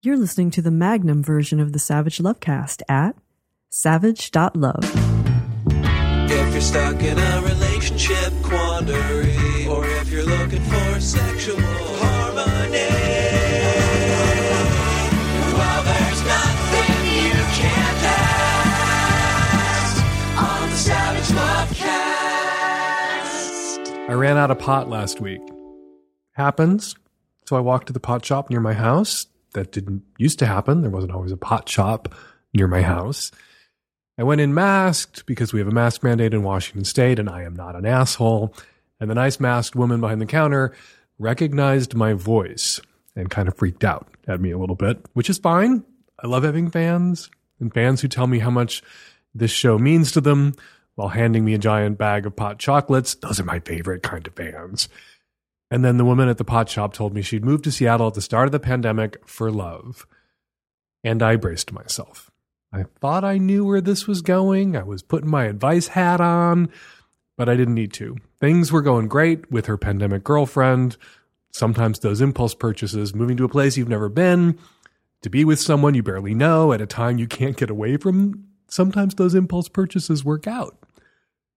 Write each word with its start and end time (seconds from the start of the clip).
You're 0.00 0.16
listening 0.16 0.52
to 0.52 0.62
the 0.62 0.70
Magnum 0.70 1.24
version 1.24 1.58
of 1.58 1.72
the 1.72 1.80
Savage 1.80 2.18
Lovecast 2.18 2.82
at 2.88 3.16
savage.love. 3.70 4.84
If 6.30 6.52
you're 6.52 6.60
stuck 6.60 7.02
in 7.02 7.18
a 7.18 7.42
relationship 7.42 8.32
quandary, 8.44 9.66
or 9.66 9.84
if 9.84 10.08
you're 10.08 10.22
looking 10.24 10.60
for 10.62 11.00
sexual 11.00 11.58
harmony, 11.58 12.78
well, 15.58 15.82
there's 15.82 16.22
nothing 16.24 17.04
you 17.04 17.32
can't 17.58 17.98
ask 19.34 19.98
on 20.38 20.70
the 20.70 20.76
Savage 20.76 21.28
Lovecast. 23.76 24.08
I 24.08 24.12
ran 24.12 24.36
out 24.36 24.52
of 24.52 24.60
pot 24.60 24.88
last 24.88 25.20
week. 25.20 25.40
Happens. 26.34 26.94
So 27.46 27.56
I 27.56 27.60
walked 27.60 27.88
to 27.88 27.92
the 27.92 27.98
pot 27.98 28.24
shop 28.24 28.48
near 28.48 28.60
my 28.60 28.74
house. 28.74 29.26
That 29.54 29.72
didn't 29.72 30.02
used 30.18 30.38
to 30.40 30.46
happen. 30.46 30.82
There 30.82 30.90
wasn't 30.90 31.12
always 31.12 31.32
a 31.32 31.36
pot 31.36 31.68
shop 31.68 32.14
near 32.52 32.68
my 32.68 32.82
house. 32.82 33.30
I 34.18 34.24
went 34.24 34.40
in 34.40 34.52
masked 34.52 35.26
because 35.26 35.52
we 35.52 35.60
have 35.60 35.68
a 35.68 35.72
mask 35.72 36.02
mandate 36.02 36.34
in 36.34 36.42
Washington 36.42 36.84
state 36.84 37.18
and 37.18 37.30
I 37.30 37.42
am 37.42 37.54
not 37.54 37.76
an 37.76 37.86
asshole. 37.86 38.54
And 39.00 39.08
the 39.08 39.14
nice 39.14 39.38
masked 39.38 39.76
woman 39.76 40.00
behind 40.00 40.20
the 40.20 40.26
counter 40.26 40.74
recognized 41.18 41.94
my 41.94 42.14
voice 42.14 42.80
and 43.14 43.30
kind 43.30 43.48
of 43.48 43.56
freaked 43.56 43.84
out 43.84 44.08
at 44.26 44.40
me 44.40 44.50
a 44.50 44.58
little 44.58 44.76
bit, 44.76 45.04
which 45.12 45.30
is 45.30 45.38
fine. 45.38 45.84
I 46.22 46.26
love 46.26 46.42
having 46.42 46.70
fans 46.70 47.30
and 47.60 47.72
fans 47.72 48.00
who 48.00 48.08
tell 48.08 48.26
me 48.26 48.40
how 48.40 48.50
much 48.50 48.82
this 49.34 49.50
show 49.50 49.78
means 49.78 50.12
to 50.12 50.20
them 50.20 50.54
while 50.96 51.08
handing 51.08 51.44
me 51.44 51.54
a 51.54 51.58
giant 51.58 51.96
bag 51.96 52.26
of 52.26 52.34
pot 52.34 52.58
chocolates. 52.58 53.14
Those 53.14 53.38
are 53.38 53.44
my 53.44 53.60
favorite 53.60 54.02
kind 54.02 54.26
of 54.26 54.34
fans. 54.34 54.88
And 55.70 55.84
then 55.84 55.98
the 55.98 56.04
woman 56.04 56.28
at 56.28 56.38
the 56.38 56.44
pot 56.44 56.68
shop 56.68 56.94
told 56.94 57.14
me 57.14 57.22
she'd 57.22 57.44
moved 57.44 57.64
to 57.64 57.72
Seattle 57.72 58.08
at 58.08 58.14
the 58.14 58.22
start 58.22 58.46
of 58.46 58.52
the 58.52 58.60
pandemic 58.60 59.26
for 59.28 59.50
love. 59.50 60.06
And 61.04 61.22
I 61.22 61.36
braced 61.36 61.72
myself. 61.72 62.30
I 62.72 62.84
thought 63.00 63.24
I 63.24 63.38
knew 63.38 63.64
where 63.64 63.80
this 63.80 64.06
was 64.06 64.22
going. 64.22 64.76
I 64.76 64.82
was 64.82 65.02
putting 65.02 65.30
my 65.30 65.44
advice 65.44 65.88
hat 65.88 66.20
on, 66.20 66.68
but 67.36 67.48
I 67.48 67.56
didn't 67.56 67.74
need 67.74 67.92
to. 67.94 68.16
Things 68.40 68.72
were 68.72 68.82
going 68.82 69.08
great 69.08 69.50
with 69.50 69.66
her 69.66 69.78
pandemic 69.78 70.24
girlfriend. 70.24 70.96
Sometimes 71.50 71.98
those 71.98 72.20
impulse 72.20 72.54
purchases, 72.54 73.14
moving 73.14 73.36
to 73.38 73.44
a 73.44 73.48
place 73.48 73.76
you've 73.76 73.88
never 73.88 74.08
been, 74.08 74.58
to 75.22 75.30
be 75.30 75.44
with 75.44 75.60
someone 75.60 75.94
you 75.94 76.02
barely 76.02 76.34
know 76.34 76.72
at 76.72 76.80
a 76.80 76.86
time 76.86 77.18
you 77.18 77.26
can't 77.26 77.56
get 77.56 77.70
away 77.70 77.96
from, 77.96 78.44
sometimes 78.68 79.14
those 79.14 79.34
impulse 79.34 79.68
purchases 79.68 80.24
work 80.24 80.46
out. 80.46 80.76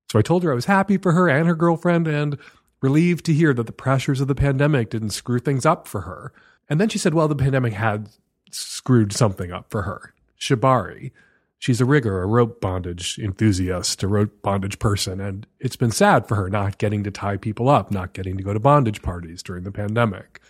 So 0.10 0.20
I 0.20 0.22
told 0.22 0.44
her 0.44 0.52
I 0.52 0.56
was 0.56 0.66
happy 0.66 0.98
for 0.98 1.12
her 1.12 1.30
and 1.30 1.48
her 1.48 1.56
girlfriend 1.56 2.08
and 2.08 2.38
relieved 2.82 3.26
to 3.26 3.34
hear 3.34 3.54
that 3.54 3.68
the 3.68 3.72
pressures 3.72 4.22
of 4.22 4.28
the 4.28 4.36
pandemic 4.36 4.90
didn't 4.90 5.12
screw 5.12 5.40
things 5.40 5.66
up 5.66 5.88
for 5.88 6.02
her. 6.02 6.34
And 6.70 6.82
then 6.82 6.90
she 6.90 6.98
said, 6.98 7.14
well, 7.14 7.28
the 7.28 7.36
pandemic 7.36 7.74
had 7.74 8.10
screwed 8.50 9.14
something 9.14 9.52
up 9.52 9.68
for 9.70 9.84
her. 9.84 10.14
Shibari. 10.40 11.12
She's 11.60 11.80
a 11.80 11.86
rigger, 11.86 12.24
a 12.24 12.26
rope 12.26 12.60
bondage 12.60 13.20
enthusiast, 13.20 14.02
a 14.02 14.08
rope 14.08 14.42
bondage 14.42 14.80
person, 14.80 15.22
and 15.22 15.46
it's 15.60 15.76
been 15.76 15.92
sad 15.92 16.28
for 16.28 16.34
her 16.34 16.50
not 16.50 16.80
getting 16.80 17.04
to 17.04 17.12
tie 17.12 17.38
people 17.38 17.70
up, 17.70 17.92
not 17.92 18.14
getting 18.14 18.36
to 18.38 18.44
go 18.44 18.52
to 18.52 18.60
bondage 18.60 19.04
parties 19.04 19.44
during 19.44 19.64
the 19.64 19.72
pandemic. 19.72 20.42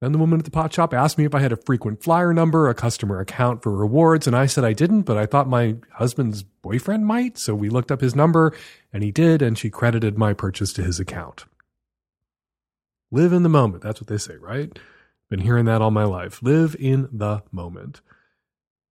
Then 0.00 0.12
the 0.12 0.18
woman 0.18 0.38
at 0.38 0.46
the 0.46 0.50
pot 0.50 0.72
shop 0.72 0.94
asked 0.94 1.18
me 1.18 1.26
if 1.26 1.34
I 1.34 1.40
had 1.40 1.52
a 1.52 1.56
frequent 1.56 2.02
flyer 2.02 2.32
number, 2.32 2.68
a 2.68 2.74
customer 2.74 3.20
account 3.20 3.62
for 3.62 3.70
rewards, 3.70 4.26
and 4.26 4.34
I 4.34 4.46
said 4.46 4.64
I 4.64 4.72
didn't, 4.72 5.02
but 5.02 5.18
I 5.18 5.26
thought 5.26 5.46
my 5.46 5.76
husband's 5.92 6.42
boyfriend 6.42 7.06
might, 7.06 7.36
so 7.36 7.54
we 7.54 7.68
looked 7.68 7.92
up 7.92 8.00
his 8.00 8.16
number, 8.16 8.54
and 8.94 9.02
he 9.02 9.10
did, 9.10 9.42
and 9.42 9.58
she 9.58 9.68
credited 9.68 10.16
my 10.16 10.32
purchase 10.32 10.72
to 10.74 10.82
his 10.82 10.98
account. 10.98 11.44
Live 13.10 13.34
in 13.34 13.42
the 13.42 13.50
moment. 13.50 13.82
That's 13.82 14.00
what 14.00 14.08
they 14.08 14.16
say, 14.16 14.36
right? 14.36 14.78
Been 15.28 15.40
hearing 15.40 15.66
that 15.66 15.82
all 15.82 15.90
my 15.90 16.04
life. 16.04 16.42
Live 16.42 16.74
in 16.78 17.08
the 17.12 17.42
moment. 17.52 18.00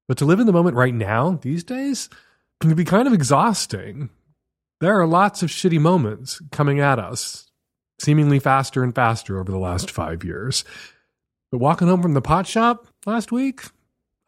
But 0.08 0.18
to 0.20 0.26
live 0.26 0.40
in 0.40 0.46
the 0.46 0.54
moment 0.54 0.76
right 0.76 0.94
now, 0.94 1.40
these 1.42 1.64
days, 1.64 2.10
can 2.60 2.76
be 2.76 2.86
kind 2.86 3.08
of 3.08 3.14
exhausting. 3.14 4.10
There 4.80 5.00
are 5.00 5.08
lots 5.08 5.42
of 5.42 5.50
shitty 5.50 5.80
moments 5.80 6.42
coming 6.52 6.80
at 6.80 7.00
us, 7.00 7.50
seemingly 8.00 8.40
faster 8.40 8.84
and 8.84 8.94
faster 8.94 9.40
over 9.40 9.52
the 9.52 9.58
last 9.58 9.90
five 9.90 10.24
years. 10.24 10.64
But 11.52 11.60
walking 11.60 11.88
home 11.88 12.02
from 12.02 12.14
the 12.14 12.22
pot 12.22 12.48
shop 12.48 12.88
last 13.06 13.32
week, 13.32 13.64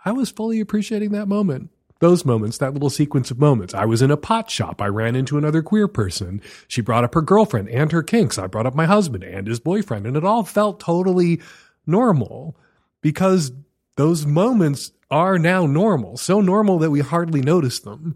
I 0.03 0.11
was 0.11 0.29
fully 0.29 0.59
appreciating 0.59 1.11
that 1.11 1.27
moment. 1.27 1.69
Those 1.99 2.25
moments, 2.25 2.57
that 2.57 2.73
little 2.73 2.89
sequence 2.89 3.29
of 3.29 3.37
moments. 3.37 3.75
I 3.75 3.85
was 3.85 4.01
in 4.01 4.09
a 4.09 4.17
pot 4.17 4.49
shop. 4.49 4.81
I 4.81 4.87
ran 4.87 5.15
into 5.15 5.37
another 5.37 5.61
queer 5.61 5.87
person. 5.87 6.41
She 6.67 6.81
brought 6.81 7.03
up 7.03 7.13
her 7.13 7.21
girlfriend 7.21 7.69
and 7.69 7.91
her 7.91 8.01
kinks. 8.01 8.39
I 8.39 8.47
brought 8.47 8.65
up 8.65 8.73
my 8.73 8.87
husband 8.87 9.23
and 9.23 9.45
his 9.45 9.59
boyfriend. 9.59 10.07
And 10.07 10.17
it 10.17 10.25
all 10.25 10.43
felt 10.43 10.79
totally 10.79 11.41
normal 11.85 12.57
because 13.01 13.51
those 13.97 14.25
moments 14.25 14.91
are 15.11 15.37
now 15.37 15.67
normal. 15.67 16.17
So 16.17 16.41
normal 16.41 16.79
that 16.79 16.89
we 16.89 17.01
hardly 17.01 17.41
notice 17.41 17.79
them. 17.79 18.15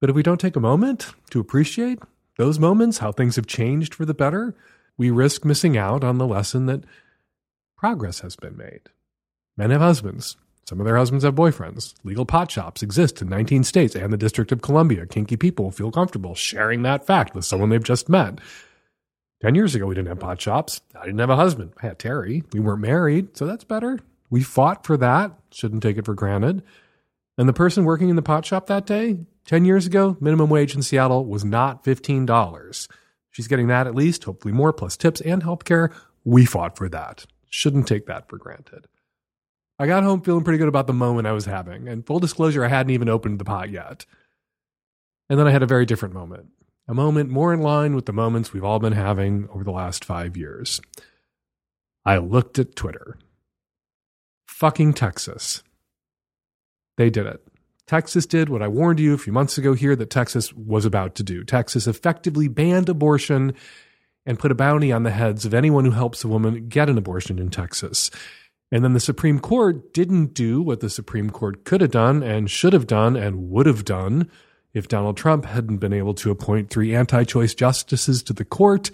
But 0.00 0.08
if 0.08 0.16
we 0.16 0.22
don't 0.22 0.40
take 0.40 0.56
a 0.56 0.60
moment 0.60 1.12
to 1.30 1.40
appreciate 1.40 1.98
those 2.38 2.58
moments, 2.58 2.98
how 2.98 3.12
things 3.12 3.36
have 3.36 3.46
changed 3.46 3.94
for 3.94 4.06
the 4.06 4.14
better, 4.14 4.54
we 4.96 5.10
risk 5.10 5.44
missing 5.44 5.76
out 5.76 6.02
on 6.02 6.16
the 6.16 6.26
lesson 6.26 6.64
that 6.66 6.84
progress 7.76 8.20
has 8.20 8.36
been 8.36 8.56
made. 8.56 8.82
Men 9.56 9.70
have 9.70 9.80
husbands. 9.80 10.36
Some 10.68 10.80
of 10.80 10.86
their 10.86 10.96
husbands 10.96 11.24
have 11.24 11.34
boyfriends. 11.34 11.94
Legal 12.02 12.26
pot 12.26 12.50
shops 12.50 12.82
exist 12.82 13.22
in 13.22 13.28
19 13.28 13.62
states 13.62 13.94
and 13.94 14.12
the 14.12 14.16
District 14.16 14.50
of 14.50 14.62
Columbia. 14.62 15.06
Kinky 15.06 15.36
people 15.36 15.70
feel 15.70 15.92
comfortable 15.92 16.34
sharing 16.34 16.82
that 16.82 17.06
fact 17.06 17.34
with 17.34 17.44
someone 17.44 17.68
they've 17.68 17.82
just 17.82 18.08
met. 18.08 18.40
10 19.42 19.54
years 19.54 19.74
ago, 19.74 19.86
we 19.86 19.94
didn't 19.94 20.08
have 20.08 20.18
pot 20.18 20.40
shops. 20.40 20.80
I 21.00 21.04
didn't 21.04 21.20
have 21.20 21.30
a 21.30 21.36
husband. 21.36 21.72
I 21.80 21.86
had 21.86 21.98
Terry. 21.98 22.42
We 22.52 22.60
weren't 22.60 22.80
married, 22.80 23.36
so 23.36 23.46
that's 23.46 23.64
better. 23.64 24.00
We 24.30 24.42
fought 24.42 24.84
for 24.84 24.96
that. 24.96 25.32
Shouldn't 25.52 25.82
take 25.82 25.98
it 25.98 26.04
for 26.04 26.14
granted. 26.14 26.62
And 27.38 27.48
the 27.48 27.52
person 27.52 27.84
working 27.84 28.08
in 28.08 28.16
the 28.16 28.22
pot 28.22 28.44
shop 28.44 28.66
that 28.66 28.86
day, 28.86 29.18
10 29.44 29.66
years 29.66 29.86
ago, 29.86 30.16
minimum 30.20 30.50
wage 30.50 30.74
in 30.74 30.82
Seattle 30.82 31.26
was 31.26 31.44
not 31.44 31.84
$15. 31.84 32.88
She's 33.30 33.46
getting 33.46 33.68
that 33.68 33.86
at 33.86 33.94
least, 33.94 34.24
hopefully 34.24 34.54
more, 34.54 34.72
plus 34.72 34.96
tips 34.96 35.20
and 35.20 35.42
health 35.42 35.64
care. 35.64 35.92
We 36.24 36.46
fought 36.46 36.76
for 36.76 36.88
that. 36.88 37.26
Shouldn't 37.56 37.88
take 37.88 38.04
that 38.04 38.28
for 38.28 38.36
granted. 38.36 38.86
I 39.78 39.86
got 39.86 40.02
home 40.02 40.20
feeling 40.20 40.44
pretty 40.44 40.58
good 40.58 40.68
about 40.68 40.86
the 40.86 40.92
moment 40.92 41.26
I 41.26 41.32
was 41.32 41.46
having. 41.46 41.88
And 41.88 42.06
full 42.06 42.18
disclosure, 42.18 42.62
I 42.62 42.68
hadn't 42.68 42.92
even 42.92 43.08
opened 43.08 43.38
the 43.38 43.46
pot 43.46 43.70
yet. 43.70 44.04
And 45.30 45.38
then 45.38 45.48
I 45.48 45.52
had 45.52 45.62
a 45.62 45.66
very 45.66 45.86
different 45.86 46.12
moment. 46.12 46.48
A 46.86 46.92
moment 46.92 47.30
more 47.30 47.54
in 47.54 47.62
line 47.62 47.94
with 47.94 48.04
the 48.04 48.12
moments 48.12 48.52
we've 48.52 48.62
all 48.62 48.78
been 48.78 48.92
having 48.92 49.48
over 49.50 49.64
the 49.64 49.70
last 49.70 50.04
five 50.04 50.36
years. 50.36 50.82
I 52.04 52.18
looked 52.18 52.58
at 52.58 52.76
Twitter. 52.76 53.16
Fucking 54.46 54.92
Texas. 54.92 55.62
They 56.98 57.08
did 57.08 57.24
it. 57.24 57.40
Texas 57.86 58.26
did 58.26 58.50
what 58.50 58.60
I 58.60 58.68
warned 58.68 59.00
you 59.00 59.14
a 59.14 59.18
few 59.18 59.32
months 59.32 59.56
ago 59.56 59.72
here 59.72 59.96
that 59.96 60.10
Texas 60.10 60.52
was 60.52 60.84
about 60.84 61.14
to 61.14 61.22
do. 61.22 61.42
Texas 61.42 61.86
effectively 61.86 62.48
banned 62.48 62.90
abortion 62.90 63.54
and 64.26 64.38
put 64.38 64.50
a 64.50 64.56
bounty 64.56 64.92
on 64.92 65.04
the 65.04 65.10
heads 65.10 65.46
of 65.46 65.54
anyone 65.54 65.84
who 65.84 65.92
helps 65.92 66.24
a 66.24 66.28
woman 66.28 66.68
get 66.68 66.90
an 66.90 66.98
abortion 66.98 67.38
in 67.38 67.48
Texas. 67.48 68.10
And 68.72 68.82
then 68.82 68.92
the 68.92 69.00
Supreme 69.00 69.38
Court 69.38 69.94
didn't 69.94 70.34
do 70.34 70.60
what 70.60 70.80
the 70.80 70.90
Supreme 70.90 71.30
Court 71.30 71.64
could 71.64 71.80
have 71.80 71.92
done 71.92 72.22
and 72.22 72.50
should 72.50 72.72
have 72.72 72.86
done 72.86 73.16
and 73.16 73.48
would 73.48 73.66
have 73.66 73.84
done 73.84 74.28
if 74.74 74.88
Donald 74.88 75.16
Trump 75.16 75.46
hadn't 75.46 75.78
been 75.78 75.92
able 75.92 76.14
to 76.14 76.30
appoint 76.30 76.68
three 76.68 76.94
anti 76.94 77.24
choice 77.24 77.54
justices 77.54 78.22
to 78.24 78.32
the 78.32 78.44
court, 78.44 78.90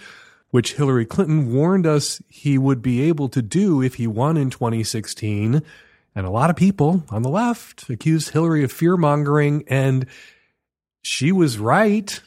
which 0.51 0.75
Hillary 0.75 1.07
Clinton 1.07 1.53
warned 1.53 1.87
us 1.87 2.23
he 2.29 2.59
would 2.59 2.83
be 2.83 3.03
able 3.03 3.29
to 3.31 3.41
do 3.41 3.83
if 3.83 3.95
he 3.95 4.07
won 4.07 4.37
in 4.37 4.51
2016. 4.51 5.63
And 6.15 6.27
a 6.27 6.31
lot 6.31 6.51
of 6.51 6.57
people 6.57 7.05
on 7.09 7.23
the 7.23 7.31
left 7.31 7.89
accused 7.89 8.31
Hillary 8.31 8.63
of 8.63 8.71
fear 8.71 8.99
mongering, 8.99 9.65
and 9.67 10.07
she 11.01 11.33
was 11.33 11.59
right. 11.59 12.21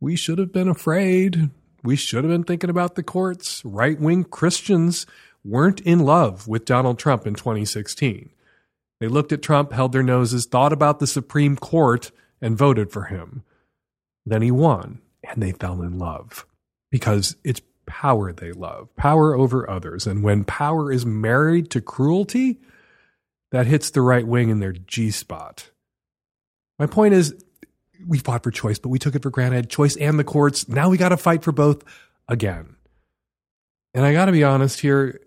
We 0.00 0.16
should 0.16 0.38
have 0.38 0.52
been 0.52 0.68
afraid. 0.68 1.50
We 1.86 1.94
should 1.94 2.24
have 2.24 2.32
been 2.32 2.42
thinking 2.42 2.68
about 2.68 2.96
the 2.96 3.04
courts. 3.04 3.64
Right 3.64 3.98
wing 4.00 4.24
Christians 4.24 5.06
weren't 5.44 5.80
in 5.82 6.00
love 6.00 6.48
with 6.48 6.64
Donald 6.64 6.98
Trump 6.98 7.28
in 7.28 7.36
2016. 7.36 8.30
They 8.98 9.06
looked 9.06 9.30
at 9.30 9.40
Trump, 9.40 9.70
held 9.70 9.92
their 9.92 10.02
noses, 10.02 10.46
thought 10.46 10.72
about 10.72 10.98
the 10.98 11.06
Supreme 11.06 11.56
Court, 11.56 12.10
and 12.40 12.58
voted 12.58 12.90
for 12.90 13.04
him. 13.04 13.44
Then 14.24 14.42
he 14.42 14.50
won, 14.50 15.00
and 15.22 15.40
they 15.40 15.52
fell 15.52 15.80
in 15.80 15.96
love 15.96 16.44
because 16.90 17.36
it's 17.44 17.62
power 17.86 18.32
they 18.32 18.50
love, 18.50 18.88
power 18.96 19.36
over 19.36 19.70
others. 19.70 20.08
And 20.08 20.24
when 20.24 20.42
power 20.42 20.90
is 20.90 21.06
married 21.06 21.70
to 21.70 21.80
cruelty, 21.80 22.58
that 23.52 23.68
hits 23.68 23.90
the 23.90 24.02
right 24.02 24.26
wing 24.26 24.48
in 24.48 24.58
their 24.58 24.72
G 24.72 25.12
spot. 25.12 25.70
My 26.80 26.86
point 26.86 27.14
is, 27.14 27.32
we 28.06 28.18
fought 28.18 28.42
for 28.42 28.50
choice, 28.50 28.78
but 28.78 28.88
we 28.88 28.98
took 28.98 29.14
it 29.14 29.22
for 29.22 29.30
granted. 29.30 29.70
Choice 29.70 29.96
and 29.96 30.18
the 30.18 30.24
courts. 30.24 30.68
Now 30.68 30.88
we 30.88 30.96
got 30.96 31.10
to 31.10 31.16
fight 31.16 31.42
for 31.42 31.52
both 31.52 31.82
again. 32.28 32.76
And 33.94 34.04
I 34.04 34.12
got 34.12 34.26
to 34.26 34.32
be 34.32 34.44
honest 34.44 34.80
here, 34.80 35.20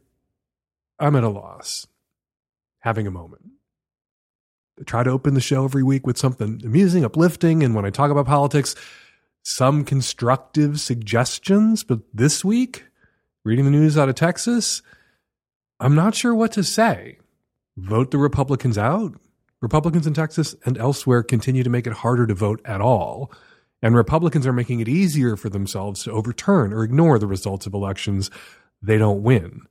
I'm 0.99 1.15
at 1.15 1.23
a 1.23 1.29
loss 1.29 1.87
having 2.79 3.07
a 3.07 3.11
moment. 3.11 3.43
I 4.79 4.83
try 4.83 5.03
to 5.03 5.09
open 5.09 5.33
the 5.33 5.41
show 5.41 5.65
every 5.65 5.83
week 5.83 6.05
with 6.05 6.17
something 6.17 6.61
amusing, 6.63 7.03
uplifting, 7.03 7.63
and 7.63 7.75
when 7.75 7.85
I 7.85 7.89
talk 7.89 8.11
about 8.11 8.25
politics, 8.25 8.75
some 9.43 9.83
constructive 9.83 10.79
suggestions. 10.79 11.83
But 11.83 11.99
this 12.13 12.45
week, 12.45 12.85
reading 13.43 13.65
the 13.65 13.71
news 13.71 13.97
out 13.97 14.09
of 14.09 14.15
Texas, 14.15 14.81
I'm 15.79 15.95
not 15.95 16.15
sure 16.15 16.35
what 16.35 16.51
to 16.53 16.63
say 16.63 17.17
vote 17.77 18.11
the 18.11 18.17
Republicans 18.17 18.77
out. 18.77 19.13
Republicans 19.61 20.07
in 20.07 20.13
Texas 20.13 20.55
and 20.65 20.77
elsewhere 20.77 21.23
continue 21.23 21.63
to 21.63 21.69
make 21.69 21.87
it 21.87 21.93
harder 21.93 22.25
to 22.25 22.33
vote 22.33 22.61
at 22.65 22.81
all. 22.81 23.31
And 23.81 23.95
Republicans 23.95 24.45
are 24.45 24.53
making 24.53 24.79
it 24.79 24.87
easier 24.87 25.35
for 25.35 25.49
themselves 25.49 26.03
to 26.03 26.11
overturn 26.11 26.73
or 26.73 26.83
ignore 26.83 27.19
the 27.19 27.27
results 27.27 27.65
of 27.65 27.73
elections 27.73 28.29
they 28.81 28.97
don't 28.97 29.23
win. 29.23 29.61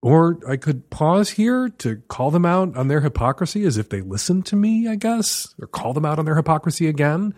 Or 0.00 0.38
I 0.48 0.56
could 0.56 0.90
pause 0.90 1.30
here 1.30 1.68
to 1.68 1.96
call 2.08 2.30
them 2.30 2.46
out 2.46 2.76
on 2.76 2.88
their 2.88 3.00
hypocrisy 3.00 3.64
as 3.64 3.76
if 3.76 3.88
they 3.88 4.00
listened 4.00 4.46
to 4.46 4.56
me, 4.56 4.86
I 4.88 4.94
guess, 4.94 5.54
or 5.60 5.66
call 5.66 5.92
them 5.92 6.04
out 6.04 6.18
on 6.18 6.24
their 6.24 6.36
hypocrisy 6.36 6.86
again. 6.86 7.34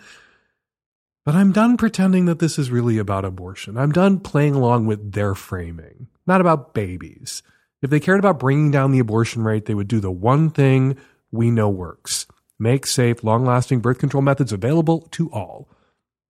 But 1.25 1.35
I'm 1.35 1.53
done 1.53 1.77
pretending 1.77 2.27
that 2.27 2.39
this 2.39 2.59
is 2.59 2.71
really 2.71 2.99
about 2.99 3.25
abortion. 3.25 3.77
I'm 3.77 3.93
done 3.93 4.21
playing 4.21 4.55
along 4.55 4.87
with 4.87 5.13
their 5.13 5.35
framing, 5.35 6.09
not 6.27 6.41
about 6.41 6.75
babies. 6.75 7.43
If 7.83 7.91
they 7.91 8.01
cared 8.01 8.19
about 8.19 8.39
bringing 8.39 8.71
down 8.71 8.91
the 8.91 8.99
abortion 8.99 9.43
rate, 9.43 9.65
they 9.65 9.75
would 9.75 9.89
do 9.89 10.01
the 10.01 10.11
one 10.11 10.51
thing 10.51 10.99
we 11.31 11.51
know 11.51 11.69
works 11.69 12.27
make 12.61 12.87
safe, 12.87 13.25
long 13.25 13.45
lasting 13.45 13.81
birth 13.81 13.99
control 13.99 14.23
methods 14.23 14.53
available 14.53 15.09
to 15.13 15.31
all. 15.33 15.69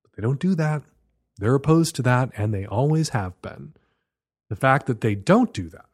But 0.02 0.12
they 0.14 0.22
don't 0.22 0.40
do 0.40 0.54
that. 0.54 0.82
They're 1.36 1.56
opposed 1.56 1.96
to 1.96 2.02
that, 2.02 2.30
and 2.36 2.54
they 2.54 2.64
always 2.64 3.10
have 3.10 3.40
been. 3.42 3.74
The 4.48 4.56
fact 4.56 4.86
that 4.86 5.00
they 5.00 5.14
don't 5.14 5.52
do 5.52 5.68
that 5.70 5.86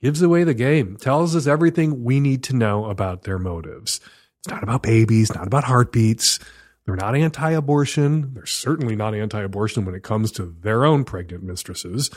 gives 0.00 0.20
away 0.20 0.42
the 0.42 0.54
game, 0.54 0.96
tells 0.96 1.36
us 1.36 1.46
everything 1.46 2.02
we 2.02 2.18
need 2.18 2.42
to 2.42 2.56
know 2.56 2.86
about 2.86 3.22
their 3.22 3.38
motives. 3.38 4.00
It's 4.40 4.48
not 4.48 4.64
about 4.64 4.82
babies, 4.82 5.32
not 5.32 5.46
about 5.46 5.64
heartbeats. 5.64 6.40
They're 6.84 6.96
not 6.96 7.14
anti 7.14 7.52
abortion. 7.52 8.34
They're 8.34 8.46
certainly 8.46 8.96
not 8.96 9.14
anti 9.14 9.40
abortion 9.40 9.84
when 9.84 9.94
it 9.94 10.02
comes 10.02 10.32
to 10.32 10.56
their 10.60 10.84
own 10.84 11.04
pregnant 11.04 11.44
mistresses. 11.44 12.10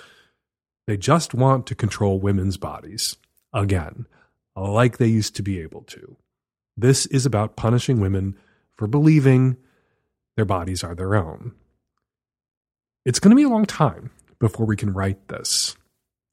They 0.87 0.97
just 0.97 1.35
want 1.35 1.67
to 1.67 1.75
control 1.75 2.19
women's 2.19 2.57
bodies. 2.57 3.17
Again, 3.53 4.07
like 4.55 4.97
they 4.97 5.07
used 5.07 5.35
to 5.35 5.43
be 5.43 5.59
able 5.59 5.81
to. 5.83 6.17
This 6.77 7.05
is 7.07 7.25
about 7.25 7.55
punishing 7.55 7.99
women 7.99 8.37
for 8.75 8.87
believing 8.87 9.57
their 10.35 10.45
bodies 10.45 10.83
are 10.83 10.95
their 10.95 11.15
own. 11.15 11.53
It's 13.05 13.19
going 13.19 13.29
to 13.29 13.35
be 13.35 13.43
a 13.43 13.49
long 13.49 13.65
time 13.65 14.11
before 14.39 14.65
we 14.65 14.75
can 14.75 14.93
write 14.93 15.27
this. 15.27 15.75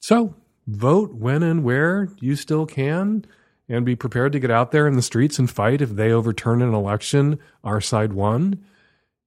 So 0.00 0.34
vote 0.66 1.14
when 1.14 1.42
and 1.42 1.62
where 1.62 2.08
you 2.20 2.36
still 2.36 2.66
can 2.66 3.24
and 3.68 3.86
be 3.86 3.96
prepared 3.96 4.32
to 4.32 4.40
get 4.40 4.50
out 4.50 4.72
there 4.72 4.86
in 4.86 4.96
the 4.96 5.02
streets 5.02 5.38
and 5.38 5.50
fight 5.50 5.80
if 5.80 5.90
they 5.90 6.12
overturn 6.12 6.62
an 6.62 6.74
election 6.74 7.38
our 7.62 7.80
side 7.80 8.12
won. 8.12 8.64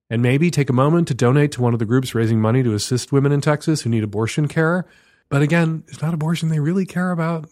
And 0.10 0.22
maybe 0.22 0.52
take 0.52 0.70
a 0.70 0.74
moment 0.74 1.08
to 1.08 1.16
donate 1.16 1.52
to 1.54 1.62
one 1.62 1.74
of 1.74 1.80
the 1.80 1.86
groups 1.86 2.14
raising 2.14 2.40
money 2.40 2.62
to 2.62 2.76
assist 2.76 3.12
women 3.12 3.32
in 3.32 3.42
Texas 3.42 3.82
who 3.82 3.90
need 3.90 4.04
abortion 4.04 4.48
care. 4.48 4.86
But 5.30 5.42
again, 5.42 5.84
it's 5.88 6.02
not 6.02 6.14
abortion 6.14 6.50
they 6.50 6.60
really 6.60 6.86
care 6.86 7.12
about. 7.12 7.50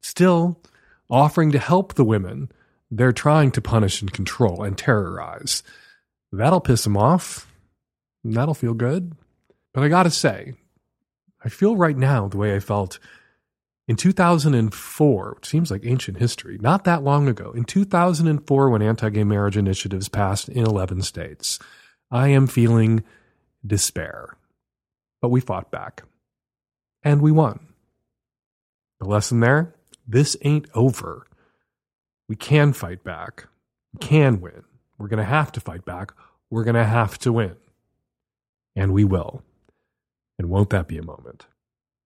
Still, 0.00 0.60
offering 1.12 1.52
to 1.52 1.58
help 1.58 1.94
the 1.94 2.04
women 2.04 2.50
they're 2.90 3.12
trying 3.12 3.50
to 3.52 3.62
punish 3.62 4.02
and 4.02 4.12
control 4.12 4.62
and 4.62 4.76
terrorize. 4.76 5.62
That'll 6.30 6.60
piss 6.60 6.84
them 6.84 6.96
off. 6.96 7.50
That'll 8.22 8.54
feel 8.54 8.74
good. 8.74 9.12
But 9.72 9.82
I 9.82 9.88
gotta 9.88 10.10
say, 10.10 10.54
I 11.42 11.48
feel 11.48 11.76
right 11.76 11.96
now 11.96 12.28
the 12.28 12.36
way 12.36 12.54
I 12.54 12.60
felt 12.60 12.98
in 13.88 13.96
2004, 13.96 15.34
which 15.36 15.46
seems 15.46 15.70
like 15.70 15.84
ancient 15.84 16.18
history, 16.18 16.58
not 16.60 16.84
that 16.84 17.02
long 17.02 17.28
ago, 17.28 17.52
in 17.52 17.64
2004, 17.64 18.70
when 18.70 18.82
anti 18.82 19.08
gay 19.10 19.24
marriage 19.24 19.56
initiatives 19.56 20.08
passed 20.08 20.48
in 20.48 20.64
11 20.64 21.02
states, 21.02 21.58
I 22.10 22.28
am 22.28 22.46
feeling 22.46 23.02
despair. 23.66 24.36
But 25.20 25.30
we 25.30 25.40
fought 25.40 25.70
back 25.70 26.02
and 27.02 27.22
we 27.22 27.32
won. 27.32 27.68
The 29.00 29.08
lesson 29.08 29.40
there 29.40 29.74
this 30.06 30.36
ain't 30.42 30.68
over. 30.74 31.26
We 32.28 32.36
can 32.36 32.72
fight 32.72 33.04
back, 33.04 33.46
we 33.92 33.98
can 33.98 34.40
win. 34.40 34.64
We're 34.98 35.08
going 35.08 35.18
to 35.18 35.24
have 35.24 35.50
to 35.52 35.60
fight 35.60 35.84
back. 35.84 36.14
We're 36.48 36.64
going 36.64 36.76
to 36.76 36.84
have 36.84 37.18
to 37.20 37.32
win. 37.32 37.56
And 38.76 38.92
we 38.92 39.04
will. 39.04 39.42
And 40.38 40.48
won't 40.48 40.70
that 40.70 40.86
be 40.86 40.96
a 40.96 41.02
moment? 41.02 41.46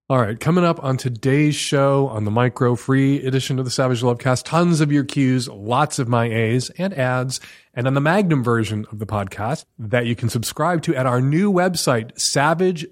All 0.08 0.20
right, 0.20 0.38
coming 0.38 0.62
up 0.62 0.84
on 0.84 0.98
today's 0.98 1.56
show 1.56 2.06
on 2.06 2.24
the 2.24 2.30
micro 2.30 2.76
free 2.76 3.26
edition 3.26 3.58
of 3.58 3.64
the 3.64 3.72
Savage 3.72 4.02
Lovecast, 4.02 4.44
tons 4.44 4.80
of 4.80 4.92
your 4.92 5.02
cues, 5.02 5.48
lots 5.48 5.98
of 5.98 6.06
my 6.06 6.26
A's 6.26 6.70
and 6.78 6.94
ads, 6.94 7.40
and 7.74 7.88
on 7.88 7.94
the 7.94 8.00
Magnum 8.00 8.44
version 8.44 8.86
of 8.92 9.00
the 9.00 9.06
podcast 9.06 9.64
that 9.80 10.06
you 10.06 10.14
can 10.14 10.28
subscribe 10.28 10.82
to 10.82 10.94
at 10.94 11.06
our 11.06 11.20
new 11.20 11.52
website, 11.52 12.16
savage.love. 12.16 12.84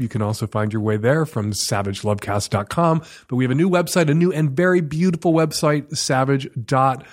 You 0.00 0.08
can 0.08 0.20
also 0.20 0.48
find 0.48 0.72
your 0.72 0.82
way 0.82 0.96
there 0.96 1.24
from 1.24 1.52
savagelovecast.com. 1.52 3.02
But 3.28 3.36
we 3.36 3.44
have 3.44 3.52
a 3.52 3.54
new 3.54 3.70
website, 3.70 4.10
a 4.10 4.14
new 4.14 4.32
and 4.32 4.50
very 4.50 4.80
beautiful 4.80 5.32
website, 5.32 5.96
savage.love. 5.96 7.06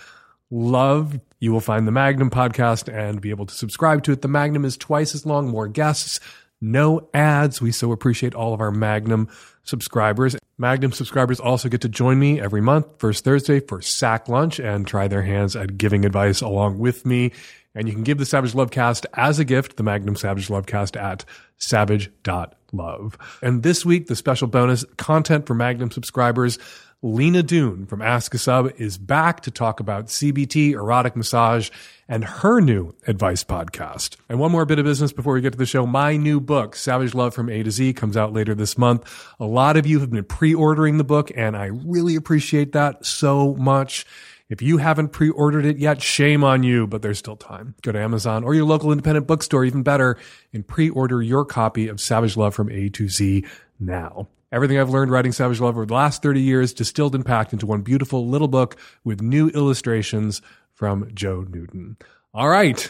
You 1.40 1.52
will 1.52 1.62
find 1.62 1.88
the 1.88 1.92
Magnum 1.92 2.31
podcast 2.31 2.92
and 2.92 3.22
be 3.22 3.30
able 3.30 3.45
to 3.45 3.54
subscribe 3.54 4.02
to 4.06 4.12
it. 4.12 4.24
The 4.24 4.28
Magnum 4.28 4.66
is 4.66 4.75
twice 4.75 5.13
as 5.13 5.24
long, 5.24 5.50
more 5.50 5.68
guests 5.68 6.19
no 6.61 7.09
ads. 7.13 7.61
We 7.61 7.71
so 7.71 7.91
appreciate 7.91 8.35
all 8.35 8.53
of 8.53 8.61
our 8.61 8.71
Magnum 8.71 9.29
subscribers. 9.63 10.35
Magnum 10.57 10.91
subscribers 10.91 11.39
also 11.39 11.69
get 11.69 11.81
to 11.81 11.89
join 11.89 12.19
me 12.19 12.41
every 12.41 12.61
month, 12.61 12.88
first 12.97 13.23
Thursday, 13.23 13.59
for 13.59 13.81
Sack 13.81 14.27
Lunch 14.27 14.59
and 14.59 14.85
try 14.85 15.07
their 15.07 15.21
hands 15.21 15.56
at 15.56 15.77
giving 15.77 16.06
advice 16.06 16.41
along 16.41 16.79
with 16.79 17.06
me. 17.06 17.31
And 17.75 17.88
you 17.88 17.94
can 17.94 18.03
give 18.03 18.17
the 18.17 18.25
Savage 18.25 18.53
Lovecast 18.53 19.06
as 19.13 19.39
a 19.39 19.45
gift, 19.45 19.77
the 19.77 19.83
Magnum 19.83 20.15
Savage 20.15 20.47
Lovecast 20.47 21.00
at 21.00 21.23
savage.love. 21.57 23.17
And 23.41 23.63
this 23.63 23.85
week, 23.85 24.07
the 24.07 24.15
special 24.15 24.47
bonus 24.47 24.83
content 24.97 25.45
for 25.45 25.53
Magnum 25.53 25.91
subscribers 25.91 26.57
Lina 27.01 27.42
Dune 27.42 27.86
from 27.86 28.01
Ask 28.01 28.34
a 28.34 28.38
Sub 28.38 28.74
is 28.78 28.98
back 28.98 29.40
to 29.44 29.51
talk 29.51 29.80
about 29.80 30.07
CBT, 30.07 30.74
erotic 30.74 31.16
massage, 31.16 31.69
and 32.10 32.25
her 32.25 32.60
new 32.60 32.94
advice 33.07 33.42
podcast. 33.42 34.18
And 34.28 34.38
one 34.38 34.51
more 34.51 34.66
bit 34.66 34.80
of 34.80 34.86
business 34.86 35.13
before 35.13 35.34
we 35.34 35.40
get 35.40 35.54
to 35.54 35.57
the 35.57 35.66
show. 35.66 35.86
My 35.86 36.18
new 36.18 36.42
book, 36.42 36.75
Savage 36.75 37.13
Love 37.13 37.34
from 37.34 37.48
A 37.48 37.63
to 37.63 37.72
Z, 37.72 37.94
comes 37.94 38.18
out 38.18 38.34
later 38.34 38.54
this 38.54 38.78
month. 38.78 39.10
A 39.40 39.46
lot 39.46 39.78
of 39.78 39.88
you 39.88 40.01
have 40.01 40.10
been 40.10 40.25
pre-ordering 40.25 40.98
the 40.98 41.06
book, 41.06 41.31
and 41.38 41.56
I 41.56 41.68
really 41.68 42.18
appreciate 42.18 42.74
that 42.74 43.06
so 43.06 43.56
much. 43.56 44.06
If 44.50 44.62
you 44.62 44.78
haven't 44.78 45.10
pre-ordered 45.10 45.63
it 45.63 45.78
yet, 45.78 46.02
shame 46.02 46.44
on 46.44 46.63
you, 46.63 46.86
but 46.86 47.02
there's 47.02 47.19
still 47.19 47.38
time. 47.38 47.75
Go 47.81 47.94
to 47.94 48.00
Amazon 48.00 48.44
or 48.44 48.56
your 48.56 48.66
local 48.66 48.92
independent 48.92 49.25
bookstore, 49.25 49.63
even 49.63 49.84
better, 49.84 50.18
and 50.52 50.68
pre-order 50.68 51.22
your 51.22 51.45
copy 51.45 51.88
of 51.88 52.02
Savage 52.02 52.36
Love 52.36 52.54
from 52.54 52.69
A 52.69 52.90
to 52.90 53.07
Z 53.07 53.45
now. 53.80 54.28
Everything 54.52 54.80
I've 54.80 54.90
learned 54.90 55.12
writing 55.12 55.31
Savage 55.31 55.60
Love 55.60 55.76
over 55.76 55.86
the 55.86 55.94
last 55.94 56.24
30 56.24 56.42
years 56.42 56.74
distilled 56.74 57.14
and 57.14 57.26
packed 57.26 57.54
into 57.54 57.68
one 57.68 57.81
beautiful 57.81 58.28
little 58.28 58.48
book 58.48 58.78
with 59.04 59.21
new 59.21 59.50
illustrations 59.50 60.42
from 60.74 61.09
Joe 61.14 61.45
Newton. 61.48 61.98
All 62.33 62.50
right. 62.50 62.90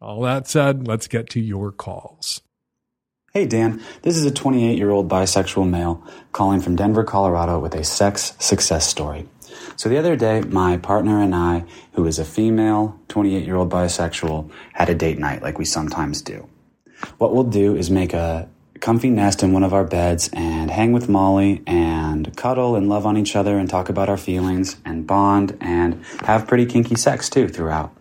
All 0.00 0.22
that 0.22 0.48
said, 0.48 0.86
let's 0.86 1.06
get 1.06 1.30
to 1.30 1.40
your 1.40 1.70
calls. 1.70 2.42
Hey, 3.32 3.46
Dan. 3.46 3.82
This 4.02 4.16
is 4.16 4.24
a 4.24 4.30
28 4.30 4.78
year 4.78 4.90
old 4.90 5.08
bisexual 5.08 5.68
male 5.68 6.02
calling 6.32 6.60
from 6.60 6.74
Denver, 6.74 7.04
Colorado 7.04 7.58
with 7.58 7.74
a 7.74 7.84
sex 7.84 8.32
success 8.38 8.86
story. 8.88 9.28
So 9.76 9.88
the 9.88 9.98
other 9.98 10.16
day, 10.16 10.40
my 10.40 10.78
partner 10.78 11.20
and 11.20 11.34
I, 11.34 11.64
who 11.92 12.06
is 12.06 12.18
a 12.18 12.24
female 12.24 12.98
28 13.08 13.44
year 13.44 13.56
old 13.56 13.70
bisexual, 13.70 14.50
had 14.72 14.88
a 14.88 14.94
date 14.94 15.18
night 15.18 15.42
like 15.42 15.58
we 15.58 15.64
sometimes 15.64 16.22
do. 16.22 16.48
What 17.18 17.34
we'll 17.34 17.44
do 17.44 17.76
is 17.76 17.90
make 17.90 18.14
a 18.14 18.48
comfy 18.80 19.10
nest 19.10 19.42
in 19.42 19.52
one 19.52 19.62
of 19.62 19.72
our 19.72 19.84
beds 19.84 20.30
and 20.32 20.70
hang 20.70 20.92
with 20.92 21.08
Molly 21.08 21.62
and 21.66 22.36
cuddle 22.36 22.76
and 22.76 22.88
love 22.88 23.06
on 23.06 23.16
each 23.16 23.36
other 23.36 23.58
and 23.58 23.68
talk 23.68 23.88
about 23.88 24.08
our 24.08 24.16
feelings 24.16 24.76
and 24.84 25.06
bond 25.06 25.56
and 25.60 26.04
have 26.22 26.46
pretty 26.46 26.66
kinky 26.66 26.94
sex 26.94 27.28
too 27.28 27.48
throughout. 27.48 27.92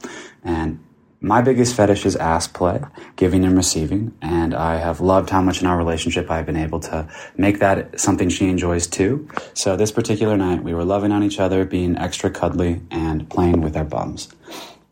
And 0.44 0.80
my 1.22 1.42
biggest 1.42 1.76
fetish 1.76 2.06
is 2.06 2.16
ass 2.16 2.48
play, 2.48 2.82
giving 3.16 3.44
and 3.46 3.58
receiving, 3.58 4.16
and 4.22 4.54
I 4.54 4.76
have 4.76 5.02
loved 5.02 5.32
how 5.32 5.42
much 5.42 5.60
in 5.60 5.66
our 5.66 5.76
relationship 5.76 6.30
I've 6.30 6.46
been 6.46 6.56
able 6.56 6.80
to 6.82 7.08
make 7.36 7.60
that 7.60 8.00
something 8.00 8.30
she 8.30 8.48
enjoys 8.48 8.86
too. 8.86 9.28
So 9.56 9.76
this 9.76 9.92
particular 9.92 10.38
night, 10.38 10.62
we 10.62 10.76
were 10.76 10.86
loving 10.86 11.12
on 11.12 11.24
each 11.24 11.40
other, 11.40 11.66
being 11.66 11.98
extra 11.98 12.30
cuddly, 12.30 12.82
and 12.92 13.28
playing 13.28 13.62
with 13.62 13.76
our 13.76 13.86
bums. 13.86 14.28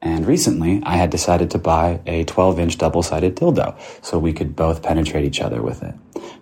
And 0.04 0.28
recently, 0.28 0.82
I 0.84 0.98
had 0.98 1.12
decided 1.12 1.50
to 1.52 1.58
buy 1.58 2.02
a 2.06 2.26
12 2.26 2.60
inch 2.60 2.78
double 2.78 3.04
sided 3.04 3.38
dildo 3.38 3.80
so 4.04 4.20
we 4.20 4.34
could 4.34 4.54
both 4.54 4.84
penetrate 4.84 5.24
each 5.24 5.40
other 5.40 5.62
with 5.62 5.82
it. 5.82 5.96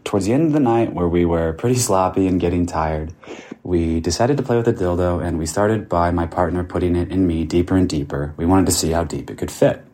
Towards 0.04 0.26
the 0.26 0.34
end 0.34 0.48
of 0.48 0.54
the 0.54 0.60
night, 0.60 0.94
where 0.94 1.08
we 1.08 1.26
were 1.26 1.54
pretty 1.54 1.76
sloppy 1.76 2.26
and 2.26 2.42
getting 2.42 2.66
tired, 2.66 3.14
we 3.62 4.00
decided 4.00 4.38
to 4.38 4.44
play 4.44 4.58
with 4.58 4.66
the 4.66 4.74
dildo 4.74 5.24
and 5.24 5.38
we 5.38 5.46
started 5.46 5.88
by 5.88 6.10
my 6.10 6.26
partner 6.26 6.64
putting 6.64 6.96
it 6.96 7.12
in 7.12 7.28
me 7.28 7.46
deeper 7.46 7.78
and 7.78 7.88
deeper. 7.88 8.34
We 8.36 8.48
wanted 8.48 8.66
to 8.66 8.72
see 8.72 8.90
how 8.90 9.04
deep 9.04 9.30
it 9.30 9.38
could 9.38 9.52
fit. 9.52 9.86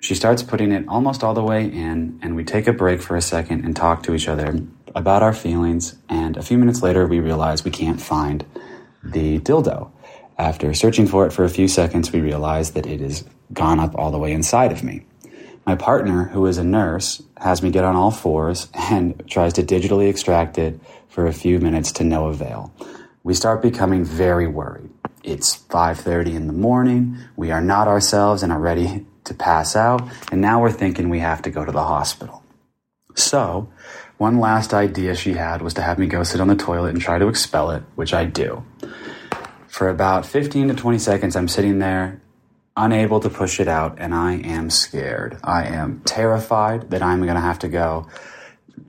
She 0.00 0.14
starts 0.14 0.44
putting 0.44 0.70
it 0.70 0.84
almost 0.86 1.24
all 1.24 1.34
the 1.34 1.42
way 1.42 1.64
in, 1.64 2.20
and 2.22 2.36
we 2.36 2.44
take 2.44 2.68
a 2.68 2.72
break 2.72 3.02
for 3.02 3.16
a 3.16 3.20
second 3.20 3.64
and 3.64 3.74
talk 3.74 4.04
to 4.04 4.14
each 4.14 4.28
other 4.28 4.54
about 4.94 5.24
our 5.24 5.32
feelings. 5.32 5.96
And 6.08 6.36
a 6.36 6.42
few 6.42 6.56
minutes 6.56 6.80
later, 6.80 7.08
we 7.08 7.18
realize 7.18 7.64
we 7.64 7.72
can't 7.72 8.00
find 8.00 8.46
the 9.02 9.40
dildo. 9.40 9.90
After 10.38 10.72
searching 10.72 11.08
for 11.08 11.26
it 11.26 11.32
for 11.32 11.44
a 11.44 11.50
few 11.50 11.66
seconds, 11.66 12.12
we 12.12 12.20
realize 12.20 12.70
that 12.72 12.86
it 12.86 13.00
has 13.00 13.24
gone 13.52 13.80
up 13.80 13.96
all 13.96 14.12
the 14.12 14.18
way 14.18 14.32
inside 14.32 14.70
of 14.70 14.84
me. 14.84 15.04
My 15.66 15.74
partner, 15.74 16.24
who 16.24 16.46
is 16.46 16.58
a 16.58 16.64
nurse, 16.64 17.20
has 17.38 17.60
me 17.60 17.70
get 17.70 17.84
on 17.84 17.96
all 17.96 18.12
fours 18.12 18.68
and 18.74 19.20
tries 19.28 19.52
to 19.54 19.62
digitally 19.62 20.08
extract 20.08 20.56
it 20.56 20.80
for 21.08 21.26
a 21.26 21.32
few 21.32 21.58
minutes 21.58 21.92
to 21.92 22.04
no 22.04 22.26
avail. 22.26 22.72
we 23.24 23.34
start 23.34 23.60
becoming 23.60 24.04
very 24.04 24.46
worried. 24.46 24.88
It's 25.22 25.54
5:30 25.54 26.34
in 26.34 26.46
the 26.46 26.52
morning. 26.54 27.18
We 27.36 27.50
are 27.50 27.60
not 27.60 27.88
ourselves 27.88 28.42
and 28.42 28.50
are 28.50 28.60
ready 28.60 29.04
to 29.24 29.34
pass 29.34 29.76
out, 29.76 30.00
and 30.32 30.40
now 30.40 30.62
we're 30.62 30.70
thinking 30.70 31.10
we 31.10 31.18
have 31.18 31.42
to 31.42 31.50
go 31.50 31.64
to 31.64 31.72
the 31.72 31.82
hospital. 31.82 32.42
So, 33.14 33.68
one 34.16 34.38
last 34.38 34.72
idea 34.72 35.14
she 35.14 35.34
had 35.34 35.60
was 35.60 35.74
to 35.74 35.82
have 35.82 35.98
me 35.98 36.06
go 36.06 36.22
sit 36.22 36.40
on 36.40 36.48
the 36.48 36.56
toilet 36.56 36.94
and 36.94 37.02
try 37.02 37.18
to 37.18 37.28
expel 37.28 37.70
it, 37.70 37.82
which 37.96 38.14
I 38.14 38.24
do. 38.24 38.62
For 39.78 39.88
about 39.88 40.26
15 40.26 40.66
to 40.66 40.74
20 40.74 40.98
seconds, 40.98 41.36
I'm 41.36 41.46
sitting 41.46 41.78
there, 41.78 42.20
unable 42.76 43.20
to 43.20 43.30
push 43.30 43.60
it 43.60 43.68
out, 43.68 43.98
and 44.00 44.12
I 44.12 44.32
am 44.32 44.70
scared. 44.70 45.38
I 45.44 45.66
am 45.66 46.02
terrified 46.04 46.90
that 46.90 47.00
I'm 47.00 47.22
going 47.22 47.36
to 47.36 47.40
have 47.40 47.60
to 47.60 47.68
go 47.68 48.08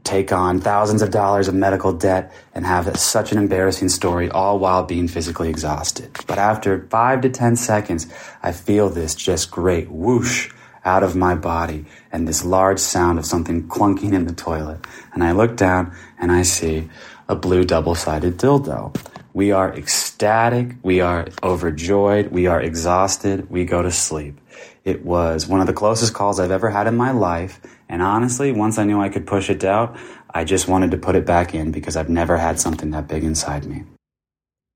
take 0.04 0.32
on 0.32 0.60
thousands 0.60 1.04
of 1.04 1.12
dollars 1.12 1.48
of 1.48 1.54
medical 1.54 1.94
debt 1.94 2.34
and 2.56 2.66
have 2.66 2.98
such 2.98 3.32
an 3.32 3.38
embarrassing 3.38 3.90
story, 3.90 4.32
all 4.32 4.58
while 4.58 4.82
being 4.82 5.08
physically 5.08 5.48
exhausted. 5.48 6.10
But 6.26 6.40
after 6.40 6.88
five 6.90 7.22
to 7.22 7.30
10 7.30 7.56
seconds, 7.56 8.12
I 8.42 8.52
feel 8.52 8.90
this 8.90 9.14
just 9.14 9.52
great 9.52 9.92
whoosh 9.92 10.52
out 10.84 11.04
of 11.04 11.16
my 11.16 11.36
body 11.36 11.86
and 12.12 12.28
this 12.28 12.44
large 12.44 12.80
sound 12.80 13.20
of 13.20 13.28
something 13.28 13.68
clunking 13.68 14.14
in 14.14 14.26
the 14.26 14.34
toilet. 14.34 14.88
And 15.14 15.24
I 15.24 15.34
look 15.34 15.56
down 15.56 15.96
and 16.18 16.32
I 16.32 16.42
see 16.42 16.90
a 17.28 17.36
blue 17.36 17.64
double 17.64 17.94
sided 17.94 18.40
dildo. 18.40 19.00
We 19.34 19.52
are 19.52 19.72
ecstatic. 20.20 20.76
We 20.84 21.00
are 21.00 21.28
overjoyed. 21.42 22.28
We 22.28 22.48
are 22.48 22.62
exhausted. 22.62 23.50
We 23.50 23.64
go 23.64 23.82
to 23.82 23.90
sleep. 23.90 24.38
It 24.84 25.06
was 25.06 25.48
one 25.48 25.62
of 25.62 25.68
the 25.68 25.72
closest 25.72 26.14
calls 26.14 26.42
I've 26.42 26.52
ever 26.52 26.70
had 26.70 26.88
in 26.88 26.98
my 26.98 27.12
life. 27.12 27.62
And 27.88 28.02
honestly, 28.02 28.52
once 28.52 28.78
I 28.78 28.84
knew 28.84 29.00
I 29.00 29.08
could 29.08 29.26
push 29.26 29.50
it 29.50 29.64
out, 29.64 29.96
I 30.30 30.44
just 30.44 30.68
wanted 30.68 30.92
to 30.92 30.98
put 30.98 31.16
it 31.16 31.26
back 31.26 31.56
in 31.56 31.72
because 31.72 31.96
I've 31.96 32.10
never 32.10 32.36
had 32.36 32.60
something 32.60 32.92
that 32.92 33.08
big 33.08 33.24
inside 33.24 33.66
me. 33.66 33.84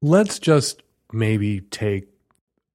Let's 0.01 0.39
just 0.39 0.81
maybe 1.11 1.59
take 1.59 2.07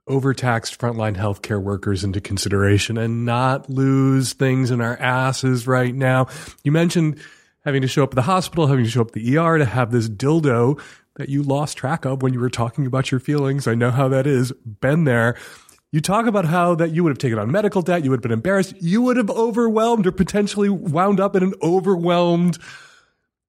overtaxed 0.07 0.79
frontline 0.79 1.17
healthcare 1.17 1.63
workers 1.63 2.05
into 2.05 2.21
consideration 2.21 2.99
and 2.99 3.25
not 3.25 3.71
lose 3.71 4.35
things 4.35 4.71
in 4.71 4.83
our 4.83 4.99
asses 4.99 5.67
right 5.67 5.95
now. 5.95 6.27
You 6.65 6.73
mentioned 6.73 7.19
having 7.65 7.81
to 7.81 7.89
show 7.89 8.03
up 8.03 8.13
at 8.13 8.17
the 8.17 8.23
hospital, 8.23 8.67
having 8.67 8.85
to 8.85 8.91
show 8.91 9.01
up 9.01 9.09
at 9.09 9.15
the 9.15 9.39
ER 9.39 9.57
to 9.57 9.65
have 9.65 9.91
this 9.91 10.09
dildo 10.09 10.79
that 11.19 11.29
you 11.29 11.43
lost 11.43 11.77
track 11.77 12.07
of 12.07 12.23
when 12.23 12.33
you 12.33 12.41
were 12.41 12.49
talking 12.49 12.87
about 12.87 13.11
your 13.11 13.21
feelings. 13.21 13.67
I 13.67 13.75
know 13.75 13.91
how 13.91 14.09
that 14.09 14.27
is. 14.27 14.53
Been 14.81 15.05
there. 15.05 15.37
You 15.91 16.01
talk 16.01 16.27
about 16.27 16.45
how 16.45 16.75
that 16.77 16.93
you 16.93 17.03
would 17.03 17.11
have 17.11 17.19
taken 17.19 17.39
on 17.39 17.51
medical 17.51 17.83
debt, 17.83 18.05
you 18.05 18.11
would 18.11 18.19
have 18.19 18.23
been 18.23 18.33
embarrassed, 18.33 18.75
you 18.81 19.03
would 19.03 19.17
have 19.17 19.31
overwhelmed 19.31 20.07
or 20.07 20.13
potentially 20.13 20.69
wound 20.69 21.19
up 21.19 21.35
in 21.35 21.43
an 21.43 21.55
overwhelmed 21.63 22.59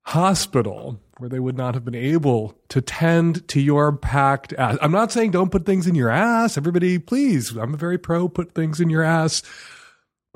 hospital 0.04 1.00
where 1.18 1.30
they 1.30 1.40
would 1.40 1.58
not 1.58 1.74
have 1.74 1.84
been 1.84 1.96
able 1.96 2.58
to 2.70 2.80
tend 2.80 3.46
to 3.50 3.60
your 3.60 3.92
packed 3.92 4.54
ass. 4.54 4.78
I'm 4.82 4.92
not 4.92 5.12
saying 5.12 5.32
don't 5.32 5.52
put 5.52 5.66
things 5.66 5.86
in 5.86 5.96
your 5.96 6.10
ass. 6.10 6.58
Everybody, 6.58 6.98
please. 6.98 7.56
I'm 7.58 7.74
a 7.74 7.78
very 7.78 7.98
pro 7.98 8.30
put 8.30 8.54
things 8.54 8.80
in 8.80 8.90
your 8.90 9.04
ass 9.04 9.44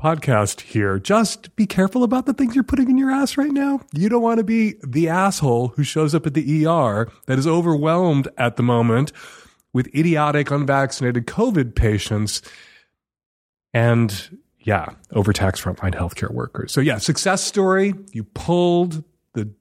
podcast 0.02 0.62
here. 0.62 1.00
Just 1.00 1.56
be 1.56 1.66
careful 1.66 2.04
about 2.04 2.26
the 2.26 2.34
things 2.34 2.56
you're 2.56 2.64
putting 2.64 2.90
in 2.90 2.98
your 2.98 3.12
ass 3.12 3.38
right 3.38 3.52
now. 3.52 3.82
You 3.94 4.10
don't 4.10 4.22
want 4.22 4.40
to 4.40 4.44
be 4.44 4.76
the 4.86 5.10
asshole 5.10 5.70
who 5.70 5.84
shows 5.84 6.14
up 6.14 6.26
at 6.26 6.34
the 6.34 6.66
ER 6.66 7.10
that 7.28 7.40
is 7.40 7.48
overwhelmed 7.48 8.28
at 8.38 8.58
the 8.58 8.64
moment 8.64 9.12
with 9.72 9.88
idiotic 9.96 10.52
unvaccinated 10.52 11.26
COVID 11.26 11.76
patients 11.76 12.42
and 13.74 14.38
yeah, 14.60 14.88
overtaxed 15.12 15.64
frontline 15.64 15.94
healthcare 15.94 16.32
workers. 16.32 16.72
So 16.72 16.80
yeah, 16.80 16.98
success 16.98 17.44
story. 17.44 17.94
You 18.12 18.24
pulled 18.24 19.04
the 19.34 19.52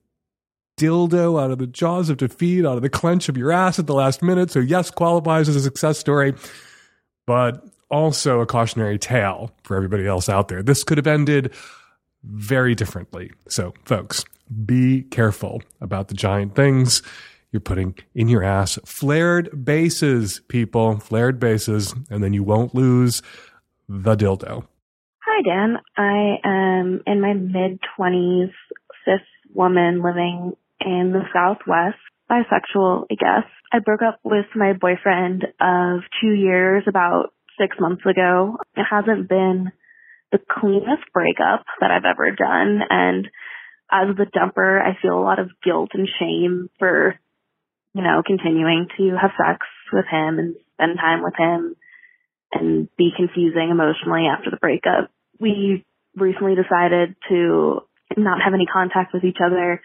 dildo 0.78 1.42
out 1.42 1.50
of 1.50 1.58
the 1.58 1.66
jaws 1.66 2.08
of 2.08 2.18
defeat, 2.18 2.64
out 2.64 2.76
of 2.76 2.82
the 2.82 2.90
clench 2.90 3.28
of 3.28 3.36
your 3.36 3.50
ass 3.50 3.78
at 3.78 3.86
the 3.86 3.94
last 3.94 4.22
minute. 4.22 4.50
So 4.50 4.60
yes, 4.60 4.90
qualifies 4.90 5.48
as 5.48 5.56
a 5.56 5.60
success 5.60 5.98
story, 5.98 6.34
but 7.26 7.66
also 7.92 8.40
a 8.40 8.46
cautionary 8.46 8.98
tale 8.98 9.52
for 9.62 9.76
everybody 9.76 10.06
else 10.06 10.28
out 10.28 10.48
there. 10.48 10.62
This 10.62 10.82
could 10.82 10.98
have 10.98 11.06
ended 11.06 11.52
very 12.24 12.74
differently. 12.74 13.30
So 13.48 13.74
folks, 13.84 14.24
be 14.64 15.02
careful 15.02 15.62
about 15.80 16.08
the 16.08 16.14
giant 16.14 16.56
things 16.56 17.02
you're 17.52 17.60
putting 17.60 17.94
in 18.14 18.28
your 18.28 18.42
ass. 18.42 18.78
Flared 18.84 19.64
bases, 19.64 20.40
people, 20.48 20.98
flared 20.98 21.38
bases, 21.38 21.94
and 22.10 22.24
then 22.24 22.32
you 22.32 22.42
won't 22.42 22.74
lose 22.74 23.22
the 23.88 24.16
dildo. 24.16 24.66
Hi, 25.24 25.42
Dan. 25.42 25.76
I 25.96 26.36
am 26.44 27.02
in 27.06 27.20
my 27.20 27.34
mid 27.34 27.78
20s, 27.98 28.52
cis 29.04 29.20
woman 29.54 30.02
living 30.02 30.56
in 30.80 31.12
the 31.12 31.22
Southwest, 31.32 31.98
bisexual, 32.30 33.04
I 33.10 33.14
guess. 33.14 33.48
I 33.72 33.78
broke 33.78 34.02
up 34.02 34.18
with 34.24 34.46
my 34.54 34.72
boyfriend 34.72 35.44
of 35.60 36.00
two 36.20 36.32
years 36.32 36.84
about 36.88 37.32
six 37.62 37.76
months 37.78 38.02
ago. 38.04 38.58
It 38.76 38.84
hasn't 38.90 39.28
been 39.28 39.70
the 40.32 40.40
cleanest 40.50 41.04
breakup 41.14 41.64
that 41.80 41.90
I've 41.90 42.04
ever 42.04 42.34
done. 42.34 42.80
And 42.90 43.28
as 43.90 44.16
the 44.16 44.26
dumper, 44.26 44.80
I 44.82 44.98
feel 45.00 45.16
a 45.16 45.22
lot 45.22 45.38
of 45.38 45.50
guilt 45.62 45.90
and 45.94 46.08
shame 46.18 46.68
for 46.78 47.14
you 47.94 48.02
know, 48.02 48.22
continuing 48.26 48.88
to 48.96 49.16
have 49.20 49.32
sex 49.36 49.66
with 49.92 50.06
him 50.10 50.38
and 50.38 50.56
spend 50.72 50.96
time 50.98 51.22
with 51.22 51.34
him 51.36 51.76
and 52.50 52.88
be 52.96 53.10
confusing 53.14 53.68
emotionally 53.70 54.24
after 54.26 54.50
the 54.50 54.56
breakup. 54.56 55.10
We 55.38 55.84
recently 56.16 56.54
decided 56.54 57.16
to 57.28 57.80
not 58.16 58.40
have 58.42 58.54
any 58.54 58.64
contact 58.64 59.12
with 59.12 59.24
each 59.24 59.38
other 59.44 59.82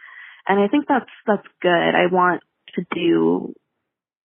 and 0.48 0.60
I 0.62 0.68
think 0.68 0.86
that's 0.88 1.10
that's 1.26 1.48
good. 1.62 1.70
I 1.70 2.08
want 2.12 2.42
to 2.76 2.86
do 2.94 3.54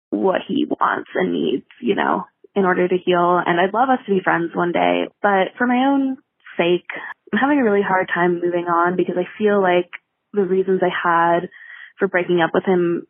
what 0.10 0.42
he 0.48 0.66
wants 0.66 1.10
and 1.16 1.34
needs, 1.34 1.66
you 1.82 1.96
know, 1.96 2.26
in 2.56 2.66
order 2.66 2.88
to 2.88 2.98
heal 2.98 3.42
and 3.46 3.60
I'd 3.60 3.74
love 3.74 3.90
us 3.90 4.00
to 4.06 4.14
be 4.14 4.22
friends 4.24 4.52
one 4.54 4.72
day, 4.72 5.08
but 5.22 5.56
for 5.58 5.68
my 5.68 5.92
own 5.94 6.18
sake, 6.58 6.90
I'm 7.32 7.40
having 7.40 7.60
a 7.60 7.64
really 7.64 7.84
hard 7.86 8.10
time 8.14 8.42
moving 8.42 8.66
on 8.66 8.96
because 8.96 9.16
I 9.18 9.28
feel 9.38 9.62
like 9.62 9.90
the 10.34 10.44
reasons 10.44 10.82
I 10.84 10.90
had 10.90 11.50
for 11.98 12.08
breaking 12.08 12.42
up 12.42 12.52
with 12.54 12.66
him 12.66 13.06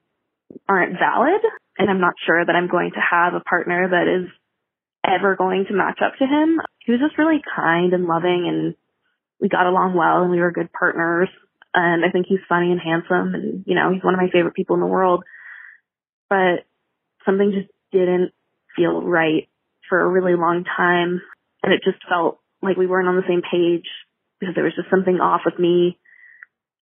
aren't 0.67 1.00
valid. 1.00 1.41
And 1.77 1.89
I'm 1.89 2.01
not 2.01 2.15
sure 2.25 2.43
that 2.43 2.55
I'm 2.55 2.67
going 2.67 2.91
to 2.91 3.00
have 3.00 3.34
a 3.34 3.39
partner 3.39 3.88
that 3.89 4.08
is 4.08 4.29
ever 5.05 5.36
going 5.36 5.65
to 5.67 5.74
match 5.74 6.00
up 6.03 6.13
to 6.19 6.25
him. 6.25 6.60
He 6.86 6.91
was 6.91 7.01
just 7.01 7.17
really 7.17 7.41
kind 7.55 7.93
and 7.93 8.05
loving 8.05 8.46
and 8.48 8.75
we 9.39 9.48
got 9.48 9.67
along 9.67 9.96
well 9.96 10.24
and 10.24 10.31
we 10.31 10.39
were 10.39 10.51
good 10.51 10.72
partners. 10.74 11.29
And 11.74 12.03
I 12.03 12.12
think 12.12 12.25
he's 12.27 12.39
funny 12.50 12.72
and 12.72 12.81
handsome 12.81 13.34
and, 13.34 13.63
you 13.65 13.75
know, 13.75 13.91
he's 13.93 14.03
one 14.03 14.13
of 14.13 14.19
my 14.19 14.29
favorite 14.31 14.55
people 14.55 14.75
in 14.75 14.81
the 14.81 14.88
world. 14.88 15.24
But 16.29 16.67
something 17.25 17.53
just 17.55 17.72
didn't 17.91 18.34
feel 18.79 19.01
right 19.03 19.48
for 19.89 20.00
a 20.00 20.07
really 20.07 20.36
long 20.36 20.63
time. 20.63 21.21
And 21.63 21.74
it 21.74 21.81
just 21.83 22.00
felt 22.07 22.39
like 22.62 22.77
we 22.77 22.88
weren't 22.88 23.07
on 23.07 23.17
the 23.17 23.27
same 23.27 23.41
page 23.43 23.88
because 24.39 24.55
there 24.55 24.63
was 24.63 24.75
just 24.75 24.89
something 24.89 25.19
off 25.19 25.41
with 25.43 25.59
me. 25.59 26.00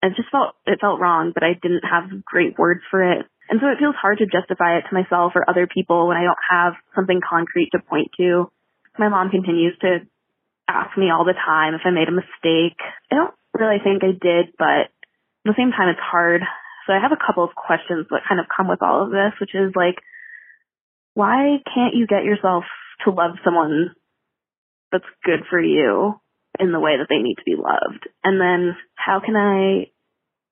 It 0.03 0.13
just 0.17 0.29
felt, 0.31 0.55
it 0.67 0.81
felt 0.81 1.01
wrong, 1.01 1.33
but 1.33 1.43
I 1.43 1.57
didn't 1.57 1.89
have 1.89 2.13
great 2.25 2.59
words 2.59 2.83
for 2.91 3.01
it. 3.01 3.25
And 3.49 3.61
so 3.61 3.69
it 3.69 3.79
feels 3.79 3.97
hard 3.97 4.19
to 4.19 4.27
justify 4.27 4.77
it 4.77 4.85
to 4.91 4.95
myself 4.95 5.33
or 5.35 5.49
other 5.49 5.67
people 5.67 6.09
when 6.09 6.17
I 6.17 6.25
don't 6.25 6.47
have 6.51 6.75
something 6.95 7.21
concrete 7.25 7.71
to 7.73 7.79
point 7.79 8.11
to. 8.19 8.51
My 8.99 9.09
mom 9.09 9.31
continues 9.31 9.79
to 9.81 10.05
ask 10.69 10.97
me 10.99 11.11
all 11.11 11.25
the 11.25 11.33
time 11.33 11.75
if 11.75 11.81
I 11.85 11.91
made 11.91 12.09
a 12.09 12.13
mistake. 12.13 12.77
I 13.11 13.15
don't 13.15 13.35
really 13.55 13.79
think 13.83 14.03
I 14.03 14.13
did, 14.13 14.53
but 14.59 14.91
at 14.91 15.47
the 15.47 15.55
same 15.57 15.71
time, 15.71 15.89
it's 15.89 16.03
hard. 16.03 16.43
So 16.87 16.93
I 16.93 17.01
have 17.01 17.15
a 17.15 17.23
couple 17.25 17.45
of 17.45 17.55
questions 17.55 18.07
that 18.11 18.27
kind 18.29 18.41
of 18.41 18.47
come 18.51 18.69
with 18.69 18.83
all 18.83 19.07
of 19.07 19.11
this, 19.11 19.39
which 19.41 19.55
is 19.55 19.73
like, 19.75 20.03
why 21.17 21.57
can't 21.65 21.97
you 21.97 22.07
get 22.07 22.29
yourself 22.29 22.65
to 23.05 23.11
love 23.11 23.41
someone 23.43 23.97
that's 24.93 25.09
good 25.25 25.49
for 25.49 25.59
you 25.59 26.21
in 26.61 26.73
the 26.73 26.81
way 26.81 27.01
that 27.01 27.09
they 27.09 27.25
need 27.25 27.37
to 27.37 27.49
be 27.49 27.57
loved? 27.57 28.05
And 28.23 28.39
then 28.39 28.77
how 28.97 29.25
can 29.25 29.35
I 29.35 29.89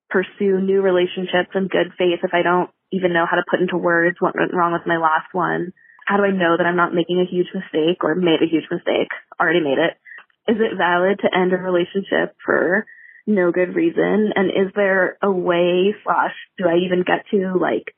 pursue 0.09 0.65
new 0.65 0.81
relationships 0.81 1.53
in 1.55 1.69
good 1.69 1.93
faith 1.99 2.25
if 2.25 2.33
I 2.33 2.41
don't 2.41 2.71
even 2.93 3.13
know 3.13 3.27
how 3.29 3.37
to 3.37 3.45
put 3.45 3.61
into 3.61 3.77
words 3.77 4.17
what 4.21 4.35
went 4.35 4.55
wrong 4.55 4.73
with 4.73 4.89
my 4.89 4.97
last 4.97 5.29
one? 5.33 5.75
How 6.07 6.17
do 6.17 6.25
I 6.25 6.31
know 6.31 6.57
that 6.57 6.65
I'm 6.65 6.81
not 6.81 6.95
making 6.97 7.21
a 7.21 7.29
huge 7.29 7.53
mistake 7.53 8.01
or 8.01 8.15
made 8.15 8.41
a 8.41 8.49
huge 8.49 8.65
mistake? 8.71 9.13
Already 9.39 9.61
made 9.61 9.77
it. 9.77 10.01
Is 10.49 10.57
it 10.65 10.81
valid 10.81 11.21
to 11.21 11.29
end 11.29 11.53
a 11.53 11.61
relationship 11.61 12.37
for 12.41 12.87
no 13.27 13.53
good 13.53 13.77
reason? 13.77 14.33
And 14.35 14.49
is 14.49 14.73
there 14.75 15.19
a 15.23 15.31
way 15.31 15.93
slash 16.05 16.33
do 16.57 16.65
I 16.65 16.81
even 16.89 17.05
get 17.05 17.29
to 17.33 17.53
like 17.61 17.93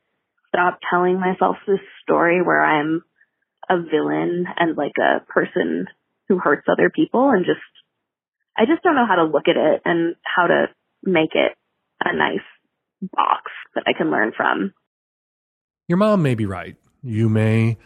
stop 0.48 0.78
telling 0.90 1.20
myself 1.20 1.56
this 1.66 1.80
story 2.02 2.42
where 2.42 2.62
I'm 2.62 3.02
a 3.68 3.76
villain 3.82 4.46
and 4.56 4.76
like 4.76 4.94
a 4.98 5.24
person 5.30 5.86
who 6.28 6.38
hurts 6.38 6.66
other 6.70 6.90
people 6.90 7.30
and 7.30 7.44
just 7.44 7.60
I 8.56 8.64
just 8.64 8.82
don't 8.82 8.94
know 8.94 9.06
how 9.06 9.16
to 9.16 9.24
look 9.24 9.48
at 9.48 9.56
it 9.56 9.82
and 9.84 10.16
how 10.24 10.46
to 10.46 10.66
make 11.02 11.34
it 11.34 11.52
a 12.02 12.16
nice 12.16 12.38
box 13.02 13.52
that 13.74 13.84
I 13.86 13.92
can 13.96 14.10
learn 14.10 14.32
from. 14.36 14.72
Your 15.88 15.98
mom 15.98 16.22
may 16.22 16.34
be 16.34 16.46
right. 16.46 16.76
You 17.02 17.28
may 17.28 17.76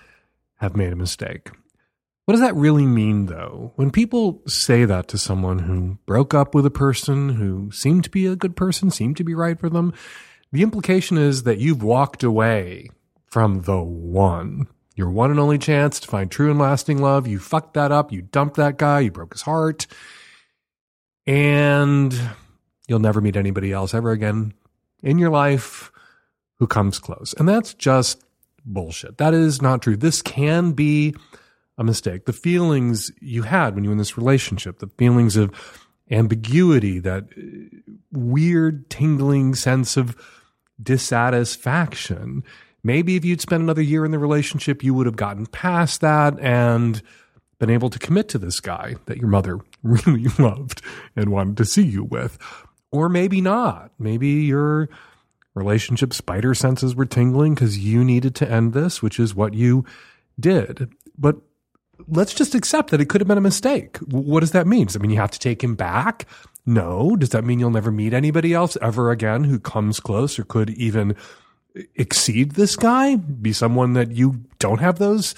have 0.59 0.77
made 0.77 0.93
a 0.93 0.97
mistake. 0.97 1.51
What 2.25 2.35
does 2.35 2.41
that 2.43 2.55
really 2.55 2.87
mean, 2.87 3.27
though? 3.27 3.73
When 3.75 3.91
people 3.91 4.43
say 4.47 4.85
that 4.85 5.09
to 5.09 5.19
someone 5.19 5.61
who 5.61 5.99
broke 6.07 6.33
up 6.33 6.55
with 6.55 6.65
a 6.65 6.71
person 6.71 7.31
who 7.31 7.71
seemed 7.73 8.05
to 8.05 8.11
be 8.11 8.27
a 8.27 8.37
good 8.37 8.55
person, 8.55 8.91
seemed 8.91 9.17
to 9.17 9.25
be 9.25 9.35
right 9.35 9.59
for 9.59 9.69
them, 9.69 9.93
The 10.53 10.63
implication 10.63 11.17
is 11.17 11.45
that 11.45 11.59
you've 11.59 11.83
walked 11.83 12.23
away 12.23 12.91
from 13.27 13.63
the 13.63 13.81
one. 13.81 14.67
Your 14.97 15.11
one 15.11 15.31
and 15.31 15.39
only 15.39 15.59
chance 15.59 16.01
to 16.01 16.09
find 16.09 16.31
true 16.31 16.51
and 16.51 16.59
lasting 16.59 17.01
love. 17.01 17.27
You 17.27 17.39
fucked 17.39 17.75
that 17.75 17.93
up. 17.93 18.13
You 18.13 18.23
dumped 18.23 18.57
that 18.57 18.77
guy. 18.77 19.01
You 19.01 19.11
broke 19.11 19.33
his 19.33 19.43
heart. 19.43 19.87
And 21.27 22.19
you'll 22.89 22.99
never 22.99 23.21
meet 23.21 23.37
anybody 23.37 23.73
else 23.73 23.95
ever 23.95 24.11
again 24.11 24.53
in 25.03 25.19
your 25.19 25.31
life 25.31 25.93
who 26.59 26.67
comes 26.67 26.99
close. 26.99 27.35
And 27.39 27.49
that's 27.49 27.73
just 27.75 28.23
bullshit. 28.65 29.19
That 29.19 29.33
is 29.33 29.63
not 29.63 29.83
true. 29.83 29.97
This 29.97 30.21
can 30.21 30.73
be 30.73 31.15
a 31.79 31.85
mistake. 31.85 32.27
The 32.27 32.33
feelings 32.33 33.11
you 33.21 33.45
had 33.45 33.75
when 33.75 33.85
you 33.85 33.91
were 33.91 33.95
in 33.95 33.99
this 33.99 34.19
relationship, 34.19 34.81
the 34.81 34.91
feelings 34.99 35.37
of 35.37 35.55
ambiguity, 36.11 36.99
that 36.99 37.25
weird 38.13 38.91
tingling 38.91 39.55
sense 39.55 39.97
of 39.97 40.17
dissatisfaction. 40.83 42.45
Maybe 42.83 43.17
if 43.17 43.25
you'd 43.25 43.41
spent 43.41 43.63
another 43.63 43.83
year 43.83 44.05
in 44.05 44.11
the 44.11 44.19
relationship, 44.19 44.83
you 44.83 44.95
would 44.95 45.07
have 45.07 45.17
gotten 45.17 45.47
past 45.47 46.01
that 46.01 46.39
and 46.41 47.03
been 47.59 47.71
able 47.71 47.91
to 47.91 47.99
commit 47.99 48.29
to 48.31 48.39
this 48.39 48.59
guy 48.59 48.97
that 49.07 49.19
your 49.19 49.29
mother 49.29 49.61
really 49.83 50.27
loved 50.39 50.83
and 51.15 51.31
wanted 51.31 51.57
to 51.59 51.65
see 51.65 51.85
you 51.85 52.05
with. 52.05 52.39
Or 52.91 53.09
maybe 53.09 53.41
not. 53.41 53.93
Maybe 53.99 54.29
your 54.29 54.89
relationship 55.55 56.13
spider 56.15 56.55
senses 56.55 56.95
were 56.95 57.07
tingling 57.07 57.55
because 57.55 57.79
you 57.79 58.03
needed 58.03 58.35
to 58.37 58.51
end 58.51 58.73
this, 58.73 59.03
which 59.03 59.21
is 59.21 59.35
what 59.35 59.55
you 59.55 59.85
did. 60.39 60.91
But 61.19 61.37
let's 62.09 62.35
just 62.35 62.55
accept 62.55 62.91
that 62.91 63.01
it 63.01 63.09
could 63.09 63.21
have 63.21 63.29
been 63.29 63.39
a 63.39 63.43
mistake. 63.43 63.99
What 63.99 64.41
does 64.41 64.53
that 64.53 64.67
mean? 64.67 64.87
Does 64.87 64.95
that 64.95 65.03
mean 65.03 65.11
you 65.11 65.19
have 65.19 65.31
to 65.33 65.39
take 65.39 65.63
him 65.63 65.75
back? 65.75 66.27
No. 66.67 67.17
Does 67.17 67.31
that 67.31 67.45
mean 67.45 67.59
you'll 67.59 67.71
never 67.71 67.91
meet 67.91 68.13
anybody 68.13 68.53
else 68.53 68.77
ever 68.83 69.11
again 69.11 69.45
who 69.45 69.59
comes 69.59 70.01
close 70.01 70.39
or 70.39 70.45
could 70.45 70.71
even 70.71 71.17
exceed 71.95 72.53
this 72.53 72.77
guy? 72.77 73.17
Be 73.17 73.53
someone 73.53 73.95
that 73.95 74.13
you 74.13 74.45
don't 74.59 74.81
have 74.81 74.99
those 74.99 75.35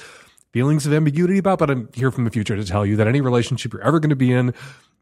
feelings 0.53 0.87
of 0.87 0.93
ambiguity 0.93 1.39
about? 1.39 1.59
But 1.59 1.71
I'm 1.71 1.89
here 1.95 2.11
from 2.11 2.25
the 2.25 2.31
future 2.31 2.57
to 2.57 2.65
tell 2.65 2.85
you 2.85 2.97
that 2.97 3.07
any 3.07 3.21
relationship 3.21 3.73
you're 3.73 3.83
ever 3.83 4.01
going 4.01 4.11
to 4.11 4.17
be 4.17 4.33
in, 4.33 4.55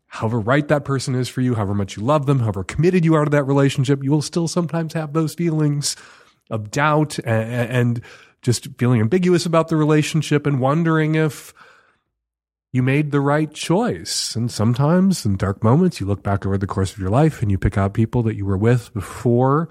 however 0.07 0.39
right 0.41 0.67
that 0.69 0.85
person 0.85 1.15
is 1.15 1.29
for 1.29 1.41
you, 1.41 1.55
however 1.55 1.75
much 1.75 1.97
you 1.97 2.03
love 2.03 2.27
them, 2.27 2.41
however 2.41 2.65
committed 2.65 3.05
you 3.05 3.15
are 3.15 3.25
to 3.25 3.31
that 3.31 3.45
relationship, 3.45 4.03
you 4.03 4.11
will 4.11 4.23
still 4.23 4.49
sometimes 4.49 4.93
have 4.93 5.13
those 5.13 5.35
feelings 5.35 5.97
of 6.51 6.71
doubt 6.71 7.19
and, 7.21 7.71
and 7.71 8.03
just 8.43 8.69
feeling 8.79 9.01
ambiguous 9.01 9.47
about 9.47 9.69
the 9.69 9.77
relationship 9.77 10.47
and 10.47 10.61
wondering 10.61 11.15
if 11.15 11.55
you 12.73 12.83
made 12.83 13.11
the 13.11 13.21
right 13.21 13.53
choice. 13.53 14.37
And 14.37 14.51
sometimes 14.51 15.27
in 15.27 15.37
dark 15.37 15.65
moments, 15.65 16.01
you 16.01 16.07
look 16.07 16.23
back 16.23 16.47
over 16.47 16.57
the 16.57 16.67
course 16.67 16.93
of 16.93 16.99
your 16.99 17.11
life 17.11 17.43
and 17.43 17.51
you 17.51 17.59
pick 17.59 17.77
out 17.77 17.95
people 17.95 18.23
that 18.25 18.37
you 18.37 18.45
were 18.47 18.59
with 18.59 18.93
before 18.95 19.71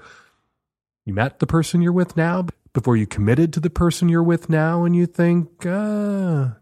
you 1.05 1.13
met 1.13 1.39
the 1.39 1.47
person 1.47 1.81
you're 1.81 1.93
with 1.93 2.17
now, 2.17 2.47
before 2.73 2.97
you 2.97 3.07
committed 3.07 3.53
to 3.53 3.59
the 3.59 3.69
person 3.69 4.09
you're 4.09 4.21
with 4.21 4.49
now, 4.49 4.83
and 4.83 4.95
you 4.95 5.05
think, 5.05 5.49
ah, 5.65 6.55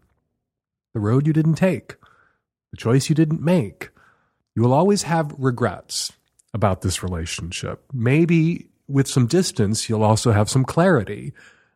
the 0.94 1.00
road 1.00 1.26
you 1.26 1.32
didn't 1.32 1.56
take, 1.56 1.96
the 2.70 2.76
choice 2.76 3.08
you 3.08 3.14
didn't 3.14 3.42
make. 3.42 3.90
You 4.54 4.62
will 4.62 4.72
always 4.72 5.02
have 5.02 5.34
regrets 5.36 6.12
about 6.54 6.80
this 6.80 7.02
relationship. 7.02 7.84
Maybe 7.92 8.68
with 8.88 9.06
some 9.06 9.26
distance, 9.26 9.88
you'll 9.88 10.02
also 10.02 10.32
have 10.32 10.48
some 10.48 10.64
clarity 10.64 11.34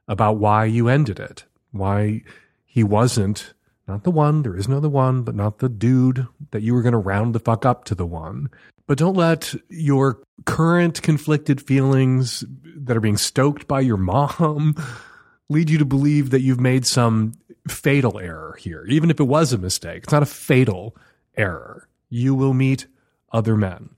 about 0.08 0.38
why 0.38 0.64
you 0.64 0.88
ended 0.88 1.20
it, 1.20 1.44
why 1.72 2.22
he 2.64 2.82
wasn't 2.82 3.52
not 3.92 4.04
the 4.04 4.10
one, 4.10 4.42
there 4.42 4.56
is 4.56 4.68
no 4.68 4.80
one, 4.80 5.22
but 5.22 5.34
not 5.34 5.58
the 5.58 5.68
dude 5.68 6.26
that 6.50 6.62
you 6.62 6.72
were 6.72 6.80
going 6.80 6.92
to 6.92 6.98
round 6.98 7.34
the 7.34 7.38
fuck 7.38 7.66
up 7.66 7.84
to 7.84 7.94
the 7.94 8.06
one. 8.06 8.48
But 8.86 8.96
don't 8.96 9.16
let 9.16 9.54
your 9.68 10.22
current 10.46 11.02
conflicted 11.02 11.60
feelings 11.60 12.42
that 12.74 12.96
are 12.96 13.00
being 13.00 13.18
stoked 13.18 13.68
by 13.68 13.80
your 13.80 13.98
mom 13.98 14.76
lead 15.50 15.68
you 15.68 15.76
to 15.76 15.84
believe 15.84 16.30
that 16.30 16.40
you've 16.40 16.58
made 16.58 16.86
some 16.86 17.34
fatal 17.68 18.18
error 18.18 18.56
here. 18.58 18.86
Even 18.88 19.10
if 19.10 19.20
it 19.20 19.24
was 19.24 19.52
a 19.52 19.58
mistake, 19.58 20.04
it's 20.04 20.12
not 20.12 20.22
a 20.22 20.26
fatal 20.26 20.96
error. 21.36 21.86
You 22.08 22.34
will 22.34 22.54
meet 22.54 22.86
other 23.30 23.56
men. 23.56 23.90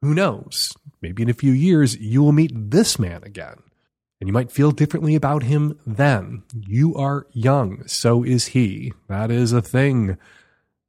Who 0.00 0.14
knows? 0.14 0.72
Maybe 1.02 1.22
in 1.22 1.30
a 1.30 1.34
few 1.34 1.52
years, 1.52 1.94
you 1.96 2.22
will 2.22 2.32
meet 2.32 2.52
this 2.54 2.98
man 2.98 3.22
again. 3.22 3.62
And 4.20 4.28
you 4.28 4.32
might 4.32 4.50
feel 4.50 4.70
differently 4.70 5.14
about 5.14 5.42
him 5.42 5.78
then. 5.86 6.42
You 6.54 6.94
are 6.94 7.26
young. 7.32 7.86
So 7.86 8.22
is 8.22 8.46
he. 8.48 8.92
That 9.08 9.30
is 9.30 9.52
a 9.52 9.60
thing 9.60 10.16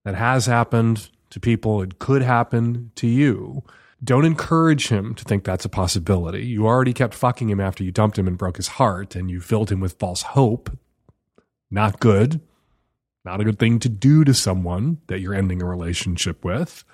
that 0.05 0.15
has 0.15 0.45
happened 0.45 1.09
to 1.31 1.39
people. 1.39 1.81
It 1.81 1.99
could 1.99 2.21
happen 2.21 2.91
to 2.95 3.07
you. 3.07 3.63
Don't 4.03 4.25
encourage 4.25 4.87
him 4.87 5.15
to 5.15 5.23
think 5.23 5.43
that's 5.43 5.65
a 5.65 5.69
possibility. 5.69 6.45
You 6.45 6.67
already 6.67 6.93
kept 6.93 7.13
fucking 7.13 7.49
him 7.49 7.59
after 7.59 7.83
you 7.83 7.91
dumped 7.91 8.17
him 8.17 8.27
and 8.27 8.37
broke 8.37 8.57
his 8.57 8.67
heart, 8.67 9.15
and 9.15 9.29
you 9.29 9.41
filled 9.41 9.71
him 9.71 9.79
with 9.79 9.99
false 9.99 10.21
hope. 10.21 10.77
Not 11.69 11.99
good. 11.99 12.39
Not 13.25 13.41
a 13.41 13.43
good 13.43 13.59
thing 13.59 13.79
to 13.79 13.89
do 13.89 14.23
to 14.23 14.33
someone 14.33 15.01
that 15.07 15.19
you're 15.19 15.33
ending 15.33 15.61
a 15.61 15.65
relationship 15.65 16.45
with. 16.45 16.85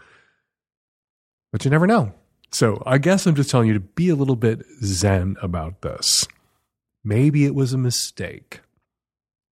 But 1.51 1.63
you 1.63 1.69
never 1.69 1.85
know. 1.85 2.13
So 2.53 2.83
I 2.85 2.99
guess 2.99 3.25
I'm 3.25 3.33
just 3.33 3.49
telling 3.49 3.67
you 3.67 3.73
to 3.73 3.79
be 3.79 4.09
a 4.09 4.15
little 4.15 4.35
bit 4.35 4.63
zen 4.83 5.37
about 5.41 5.81
this. 5.81 6.27
Maybe 7.03 7.45
it 7.45 7.55
was 7.55 7.73
a 7.73 7.79
mistake. 7.79 8.61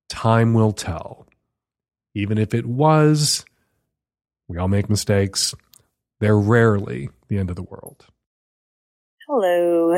Time 0.07 0.53
will 0.53 0.71
tell. 0.71 1.25
Even 2.13 2.37
if 2.37 2.53
it 2.53 2.67
was, 2.67 3.43
we 4.47 4.59
all 4.59 4.67
make 4.67 4.87
mistakes. 4.87 5.55
They're 6.19 6.37
rarely 6.37 7.09
the 7.27 7.39
end 7.39 7.49
of 7.49 7.55
the 7.55 7.63
world. 7.63 8.05
Hello. 9.27 9.95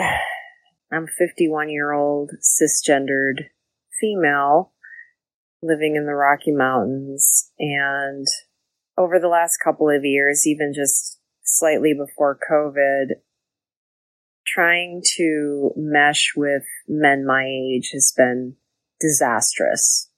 I'm 0.90 1.08
51 1.08 1.70
year 1.70 1.92
old 1.92 2.32
cisgendered 2.42 3.48
female 4.00 4.72
living 5.62 5.98
in 5.98 6.06
the 6.06 6.16
Rocky 6.16 6.54
Mountains. 6.54 7.52
And 7.60 8.26
over 8.98 9.20
the 9.20 9.28
last 9.28 9.58
couple 9.62 9.90
of 9.90 10.06
years, 10.06 10.48
even 10.48 10.72
just 10.74 11.20
slightly 11.44 11.94
before 11.94 12.40
COVID, 12.50 13.16
trying 14.46 15.02
to 15.18 15.72
mesh 15.76 16.34
with 16.36 16.64
men 16.88 17.26
my 17.26 17.46
age 17.46 17.92
has 17.94 18.14
been 18.16 18.56
disastrous. 19.00 20.10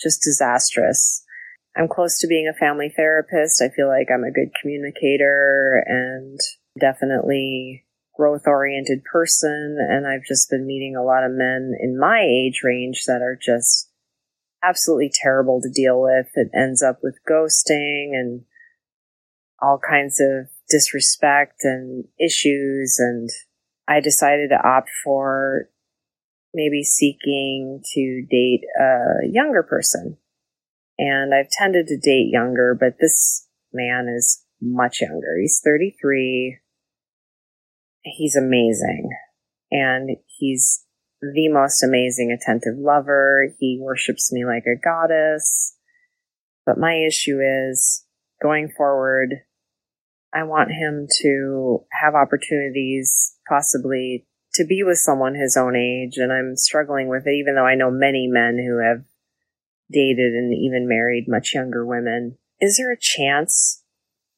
Just 0.00 0.22
disastrous. 0.22 1.24
I'm 1.76 1.88
close 1.88 2.18
to 2.18 2.26
being 2.26 2.48
a 2.48 2.58
family 2.58 2.92
therapist. 2.94 3.62
I 3.62 3.70
feel 3.74 3.88
like 3.88 4.08
I'm 4.12 4.24
a 4.24 4.32
good 4.32 4.50
communicator 4.60 5.82
and 5.86 6.38
definitely 6.78 7.84
growth 8.14 8.42
oriented 8.46 9.04
person. 9.04 9.78
And 9.80 10.06
I've 10.06 10.24
just 10.26 10.50
been 10.50 10.66
meeting 10.66 10.96
a 10.96 11.04
lot 11.04 11.24
of 11.24 11.32
men 11.32 11.72
in 11.80 11.98
my 11.98 12.20
age 12.20 12.60
range 12.62 13.04
that 13.06 13.22
are 13.22 13.38
just 13.40 13.90
absolutely 14.62 15.10
terrible 15.12 15.60
to 15.62 15.70
deal 15.70 16.00
with. 16.00 16.26
It 16.34 16.50
ends 16.54 16.82
up 16.82 16.98
with 17.02 17.18
ghosting 17.28 18.10
and 18.12 18.42
all 19.60 19.78
kinds 19.78 20.20
of 20.20 20.48
disrespect 20.72 21.60
and 21.62 22.06
issues. 22.18 22.96
And 22.98 23.28
I 23.86 24.00
decided 24.00 24.48
to 24.48 24.66
opt 24.66 24.90
for 25.04 25.68
maybe 26.54 26.82
seeking 26.82 27.82
to 27.94 28.26
date 28.30 28.62
a 28.80 29.26
younger 29.30 29.62
person. 29.62 30.16
And 30.98 31.34
I've 31.34 31.50
tended 31.50 31.86
to 31.88 31.98
date 31.98 32.30
younger, 32.30 32.76
but 32.78 32.96
this 33.00 33.46
man 33.72 34.08
is 34.08 34.44
much 34.60 35.00
younger. 35.00 35.38
He's 35.40 35.60
33. 35.64 36.58
He's 38.02 38.36
amazing. 38.36 39.10
And 39.70 40.16
he's 40.26 40.84
the 41.20 41.48
most 41.48 41.82
amazing, 41.82 42.30
attentive 42.30 42.76
lover. 42.76 43.54
He 43.58 43.78
worships 43.80 44.32
me 44.32 44.44
like 44.44 44.64
a 44.66 44.78
goddess. 44.78 45.76
But 46.66 46.78
my 46.78 46.94
issue 46.94 47.40
is 47.40 48.04
going 48.42 48.68
forward, 48.76 49.42
I 50.34 50.44
want 50.44 50.70
him 50.70 51.06
to 51.22 51.84
have 52.00 52.14
opportunities 52.14 53.36
possibly 53.48 54.26
to 54.54 54.64
be 54.64 54.82
with 54.82 54.98
someone 54.98 55.34
his 55.34 55.56
own 55.56 55.76
age. 55.76 56.16
And 56.16 56.32
I'm 56.32 56.56
struggling 56.56 57.08
with 57.08 57.26
it, 57.26 57.34
even 57.34 57.54
though 57.54 57.66
I 57.66 57.74
know 57.74 57.90
many 57.90 58.26
men 58.28 58.58
who 58.58 58.78
have 58.78 59.04
dated 59.90 60.34
and 60.34 60.54
even 60.54 60.88
married 60.88 61.26
much 61.28 61.54
younger 61.54 61.84
women. 61.84 62.38
Is 62.60 62.76
there 62.76 62.92
a 62.92 62.98
chance 62.98 63.82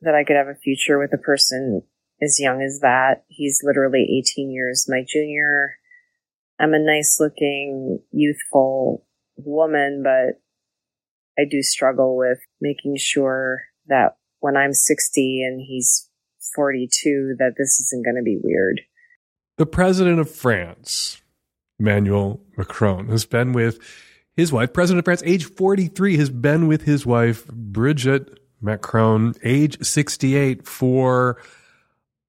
that 0.00 0.14
I 0.14 0.24
could 0.24 0.36
have 0.36 0.48
a 0.48 0.54
future 0.54 0.98
with 0.98 1.12
a 1.12 1.18
person 1.18 1.82
as 2.22 2.40
young 2.40 2.62
as 2.62 2.80
that? 2.80 3.24
He's 3.28 3.60
literally 3.62 4.22
18 4.34 4.50
years 4.50 4.86
my 4.88 5.04
junior. 5.06 5.76
I'm 6.58 6.74
a 6.74 6.78
nice 6.78 7.18
looking, 7.20 8.00
youthful 8.10 9.04
woman, 9.36 10.02
but 10.02 10.40
I 11.38 11.46
do 11.48 11.62
struggle 11.62 12.16
with 12.16 12.38
making 12.60 12.96
sure 12.98 13.62
that 13.86 14.16
when 14.44 14.58
I'm 14.58 14.74
60 14.74 15.42
and 15.42 15.58
he's 15.58 16.10
42, 16.54 17.36
that 17.38 17.54
this 17.56 17.80
isn't 17.80 18.04
going 18.04 18.16
to 18.16 18.22
be 18.22 18.38
weird. 18.44 18.82
The 19.56 19.64
president 19.64 20.20
of 20.20 20.30
France, 20.30 21.22
Emmanuel 21.80 22.42
Macron, 22.58 23.08
has 23.08 23.24
been 23.24 23.54
with 23.54 23.78
his 24.36 24.52
wife, 24.52 24.74
President 24.74 24.98
of 24.98 25.06
France, 25.06 25.22
age 25.24 25.46
43, 25.46 26.18
has 26.18 26.28
been 26.28 26.68
with 26.68 26.82
his 26.82 27.06
wife, 27.06 27.46
Brigitte 27.46 28.38
Macron, 28.60 29.34
age 29.42 29.82
68, 29.82 30.68
for 30.68 31.40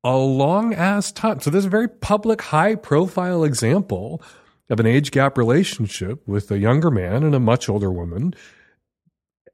a 0.02 0.16
long 0.16 0.74
ass 0.74 1.12
time. 1.12 1.42
So 1.42 1.50
there's 1.50 1.66
a 1.66 1.70
very 1.70 1.90
public, 1.90 2.44
high 2.44 2.76
profile 2.76 3.44
example 3.44 4.22
of 4.70 4.80
an 4.80 4.86
age 4.86 5.12
gap 5.12 5.38
relationship 5.38 6.26
with 6.26 6.50
a 6.50 6.60
younger 6.60 6.92
man 6.92 7.24
and 7.24 7.36
a 7.36 7.42
much 7.42 7.68
older 7.68 7.92
woman 7.92 8.34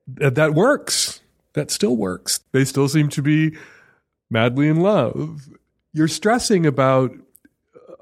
that, 0.06 0.36
that 0.36 0.54
works. 0.54 1.22
That 1.54 1.72
still 1.72 1.98
works. 1.98 2.40
They 2.52 2.66
still 2.66 2.88
seem 2.88 3.10
to 3.10 3.22
be 3.22 3.58
madly 4.30 4.68
in 4.68 4.78
love. 4.78 5.50
You're 5.94 6.08
stressing 6.08 6.66
about 6.66 7.12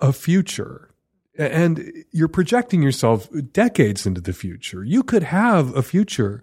a 0.02 0.14
future 0.14 0.90
and 1.38 1.92
you're 2.12 2.28
projecting 2.28 2.82
yourself 2.82 3.30
decades 3.52 4.06
into 4.06 4.22
the 4.22 4.34
future. 4.34 4.84
You 4.84 5.04
could 5.04 5.24
have 5.24 5.76
a 5.76 5.82
future 5.82 6.42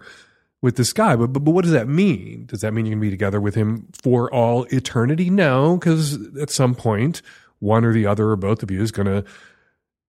with 0.61 0.75
this 0.75 0.91
guy, 0.91 1.15
but, 1.15 1.27
but, 1.27 1.43
but 1.43 1.51
what 1.51 1.63
does 1.63 1.71
that 1.71 1.87
mean? 1.87 2.47
Does 2.47 2.61
that 2.61 2.73
mean 2.73 2.85
you're 2.85 2.95
going 2.95 3.01
to 3.01 3.07
be 3.07 3.11
together 3.11 3.39
with 3.39 3.53
him 3.53 3.87
for 4.01 4.33
all 4.33 4.63
eternity? 4.65 5.29
No, 5.29 5.77
because 5.77 6.17
at 6.37 6.49
some 6.49 6.73
point, 6.73 7.21
one 7.59 7.85
or 7.85 7.93
the 7.93 8.07
other 8.07 8.29
or 8.29 8.35
both 8.35 8.63
of 8.63 8.71
you 8.71 8.81
is 8.81 8.91
going 8.91 9.05
to 9.05 9.23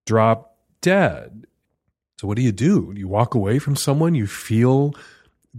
drop 0.07 0.57
dead. 0.81 1.47
So 2.19 2.27
what 2.27 2.37
do 2.37 2.43
you 2.43 2.53
do? 2.53 2.93
You 2.97 3.09
walk 3.09 3.35
away 3.35 3.59
from 3.59 3.77
someone 3.77 4.15
you 4.15 4.27
feel 4.27 4.95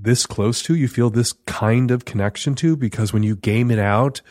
this 0.03 0.25
close 0.25 0.61
to, 0.63 0.75
you 0.75 0.87
feel 0.87 1.09
this 1.09 1.33
kind 1.45 1.91
of 1.91 2.05
connection 2.05 2.55
to, 2.55 2.75
because 2.75 3.13
when 3.13 3.23
you 3.23 3.35
game 3.35 3.71
it 3.71 3.79
out 3.79 4.21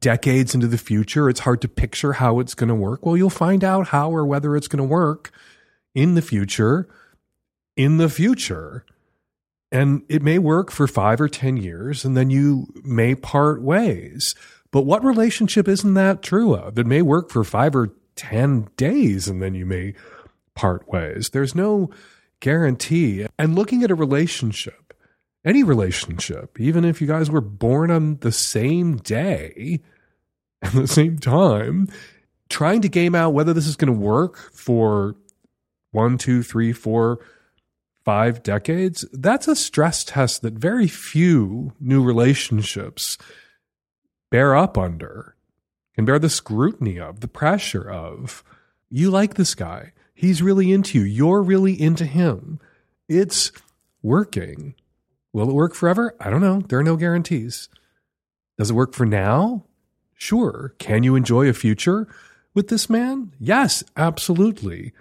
decades 0.00 0.54
into 0.54 0.66
the 0.66 0.78
future, 0.78 1.28
it's 1.28 1.40
hard 1.40 1.60
to 1.60 1.68
picture 1.68 2.14
how 2.14 2.40
it's 2.40 2.54
going 2.54 2.68
to 2.68 2.74
work. 2.74 3.04
Well, 3.04 3.16
you'll 3.16 3.30
find 3.30 3.62
out 3.62 3.88
how 3.88 4.10
or 4.10 4.24
whether 4.24 4.56
it's 4.56 4.68
going 4.68 4.78
to 4.78 4.88
work 4.88 5.30
in 5.94 6.14
the 6.14 6.22
future, 6.22 6.88
in 7.76 7.98
the 7.98 8.08
future. 8.08 8.84
And 9.72 10.02
it 10.08 10.22
may 10.22 10.38
work 10.38 10.70
for 10.70 10.86
five 10.86 11.20
or 11.20 11.28
10 11.28 11.56
years, 11.56 12.04
and 12.04 12.16
then 12.16 12.30
you 12.30 12.68
may 12.84 13.14
part 13.14 13.60
ways. 13.60 14.34
But 14.70 14.82
what 14.82 15.04
relationship 15.04 15.68
isn't 15.68 15.94
that 15.94 16.22
true 16.22 16.54
of? 16.54 16.78
It 16.78 16.86
may 16.86 17.02
work 17.02 17.30
for 17.30 17.44
five 17.44 17.74
or 17.74 17.92
10 18.14 18.68
days, 18.76 19.28
and 19.28 19.42
then 19.42 19.54
you 19.54 19.66
may 19.66 19.94
part 20.54 20.88
ways. 20.88 21.30
There's 21.30 21.54
no 21.54 21.90
guarantee. 22.40 23.26
And 23.38 23.54
looking 23.54 23.82
at 23.82 23.90
a 23.90 23.94
relationship, 23.94 24.94
any 25.44 25.62
relationship, 25.62 26.60
even 26.60 26.84
if 26.84 27.00
you 27.00 27.06
guys 27.06 27.30
were 27.30 27.40
born 27.40 27.90
on 27.90 28.18
the 28.18 28.32
same 28.32 28.96
day 28.96 29.80
at 30.62 30.72
the 30.72 30.88
same 30.88 31.18
time, 31.18 31.88
trying 32.48 32.80
to 32.82 32.88
game 32.88 33.14
out 33.14 33.34
whether 33.34 33.52
this 33.52 33.66
is 33.66 33.76
going 33.76 33.92
to 33.92 33.98
work 33.98 34.36
for 34.52 35.16
one, 35.92 36.18
two, 36.18 36.42
three, 36.42 36.72
four, 36.72 37.20
five 38.04 38.42
decades, 38.42 39.04
that's 39.12 39.48
a 39.48 39.56
stress 39.56 40.04
test 40.04 40.42
that 40.42 40.54
very 40.54 40.86
few 40.86 41.72
new 41.80 42.02
relationships 42.02 43.18
bear 44.30 44.54
up 44.54 44.76
under, 44.78 45.34
can 45.94 46.04
bear 46.04 46.18
the 46.18 46.30
scrutiny 46.30 47.00
of, 47.00 47.20
the 47.20 47.28
pressure 47.28 47.90
of. 47.90 48.44
You 48.90 49.10
like 49.10 49.34
this 49.34 49.54
guy. 49.54 49.92
He's 50.16 50.40
really 50.40 50.72
into 50.72 50.98
you. 50.98 51.04
You're 51.04 51.42
really 51.42 51.78
into 51.80 52.06
him. 52.06 52.58
It's 53.06 53.52
working. 54.02 54.74
Will 55.34 55.50
it 55.50 55.54
work 55.54 55.74
forever? 55.74 56.16
I 56.18 56.30
don't 56.30 56.40
know. 56.40 56.62
There 56.62 56.78
are 56.78 56.82
no 56.82 56.96
guarantees. 56.96 57.68
Does 58.56 58.70
it 58.70 58.74
work 58.74 58.94
for 58.94 59.04
now? 59.04 59.64
Sure. 60.14 60.74
Can 60.78 61.02
you 61.02 61.16
enjoy 61.16 61.50
a 61.50 61.52
future 61.52 62.08
with 62.54 62.68
this 62.68 62.88
man? 62.88 63.32
Yes, 63.38 63.84
absolutely. 63.94 64.92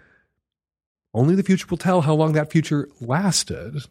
Only 1.13 1.33
the 1.33 1.43
future 1.43 1.67
will 1.69 1.77
tell 1.77 2.01
how 2.01 2.13
long 2.13 2.33
that 2.33 2.51
future 2.51 2.89
lasted. 2.99 3.85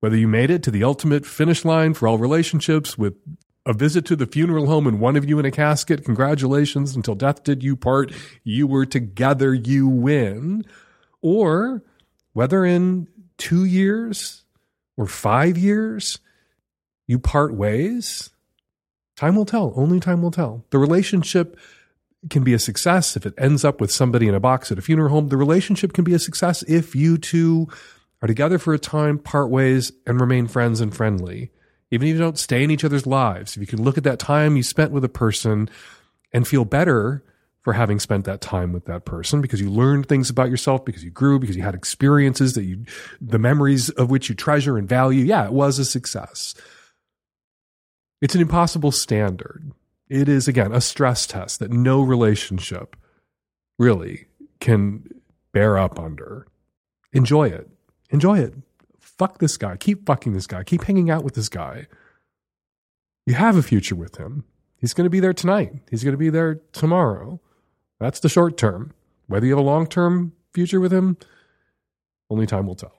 Whether 0.00 0.18
you 0.18 0.28
made 0.28 0.50
it 0.50 0.62
to 0.64 0.70
the 0.70 0.84
ultimate 0.84 1.24
finish 1.24 1.64
line 1.64 1.94
for 1.94 2.06
all 2.06 2.18
relationships 2.18 2.98
with 2.98 3.14
a 3.68 3.74
visit 3.74 4.06
to 4.06 4.16
the 4.16 4.26
funeral 4.26 4.66
home 4.66 4.86
and 4.86 4.98
one 4.98 5.14
of 5.14 5.28
you 5.28 5.38
in 5.38 5.44
a 5.44 5.50
casket. 5.50 6.04
Congratulations. 6.04 6.96
Until 6.96 7.14
death 7.14 7.44
did 7.44 7.62
you 7.62 7.76
part. 7.76 8.10
You 8.42 8.66
were 8.66 8.86
together. 8.86 9.52
You 9.52 9.86
win. 9.86 10.64
Or 11.20 11.82
whether 12.32 12.64
in 12.64 13.08
two 13.36 13.66
years 13.66 14.42
or 14.96 15.06
five 15.06 15.58
years 15.58 16.18
you 17.06 17.18
part 17.18 17.52
ways, 17.54 18.30
time 19.16 19.36
will 19.36 19.44
tell. 19.44 19.74
Only 19.76 20.00
time 20.00 20.22
will 20.22 20.30
tell. 20.30 20.64
The 20.70 20.78
relationship 20.78 21.58
can 22.30 22.44
be 22.44 22.54
a 22.54 22.58
success 22.58 23.16
if 23.16 23.26
it 23.26 23.34
ends 23.36 23.66
up 23.66 23.82
with 23.82 23.92
somebody 23.92 24.28
in 24.28 24.34
a 24.34 24.40
box 24.40 24.72
at 24.72 24.78
a 24.78 24.82
funeral 24.82 25.10
home. 25.10 25.28
The 25.28 25.36
relationship 25.36 25.92
can 25.92 26.04
be 26.04 26.14
a 26.14 26.18
success 26.18 26.62
if 26.62 26.96
you 26.96 27.18
two 27.18 27.68
are 28.22 28.26
together 28.26 28.58
for 28.58 28.72
a 28.72 28.78
time, 28.78 29.18
part 29.18 29.50
ways, 29.50 29.92
and 30.06 30.20
remain 30.20 30.46
friends 30.46 30.80
and 30.80 30.96
friendly 30.96 31.50
even 31.90 32.08
if 32.08 32.14
you 32.14 32.20
don't 32.20 32.38
stay 32.38 32.62
in 32.62 32.70
each 32.70 32.84
other's 32.84 33.06
lives, 33.06 33.56
if 33.56 33.60
you 33.60 33.66
can 33.66 33.82
look 33.82 33.96
at 33.96 34.04
that 34.04 34.18
time 34.18 34.56
you 34.56 34.62
spent 34.62 34.92
with 34.92 35.04
a 35.04 35.08
person 35.08 35.70
and 36.32 36.46
feel 36.46 36.64
better 36.64 37.22
for 37.62 37.72
having 37.72 37.98
spent 37.98 38.24
that 38.24 38.40
time 38.40 38.72
with 38.72 38.84
that 38.84 39.04
person 39.04 39.40
because 39.40 39.60
you 39.60 39.70
learned 39.70 40.06
things 40.06 40.30
about 40.30 40.50
yourself, 40.50 40.84
because 40.84 41.02
you 41.02 41.10
grew, 41.10 41.38
because 41.38 41.56
you 41.56 41.62
had 41.62 41.74
experiences 41.74 42.54
that 42.54 42.64
you, 42.64 42.84
the 43.20 43.38
memories 43.38 43.90
of 43.90 44.10
which 44.10 44.28
you 44.28 44.34
treasure 44.34 44.76
and 44.76 44.88
value. 44.88 45.24
Yeah, 45.24 45.44
it 45.46 45.52
was 45.52 45.78
a 45.78 45.84
success. 45.84 46.54
It's 48.20 48.34
an 48.34 48.40
impossible 48.40 48.92
standard. 48.92 49.72
It 50.08 50.28
is, 50.28 50.48
again, 50.48 50.72
a 50.72 50.80
stress 50.80 51.26
test 51.26 51.58
that 51.60 51.70
no 51.70 52.00
relationship 52.02 52.96
really 53.78 54.26
can 54.60 55.08
bear 55.52 55.78
up 55.78 55.98
under. 55.98 56.46
Enjoy 57.12 57.48
it. 57.48 57.68
Enjoy 58.10 58.38
it 58.38 58.54
fuck 59.18 59.38
this 59.38 59.56
guy, 59.56 59.76
keep 59.76 60.06
fucking 60.06 60.32
this 60.32 60.46
guy, 60.46 60.62
keep 60.64 60.84
hanging 60.84 61.10
out 61.10 61.24
with 61.24 61.34
this 61.34 61.48
guy. 61.48 61.86
You 63.26 63.34
have 63.34 63.56
a 63.56 63.62
future 63.62 63.96
with 63.96 64.16
him. 64.16 64.44
He's 64.78 64.94
going 64.94 65.04
to 65.04 65.10
be 65.10 65.20
there 65.20 65.34
tonight. 65.34 65.72
He's 65.90 66.04
going 66.04 66.14
to 66.14 66.18
be 66.18 66.30
there 66.30 66.60
tomorrow. 66.72 67.40
That's 68.00 68.20
the 68.20 68.28
short 68.28 68.56
term. 68.56 68.94
Whether 69.26 69.46
you 69.46 69.52
have 69.52 69.64
a 69.64 69.68
long 69.68 69.86
term 69.86 70.32
future 70.54 70.80
with 70.80 70.92
him, 70.92 71.18
only 72.30 72.46
time 72.46 72.66
will 72.66 72.76
tell. 72.76 72.94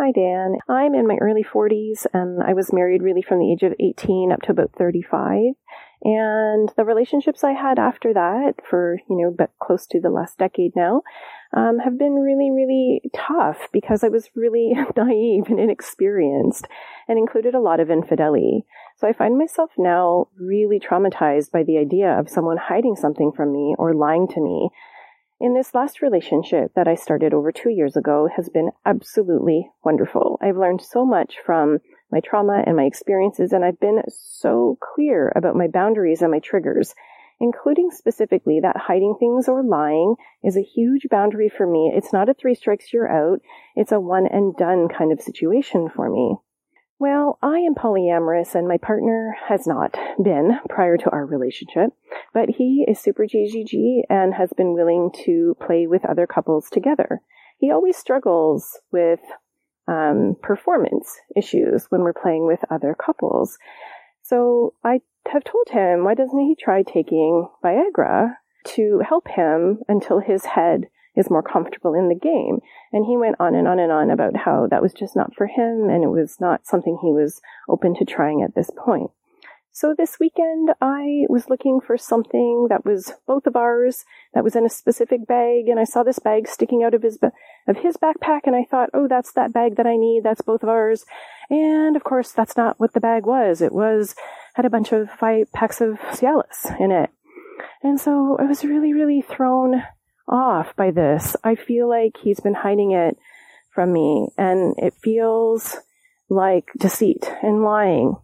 Hi, 0.00 0.10
Dan. 0.10 0.56
I'm 0.68 0.94
in 0.94 1.06
my 1.06 1.16
early 1.20 1.44
40s 1.44 2.06
and 2.12 2.42
I 2.42 2.54
was 2.54 2.72
married 2.72 3.02
really 3.02 3.22
from 3.22 3.38
the 3.38 3.52
age 3.52 3.62
of 3.62 3.74
18 3.78 4.32
up 4.32 4.40
to 4.42 4.50
about 4.50 4.72
35. 4.76 5.54
And 6.04 6.72
the 6.76 6.84
relationships 6.84 7.44
I 7.44 7.52
had 7.52 7.78
after 7.78 8.12
that 8.12 8.54
for, 8.68 8.98
you 9.08 9.16
know, 9.16 9.34
but 9.36 9.50
close 9.60 9.86
to 9.88 10.00
the 10.00 10.10
last 10.10 10.36
decade 10.36 10.74
now, 10.74 11.02
um, 11.56 11.78
have 11.78 11.96
been 11.96 12.14
really, 12.14 12.50
really 12.50 13.02
tough 13.14 13.68
because 13.72 14.02
I 14.02 14.08
was 14.08 14.30
really 14.34 14.72
naive 14.96 15.44
and 15.48 15.60
inexperienced 15.60 16.66
and 17.06 17.18
included 17.18 17.54
a 17.54 17.60
lot 17.60 17.78
of 17.78 17.90
infidelity. 17.90 18.64
So 18.96 19.06
I 19.06 19.12
find 19.12 19.38
myself 19.38 19.70
now 19.78 20.26
really 20.40 20.80
traumatized 20.80 21.52
by 21.52 21.62
the 21.62 21.78
idea 21.78 22.10
of 22.18 22.28
someone 22.28 22.56
hiding 22.56 22.96
something 22.96 23.30
from 23.30 23.52
me 23.52 23.76
or 23.78 23.94
lying 23.94 24.26
to 24.28 24.40
me. 24.40 24.70
In 25.40 25.54
this 25.54 25.74
last 25.74 26.02
relationship 26.02 26.72
that 26.74 26.88
I 26.88 26.94
started 26.94 27.34
over 27.34 27.52
two 27.52 27.70
years 27.70 27.96
ago 27.96 28.28
has 28.36 28.48
been 28.48 28.70
absolutely 28.86 29.70
wonderful. 29.84 30.38
I've 30.40 30.56
learned 30.56 30.82
so 30.82 31.04
much 31.04 31.34
from 31.44 31.78
my 32.12 32.20
trauma 32.20 32.62
and 32.66 32.76
my 32.76 32.84
experiences, 32.84 33.52
and 33.52 33.64
I've 33.64 33.80
been 33.80 34.02
so 34.08 34.78
clear 34.94 35.32
about 35.34 35.56
my 35.56 35.66
boundaries 35.66 36.22
and 36.22 36.30
my 36.30 36.38
triggers, 36.38 36.94
including 37.40 37.90
specifically 37.90 38.60
that 38.60 38.76
hiding 38.76 39.16
things 39.18 39.48
or 39.48 39.64
lying 39.64 40.14
is 40.44 40.56
a 40.56 40.62
huge 40.62 41.08
boundary 41.10 41.48
for 41.48 41.66
me. 41.66 41.90
It's 41.94 42.12
not 42.12 42.28
a 42.28 42.34
three 42.34 42.54
strikes 42.54 42.92
you're 42.92 43.10
out. 43.10 43.40
It's 43.74 43.90
a 43.90 43.98
one 43.98 44.26
and 44.26 44.54
done 44.56 44.88
kind 44.88 45.10
of 45.10 45.20
situation 45.20 45.88
for 45.88 46.08
me. 46.08 46.36
Well, 46.98 47.36
I 47.42 47.58
am 47.58 47.74
polyamorous 47.74 48.54
and 48.54 48.68
my 48.68 48.76
partner 48.76 49.36
has 49.48 49.66
not 49.66 49.98
been 50.22 50.60
prior 50.68 50.96
to 50.98 51.10
our 51.10 51.26
relationship, 51.26 51.90
but 52.32 52.48
he 52.48 52.84
is 52.86 53.00
super 53.00 53.24
GGG 53.24 54.02
and 54.08 54.34
has 54.34 54.52
been 54.56 54.72
willing 54.72 55.10
to 55.24 55.56
play 55.60 55.88
with 55.88 56.04
other 56.04 56.28
couples 56.28 56.70
together. 56.70 57.20
He 57.58 57.72
always 57.72 57.96
struggles 57.96 58.78
with 58.92 59.18
um, 59.88 60.36
performance 60.42 61.18
issues 61.36 61.86
when 61.90 62.02
we're 62.02 62.12
playing 62.12 62.46
with 62.46 62.60
other 62.70 62.94
couples. 62.94 63.58
So 64.22 64.74
I 64.84 65.00
have 65.26 65.44
told 65.44 65.68
him, 65.70 66.04
why 66.04 66.14
doesn't 66.14 66.38
he 66.38 66.54
try 66.54 66.82
taking 66.82 67.48
Viagra 67.64 68.36
to 68.64 69.00
help 69.06 69.28
him 69.28 69.80
until 69.88 70.20
his 70.20 70.44
head 70.44 70.88
is 71.16 71.30
more 71.30 71.42
comfortable 71.42 71.94
in 71.94 72.08
the 72.08 72.14
game? 72.14 72.60
And 72.92 73.04
he 73.06 73.16
went 73.16 73.36
on 73.40 73.54
and 73.54 73.66
on 73.66 73.78
and 73.78 73.92
on 73.92 74.10
about 74.10 74.36
how 74.36 74.66
that 74.70 74.82
was 74.82 74.92
just 74.92 75.16
not 75.16 75.34
for 75.34 75.46
him 75.46 75.88
and 75.90 76.04
it 76.04 76.08
was 76.08 76.36
not 76.40 76.66
something 76.66 76.98
he 77.02 77.12
was 77.12 77.40
open 77.68 77.94
to 77.96 78.04
trying 78.04 78.42
at 78.42 78.54
this 78.54 78.70
point. 78.76 79.10
So 79.74 79.94
this 79.96 80.18
weekend 80.20 80.68
I 80.82 81.24
was 81.30 81.48
looking 81.48 81.80
for 81.80 81.96
something 81.96 82.66
that 82.68 82.84
was 82.84 83.14
both 83.26 83.46
of 83.46 83.56
ours, 83.56 84.04
that 84.34 84.44
was 84.44 84.54
in 84.54 84.66
a 84.66 84.70
specific 84.70 85.26
bag, 85.26 85.68
and 85.68 85.80
I 85.80 85.84
saw 85.84 86.02
this 86.02 86.18
bag 86.18 86.46
sticking 86.46 86.82
out 86.82 86.92
of 86.92 87.02
his 87.02 87.18
of 87.66 87.78
his 87.78 87.96
backpack, 87.96 88.40
and 88.44 88.54
I 88.54 88.66
thought, 88.70 88.90
oh, 88.92 89.08
that's 89.08 89.32
that 89.32 89.54
bag 89.54 89.76
that 89.76 89.86
I 89.86 89.96
need. 89.96 90.24
That's 90.24 90.42
both 90.42 90.62
of 90.62 90.68
ours. 90.68 91.06
And 91.48 91.96
of 91.96 92.04
course, 92.04 92.32
that's 92.32 92.54
not 92.54 92.78
what 92.78 92.92
the 92.92 93.00
bag 93.00 93.24
was. 93.24 93.62
It 93.62 93.72
was 93.72 94.14
had 94.54 94.66
a 94.66 94.70
bunch 94.70 94.92
of 94.92 95.10
five 95.10 95.50
packs 95.54 95.80
of 95.80 95.98
Cialis 96.12 96.78
in 96.78 96.90
it, 96.90 97.08
and 97.82 97.98
so 97.98 98.36
I 98.38 98.44
was 98.44 98.66
really, 98.66 98.92
really 98.92 99.22
thrown 99.22 99.82
off 100.28 100.76
by 100.76 100.90
this. 100.90 101.34
I 101.42 101.54
feel 101.54 101.88
like 101.88 102.18
he's 102.22 102.40
been 102.40 102.54
hiding 102.54 102.92
it 102.92 103.16
from 103.70 103.90
me, 103.90 104.28
and 104.36 104.74
it 104.76 104.92
feels 105.02 105.78
like 106.28 106.66
deceit 106.78 107.32
and 107.42 107.62
lying 107.62 108.16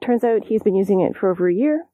Turns 0.00 0.24
out 0.24 0.46
he's 0.46 0.62
been 0.62 0.74
using 0.74 1.00
it 1.00 1.16
for 1.16 1.30
over 1.30 1.48
a 1.48 1.54
year. 1.54 1.86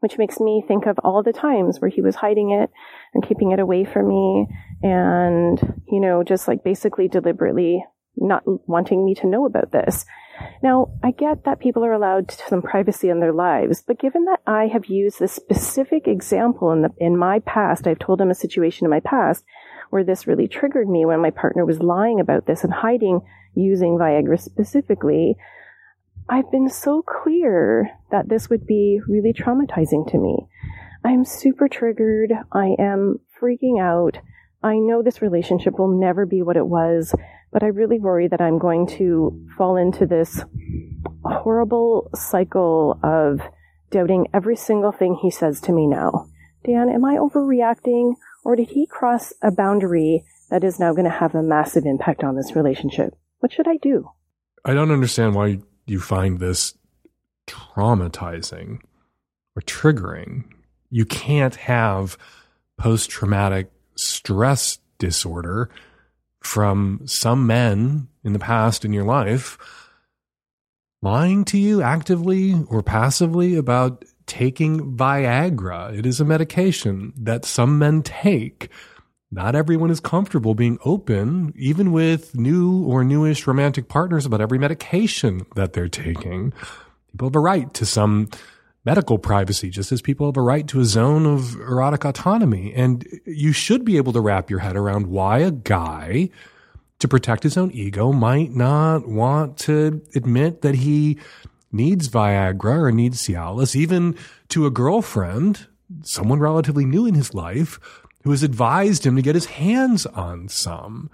which 0.00 0.18
makes 0.18 0.40
me 0.40 0.64
think 0.66 0.86
of 0.86 0.98
all 1.04 1.22
the 1.22 1.32
times 1.32 1.78
where 1.78 1.90
he 1.90 2.00
was 2.00 2.16
hiding 2.16 2.50
it 2.50 2.70
and 3.14 3.26
keeping 3.26 3.52
it 3.52 3.60
away 3.60 3.84
from 3.84 4.08
me 4.08 4.46
and, 4.82 5.82
you 5.88 6.00
know, 6.00 6.24
just 6.24 6.48
like 6.48 6.64
basically 6.64 7.06
deliberately 7.06 7.84
not 8.16 8.42
wanting 8.66 9.04
me 9.04 9.14
to 9.14 9.26
know 9.26 9.46
about 9.46 9.70
this. 9.72 10.04
Now, 10.62 10.92
I 11.02 11.10
get 11.10 11.44
that 11.44 11.60
people 11.60 11.84
are 11.84 11.92
allowed 11.92 12.30
some 12.30 12.62
privacy 12.62 13.10
in 13.10 13.20
their 13.20 13.32
lives, 13.32 13.84
but 13.86 14.00
given 14.00 14.24
that 14.24 14.40
I 14.46 14.68
have 14.68 14.86
used 14.86 15.20
this 15.20 15.32
specific 15.32 16.08
example 16.08 16.72
in 16.72 16.80
the, 16.82 16.90
in 16.96 17.16
my 17.16 17.40
past, 17.40 17.86
I've 17.86 17.98
told 17.98 18.20
him 18.20 18.30
a 18.30 18.34
situation 18.34 18.86
in 18.86 18.90
my 18.90 19.00
past 19.00 19.44
where 19.90 20.02
this 20.04 20.26
really 20.26 20.48
triggered 20.48 20.88
me 20.88 21.04
when 21.04 21.20
my 21.20 21.30
partner 21.30 21.66
was 21.66 21.80
lying 21.80 22.20
about 22.20 22.46
this 22.46 22.64
and 22.64 22.72
hiding 22.72 23.20
using 23.54 23.98
Viagra 23.98 24.40
specifically. 24.40 25.36
I've 26.32 26.50
been 26.52 26.68
so 26.68 27.02
clear 27.02 27.90
that 28.12 28.28
this 28.28 28.48
would 28.48 28.64
be 28.64 29.00
really 29.08 29.32
traumatizing 29.32 30.08
to 30.12 30.18
me. 30.18 30.46
I'm 31.04 31.24
super 31.24 31.68
triggered. 31.68 32.32
I 32.52 32.76
am 32.78 33.18
freaking 33.42 33.82
out. 33.82 34.18
I 34.62 34.76
know 34.76 35.02
this 35.02 35.22
relationship 35.22 35.76
will 35.76 35.98
never 35.98 36.26
be 36.26 36.40
what 36.42 36.56
it 36.56 36.68
was, 36.68 37.12
but 37.52 37.64
I 37.64 37.66
really 37.66 37.98
worry 37.98 38.28
that 38.28 38.40
I'm 38.40 38.60
going 38.60 38.86
to 38.98 39.44
fall 39.58 39.76
into 39.76 40.06
this 40.06 40.44
horrible 41.24 42.10
cycle 42.14 43.00
of 43.02 43.40
doubting 43.90 44.28
every 44.32 44.54
single 44.54 44.92
thing 44.92 45.18
he 45.20 45.32
says 45.32 45.60
to 45.62 45.72
me 45.72 45.88
now. 45.88 46.28
Dan, 46.64 46.90
am 46.90 47.04
I 47.04 47.16
overreacting 47.16 48.14
or 48.44 48.54
did 48.54 48.70
he 48.70 48.86
cross 48.86 49.32
a 49.42 49.50
boundary 49.50 50.24
that 50.48 50.62
is 50.62 50.78
now 50.78 50.92
going 50.92 51.10
to 51.10 51.18
have 51.18 51.34
a 51.34 51.42
massive 51.42 51.86
impact 51.86 52.22
on 52.22 52.36
this 52.36 52.54
relationship? 52.54 53.16
What 53.40 53.52
should 53.52 53.66
I 53.66 53.78
do? 53.78 54.10
I 54.64 54.74
don't 54.74 54.92
understand 54.92 55.34
why 55.34 55.58
you 55.90 56.00
find 56.00 56.38
this 56.38 56.74
traumatizing 57.46 58.80
or 59.56 59.62
triggering. 59.62 60.44
You 60.90 61.04
can't 61.04 61.56
have 61.56 62.16
post 62.78 63.10
traumatic 63.10 63.70
stress 63.96 64.78
disorder 64.98 65.68
from 66.42 67.00
some 67.04 67.46
men 67.46 68.08
in 68.24 68.32
the 68.32 68.38
past 68.38 68.84
in 68.84 68.92
your 68.92 69.04
life 69.04 69.58
lying 71.02 71.44
to 71.46 71.58
you 71.58 71.82
actively 71.82 72.54
or 72.68 72.82
passively 72.82 73.56
about 73.56 74.04
taking 74.26 74.96
Viagra. 74.96 75.98
It 75.98 76.06
is 76.06 76.20
a 76.20 76.24
medication 76.24 77.12
that 77.16 77.44
some 77.44 77.78
men 77.78 78.02
take. 78.02 78.68
Not 79.32 79.54
everyone 79.54 79.90
is 79.90 80.00
comfortable 80.00 80.54
being 80.54 80.78
open, 80.84 81.52
even 81.56 81.92
with 81.92 82.34
new 82.34 82.84
or 82.84 83.04
newish 83.04 83.46
romantic 83.46 83.86
partners, 83.86 84.26
about 84.26 84.40
every 84.40 84.58
medication 84.58 85.46
that 85.54 85.72
they're 85.72 85.88
taking. 85.88 86.52
People 87.12 87.28
have 87.28 87.36
a 87.36 87.40
right 87.40 87.72
to 87.74 87.86
some 87.86 88.28
medical 88.84 89.18
privacy, 89.18 89.70
just 89.70 89.92
as 89.92 90.02
people 90.02 90.26
have 90.26 90.36
a 90.36 90.42
right 90.42 90.66
to 90.66 90.80
a 90.80 90.84
zone 90.84 91.26
of 91.26 91.54
erotic 91.60 92.04
autonomy. 92.04 92.72
And 92.74 93.06
you 93.24 93.52
should 93.52 93.84
be 93.84 93.98
able 93.98 94.12
to 94.14 94.20
wrap 94.20 94.50
your 94.50 94.58
head 94.58 94.76
around 94.76 95.06
why 95.06 95.38
a 95.38 95.52
guy, 95.52 96.30
to 96.98 97.06
protect 97.06 97.44
his 97.44 97.56
own 97.56 97.70
ego, 97.70 98.12
might 98.12 98.50
not 98.50 99.06
want 99.06 99.58
to 99.58 100.02
admit 100.16 100.62
that 100.62 100.74
he 100.74 101.18
needs 101.70 102.08
Viagra 102.08 102.80
or 102.80 102.90
needs 102.90 103.22
Cialis, 103.22 103.76
even 103.76 104.16
to 104.48 104.66
a 104.66 104.70
girlfriend, 104.70 105.68
someone 106.02 106.40
relatively 106.40 106.84
new 106.84 107.06
in 107.06 107.14
his 107.14 107.32
life, 107.32 107.78
who 108.22 108.30
has 108.30 108.42
advised 108.42 109.06
him 109.06 109.16
to 109.16 109.22
get 109.22 109.34
his 109.34 109.46
hands 109.46 110.06
on 110.06 110.48
some. 110.48 111.10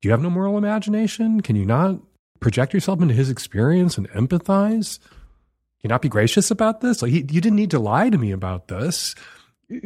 Do 0.00 0.08
you 0.08 0.12
have 0.12 0.22
no 0.22 0.30
moral 0.30 0.58
imagination? 0.58 1.40
Can 1.40 1.56
you 1.56 1.64
not 1.64 2.00
project 2.40 2.74
yourself 2.74 3.00
into 3.00 3.14
his 3.14 3.30
experience 3.30 3.96
and 3.96 4.08
empathize? 4.10 4.98
Can 5.00 5.84
you 5.84 5.88
not 5.88 6.02
be 6.02 6.08
gracious 6.08 6.50
about 6.50 6.80
this? 6.80 7.02
Like, 7.02 7.12
he, 7.12 7.18
you 7.18 7.40
didn't 7.40 7.56
need 7.56 7.70
to 7.70 7.78
lie 7.78 8.10
to 8.10 8.18
me 8.18 8.30
about 8.32 8.68
this. 8.68 9.14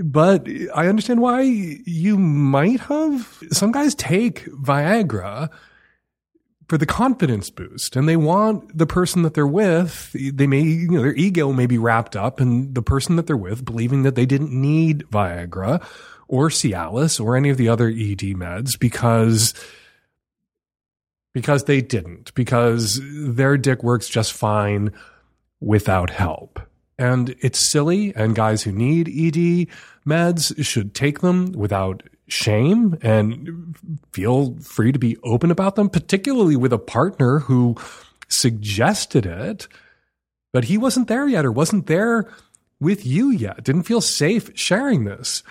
But 0.02 0.46
I 0.74 0.88
understand 0.88 1.20
why 1.20 1.42
you 1.42 2.18
might 2.18 2.80
have. 2.80 3.42
Some 3.50 3.72
guys 3.72 3.94
take 3.94 4.44
Viagra 4.46 5.48
for 6.70 6.78
the 6.78 6.86
confidence 6.86 7.50
boost 7.50 7.96
and 7.96 8.08
they 8.08 8.16
want 8.16 8.78
the 8.78 8.86
person 8.86 9.22
that 9.22 9.34
they're 9.34 9.44
with, 9.44 10.12
they 10.12 10.46
may, 10.46 10.60
you 10.60 10.88
know, 10.88 11.02
their 11.02 11.16
ego 11.16 11.52
may 11.52 11.66
be 11.66 11.78
wrapped 11.78 12.14
up 12.14 12.40
in 12.40 12.72
the 12.74 12.80
person 12.80 13.16
that 13.16 13.26
they're 13.26 13.36
with 13.36 13.64
believing 13.64 14.04
that 14.04 14.14
they 14.14 14.24
didn't 14.24 14.52
need 14.52 15.00
Viagra 15.10 15.84
or 16.28 16.48
Cialis 16.48 17.20
or 17.20 17.36
any 17.36 17.50
of 17.50 17.56
the 17.56 17.68
other 17.68 17.88
ED 17.88 18.36
meds 18.38 18.78
because 18.78 19.52
because 21.32 21.64
they 21.64 21.80
didn't, 21.80 22.32
because 22.34 23.00
their 23.02 23.56
dick 23.56 23.82
works 23.82 24.08
just 24.08 24.32
fine 24.32 24.92
without 25.58 26.10
help. 26.10 26.60
And 27.00 27.34
it's 27.40 27.68
silly, 27.68 28.14
and 28.14 28.36
guys 28.36 28.62
who 28.62 28.70
need 28.70 29.08
ED 29.08 29.66
meds 30.06 30.64
should 30.64 30.94
take 30.94 31.18
them 31.18 31.50
without 31.50 32.04
shame 32.30 32.98
and 33.02 33.76
feel 34.12 34.56
free 34.58 34.92
to 34.92 34.98
be 34.98 35.16
open 35.24 35.50
about 35.50 35.76
them, 35.76 35.88
particularly 35.88 36.56
with 36.56 36.72
a 36.72 36.78
partner 36.78 37.40
who 37.40 37.76
suggested 38.28 39.26
it, 39.26 39.66
but 40.52 40.64
he 40.64 40.78
wasn't 40.78 41.08
there 41.08 41.28
yet 41.28 41.44
or 41.44 41.52
wasn't 41.52 41.86
there 41.86 42.30
with 42.80 43.04
you 43.04 43.30
yet, 43.30 43.64
didn't 43.64 43.82
feel 43.82 44.00
safe 44.00 44.50
sharing 44.54 45.04
this 45.04 45.42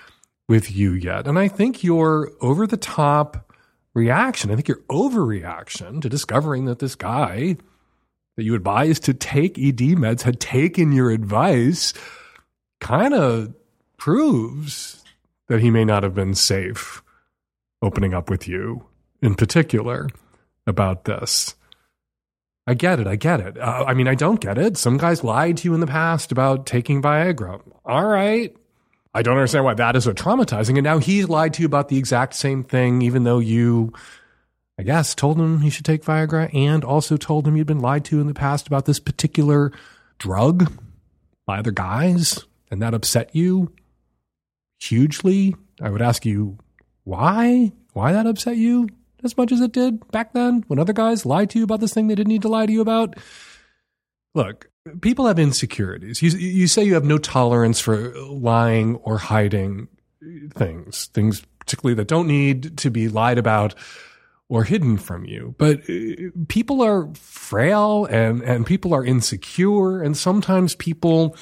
with 0.48 0.72
you 0.72 0.94
yet. 0.94 1.28
And 1.28 1.38
I 1.38 1.48
think 1.48 1.84
your 1.84 2.32
over 2.42 2.65
the 2.65 2.78
top 2.78 3.54
reaction, 3.94 4.52
I 4.52 4.56
think 4.56 4.68
your 4.68 4.82
overreaction 4.89 6.02
to 6.02 6.10
discovering 6.10 6.65
that 6.65 6.80
this 6.80 6.96
guy 6.96 7.58
that 8.36 8.44
you 8.44 8.56
advised 8.56 9.04
to 9.04 9.13
take 9.13 9.60
ED 9.60 9.98
meds 9.98 10.24
had 10.24 10.39
taken 10.39 10.92
your 10.92 11.12
advice 11.12 11.94
kind 12.80 13.13
of 13.13 13.54
proves 13.98 14.99
that 15.50 15.60
he 15.60 15.70
may 15.70 15.84
not 15.84 16.04
have 16.04 16.16
been 16.16 16.34
safe 16.34 17.04
opening 17.82 18.14
up 18.14 18.30
with 18.30 18.48
you 18.48 18.86
in 19.22 19.36
particular 19.36 20.08
about 20.66 21.04
this. 21.04 21.56
I 22.66 22.76
get 22.76 23.00
it. 23.00 23.08
I 23.08 23.18
get 23.18 23.42
it. 23.42 23.58
Uh, 23.58 23.84
I 23.88 23.94
mean, 23.94 24.08
I 24.08 24.16
don't 24.16 24.40
get 24.40 24.58
it. 24.58 24.78
Some 24.78 24.98
guys 24.98 25.24
lied 25.24 25.58
to 25.58 25.66
you 25.66 25.74
in 25.74 25.82
the 25.82 25.88
past 25.88 26.32
about 26.32 26.66
taking 26.66 27.02
Viagra. 27.02 27.62
All 27.84 28.06
right. 28.06 28.56
I 29.14 29.22
don't 29.24 29.36
understand 29.38 29.66
why 29.66 29.74
that 29.74 29.96
is 29.96 30.06
so 30.06 30.14
traumatizing. 30.14 30.76
And 30.78 30.84
now 30.84 31.00
he's 31.00 31.28
lied 31.28 31.56
to 31.56 31.62
you 31.62 31.66
about 31.66 31.90
the 31.90 31.98
exact 31.98 32.36
same 32.36 32.64
thing, 32.64 33.02
even 33.02 33.24
though 33.24 33.40
you 33.40 33.92
I 34.80 34.84
guess, 34.84 35.14
told 35.14 35.38
him 35.38 35.60
he 35.60 35.70
should 35.70 35.84
take 35.84 36.06
Viagra 36.06 36.54
and 36.56 36.86
also 36.86 37.18
told 37.18 37.46
him 37.46 37.58
you'd 37.58 37.68
been 37.68 37.82
lied 37.82 38.06
to 38.06 38.22
in 38.22 38.28
the 38.28 38.34
past 38.34 38.66
about 38.66 38.86
this 38.86 38.98
particular 38.98 39.74
drug 40.20 40.72
by 41.46 41.60
other 41.60 41.72
guys, 41.72 42.46
and 42.72 42.82
that 42.82 42.94
upset 42.94 43.36
you 43.36 43.74
hugely. 44.80 45.56
I 45.82 45.89
would 45.89 46.02
ask 46.02 46.26
you 46.26 46.58
why? 47.04 47.72
Why 47.94 48.12
that 48.12 48.28
upset 48.28 48.58
you 48.58 48.88
as 49.24 49.36
much 49.38 49.52
as 49.52 49.62
it 49.62 49.72
did 49.72 50.10
back 50.12 50.34
then 50.34 50.63
when 50.68 50.80
other 50.80 50.94
guys 50.94 51.26
lied 51.26 51.50
to 51.52 51.60
you 51.60 51.63
about 51.63 51.80
this 51.80 51.94
thing 51.94 52.08
they 52.08 52.15
didn't 52.15 52.32
need 52.32 52.44
to 52.44 52.48
lie 52.48 52.65
to 52.65 52.72
you 52.72 52.82
about? 52.82 53.15
Look, 54.36 54.70
people 55.02 55.28
have 55.28 55.39
insecurities. 55.39 56.22
You, 56.22 56.30
you 56.32 56.68
say 56.68 56.84
you 56.84 56.94
have 56.94 57.04
no 57.04 57.18
tolerance 57.18 57.80
for 57.80 58.13
lying 58.20 58.96
or 58.98 59.18
hiding 59.18 59.88
things, 60.54 61.08
things 61.08 61.44
particularly 61.60 61.96
that 61.96 62.08
don't 62.08 62.28
need 62.28 62.78
to 62.78 62.89
be 62.89 63.10
lied 63.10 63.38
about 63.38 63.76
or 64.50 64.63
hidden 64.63 64.98
from 64.98 65.26
you. 65.26 65.56
But 65.58 65.82
uh, 65.89 66.30
people 66.48 66.82
are 66.82 67.08
frail 67.13 68.06
and, 68.06 68.42
and 68.42 68.65
people 68.65 68.94
are 68.94 69.06
insecure. 69.06 70.02
And 70.02 70.18
sometimes 70.18 70.76
people 70.76 71.36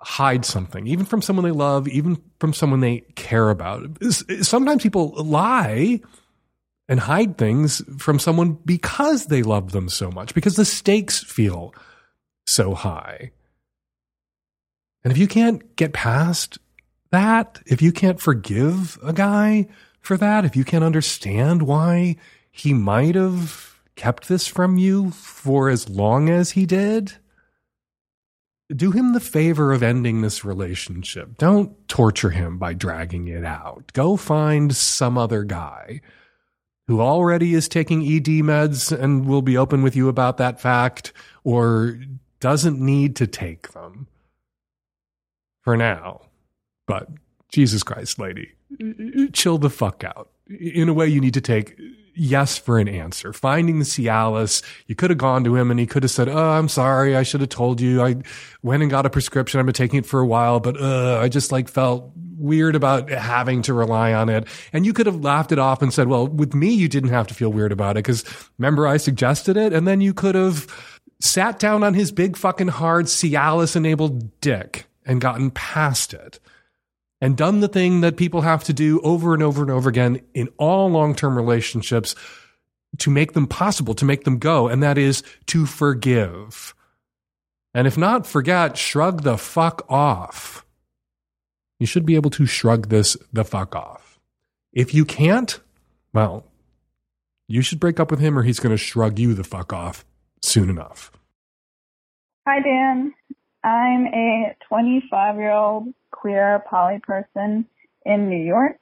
hide 0.00 0.44
something, 0.44 0.86
even 0.86 1.04
from 1.04 1.22
someone 1.22 1.44
they 1.44 1.50
love, 1.50 1.88
even 1.88 2.22
from 2.38 2.52
someone 2.52 2.80
they 2.80 3.00
care 3.16 3.50
about. 3.50 3.84
Sometimes 4.42 4.82
people 4.82 5.10
lie 5.16 6.00
and 6.88 7.00
hide 7.00 7.36
things 7.36 7.82
from 7.98 8.18
someone 8.18 8.58
because 8.64 9.26
they 9.26 9.42
love 9.42 9.72
them 9.72 9.88
so 9.88 10.10
much, 10.10 10.34
because 10.34 10.56
the 10.56 10.64
stakes 10.64 11.22
feel 11.22 11.74
so 12.46 12.74
high. 12.74 13.32
And 15.04 15.12
if 15.12 15.18
you 15.18 15.28
can't 15.28 15.76
get 15.76 15.92
past 15.92 16.58
that, 17.10 17.60
if 17.66 17.82
you 17.82 17.92
can't 17.92 18.20
forgive 18.20 18.98
a 19.02 19.12
guy 19.12 19.68
for 20.00 20.16
that, 20.16 20.44
if 20.44 20.56
you 20.56 20.64
can't 20.64 20.84
understand 20.84 21.62
why 21.62 22.16
he 22.50 22.72
might 22.72 23.14
have 23.14 23.80
kept 23.96 24.28
this 24.28 24.46
from 24.46 24.78
you 24.78 25.10
for 25.10 25.68
as 25.68 25.88
long 25.88 26.28
as 26.28 26.52
he 26.52 26.66
did, 26.66 27.14
do 28.74 28.90
him 28.90 29.12
the 29.12 29.20
favor 29.20 29.72
of 29.72 29.82
ending 29.82 30.20
this 30.20 30.44
relationship. 30.44 31.38
Don't 31.38 31.88
torture 31.88 32.30
him 32.30 32.58
by 32.58 32.74
dragging 32.74 33.28
it 33.28 33.44
out. 33.44 33.92
Go 33.94 34.16
find 34.16 34.74
some 34.76 35.16
other 35.16 35.44
guy 35.44 36.00
who 36.86 37.00
already 37.00 37.54
is 37.54 37.68
taking 37.68 38.02
ED 38.02 38.42
meds 38.44 38.92
and 38.92 39.26
will 39.26 39.42
be 39.42 39.56
open 39.56 39.82
with 39.82 39.94
you 39.96 40.08
about 40.08 40.36
that 40.38 40.60
fact 40.60 41.12
or 41.44 41.98
doesn't 42.40 42.80
need 42.80 43.16
to 43.16 43.26
take 43.26 43.72
them 43.72 44.06
for 45.62 45.76
now. 45.76 46.22
But 46.86 47.08
Jesus 47.50 47.82
Christ, 47.82 48.18
lady, 48.18 48.52
chill 49.32 49.58
the 49.58 49.70
fuck 49.70 50.04
out. 50.04 50.30
In 50.48 50.88
a 50.88 50.94
way, 50.94 51.08
you 51.08 51.20
need 51.20 51.34
to 51.34 51.40
take 51.40 51.78
yes 52.18 52.58
for 52.58 52.78
an 52.78 52.88
answer. 52.88 53.32
Finding 53.32 53.78
the 53.78 53.84
Cialis, 53.84 54.62
you 54.86 54.94
could 54.94 55.10
have 55.10 55.18
gone 55.18 55.44
to 55.44 55.56
him 55.56 55.70
and 55.70 55.78
he 55.78 55.86
could 55.86 56.02
have 56.02 56.10
said, 56.10 56.28
"Oh, 56.28 56.50
I'm 56.50 56.68
sorry, 56.68 57.16
I 57.16 57.22
should 57.22 57.40
have 57.40 57.50
told 57.50 57.80
you. 57.80 58.02
I 58.02 58.16
went 58.62 58.82
and 58.82 58.90
got 58.90 59.06
a 59.06 59.10
prescription. 59.10 59.60
I've 59.60 59.66
been 59.66 59.72
taking 59.72 60.00
it 60.00 60.06
for 60.06 60.20
a 60.20 60.26
while, 60.26 60.60
but 60.60 60.80
uh, 60.80 61.20
I 61.22 61.28
just 61.28 61.52
like 61.52 61.68
felt 61.68 62.12
weird 62.36 62.74
about 62.76 63.10
having 63.10 63.62
to 63.62 63.74
rely 63.74 64.12
on 64.12 64.28
it." 64.28 64.46
And 64.72 64.84
you 64.84 64.92
could 64.92 65.06
have 65.06 65.22
laughed 65.22 65.52
it 65.52 65.58
off 65.58 65.80
and 65.82 65.92
said, 65.94 66.08
"Well, 66.08 66.26
with 66.26 66.54
me, 66.54 66.70
you 66.70 66.88
didn't 66.88 67.10
have 67.10 67.26
to 67.28 67.34
feel 67.34 67.50
weird 67.50 67.72
about 67.72 67.92
it 67.96 68.04
because 68.04 68.24
remember 68.58 68.86
I 68.86 68.96
suggested 68.96 69.56
it." 69.56 69.72
And 69.72 69.86
then 69.86 70.00
you 70.00 70.12
could 70.12 70.34
have 70.34 70.66
sat 71.20 71.58
down 71.58 71.82
on 71.82 71.94
his 71.94 72.12
big 72.12 72.36
fucking 72.36 72.68
hard 72.68 73.06
Cialis 73.06 73.76
enabled 73.76 74.40
dick 74.40 74.86
and 75.04 75.20
gotten 75.20 75.50
past 75.50 76.12
it 76.14 76.38
and 77.20 77.36
done 77.36 77.60
the 77.60 77.68
thing 77.68 78.00
that 78.00 78.16
people 78.16 78.42
have 78.42 78.64
to 78.64 78.72
do 78.72 79.00
over 79.00 79.34
and 79.34 79.42
over 79.42 79.62
and 79.62 79.70
over 79.70 79.88
again 79.88 80.20
in 80.34 80.48
all 80.56 80.88
long 80.88 81.14
term 81.14 81.36
relationships 81.36 82.14
to 82.98 83.10
make 83.10 83.32
them 83.32 83.46
possible, 83.46 83.94
to 83.94 84.04
make 84.04 84.24
them 84.24 84.38
go, 84.38 84.68
and 84.68 84.82
that 84.82 84.98
is 84.98 85.22
to 85.46 85.66
forgive. 85.66 86.74
And 87.74 87.86
if 87.86 87.98
not, 87.98 88.26
forget, 88.26 88.76
shrug 88.76 89.22
the 89.22 89.36
fuck 89.36 89.84
off. 89.90 90.64
You 91.78 91.86
should 91.86 92.06
be 92.06 92.16
able 92.16 92.30
to 92.30 92.46
shrug 92.46 92.88
this 92.88 93.16
the 93.32 93.44
fuck 93.44 93.76
off. 93.76 94.18
If 94.72 94.94
you 94.94 95.04
can't, 95.04 95.60
well, 96.12 96.44
you 97.46 97.62
should 97.62 97.80
break 97.80 98.00
up 98.00 98.10
with 98.10 98.20
him 98.20 98.38
or 98.38 98.42
he's 98.42 98.60
going 98.60 98.72
to 98.72 98.82
shrug 98.82 99.18
you 99.18 99.34
the 99.34 99.44
fuck 99.44 99.72
off 99.72 100.04
soon 100.42 100.70
enough. 100.70 101.12
Hi, 102.46 102.60
Dan. 102.60 103.14
I'm 103.64 104.06
a 104.06 104.56
25 104.68 105.36
year 105.36 105.52
old 105.52 105.88
queer 106.20 106.62
poly 106.68 107.00
person 107.02 107.66
in 108.04 108.28
New 108.28 108.42
York. 108.44 108.78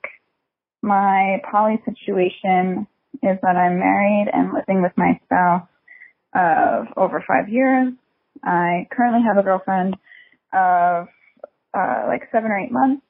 My 0.83 1.41
poly 1.51 1.81
situation 1.85 2.87
is 3.23 3.39
that 3.43 3.57
I'm 3.57 3.79
married 3.79 4.29
and 4.33 4.53
living 4.53 4.83
with 4.83 4.93
my 4.97 5.19
spouse 5.25 5.67
of 6.35 6.87
over 6.97 7.25
five 7.27 7.49
years. 7.49 7.93
I 8.45 8.87
currently 8.93 9.23
have 9.27 9.39
a 9.39 9.43
girlfriend 9.43 9.97
of 10.53 11.09
uh, 11.75 12.05
like 12.07 12.29
seven 12.33 12.51
or 12.51 12.59
eight 12.59 12.73
months. 12.73 13.03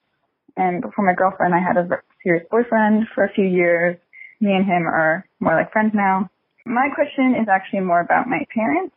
And 0.56 0.80
before 0.80 1.04
my 1.04 1.14
girlfriend, 1.14 1.54
I 1.54 1.60
had 1.60 1.76
a 1.76 1.88
serious 2.22 2.46
boyfriend 2.50 3.06
for 3.14 3.24
a 3.24 3.32
few 3.32 3.44
years. 3.44 3.96
Me 4.40 4.52
and 4.52 4.64
him 4.64 4.86
are 4.86 5.26
more 5.40 5.54
like 5.54 5.72
friends 5.72 5.92
now. 5.94 6.30
My 6.64 6.88
question 6.94 7.34
is 7.40 7.48
actually 7.48 7.80
more 7.80 8.00
about 8.00 8.26
my 8.26 8.44
parents. 8.54 8.94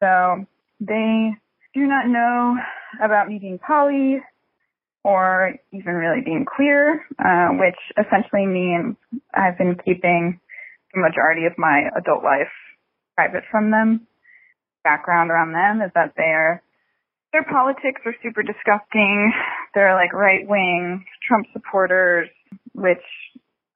So 0.00 0.46
they 0.80 1.32
do 1.74 1.86
not 1.86 2.06
know 2.06 2.56
about 3.02 3.28
me 3.28 3.38
being 3.38 3.58
poly 3.58 4.20
or 5.04 5.54
even 5.72 5.94
really 5.94 6.22
being 6.24 6.44
queer, 6.44 7.04
uh, 7.18 7.48
which 7.58 7.78
essentially 7.98 8.46
means 8.46 8.96
I've 9.34 9.58
been 9.58 9.76
keeping 9.84 10.40
the 10.94 11.00
majority 11.00 11.46
of 11.46 11.52
my 11.58 11.88
adult 11.96 12.22
life 12.22 12.52
private 13.16 13.44
from 13.50 13.70
them. 13.70 14.06
Background 14.84 15.30
around 15.30 15.52
them 15.52 15.84
is 15.84 15.92
that 15.94 16.14
they're 16.16 16.62
their 17.32 17.44
politics 17.44 18.02
are 18.04 18.14
super 18.22 18.42
disgusting. 18.42 19.32
They're 19.74 19.94
like 19.94 20.12
right 20.12 20.46
wing 20.46 21.04
Trump 21.26 21.46
supporters, 21.54 22.28
which 22.74 23.02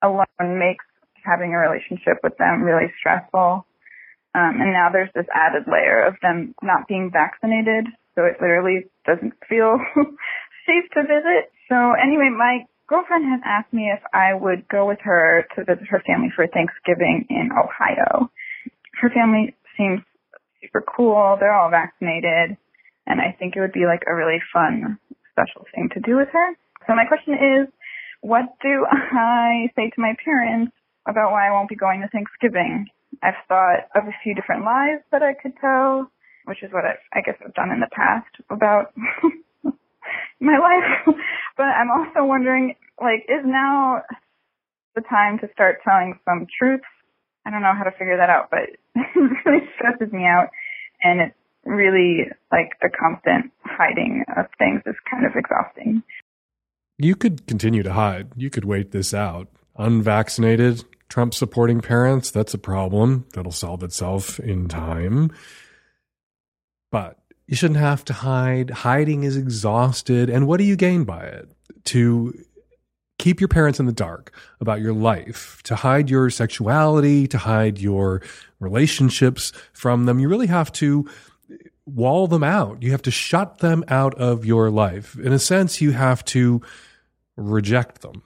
alone 0.03 0.27
makes 0.39 0.85
having 1.25 1.53
a 1.53 1.57
relationship 1.57 2.21
with 2.23 2.37
them 2.37 2.61
really 2.61 2.93
stressful. 2.99 3.65
Um, 4.35 4.61
and 4.61 4.71
now 4.71 4.89
there's 4.91 5.09
this 5.15 5.25
added 5.33 5.63
layer 5.65 6.05
of 6.05 6.15
them 6.21 6.53
not 6.61 6.87
being 6.87 7.09
vaccinated, 7.11 7.87
so 8.13 8.25
it 8.25 8.37
literally 8.39 8.85
doesn't 9.05 9.33
feel 9.49 9.79
safe 10.67 10.85
to 10.93 11.01
visit. 11.01 11.49
So 11.69 11.95
anyway, 11.95 12.29
my 12.29 12.67
girlfriend 12.87 13.25
has 13.31 13.41
asked 13.45 13.73
me 13.73 13.89
if 13.89 14.03
I 14.13 14.33
would 14.33 14.67
go 14.67 14.87
with 14.87 14.99
her 15.03 15.47
to 15.55 15.63
visit 15.63 15.87
her 15.89 16.03
family 16.05 16.29
for 16.35 16.47
Thanksgiving 16.47 17.25
in 17.29 17.49
Ohio. 17.51 18.29
Her 18.99 19.09
family 19.09 19.55
seems 19.77 20.01
super 20.61 20.83
cool. 20.83 21.37
They're 21.39 21.55
all 21.55 21.69
vaccinated, 21.69 22.57
and 23.05 23.21
I 23.21 23.35
think 23.39 23.55
it 23.55 23.61
would 23.61 23.73
be 23.73 23.85
like 23.85 24.03
a 24.07 24.15
really 24.15 24.39
fun, 24.53 24.99
special 25.31 25.65
thing 25.73 25.89
to 25.93 25.99
do 25.99 26.15
with 26.15 26.29
her. 26.31 26.47
So 26.87 26.95
my 26.95 27.05
question 27.05 27.33
is, 27.33 27.67
what 28.21 28.45
do 28.61 28.85
I 28.89 29.69
say 29.75 29.89
to 29.89 30.01
my 30.01 30.15
parents 30.23 30.73
about 31.07 31.31
why 31.31 31.47
I 31.47 31.51
won't 31.51 31.69
be 31.69 31.75
going 31.75 32.01
to 32.01 32.07
Thanksgiving? 32.07 32.87
I've 33.23 33.39
thought 33.47 33.87
of 33.95 34.07
a 34.07 34.17
few 34.23 34.35
different 34.35 34.65
lies 34.65 34.99
that 35.11 35.23
I 35.23 35.33
could 35.33 35.53
tell, 35.59 36.11
which 36.45 36.63
is 36.63 36.71
what 36.71 36.85
I've, 36.85 37.01
I 37.13 37.21
guess 37.21 37.35
I've 37.43 37.53
done 37.53 37.71
in 37.71 37.79
the 37.79 37.91
past 37.91 38.29
about 38.49 38.93
my 40.39 40.57
life. 40.57 41.15
but 41.57 41.63
I'm 41.63 41.91
also 41.91 42.25
wondering, 42.25 42.75
like, 43.01 43.25
is 43.27 43.45
now 43.45 44.01
the 44.95 45.01
time 45.01 45.39
to 45.39 45.47
start 45.53 45.79
telling 45.83 46.19
some 46.25 46.47
truths? 46.57 46.85
I 47.45 47.51
don't 47.51 47.61
know 47.61 47.73
how 47.77 47.83
to 47.83 47.91
figure 47.91 48.17
that 48.17 48.29
out, 48.29 48.49
but 48.51 48.69
it 48.95 49.45
really 49.45 49.65
stresses 49.75 50.11
me 50.11 50.25
out. 50.25 50.49
And 51.01 51.21
it's 51.21 51.35
really 51.65 52.25
like 52.51 52.71
the 52.81 52.89
constant 52.89 53.51
hiding 53.63 54.23
of 54.35 54.45
things 54.57 54.81
is 54.85 54.95
kind 55.09 55.25
of 55.25 55.33
exhausting. 55.35 56.03
You 56.97 57.15
could 57.15 57.45
continue 57.45 57.83
to 57.83 57.93
hide. 57.93 58.29
You 58.35 58.49
could 58.49 58.65
wait 58.65 58.91
this 58.91 59.13
out. 59.13 59.47
Unvaccinated, 59.77 60.83
Trump 61.09 61.33
supporting 61.33 61.81
parents, 61.81 62.31
that's 62.31 62.53
a 62.53 62.57
problem 62.57 63.25
that'll 63.33 63.51
solve 63.51 63.83
itself 63.83 64.39
in 64.39 64.67
time. 64.67 65.31
But 66.91 67.19
you 67.47 67.55
shouldn't 67.55 67.79
have 67.79 68.03
to 68.05 68.13
hide. 68.13 68.69
Hiding 68.69 69.23
is 69.23 69.37
exhausted. 69.37 70.29
And 70.29 70.47
what 70.47 70.57
do 70.57 70.63
you 70.63 70.75
gain 70.75 71.05
by 71.05 71.23
it? 71.23 71.49
To 71.85 72.33
keep 73.17 73.39
your 73.39 73.47
parents 73.47 73.79
in 73.79 73.85
the 73.85 73.93
dark 73.93 74.33
about 74.59 74.81
your 74.81 74.93
life, 74.93 75.61
to 75.63 75.75
hide 75.75 76.09
your 76.09 76.29
sexuality, 76.29 77.27
to 77.27 77.37
hide 77.37 77.79
your 77.79 78.21
relationships 78.59 79.53
from 79.73 80.05
them. 80.05 80.19
You 80.19 80.27
really 80.27 80.47
have 80.47 80.71
to 80.73 81.09
wall 81.85 82.27
them 82.27 82.43
out. 82.43 82.83
You 82.83 82.91
have 82.91 83.01
to 83.03 83.11
shut 83.11 83.59
them 83.59 83.83
out 83.87 84.13
of 84.15 84.45
your 84.45 84.69
life. 84.69 85.17
In 85.17 85.31
a 85.31 85.39
sense, 85.39 85.81
you 85.81 85.91
have 85.91 86.23
to 86.25 86.61
reject 87.37 88.01
them. 88.01 88.23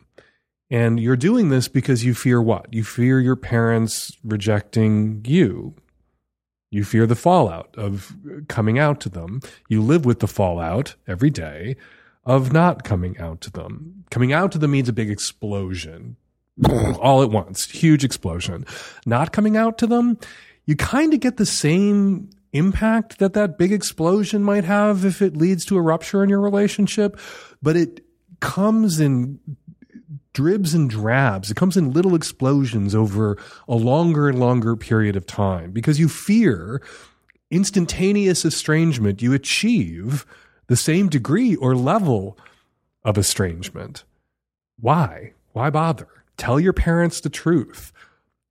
And 0.71 0.99
you're 0.99 1.17
doing 1.17 1.49
this 1.49 1.67
because 1.67 2.03
you 2.03 2.15
fear 2.15 2.41
what? 2.41 2.73
You 2.73 2.83
fear 2.83 3.19
your 3.19 3.35
parents 3.35 4.17
rejecting 4.23 5.23
you. 5.27 5.75
You 6.71 6.83
fear 6.83 7.05
the 7.05 7.15
fallout 7.15 7.75
of 7.77 8.15
uh, 8.25 8.41
coming 8.47 8.79
out 8.79 8.99
to 9.01 9.09
them. 9.09 9.41
You 9.69 9.81
live 9.81 10.05
with 10.05 10.19
the 10.19 10.27
fallout 10.27 10.95
every 11.07 11.29
day 11.29 11.75
of 12.25 12.53
not 12.53 12.83
coming 12.83 13.17
out 13.19 13.41
to 13.41 13.51
them. 13.51 14.05
Coming 14.09 14.33
out 14.33 14.51
to 14.53 14.57
them 14.57 14.71
means 14.71 14.89
a 14.89 14.93
big 14.93 15.09
explosion 15.09 16.15
all 16.99 17.23
at 17.23 17.29
once, 17.29 17.69
huge 17.69 18.03
explosion. 18.03 18.65
Not 19.05 19.31
coming 19.31 19.57
out 19.57 19.77
to 19.79 19.87
them, 19.87 20.17
you 20.65 20.75
kind 20.75 21.13
of 21.13 21.19
get 21.19 21.37
the 21.37 21.45
same 21.45 22.29
impact 22.53 23.19
that 23.19 23.33
that 23.33 23.57
big 23.57 23.71
explosion 23.71 24.43
might 24.43 24.65
have 24.65 25.05
if 25.05 25.21
it 25.21 25.37
leads 25.37 25.65
to 25.65 25.77
a 25.77 25.81
rupture 25.81 26.23
in 26.23 26.29
your 26.29 26.41
relationship, 26.41 27.19
but 27.61 27.75
it 27.75 28.03
comes 28.41 28.99
in 28.99 29.39
dribs 30.33 30.73
and 30.73 30.89
drabs. 30.89 31.51
It 31.51 31.57
comes 31.57 31.77
in 31.77 31.91
little 31.91 32.15
explosions 32.15 32.95
over 32.95 33.37
a 33.67 33.75
longer 33.75 34.29
and 34.29 34.39
longer 34.39 34.75
period 34.75 35.15
of 35.15 35.25
time 35.25 35.71
because 35.71 35.99
you 35.99 36.07
fear 36.07 36.81
instantaneous 37.49 38.45
estrangement. 38.45 39.21
You 39.21 39.33
achieve 39.33 40.25
the 40.67 40.77
same 40.77 41.09
degree 41.09 41.55
or 41.55 41.75
level 41.75 42.37
of 43.03 43.17
estrangement. 43.17 44.03
Why? 44.79 45.33
Why 45.53 45.69
bother? 45.69 46.07
Tell 46.37 46.59
your 46.59 46.73
parents 46.73 47.19
the 47.19 47.29
truth 47.29 47.91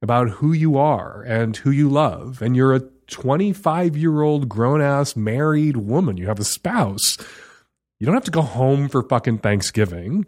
about 0.03 0.29
who 0.31 0.53
you 0.53 0.79
are 0.79 1.23
and 1.23 1.57
who 1.57 1.71
you 1.71 1.89
love. 1.89 2.43
And 2.43 2.55
you're 2.55 2.75
a 2.75 2.89
25 3.09 3.97
year 3.97 4.23
old 4.23 4.49
grown 4.49 4.81
ass 4.81 5.17
married 5.17 5.77
woman. 5.77 6.17
You 6.17 6.27
have 6.27 6.39
a 6.39 6.45
spouse. 6.45 7.17
You 7.99 8.07
don't 8.07 8.15
have 8.15 8.25
to 8.25 8.31
go 8.31 8.43
home 8.43 8.89
for 8.89 9.03
fucking 9.03 9.39
Thanksgiving 9.39 10.27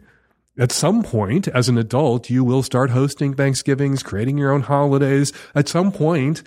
at 0.59 0.73
some 0.73 1.03
point 1.03 1.49
as 1.49 1.69
an 1.69 1.79
adult, 1.79 2.29
you 2.29 2.45
will 2.45 2.63
start 2.63 2.91
hosting 2.91 3.35
Thanksgivings, 3.35 4.03
creating 4.03 4.39
your 4.39 4.53
own 4.53 4.63
holidays. 4.63 5.33
At 5.55 5.69
some 5.69 5.93
point, 5.93 6.43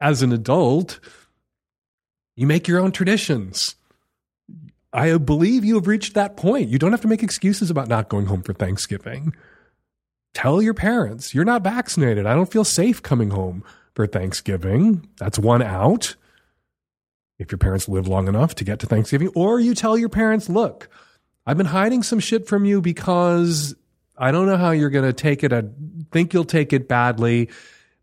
as 0.00 0.22
an 0.22 0.32
adult, 0.32 1.00
you 2.34 2.46
make 2.46 2.66
your 2.66 2.80
own 2.80 2.92
traditions. 2.92 3.76
I 4.92 5.16
believe 5.18 5.64
you 5.64 5.74
have 5.74 5.86
reached 5.86 6.14
that 6.14 6.36
point. 6.36 6.70
You 6.70 6.78
don't 6.78 6.92
have 6.92 7.02
to 7.02 7.08
make 7.08 7.22
excuses 7.22 7.70
about 7.70 7.88
not 7.88 8.08
going 8.08 8.26
home 8.26 8.42
for 8.42 8.54
Thanksgiving. 8.54 9.34
Tell 10.32 10.62
your 10.62 10.74
parents 10.74 11.34
you're 11.34 11.44
not 11.44 11.64
vaccinated. 11.64 12.26
I 12.26 12.34
don't 12.34 12.50
feel 12.50 12.64
safe 12.64 13.02
coming 13.02 13.30
home 13.30 13.62
for 13.94 14.06
Thanksgiving. 14.06 15.08
That's 15.18 15.38
one 15.38 15.62
out. 15.62 16.14
If 17.38 17.52
your 17.52 17.58
parents 17.58 17.88
live 17.88 18.08
long 18.08 18.28
enough 18.28 18.54
to 18.56 18.64
get 18.64 18.78
to 18.80 18.86
Thanksgiving, 18.86 19.28
or 19.34 19.60
you 19.60 19.74
tell 19.74 19.98
your 19.98 20.08
parents, 20.08 20.48
look, 20.48 20.88
I've 21.46 21.56
been 21.56 21.66
hiding 21.66 22.02
some 22.02 22.18
shit 22.20 22.46
from 22.48 22.64
you 22.64 22.80
because 22.80 23.74
I 24.18 24.32
don't 24.32 24.46
know 24.46 24.56
how 24.56 24.72
you're 24.72 24.90
going 24.90 25.04
to 25.04 25.12
take 25.12 25.44
it. 25.44 25.52
I 25.52 25.62
think 26.10 26.34
you'll 26.34 26.44
take 26.44 26.72
it 26.72 26.88
badly, 26.88 27.50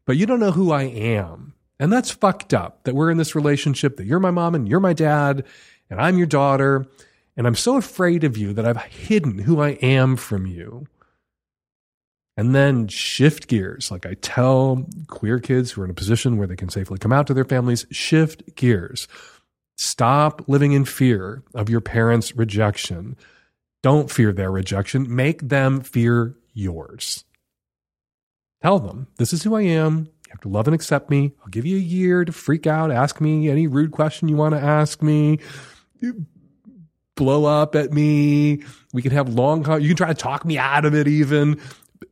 but 0.06 0.16
you 0.16 0.26
don't 0.26 0.39
know 0.39 0.52
who 0.52 0.72
I 0.72 0.84
am. 0.84 1.54
And 1.80 1.91
that's 1.91 2.12
fucked 2.12 2.54
up 2.54 2.84
that 2.84 2.96
we're 2.96 3.12
in 3.12 3.18
this 3.18 3.36
relationship 3.36 3.98
that 3.98 4.06
you're 4.06 4.20
my 4.20 4.32
mom 4.32 4.56
and 4.56 4.70
you're 4.70 4.80
my 4.80 4.94
dad 4.94 5.44
and 5.89 6.00
I'm 6.00 6.18
your 6.18 6.28
daughter. 6.28 6.86
And 7.36 7.48
I'm 7.48 7.56
so 7.56 7.78
afraid 7.78 8.24
of 8.24 8.38
you 8.38 8.54
that 8.54 8.66
I've 8.66 8.82
hidden 8.84 9.39
who 9.39 9.60
I 9.62 9.72
am 9.82 10.16
from 10.16 10.46
you. 10.46 10.88
and 12.36 12.56
then 12.56 12.88
shift 12.88 13.48
gears. 13.48 13.91
Like 13.91 14.06
I 14.06 14.16
tell 14.16 14.86
queer 15.08 15.39
kids 15.39 15.72
who 15.72 15.82
are 15.82 15.86
in 15.86 15.91
a 15.91 15.96
position 15.96 16.38
where 16.38 16.48
they 16.48 16.56
can 16.56 16.70
safely 16.70 16.98
come 16.98 17.14
out 17.14 17.28
to 17.28 17.34
their 17.34 17.46
families, 17.46 17.86
shift 17.91 18.56
gears. 18.56 19.08
Stop 19.76 20.48
living 20.48 20.72
in 20.72 20.86
fear 20.86 21.44
of 21.54 21.70
your 21.70 21.82
parents' 21.82 22.36
rejection. 22.36 23.18
Don't 23.84 24.10
fear 24.10 24.32
their 24.32 24.50
rejection. 24.50 25.14
Make 25.14 25.50
them 25.50 25.82
fear 25.82 26.36
yours. 26.54 27.26
Tell 28.62 28.80
them, 28.80 29.08
this 29.18 29.34
is 29.34 29.44
who 29.44 29.56
I 29.56 29.64
am. 29.64 30.08
You 30.26 30.32
have 30.32 30.40
to 30.42 30.48
love 30.48 30.68
and 30.68 30.74
accept 30.74 31.10
me. 31.10 31.34
I'll 31.42 31.50
give 31.50 31.66
you 31.66 31.76
a 31.76 31.82
year 31.82 32.24
to 32.24 32.32
freak 32.32 32.66
out. 32.66 32.92
Ask 32.92 33.20
me 33.20 33.50
any 33.50 33.68
rude 33.68 33.92
question 33.92 34.30
you 34.30 34.38
want 34.38 34.56
to 34.56 34.62
ask 34.62 35.04
me. 35.04 35.40
Blow 37.16 37.44
up 37.44 37.76
at 37.76 37.92
me. 37.92 38.64
We 38.94 39.02
can 39.02 39.12
have 39.12 39.28
long, 39.28 39.60
you 39.82 39.90
can 39.90 39.98
try 39.98 40.08
to 40.08 40.14
talk 40.14 40.46
me 40.46 40.58
out 40.58 40.86
of 40.86 40.96
it 40.96 41.08
even. 41.10 41.60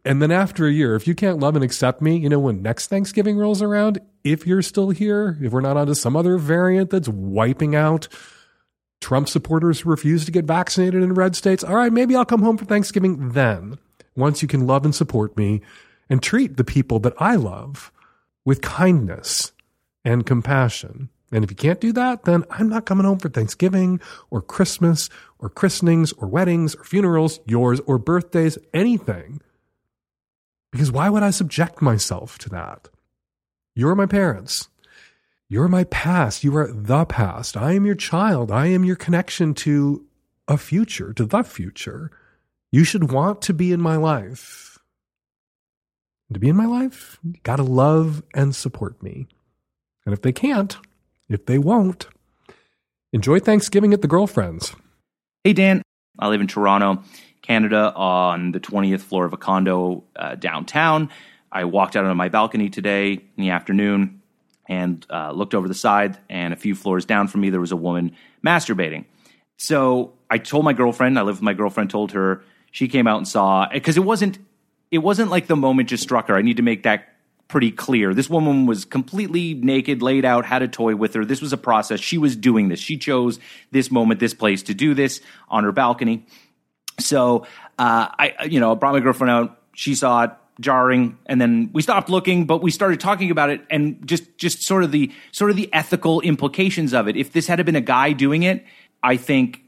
And 0.03 0.21
then 0.21 0.31
after 0.31 0.67
a 0.67 0.71
year, 0.71 0.95
if 0.95 1.07
you 1.07 1.15
can't 1.15 1.39
love 1.39 1.55
and 1.55 1.63
accept 1.63 2.01
me, 2.01 2.17
you 2.17 2.27
know, 2.27 2.39
when 2.39 2.61
next 2.61 2.87
Thanksgiving 2.87 3.37
rolls 3.37 3.61
around, 3.61 3.99
if 4.23 4.45
you're 4.45 4.61
still 4.61 4.89
here, 4.89 5.37
if 5.41 5.53
we're 5.53 5.61
not 5.61 5.77
onto 5.77 5.93
some 5.93 6.17
other 6.17 6.37
variant 6.37 6.89
that's 6.89 7.07
wiping 7.07 7.75
out 7.75 8.09
Trump 9.01 9.27
supporters 9.27 9.81
who 9.81 9.89
refuse 9.89 10.25
to 10.25 10.31
get 10.31 10.45
vaccinated 10.45 11.03
in 11.03 11.13
red 11.13 11.35
states, 11.35 11.63
all 11.63 11.75
right, 11.75 11.91
maybe 11.91 12.15
I'll 12.15 12.23
come 12.23 12.43
home 12.43 12.57
for 12.57 12.65
Thanksgiving 12.65 13.29
then, 13.29 13.77
once 14.15 14.41
you 14.41 14.47
can 14.47 14.67
love 14.67 14.85
and 14.85 14.95
support 14.95 15.35
me 15.35 15.61
and 16.09 16.21
treat 16.21 16.55
the 16.55 16.63
people 16.63 16.99
that 16.99 17.13
I 17.17 17.35
love 17.35 17.91
with 18.45 18.61
kindness 18.61 19.51
and 20.05 20.25
compassion. 20.25 21.09
And 21.31 21.43
if 21.43 21.49
you 21.49 21.55
can't 21.55 21.79
do 21.79 21.93
that, 21.93 22.25
then 22.25 22.43
I'm 22.49 22.67
not 22.67 22.85
coming 22.85 23.05
home 23.05 23.19
for 23.19 23.29
Thanksgiving 23.29 24.01
or 24.29 24.41
Christmas 24.41 25.09
or 25.39 25.49
christenings 25.49 26.11
or 26.13 26.27
weddings 26.27 26.75
or 26.75 26.83
funerals, 26.83 27.39
yours 27.45 27.79
or 27.87 27.97
birthdays, 27.97 28.57
anything. 28.73 29.41
Because 30.71 30.91
why 30.91 31.09
would 31.09 31.23
I 31.23 31.31
subject 31.31 31.81
myself 31.81 32.37
to 32.39 32.49
that? 32.49 32.89
You're 33.75 33.95
my 33.95 34.05
parents. 34.05 34.67
You're 35.51 35.67
my 35.67 35.83
past. 35.83 36.45
You 36.45 36.55
are 36.55 36.71
the 36.71 37.03
past. 37.03 37.57
I 37.57 37.73
am 37.73 37.85
your 37.85 37.93
child. 37.93 38.53
I 38.53 38.67
am 38.67 38.85
your 38.85 38.95
connection 38.95 39.53
to 39.55 40.05
a 40.47 40.57
future, 40.57 41.11
to 41.11 41.25
the 41.25 41.43
future. 41.43 42.09
You 42.71 42.85
should 42.85 43.11
want 43.11 43.41
to 43.41 43.53
be 43.53 43.73
in 43.73 43.81
my 43.81 43.97
life. 43.97 44.79
to 46.31 46.39
be 46.39 46.47
in 46.47 46.55
my 46.55 46.65
life, 46.65 47.19
you 47.21 47.33
got 47.43 47.57
to 47.57 47.63
love 47.63 48.23
and 48.33 48.55
support 48.55 49.03
me. 49.03 49.27
And 50.05 50.13
if 50.13 50.21
they 50.21 50.31
can't, 50.31 50.77
if 51.27 51.45
they 51.47 51.57
won't, 51.57 52.07
enjoy 53.11 53.41
Thanksgiving 53.41 53.93
at 53.93 54.01
the 54.01 54.07
girlfriend's. 54.07 54.73
Hey, 55.43 55.51
Dan. 55.51 55.81
I 56.17 56.29
live 56.29 56.39
in 56.39 56.47
Toronto, 56.47 57.03
Canada, 57.41 57.91
on 57.93 58.53
the 58.53 58.61
20th 58.61 59.01
floor 59.01 59.25
of 59.25 59.33
a 59.33 59.37
condo 59.37 60.05
uh, 60.15 60.35
downtown. 60.35 61.09
I 61.51 61.65
walked 61.65 61.97
out 61.97 62.05
on 62.05 62.15
my 62.15 62.29
balcony 62.29 62.69
today 62.69 63.11
in 63.11 63.43
the 63.43 63.49
afternoon 63.49 64.20
and 64.71 65.05
uh, 65.09 65.31
looked 65.33 65.53
over 65.53 65.67
the 65.67 65.73
side, 65.73 66.17
and 66.29 66.53
a 66.53 66.55
few 66.55 66.75
floors 66.75 67.03
down 67.03 67.27
from 67.27 67.41
me, 67.41 67.49
there 67.49 67.59
was 67.59 67.73
a 67.73 67.77
woman 67.77 68.15
masturbating. 68.43 69.03
So 69.57 70.13
I 70.29 70.37
told 70.37 70.63
my 70.63 70.71
girlfriend, 70.71 71.19
I 71.19 71.23
live 71.23 71.35
with 71.35 71.43
my 71.43 71.53
girlfriend, 71.53 71.89
told 71.89 72.13
her 72.13 72.41
she 72.71 72.87
came 72.87 73.05
out 73.05 73.17
and 73.17 73.27
saw 73.27 73.67
because 73.67 73.97
it 73.97 74.05
wasn't 74.05 74.39
it 74.89 74.99
wasn't 74.99 75.29
like 75.29 75.47
the 75.47 75.57
moment 75.57 75.89
just 75.89 76.03
struck 76.03 76.29
her. 76.29 76.37
I 76.37 76.41
need 76.41 76.55
to 76.55 76.63
make 76.63 76.83
that 76.83 77.09
pretty 77.49 77.69
clear. 77.69 78.13
This 78.13 78.29
woman 78.29 78.65
was 78.65 78.85
completely 78.85 79.53
naked, 79.53 80.01
laid 80.01 80.23
out, 80.23 80.45
had 80.45 80.61
a 80.61 80.69
toy 80.69 80.95
with 80.95 81.15
her. 81.15 81.25
This 81.25 81.41
was 81.41 81.51
a 81.51 81.57
process. 81.57 81.99
She 81.99 82.17
was 82.17 82.37
doing 82.37 82.69
this. 82.69 82.79
She 82.79 82.97
chose 82.97 83.41
this 83.71 83.91
moment, 83.91 84.21
this 84.21 84.33
place 84.33 84.63
to 84.63 84.73
do 84.73 84.93
this 84.93 85.19
on 85.49 85.65
her 85.65 85.73
balcony. 85.73 86.25
So 86.97 87.45
uh, 87.77 88.07
I, 88.17 88.45
you 88.49 88.61
know, 88.61 88.73
brought 88.75 88.93
my 88.93 89.01
girlfriend 89.01 89.31
out. 89.31 89.59
She 89.75 89.95
saw 89.95 90.23
it 90.23 90.31
jarring 90.61 91.17
and 91.25 91.41
then 91.41 91.69
we 91.73 91.81
stopped 91.81 92.09
looking 92.09 92.45
but 92.45 92.61
we 92.61 92.71
started 92.71 92.99
talking 92.99 93.31
about 93.31 93.49
it 93.49 93.61
and 93.69 94.07
just 94.07 94.37
just 94.37 94.61
sort 94.61 94.83
of 94.83 94.91
the 94.91 95.11
sort 95.31 95.51
of 95.51 95.57
the 95.57 95.69
ethical 95.73 96.21
implications 96.21 96.93
of 96.93 97.07
it 97.07 97.17
if 97.17 97.33
this 97.33 97.47
had 97.47 97.63
been 97.65 97.75
a 97.75 97.81
guy 97.81 98.13
doing 98.13 98.43
it 98.43 98.63
i 99.03 99.17
think 99.17 99.63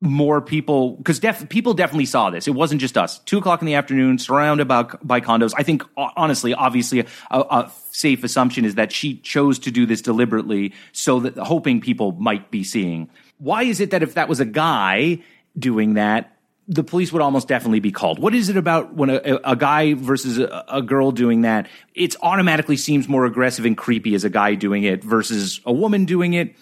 more 0.00 0.40
people 0.40 0.92
because 0.96 1.18
def, 1.18 1.48
people 1.48 1.74
definitely 1.74 2.06
saw 2.06 2.30
this. 2.30 2.46
It 2.46 2.52
wasn't 2.52 2.80
just 2.80 2.96
us. 2.96 3.18
Two 3.20 3.38
o'clock 3.38 3.62
in 3.62 3.66
the 3.66 3.74
afternoon, 3.74 4.18
surrounded 4.18 4.68
by 4.68 4.84
by 5.02 5.20
condos. 5.20 5.52
I 5.56 5.62
think 5.62 5.82
honestly, 5.96 6.54
obviously, 6.54 7.00
a, 7.00 7.06
a, 7.30 7.72
safe 7.90 8.22
assumption 8.22 8.64
is 8.64 8.76
that 8.76 8.92
she 8.92 9.16
chose 9.16 9.58
to 9.60 9.70
do 9.72 9.86
this 9.86 10.00
deliberately, 10.00 10.72
so 10.92 11.20
that 11.20 11.36
hoping 11.36 11.80
people 11.80 12.12
might 12.12 12.50
be 12.50 12.62
seeing. 12.62 13.10
Why 13.38 13.64
is 13.64 13.80
it 13.80 13.90
that 13.90 14.02
if 14.02 14.14
that 14.14 14.28
was 14.28 14.38
a 14.40 14.44
guy 14.44 15.20
doing 15.58 15.94
that, 15.94 16.37
the 16.68 16.84
police 16.84 17.12
would 17.12 17.22
almost 17.22 17.48
definitely 17.48 17.80
be 17.80 17.90
called. 17.90 18.18
What 18.18 18.34
is 18.34 18.50
it 18.50 18.56
about 18.58 18.94
when 18.94 19.08
a, 19.08 19.40
a 19.42 19.56
guy 19.56 19.94
versus 19.94 20.38
a, 20.38 20.64
a, 20.68 20.82
girl 20.82 21.12
doing 21.12 21.40
that? 21.40 21.66
It 21.94 22.14
automatically 22.22 22.76
seems 22.76 23.08
more 23.08 23.24
aggressive 23.24 23.64
and 23.64 23.76
creepy 23.76 24.14
as 24.14 24.22
a 24.24 24.30
guy 24.30 24.54
doing 24.54 24.84
it 24.84 25.02
versus 25.02 25.62
a 25.64 25.72
woman 25.72 26.04
doing 26.04 26.34
it. 26.34 26.54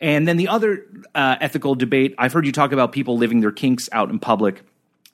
And 0.00 0.28
then 0.28 0.36
the 0.36 0.48
other 0.48 0.84
uh, 1.14 1.36
ethical 1.40 1.74
debate, 1.74 2.14
I've 2.18 2.34
heard 2.34 2.44
you 2.44 2.52
talk 2.52 2.72
about 2.72 2.92
people 2.92 3.16
living 3.16 3.40
their 3.40 3.52
kinks 3.52 3.88
out 3.90 4.10
in 4.10 4.18
public 4.18 4.62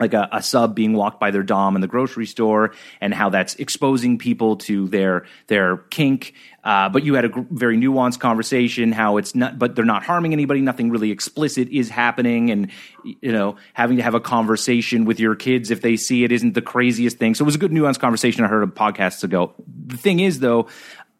like 0.00 0.14
a, 0.14 0.28
a, 0.32 0.42
sub 0.42 0.74
being 0.74 0.94
walked 0.94 1.20
by 1.20 1.30
their 1.30 1.42
dom 1.42 1.74
in 1.74 1.82
the 1.82 1.86
grocery 1.86 2.26
store 2.26 2.72
and 3.00 3.12
how 3.12 3.28
that's 3.28 3.54
exposing 3.56 4.18
people 4.18 4.56
to 4.56 4.88
their 4.88 5.26
their 5.46 5.76
kink. 5.76 6.34
Uh, 6.64 6.88
but 6.88 7.04
you 7.04 7.14
had 7.14 7.24
a 7.24 7.28
gr- 7.28 7.40
very 7.50 7.76
nuanced 7.76 8.18
conversation 8.18 8.92
how 8.92 9.18
it's 9.18 9.34
not 9.34 9.58
but 9.58 9.76
they're 9.76 9.84
not 9.84 10.02
harming 10.02 10.32
anybody. 10.32 10.60
Nothing 10.60 10.90
really 10.90 11.10
explicit 11.10 11.68
is 11.68 11.90
happening. 11.90 12.50
And 12.50 12.70
you 13.04 13.32
know 13.32 13.56
having 13.74 13.98
to 13.98 14.02
have 14.02 14.14
a 14.14 14.20
conversation 14.20 15.04
with 15.04 15.20
your 15.20 15.34
kids 15.34 15.70
if 15.70 15.82
they 15.82 15.96
see 15.96 16.24
it 16.24 16.32
isn't 16.32 16.54
the 16.54 16.62
craziest 16.62 17.18
thing. 17.18 17.34
So 17.34 17.44
it 17.44 17.46
was 17.46 17.54
a 17.54 17.58
good 17.58 17.70
nuanced 17.70 18.00
conversation 18.00 18.44
i 18.44 18.48
heard 18.48 18.62
a 18.62 18.66
podcasts 18.66 19.22
ago. 19.22 19.52
The 19.86 19.96
thing 19.96 20.20
is 20.20 20.40
though 20.40 20.68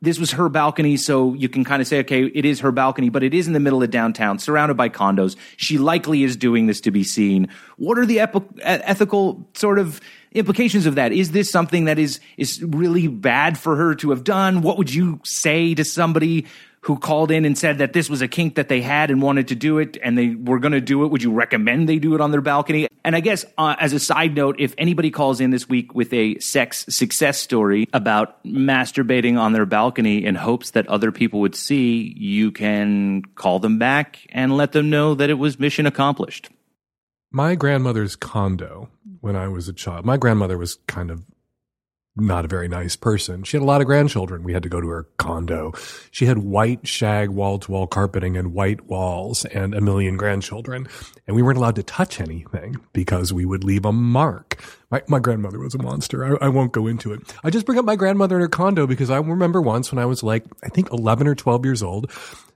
this 0.03 0.19
was 0.19 0.31
her 0.33 0.49
balcony, 0.49 0.97
so 0.97 1.35
you 1.35 1.49
can 1.49 1.63
kind 1.63 1.83
of 1.83 1.89
say, 1.89 1.99
okay, 2.01 2.25
it 2.25 2.45
is 2.45 2.61
her 2.61 2.73
balcony, 2.73 3.11
but 3.11 3.23
it 3.23 3.35
is 3.35 3.47
in 3.47 3.53
the 3.53 3.61
middle 3.61 3.83
of 3.83 3.91
downtown, 3.91 4.39
surrounded 4.39 4.77
by 4.77 4.89
condos. 4.89 5.37
She 5.57 5.77
likely 5.77 6.23
is 6.23 6.37
doing 6.37 6.67
this 6.67 6.81
to 6.83 6.91
be 6.91 7.05
seen. 7.05 7.49
What 7.77 7.99
are 7.99 8.07
the 8.07 8.21
epi- 8.21 8.45
ethical 8.63 9.47
sort 9.55 9.79
of 9.79 10.01
implications 10.33 10.87
of 10.87 10.95
that? 10.95 11.13
Is 11.13 11.33
this 11.33 11.51
something 11.51 11.85
that 11.85 11.99
is 11.99 12.21
is 12.39 12.63
really 12.63 13.09
bad 13.09 13.59
for 13.59 13.77
her 13.77 13.95
to 13.97 14.11
have 14.11 14.25
done? 14.25 14.63
What 14.63 14.79
would 14.79 14.93
you 14.93 15.21
say 15.23 15.75
to 15.75 15.85
somebody 15.85 16.47
who 16.83 16.99
called 16.99 17.31
in 17.31 17.45
and 17.45 17.59
said 17.59 17.79
that 17.79 17.93
this 17.93 18.09
was 18.09 18.23
a 18.23 18.29
kink 18.29 18.55
that 18.55 18.69
they 18.69 18.81
had 18.81 19.11
and 19.11 19.21
wanted 19.21 19.49
to 19.49 19.55
do 19.55 19.79
it 19.79 19.99
and 20.03 20.17
they 20.17 20.35
were 20.35 20.59
going 20.59 20.73
to 20.73 20.81
do 20.81 21.05
it, 21.05 21.09
would 21.09 21.23
you 21.23 21.31
recommend 21.31 21.89
they 21.89 21.99
do 21.99 22.15
it 22.15 22.21
on 22.21 22.31
their 22.31 22.41
balcony? 22.41 22.89
And 23.05 23.15
I 23.15 23.21
guess 23.21 23.45
uh, 23.59 23.77
as 23.79 23.93
a 23.93 24.01
side 24.01 24.35
note, 24.35 24.57
if 24.59 24.75
anybody 24.79 25.11
calls 25.11 25.41
in 25.41 25.51
this 25.51 25.69
week 25.69 25.95
with 25.95 26.13
a 26.13 26.39
sex 26.39 26.87
success 26.89 27.39
story 27.39 27.89
about 27.93 28.43
masturbating 28.45 29.39
on 29.39 29.53
their 29.53 29.67
balcony 29.67 30.25
in 30.25 30.35
hopes 30.35 30.71
that 30.71 30.87
other 30.89 31.13
people 31.13 31.41
would 31.41 31.55
see, 31.55 32.15
you 32.17 32.51
can 32.51 33.23
call 33.35 33.59
them 33.59 33.79
back 33.79 34.27
and 34.31 34.57
let 34.57 34.73
them 34.73 34.89
know 34.89 35.15
that 35.15 35.29
it 35.29 35.35
was 35.35 35.59
mission 35.59 35.87
accomplished. 35.87 36.49
My 37.31 37.55
grandmother's 37.55 38.17
condo 38.17 38.89
when 39.21 39.37
I 39.37 39.49
was 39.49 39.69
a 39.69 39.73
child, 39.73 40.07
my 40.07 40.17
grandmother 40.17 40.57
was 40.57 40.79
kind 40.87 41.11
of 41.11 41.25
not 42.17 42.45
a 42.45 42.49
very 42.49 42.69
nice 42.69 42.97
person. 42.97 43.45
She 43.45 43.57
had 43.57 43.63
a 43.63 43.67
lot 43.67 43.81
of 43.81 43.87
grandchildren. 43.87 44.43
We 44.43 44.53
had 44.53 44.63
to 44.65 44.69
go 44.69 44.81
to 44.81 44.89
her 44.89 45.05
condo. 45.17 45.73
She 46.11 46.27
had 46.27 46.39
white 46.39 46.87
shag 46.87 47.31
wall 47.31 47.59
to 47.61 47.71
wall 47.71 47.87
carpeting 47.87 48.37
and 48.37 48.53
white 48.53 48.87
walls 48.87 49.45
and 49.45 49.75
a 49.75 49.81
million 49.81 50.17
grandchildren. 50.17 50.89
And 51.27 51.37
we 51.37 51.43
weren't 51.43 51.59
allowed 51.59 51.77
to 51.77 51.83
touch 51.83 52.21
anything 52.21 52.77
because 52.93 53.33
we 53.33 53.45
would 53.45 53.65
leave 53.65 53.85
a 53.85 53.93
mark. 53.93 54.63
My, 54.91 55.03
my 55.07 55.21
grandmother 55.21 55.61
was 55.61 55.75
a 55.75 55.83
monster. 55.83 56.37
I, 56.43 56.47
I 56.47 56.49
won't 56.49 56.73
go 56.73 56.87
into 56.89 57.13
it. 57.13 57.21
I 57.45 57.51
just 57.51 57.65
bring 57.65 57.79
up 57.79 57.85
my 57.85 57.97
grandmother 57.97 58.37
in 58.37 58.43
her 58.43 58.49
condo 58.49 58.87
because 58.87 59.11
I 59.11 59.19
remember 59.19 59.61
once 59.61 59.93
when 59.93 60.01
I 60.01 60.07
was 60.07 60.23
like, 60.23 60.45
I 60.65 60.69
think 60.69 60.93
11 60.93 61.29
or 61.29 61.35
12 61.35 61.65
years 61.65 61.83
old, 61.83 62.11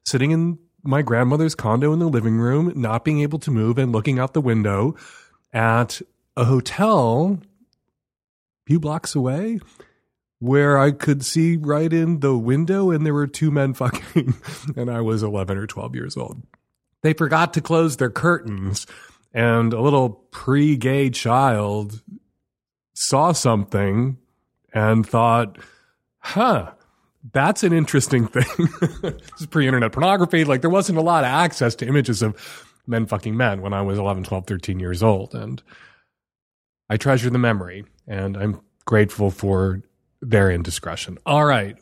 sitting 0.04 0.32
in 0.32 0.58
my 0.82 1.00
grandmother's 1.00 1.54
condo 1.54 1.92
in 1.92 2.00
the 2.00 2.08
living 2.08 2.36
room, 2.36 2.72
not 2.74 3.04
being 3.04 3.20
able 3.20 3.38
to 3.38 3.50
move 3.50 3.78
and 3.78 3.92
looking 3.92 4.18
out 4.18 4.34
the 4.34 4.40
window 4.40 4.96
at 5.52 6.02
a 6.36 6.44
hotel 6.44 7.38
few 8.66 8.80
blocks 8.80 9.14
away 9.14 9.60
where 10.38 10.78
I 10.78 10.90
could 10.90 11.24
see 11.24 11.56
right 11.56 11.92
in 11.92 12.20
the 12.20 12.36
window 12.36 12.90
and 12.90 13.06
there 13.06 13.14
were 13.14 13.26
two 13.26 13.50
men 13.50 13.74
fucking 13.74 14.34
and 14.76 14.90
I 14.90 15.00
was 15.00 15.22
11 15.22 15.56
or 15.56 15.66
12 15.66 15.94
years 15.94 16.16
old. 16.16 16.42
They 17.02 17.12
forgot 17.12 17.54
to 17.54 17.60
close 17.60 17.96
their 17.96 18.10
curtains 18.10 18.86
and 19.32 19.72
a 19.72 19.80
little 19.80 20.10
pre-gay 20.30 21.10
child 21.10 22.02
saw 22.94 23.32
something 23.32 24.16
and 24.72 25.06
thought, 25.06 25.58
huh, 26.18 26.72
that's 27.32 27.62
an 27.62 27.72
interesting 27.72 28.26
thing. 28.28 28.68
this 29.02 29.40
is 29.40 29.46
pre-internet 29.46 29.92
pornography. 29.92 30.44
Like 30.44 30.60
there 30.60 30.70
wasn't 30.70 30.98
a 30.98 31.02
lot 31.02 31.24
of 31.24 31.28
access 31.28 31.74
to 31.76 31.86
images 31.86 32.22
of 32.22 32.36
men 32.86 33.06
fucking 33.06 33.36
men 33.36 33.60
when 33.62 33.72
I 33.72 33.82
was 33.82 33.98
11, 33.98 34.24
12, 34.24 34.46
13 34.46 34.78
years 34.78 35.02
old. 35.02 35.34
And 35.34 35.62
I 36.88 36.96
treasure 36.96 37.30
the 37.30 37.38
memory 37.38 37.84
and 38.06 38.36
I'm 38.36 38.60
grateful 38.84 39.30
for 39.30 39.82
their 40.20 40.50
indiscretion. 40.50 41.18
All 41.26 41.44
right. 41.44 41.76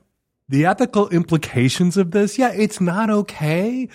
The 0.49 0.67
ethical 0.67 1.09
implications 1.09 1.97
of 1.97 2.11
this, 2.11 2.39
yeah, 2.39 2.51
it's 2.51 2.81
not 2.81 3.11
okay, 3.11 3.89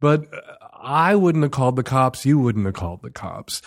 but 0.00 0.32
uh, 0.32 0.40
I 0.80 1.14
wouldn't 1.16 1.42
have 1.42 1.50
called 1.50 1.76
the 1.76 1.82
cops. 1.82 2.24
You 2.24 2.38
wouldn't 2.38 2.66
have 2.66 2.74
called 2.74 3.02
the 3.02 3.10
cops. 3.10 3.62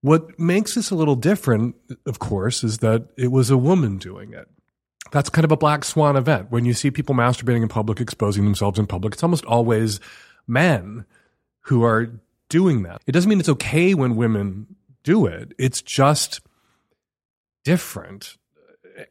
What 0.00 0.38
makes 0.38 0.74
this 0.74 0.90
a 0.90 0.94
little 0.94 1.16
different, 1.16 1.76
of 2.06 2.18
course, 2.18 2.64
is 2.64 2.78
that 2.78 3.08
it 3.16 3.30
was 3.30 3.50
a 3.50 3.56
woman 3.56 3.98
doing 3.98 4.32
it. 4.32 4.48
That's 5.12 5.30
kind 5.30 5.44
of 5.44 5.52
a 5.52 5.56
black 5.56 5.84
swan 5.84 6.16
event. 6.16 6.50
When 6.50 6.64
you 6.64 6.74
see 6.74 6.90
people 6.90 7.14
masturbating 7.14 7.62
in 7.62 7.68
public, 7.68 8.00
exposing 8.00 8.44
themselves 8.44 8.78
in 8.78 8.86
public, 8.86 9.14
it's 9.14 9.22
almost 9.22 9.44
always 9.44 10.00
men 10.46 11.06
who 11.62 11.84
are 11.84 12.20
doing 12.48 12.82
that. 12.82 13.02
It 13.06 13.12
doesn't 13.12 13.28
mean 13.28 13.40
it's 13.40 13.48
okay 13.48 13.94
when 13.94 14.16
women 14.16 14.75
do 15.06 15.24
it. 15.24 15.54
It's 15.56 15.80
just 15.80 16.40
different 17.64 18.36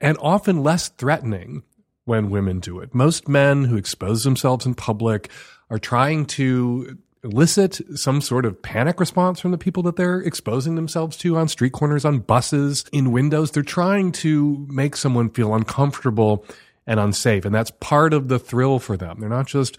and 0.01 0.17
often 0.19 0.61
less 0.61 0.89
threatening 0.89 1.63
when 2.03 2.29
women 2.29 2.59
do 2.59 2.79
it. 2.79 2.93
Most 2.93 3.27
men 3.27 3.63
who 3.63 3.77
expose 3.77 4.23
themselves 4.23 4.65
in 4.65 4.75
public 4.75 5.31
are 5.69 5.79
trying 5.79 6.25
to 6.25 6.97
elicit 7.23 7.81
some 7.97 8.21
sort 8.21 8.45
of 8.45 8.61
panic 8.61 8.99
response 8.99 9.39
from 9.39 9.51
the 9.51 9.57
people 9.57 9.81
that 9.83 9.95
they're 9.95 10.19
exposing 10.19 10.75
themselves 10.75 11.15
to 11.17 11.37
on 11.37 11.47
street 11.47 11.71
corners, 11.71 12.03
on 12.03 12.19
buses, 12.19 12.83
in 12.91 13.11
windows. 13.13 13.51
They're 13.51 13.63
trying 13.63 14.11
to 14.13 14.67
make 14.69 14.97
someone 14.97 15.29
feel 15.29 15.55
uncomfortable 15.55 16.45
and 16.85 16.99
unsafe. 16.99 17.45
And 17.45 17.55
that's 17.55 17.71
part 17.79 18.13
of 18.13 18.27
the 18.27 18.37
thrill 18.37 18.79
for 18.79 18.97
them. 18.97 19.21
They're 19.21 19.29
not 19.29 19.47
just 19.47 19.77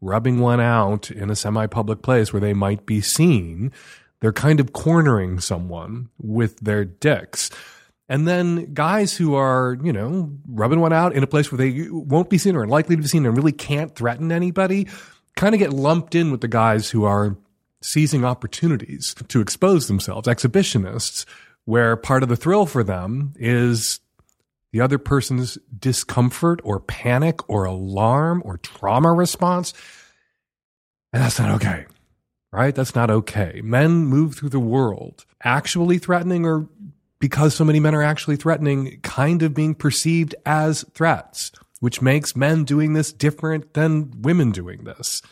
rubbing 0.00 0.38
one 0.40 0.60
out 0.60 1.10
in 1.10 1.30
a 1.30 1.36
semi 1.36 1.66
public 1.66 2.00
place 2.00 2.32
where 2.32 2.40
they 2.40 2.54
might 2.54 2.86
be 2.86 3.02
seen. 3.02 3.70
They're 4.20 4.32
kind 4.32 4.60
of 4.60 4.72
cornering 4.72 5.40
someone 5.40 6.08
with 6.18 6.58
their 6.60 6.84
dicks. 6.84 7.50
And 8.08 8.26
then 8.26 8.72
guys 8.72 9.16
who 9.16 9.34
are, 9.34 9.76
you 9.82 9.92
know, 9.92 10.32
rubbing 10.48 10.80
one 10.80 10.92
out 10.92 11.12
in 11.12 11.22
a 11.22 11.26
place 11.26 11.52
where 11.52 11.58
they 11.58 11.88
won't 11.90 12.30
be 12.30 12.38
seen 12.38 12.56
or 12.56 12.62
unlikely 12.62 12.96
to 12.96 13.02
be 13.02 13.08
seen 13.08 13.26
and 13.26 13.36
really 13.36 13.52
can't 13.52 13.94
threaten 13.94 14.32
anybody 14.32 14.88
kind 15.38 15.54
of 15.54 15.60
get 15.60 15.72
lumped 15.72 16.14
in 16.14 16.32
with 16.32 16.40
the 16.40 16.48
guys 16.48 16.90
who 16.90 17.04
are 17.04 17.36
seizing 17.80 18.24
opportunities 18.24 19.14
to 19.28 19.40
expose 19.40 19.86
themselves, 19.86 20.26
exhibitionists, 20.26 21.24
where 21.64 21.96
part 21.96 22.22
of 22.24 22.28
the 22.28 22.36
thrill 22.36 22.66
for 22.66 22.82
them 22.82 23.32
is 23.36 24.00
the 24.72 24.80
other 24.80 24.98
person's 24.98 25.56
discomfort 25.78 26.60
or 26.64 26.80
panic 26.80 27.48
or 27.48 27.64
alarm 27.64 28.42
or 28.44 28.58
trauma 28.58 29.12
response. 29.12 29.72
And 31.12 31.22
that's 31.22 31.38
not 31.38 31.50
okay, 31.52 31.86
right? 32.52 32.74
That's 32.74 32.94
not 32.94 33.10
okay. 33.10 33.60
Men 33.62 34.06
move 34.06 34.36
through 34.36 34.50
the 34.50 34.60
world 34.60 35.24
actually 35.42 35.98
threatening 35.98 36.44
or 36.44 36.68
because 37.20 37.54
so 37.54 37.64
many 37.64 37.80
men 37.80 37.94
are 37.94 38.02
actually 38.02 38.36
threatening, 38.36 39.00
kind 39.02 39.42
of 39.42 39.52
being 39.52 39.74
perceived 39.74 40.34
as 40.46 40.84
threats 40.94 41.50
which 41.80 42.02
makes 42.02 42.36
men 42.36 42.64
doing 42.64 42.92
this 42.92 43.12
different 43.12 43.74
than 43.74 44.22
women 44.22 44.50
doing 44.50 44.84
this. 44.84 45.22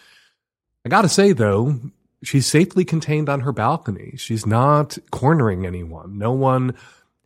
I 0.84 0.88
gotta 0.88 1.08
say 1.08 1.32
though, 1.32 1.80
she's 2.22 2.46
safely 2.46 2.84
contained 2.84 3.28
on 3.28 3.40
her 3.40 3.52
balcony. 3.52 4.14
She's 4.16 4.46
not 4.46 4.98
cornering 5.10 5.66
anyone. 5.66 6.18
No 6.18 6.32
one 6.32 6.76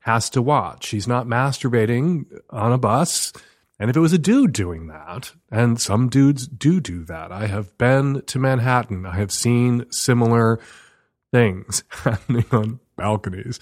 has 0.01 0.31
to 0.31 0.43
watch. 0.43 0.87
She's 0.87 1.07
not 1.07 1.27
masturbating 1.27 2.25
on 2.49 2.73
a 2.73 2.79
bus. 2.79 3.33
And 3.81 3.89
if 3.89 3.97
it 3.97 4.01
was 4.01 4.13
a 4.13 4.19
dude 4.19 4.53
doing 4.53 4.89
that, 4.89 5.33
and 5.51 5.81
some 5.81 6.11
dudes 6.11 6.47
do 6.47 6.81
do 6.81 7.03
that, 7.07 7.33
I 7.33 7.47
have 7.47 7.77
been 7.79 8.21
to 8.27 8.39
Manhattan. 8.39 9.07
I 9.07 9.17
have 9.17 9.33
seen 9.33 9.91
similar 9.91 10.61
things 11.33 11.83
happening 11.89 12.45
on 12.53 12.81
balconies. 12.97 13.59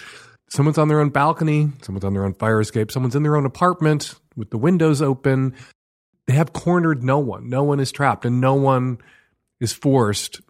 Someone's 0.50 0.76
on 0.76 0.88
their 0.88 0.98
own 0.98 1.10
balcony, 1.10 1.70
someone's 1.82 2.04
on 2.04 2.14
their 2.14 2.24
own 2.24 2.34
fire 2.34 2.60
escape, 2.60 2.90
someone's 2.90 3.14
in 3.14 3.22
their 3.22 3.36
own 3.36 3.46
apartment, 3.46 4.16
with 4.34 4.50
the 4.50 4.58
windows 4.58 5.00
open. 5.00 5.54
They 6.26 6.32
have 6.32 6.52
cornered 6.52 7.04
no 7.04 7.20
one. 7.20 7.48
No 7.48 7.62
one 7.62 7.78
is 7.78 7.92
trapped 7.92 8.24
and 8.24 8.40
no 8.40 8.54
one 8.54 8.98
is 9.60 9.72
forced 9.72 10.40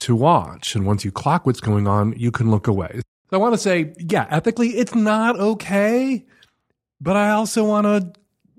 to 0.00 0.14
watch. 0.14 0.76
And 0.76 0.86
once 0.86 1.04
you 1.04 1.10
clock 1.10 1.46
what's 1.46 1.60
going 1.60 1.88
on, 1.88 2.14
you 2.16 2.30
can 2.30 2.52
look 2.52 2.68
away. 2.68 3.00
So 3.30 3.32
I 3.32 3.36
want 3.38 3.54
to 3.54 3.58
say, 3.58 3.92
yeah, 3.98 4.26
ethically, 4.30 4.76
it's 4.76 4.94
not 4.94 5.36
okay. 5.36 6.24
But 7.00 7.16
I 7.16 7.30
also 7.30 7.64
want 7.64 7.86
to 7.86 8.12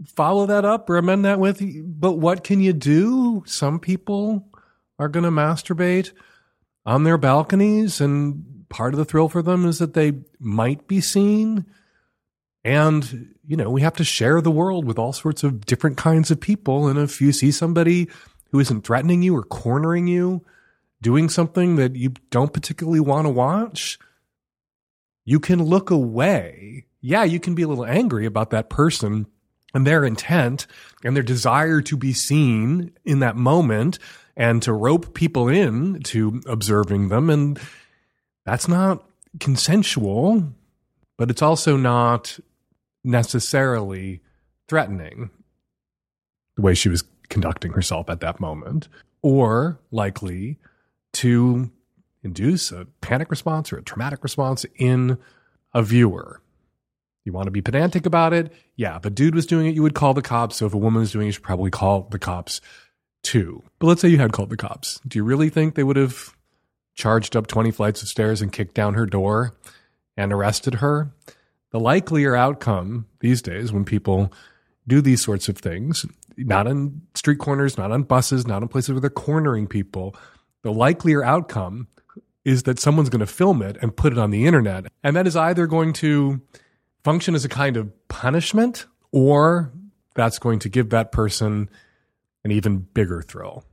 follow 0.05 0.45
that 0.45 0.65
up 0.65 0.89
or 0.89 0.97
amend 0.97 1.25
that 1.25 1.39
with, 1.39 1.61
but 1.99 2.13
what 2.13 2.43
can 2.43 2.61
you 2.61 2.73
do? 2.73 3.43
Some 3.45 3.79
people 3.79 4.49
are 4.99 5.09
going 5.09 5.23
to 5.23 5.31
masturbate 5.31 6.11
on 6.85 7.03
their 7.03 7.17
balconies 7.17 7.99
and 8.01 8.65
part 8.69 8.93
of 8.93 8.97
the 8.97 9.05
thrill 9.05 9.29
for 9.29 9.41
them 9.41 9.65
is 9.65 9.79
that 9.79 9.93
they 9.93 10.13
might 10.39 10.87
be 10.87 11.01
seen 11.01 11.65
and, 12.67 13.33
you 13.47 13.55
know, 13.55 13.69
we 13.69 13.79
have 13.79 13.95
to 13.95 14.03
share 14.03 14.41
the 14.41 14.51
world 14.51 14.83
with 14.83 14.99
all 14.99 15.13
sorts 15.13 15.41
of 15.41 15.65
different 15.65 15.95
kinds 15.95 16.31
of 16.31 16.41
people. 16.41 16.89
And 16.89 16.99
if 16.99 17.21
you 17.21 17.31
see 17.31 17.49
somebody 17.49 18.09
who 18.51 18.59
isn't 18.59 18.85
threatening 18.85 19.21
you 19.21 19.37
or 19.37 19.43
cornering 19.43 20.07
you, 20.07 20.45
doing 21.01 21.29
something 21.29 21.77
that 21.77 21.95
you 21.95 22.11
don't 22.29 22.51
particularly 22.51 22.99
want 22.99 23.25
to 23.25 23.29
watch, 23.29 23.97
you 25.23 25.39
can 25.39 25.63
look 25.63 25.89
away. 25.91 26.87
Yeah, 26.99 27.23
you 27.23 27.39
can 27.39 27.55
be 27.55 27.61
a 27.61 27.69
little 27.69 27.85
angry 27.85 28.25
about 28.25 28.49
that 28.49 28.69
person 28.69 29.27
and 29.77 29.85
their 29.85 30.03
intent 30.03 30.65
and 31.03 31.15
their 31.15 31.21
desire 31.21 31.81
to 31.81 31.95
be 31.95 32.11
seen 32.11 32.91
in 33.05 33.19
that 33.19 33.35
moment 33.35 33.99
and 34.35 34.59
to 34.63 34.73
rope 34.73 35.13
people 35.13 35.47
in 35.47 36.01
to 36.01 36.41
observing 36.47 37.09
them. 37.09 37.29
And 37.29 37.59
that's 38.43 38.67
not 38.67 39.07
consensual, 39.39 40.51
but 41.15 41.29
it's 41.29 41.43
also 41.43 41.77
not 41.77 42.39
necessarily 43.03 44.19
threatening 44.67 45.29
the 46.55 46.63
way 46.63 46.73
she 46.73 46.89
was 46.89 47.03
conducting 47.29 47.73
herself 47.73 48.09
at 48.09 48.19
that 48.21 48.39
moment, 48.39 48.87
or 49.21 49.77
likely 49.91 50.57
to 51.13 51.69
induce 52.23 52.71
a 52.71 52.87
panic 53.01 53.29
response 53.29 53.71
or 53.71 53.77
a 53.77 53.83
traumatic 53.83 54.23
response 54.23 54.65
in 54.79 55.19
a 55.75 55.83
viewer. 55.83 56.41
You 57.27 57.33
want 57.33 57.45
to 57.45 57.51
be 57.51 57.61
pedantic 57.61 58.07
about 58.07 58.33
it? 58.33 58.51
Yeah, 58.75 58.97
if 58.97 59.05
a 59.05 59.11
dude 59.11 59.35
was 59.35 59.45
doing 59.45 59.67
it, 59.67 59.75
you 59.75 59.83
would 59.83 59.93
call 59.93 60.15
the 60.15 60.23
cops. 60.23 60.55
So 60.55 60.65
if 60.65 60.73
a 60.73 60.77
woman 60.77 61.01
was 61.01 61.11
doing 61.11 61.25
it, 61.25 61.27
you 61.27 61.31
should 61.33 61.43
probably 61.43 61.69
call 61.69 62.07
the 62.09 62.17
cops 62.17 62.61
too. 63.21 63.61
But 63.77 63.87
let's 63.87 64.01
say 64.01 64.07
you 64.07 64.17
had 64.17 64.31
called 64.31 64.49
the 64.49 64.57
cops. 64.57 64.99
Do 65.07 65.19
you 65.19 65.23
really 65.23 65.49
think 65.49 65.75
they 65.75 65.83
would 65.83 65.97
have 65.97 66.35
charged 66.95 67.35
up 67.35 67.45
20 67.45 67.69
flights 67.69 68.01
of 68.01 68.07
stairs 68.07 68.41
and 68.41 68.51
kicked 68.51 68.73
down 68.73 68.95
her 68.95 69.05
door 69.05 69.53
and 70.15 70.33
arrested 70.33 70.75
her? 70.75 71.11
the 71.71 71.79
likelier 71.79 72.35
outcome 72.35 73.05
these 73.19 73.41
days 73.41 73.71
when 73.71 73.85
people 73.85 74.31
do 74.87 75.01
these 75.01 75.21
sorts 75.21 75.49
of 75.49 75.57
things, 75.57 76.05
not 76.37 76.67
on 76.67 77.01
street 77.13 77.39
corners, 77.39 77.77
not 77.77 77.91
on 77.91 78.03
buses, 78.03 78.47
not 78.47 78.61
in 78.61 78.67
places 78.67 78.91
where 78.91 79.01
they're 79.01 79.09
cornering 79.09 79.67
people, 79.67 80.15
the 80.63 80.71
likelier 80.71 81.23
outcome 81.23 81.87
is 82.45 82.63
that 82.63 82.79
someone's 82.79 83.09
going 83.09 83.19
to 83.19 83.27
film 83.27 83.61
it 83.61 83.77
and 83.81 83.95
put 83.95 84.13
it 84.13 84.19
on 84.19 84.31
the 84.31 84.45
internet. 84.45 84.85
And 85.03 85.15
that 85.15 85.27
is 85.27 85.35
either 85.35 85.67
going 85.67 85.91
to 85.93 86.41
function 87.07 87.33
as 87.35 87.45
a 87.45 87.49
kind 87.49 87.77
of 87.77 87.89
punishment 88.09 88.85
or 89.13 89.71
that's 90.13 90.39
going 90.39 90.59
to 90.59 90.67
give 90.67 90.89
that 90.89 91.09
person 91.09 91.69
an 92.43 92.51
even 92.51 92.79
bigger 92.79 93.21
thrill. 93.21 93.63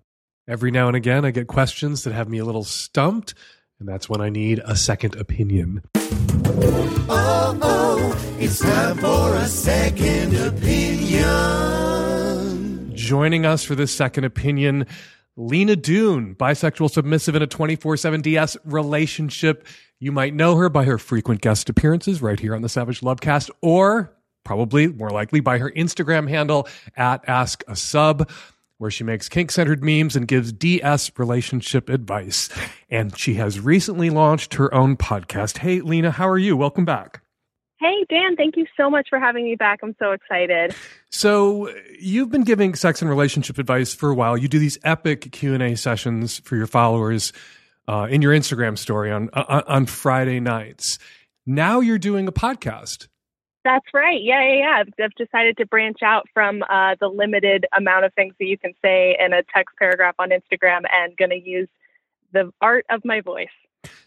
Every 0.46 0.70
now 0.70 0.86
and 0.86 0.94
again, 0.94 1.24
I 1.24 1.32
get 1.32 1.48
questions 1.48 2.04
that 2.04 2.12
have 2.12 2.28
me 2.28 2.38
a 2.38 2.44
little 2.44 2.62
stumped, 2.62 3.34
and 3.80 3.88
that's 3.88 4.08
when 4.08 4.20
I 4.20 4.28
need 4.28 4.60
a 4.64 4.76
second 4.76 5.16
opinion. 5.16 5.82
Oh, 7.08 7.58
oh, 7.60 8.36
it's 8.38 8.60
time 8.60 8.98
for 8.98 9.34
a 9.34 9.46
second 9.46 10.36
opinion. 10.36 11.24
Joining 12.94 13.44
us 13.44 13.64
for 13.64 13.74
this 13.74 13.90
second 13.92 14.22
opinion, 14.22 14.86
Lina 15.36 15.74
Dune, 15.74 16.36
bisexual 16.36 16.90
submissive 16.90 17.34
in 17.34 17.42
a 17.42 17.46
24 17.46 17.96
7 17.96 18.20
DS 18.20 18.56
relationship. 18.64 19.66
You 19.98 20.12
might 20.12 20.34
know 20.34 20.56
her 20.56 20.68
by 20.68 20.84
her 20.84 20.98
frequent 20.98 21.40
guest 21.40 21.68
appearances 21.68 22.22
right 22.22 22.38
here 22.38 22.54
on 22.54 22.62
the 22.62 22.68
Savage 22.68 23.00
Lovecast, 23.00 23.50
or 23.60 24.14
probably 24.44 24.86
more 24.86 25.10
likely 25.10 25.40
by 25.40 25.58
her 25.58 25.70
Instagram 25.70 26.28
handle 26.28 26.68
at 26.96 27.28
Ask 27.28 27.64
a 27.66 27.74
Sub 27.74 28.30
where 28.78 28.90
she 28.90 29.04
makes 29.04 29.28
kink 29.28 29.50
centered 29.50 29.82
memes 29.82 30.14
and 30.14 30.28
gives 30.28 30.52
DS 30.52 31.10
relationship 31.18 31.88
advice. 31.88 32.48
And 32.90 33.16
she 33.16 33.34
has 33.34 33.58
recently 33.58 34.10
launched 34.10 34.54
her 34.54 34.72
own 34.74 34.96
podcast. 34.96 35.58
Hey, 35.58 35.80
Lina, 35.80 36.10
how 36.10 36.28
are 36.28 36.38
you? 36.38 36.56
Welcome 36.56 36.84
back. 36.84 37.23
Hey, 37.84 38.06
Dan, 38.08 38.34
thank 38.34 38.56
you 38.56 38.64
so 38.78 38.88
much 38.88 39.08
for 39.10 39.20
having 39.20 39.44
me 39.44 39.56
back. 39.56 39.80
I'm 39.82 39.94
so 39.98 40.12
excited. 40.12 40.74
So, 41.10 41.70
you've 42.00 42.30
been 42.30 42.42
giving 42.42 42.74
sex 42.74 43.02
and 43.02 43.10
relationship 43.10 43.58
advice 43.58 43.92
for 43.92 44.08
a 44.08 44.14
while. 44.14 44.38
You 44.38 44.48
do 44.48 44.58
these 44.58 44.78
epic 44.84 45.30
Q&A 45.32 45.74
sessions 45.76 46.38
for 46.38 46.56
your 46.56 46.66
followers 46.66 47.34
uh, 47.86 48.06
in 48.08 48.22
your 48.22 48.32
Instagram 48.32 48.78
story 48.78 49.12
on 49.12 49.28
uh, 49.34 49.60
on 49.66 49.84
Friday 49.84 50.40
nights. 50.40 50.98
Now 51.44 51.80
you're 51.80 51.98
doing 51.98 52.26
a 52.26 52.32
podcast. 52.32 53.08
That's 53.64 53.84
right. 53.92 54.22
Yeah, 54.22 54.42
yeah, 54.42 54.54
yeah. 54.60 54.80
I've, 54.80 55.04
I've 55.04 55.14
decided 55.16 55.58
to 55.58 55.66
branch 55.66 55.98
out 56.02 56.26
from 56.32 56.62
uh, 56.62 56.96
the 56.98 57.08
limited 57.08 57.66
amount 57.76 58.06
of 58.06 58.14
things 58.14 58.34
that 58.40 58.46
you 58.46 58.56
can 58.56 58.72
say 58.80 59.14
in 59.20 59.34
a 59.34 59.42
text 59.54 59.76
paragraph 59.78 60.14
on 60.18 60.30
Instagram 60.30 60.84
and 60.90 61.14
going 61.18 61.32
to 61.32 61.38
use 61.38 61.68
the 62.32 62.50
art 62.62 62.86
of 62.88 63.04
my 63.04 63.20
voice. 63.20 63.48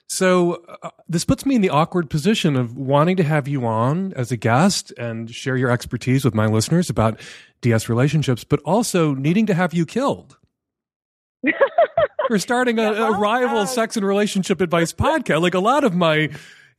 So 0.08 0.64
uh, 0.84 0.89
this 1.10 1.26
puts 1.26 1.45
me 1.45 1.55
in 1.55 1.62
the 1.62 1.70
awkward 1.70 2.10
position 2.10 2.55
of 2.55 2.78
wanting 2.78 3.18
to 3.18 3.24
have 3.24 3.47
you 3.47 3.66
on 3.66 4.14
as 4.14 4.32
a 4.32 4.38
guest 4.38 4.93
and 4.97 5.30
share 5.30 5.58
your 5.58 5.70
expertise 5.70 6.24
with 6.24 6.34
my 6.34 6.45
listeners 6.45 6.89
about 6.89 7.20
DS 7.62 7.89
relationships, 7.89 8.43
but 8.43 8.62
also 8.62 9.14
needing 9.14 9.45
to 9.47 9.53
have 9.53 9.74
you 9.74 9.86
killed. 9.86 10.38
We're 12.30 12.39
starting 12.39 12.80
a, 12.80 12.91
a 12.91 13.18
rival 13.18 13.66
sex 13.68 13.95
and 13.97 14.05
relationship 14.05 14.62
advice 14.62 14.93
podcast. 14.93 15.41
Like 15.41 15.53
a 15.53 15.60
lot 15.60 15.84
of 15.84 15.93
my 15.93 16.30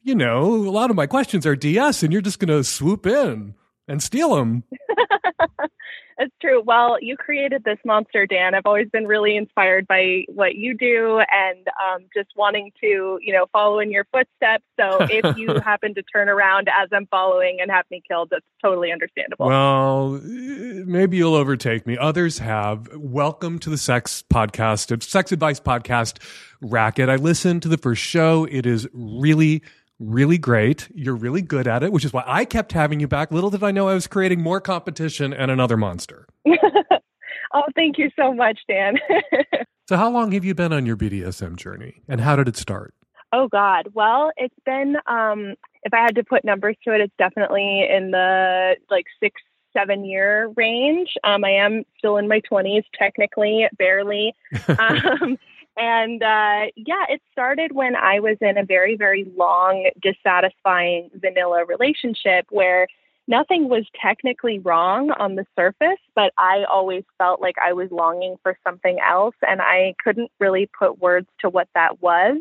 you 0.03 0.15
know, 0.15 0.55
a 0.55 0.71
lot 0.71 0.91
of 0.91 0.97
my 0.97 1.07
questions 1.07 1.45
are 1.47 1.57
DS, 1.57 2.03
and 2.03 2.13
you're 2.13 2.23
just 2.23 2.39
going 2.39 2.49
to 2.49 2.65
swoop 2.65 3.07
in 3.07 3.55
and 3.87 4.03
steal 4.03 4.37
them. 4.37 4.65
It's 6.21 6.35
true. 6.41 6.61
Well, 6.61 6.99
you 7.01 7.17
created 7.17 7.63
this 7.63 7.79
monster, 7.85 8.27
Dan. 8.27 8.57
I've 8.57 8.67
always 8.67 8.89
been 8.89 9.07
really 9.07 9.37
inspired 9.37 9.87
by 9.87 10.25
what 10.27 10.57
you 10.57 10.77
do 10.77 11.21
and 11.31 11.69
um, 11.69 12.07
just 12.13 12.31
wanting 12.37 12.73
to, 12.81 13.21
you 13.23 13.33
know, 13.33 13.47
follow 13.53 13.79
in 13.79 13.93
your 13.93 14.05
footsteps. 14.11 14.65
So 14.79 14.99
if 15.09 15.37
you 15.37 15.55
happen 15.61 15.95
to 15.95 16.03
turn 16.03 16.29
around 16.29 16.69
as 16.69 16.89
I'm 16.93 17.07
following 17.07 17.59
and 17.61 17.71
have 17.71 17.85
me 17.89 18.03
killed, 18.07 18.31
that's 18.33 18.45
totally 18.61 18.91
understandable. 18.91 19.47
Well, 19.47 20.21
maybe 20.25 21.19
you'll 21.19 21.37
overtake 21.37 21.87
me. 21.87 21.97
Others 21.97 22.39
have. 22.39 22.89
Welcome 22.97 23.61
to 23.61 23.71
the 23.71 23.79
Sex 23.79 24.25
Podcast, 24.29 25.01
Sex 25.05 25.31
Advice 25.31 25.61
Podcast 25.61 26.19
Racket. 26.61 27.09
I 27.09 27.15
listened 27.15 27.63
to 27.63 27.69
the 27.69 27.79
first 27.79 28.03
show. 28.03 28.45
It 28.51 28.67
is 28.67 28.89
really 28.93 29.63
really 29.99 30.39
great. 30.39 30.89
You're 30.95 31.17
really 31.17 31.43
good 31.43 31.67
at 31.67 31.83
it, 31.83 31.93
which 31.93 32.05
is 32.05 32.13
why 32.13 32.25
I 32.27 32.45
kept 32.45 32.73
having 32.73 33.01
you 33.01 33.09
back. 33.09 33.31
Little 33.31 33.51
did 33.51 33.63
I 33.63 33.71
know 33.71 33.89
I 33.89 33.95
was 33.95 34.07
creating 34.07 34.43
more 34.43 34.61
competition 34.61 35.33
and 35.33 35.51
another 35.51 35.77
monster. 35.77 36.27
oh, 36.47 37.63
thank 37.75 37.99
you 37.99 38.11
so 38.17 38.33
much, 38.33 38.61
Dan. 38.69 38.97
so, 39.89 39.97
how 39.97 40.11
long 40.11 40.33
have 40.33 40.45
you 40.45 40.55
been 40.55 40.73
on 40.73 40.87
your 40.87 40.97
BDSM 40.97 41.57
journey 41.57 42.03
and 42.09 42.21
how 42.21 42.37
did 42.37 42.49
it 42.49 42.57
start? 42.57 42.95
Oh, 43.33 43.49
God. 43.49 43.89
Well, 43.93 44.31
it's 44.37 44.55
been, 44.65 44.97
um, 45.07 45.55
if 45.83 45.93
I 45.93 45.99
had 45.99 46.15
to 46.15 46.25
put 46.25 46.45
numbers 46.45 46.77
to 46.85 46.95
it, 46.95 47.01
it's 47.01 47.15
definitely 47.19 47.87
in 47.91 48.11
the 48.11 48.77
like 48.91 49.05
six, 49.21 49.41
seven 49.77 50.05
year 50.05 50.51
range. 50.57 51.11
Um, 51.25 51.45
I 51.45 51.51
am 51.51 51.85
still 51.99 52.17
in 52.17 52.27
my 52.27 52.41
20s, 52.51 52.85
technically, 52.99 53.67
barely. 53.77 54.35
Um, 54.79 55.39
and 55.79 56.23
uh, 56.23 56.67
yeah, 56.77 57.05
it 57.09 57.23
started 57.33 57.73
when 57.73 57.95
I 57.95 58.21
was 58.21 58.37
in 58.41 58.59
a 58.59 58.65
very, 58.65 58.97
very 58.97 59.25
long, 59.37 59.89
dissatisfying 60.03 61.11
vanilla 61.15 61.65
relationship 61.65 62.47
where 62.51 62.89
nothing 63.29 63.69
was 63.69 63.85
technically 64.01 64.59
wrong 64.59 65.11
on 65.13 65.37
the 65.37 65.47
surface, 65.55 66.01
but 66.17 66.33
I 66.37 66.65
always 66.65 67.05
felt 67.19 67.41
like 67.41 67.57
I 67.65 67.75
was 67.75 67.91
longing 67.93 68.37
for 68.43 68.59
something 68.65 68.99
else 69.07 69.37
and 69.47 69.61
I 69.61 69.95
couldn't 70.03 70.33
really 70.41 70.69
put 70.79 70.99
words 70.99 71.29
to 71.41 71.49
what 71.49 71.69
that 71.75 72.03
was. 72.03 72.39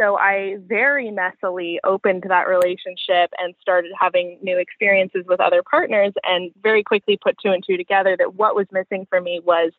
So 0.00 0.16
I 0.16 0.58
very 0.60 1.10
messily 1.10 1.78
opened 1.82 2.24
that 2.28 2.46
relationship 2.46 3.30
and 3.38 3.52
started 3.60 3.90
having 4.00 4.38
new 4.40 4.56
experiences 4.56 5.24
with 5.26 5.40
other 5.40 5.62
partners 5.68 6.12
and 6.22 6.52
very 6.62 6.84
quickly 6.84 7.18
put 7.20 7.36
two 7.44 7.50
and 7.50 7.64
two 7.66 7.76
together 7.76 8.16
that 8.16 8.36
what 8.36 8.54
was 8.54 8.66
missing 8.70 9.06
for 9.10 9.20
me 9.20 9.40
was 9.44 9.72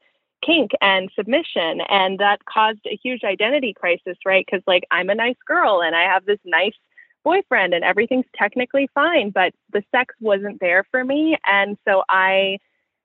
kink 0.46 0.72
and 0.82 1.10
submission 1.16 1.82
and 1.90 2.20
that 2.20 2.44
caused 2.46 2.80
a 2.86 3.00
huge 3.02 3.24
identity 3.24 3.74
crisis 3.74 4.18
right? 4.26 4.46
Because 4.46 4.64
like 4.68 4.86
i'm 4.92 5.10
a 5.10 5.16
nice 5.16 5.38
girl 5.48 5.82
and 5.82 5.96
i 5.96 6.04
have 6.04 6.26
this 6.26 6.40
nice 6.46 6.74
boyfriend 7.24 7.74
and 7.74 7.84
everything's 7.84 8.26
technically 8.38 8.90
fine 8.94 9.30
but 9.30 9.54
the 9.74 9.84
sex 9.92 10.16
wasn't 10.22 10.60
there 10.60 10.86
for 10.92 11.04
me 11.04 11.38
and 11.46 11.78
so 11.86 12.04
i 12.10 12.58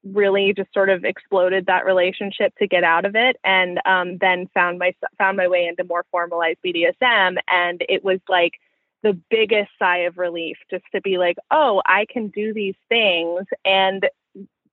really 0.05 0.53
just 0.53 0.73
sort 0.73 0.91
of 0.91 1.05
exploded 1.05 1.67
that 1.67 1.85
relationship 1.85 2.55
to 2.59 2.67
get 2.67 2.85
out 2.85 3.07
of 3.07 3.17
it 3.17 3.37
and 3.43 3.81
um, 3.87 4.19
then 4.19 4.47
found 4.53 4.79
my 4.79 4.95
found 5.19 5.37
my 5.37 5.49
way 5.49 5.67
into 5.67 5.83
more 5.85 6.05
formalized 6.11 6.59
bdsm 6.65 7.37
and 7.49 7.85
it 7.89 8.05
was 8.05 8.21
like 8.29 8.53
the 9.03 9.19
biggest 9.31 9.71
sigh 9.79 9.99
of 9.99 10.19
relief 10.19 10.57
just 10.71 10.85
to 10.93 11.01
be 11.01 11.19
like 11.19 11.37
oh 11.51 11.83
i 11.87 12.07
can 12.09 12.29
do 12.29 12.53
these 12.53 12.77
things 12.89 13.45
and 13.65 14.07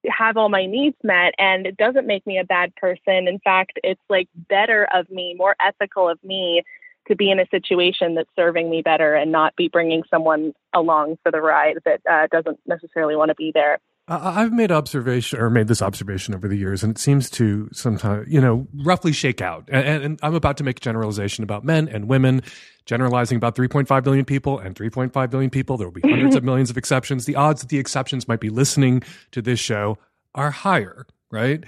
have 0.08 0.38
all 0.38 0.50
my 0.50 0.66
needs 0.66 0.98
met 1.04 1.34
and 1.38 1.68
it 1.68 1.78
doesn't 1.78 2.08
make 2.08 2.26
me 2.26 2.40
a 2.40 2.44
bad 2.44 2.76
person. 2.76 3.28
In 3.28 3.40
fact, 3.40 3.80
it's 3.84 4.02
like 4.10 4.28
better 4.50 4.88
of 4.94 5.10
me, 5.10 5.36
more 5.38 5.56
ethical 5.64 6.10
of 6.10 6.18
me 6.24 6.64
to 7.08 7.16
be 7.16 7.32
in 7.32 7.40
a 7.40 7.48
situation 7.48 8.16
that's 8.16 8.30
serving 8.36 8.70
me 8.70 8.82
better 8.82 9.16
and 9.16 9.32
not 9.32 9.56
be 9.56 9.68
bringing 9.68 10.04
someone 10.10 10.54
along 10.74 11.18
for 11.24 11.32
the 11.32 11.42
ride 11.42 11.78
that 11.86 12.02
uh, 12.10 12.28
doesn't 12.32 12.60
necessarily 12.66 13.16
want 13.16 13.30
to 13.30 13.36
be 13.36 13.52
there. 13.54 13.80
I've 14.12 14.52
made 14.52 14.74
observation 14.74 15.40
or 15.40 15.50
made 15.50 15.70
this 15.70 15.82
observation 15.82 16.36
over 16.36 16.50
the 16.50 16.58
years, 16.58 16.84
and 16.84 16.92
it 16.92 17.00
seems 17.00 17.30
to 17.32 17.70
sometimes, 17.72 18.28
you 18.30 18.42
know, 18.42 18.68
roughly 18.84 19.14
shake 19.14 19.40
out. 19.40 19.70
And, 19.72 20.04
and, 20.04 20.20
I'm 20.22 20.36
about 20.36 20.58
to 20.58 20.66
make 20.66 20.78
a 20.78 20.82
generalization 20.82 21.46
about 21.46 21.64
men 21.64 21.88
and 21.88 22.10
women, 22.10 22.42
generalizing 22.86 23.38
about 23.38 23.56
3.5 23.56 24.04
billion 24.04 24.26
people 24.26 24.60
and 24.60 24.76
3.5 24.76 25.30
billion 25.30 25.50
people. 25.50 25.78
There 25.78 25.88
will 25.88 25.94
be 25.94 26.02
hundreds 26.02 26.36
of 26.36 26.44
millions 26.52 26.70
of 26.70 26.78
exceptions. 26.78 27.26
The 27.26 27.38
odds 27.38 27.62
that 27.62 27.70
the 27.70 27.80
exceptions 27.80 28.28
might 28.28 28.42
be 28.42 28.50
listening 28.50 29.02
to 29.32 29.42
this 29.42 29.62
show 29.62 29.98
are 30.36 30.52
higher, 30.52 31.08
right? 31.32 31.64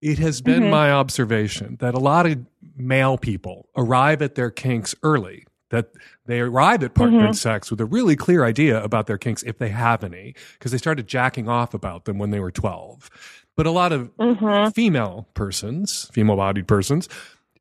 It 0.00 0.18
has 0.20 0.40
been 0.40 0.62
mm-hmm. 0.62 0.70
my 0.70 0.92
observation 0.92 1.76
that 1.80 1.94
a 1.94 1.98
lot 1.98 2.24
of 2.24 2.38
male 2.76 3.18
people 3.18 3.68
arrive 3.76 4.22
at 4.22 4.36
their 4.36 4.50
kinks 4.50 4.94
early 5.02 5.44
that 5.70 5.90
they 6.26 6.40
arrive 6.40 6.82
at 6.82 6.94
partner 6.94 7.24
mm-hmm. 7.24 7.32
sex 7.32 7.70
with 7.70 7.80
a 7.80 7.86
really 7.86 8.16
clear 8.16 8.44
idea 8.44 8.82
about 8.82 9.06
their 9.06 9.18
kinks 9.18 9.42
if 9.42 9.58
they 9.58 9.68
have 9.68 10.02
any 10.02 10.34
because 10.58 10.72
they 10.72 10.78
started 10.78 11.06
jacking 11.06 11.48
off 11.48 11.74
about 11.74 12.04
them 12.04 12.18
when 12.18 12.30
they 12.30 12.40
were 12.40 12.50
12 12.50 13.10
but 13.56 13.66
a 13.66 13.70
lot 13.70 13.92
of 13.92 14.14
mm-hmm. 14.16 14.70
female 14.70 15.28
persons 15.34 16.10
female 16.12 16.36
bodied 16.36 16.66
persons 16.66 17.08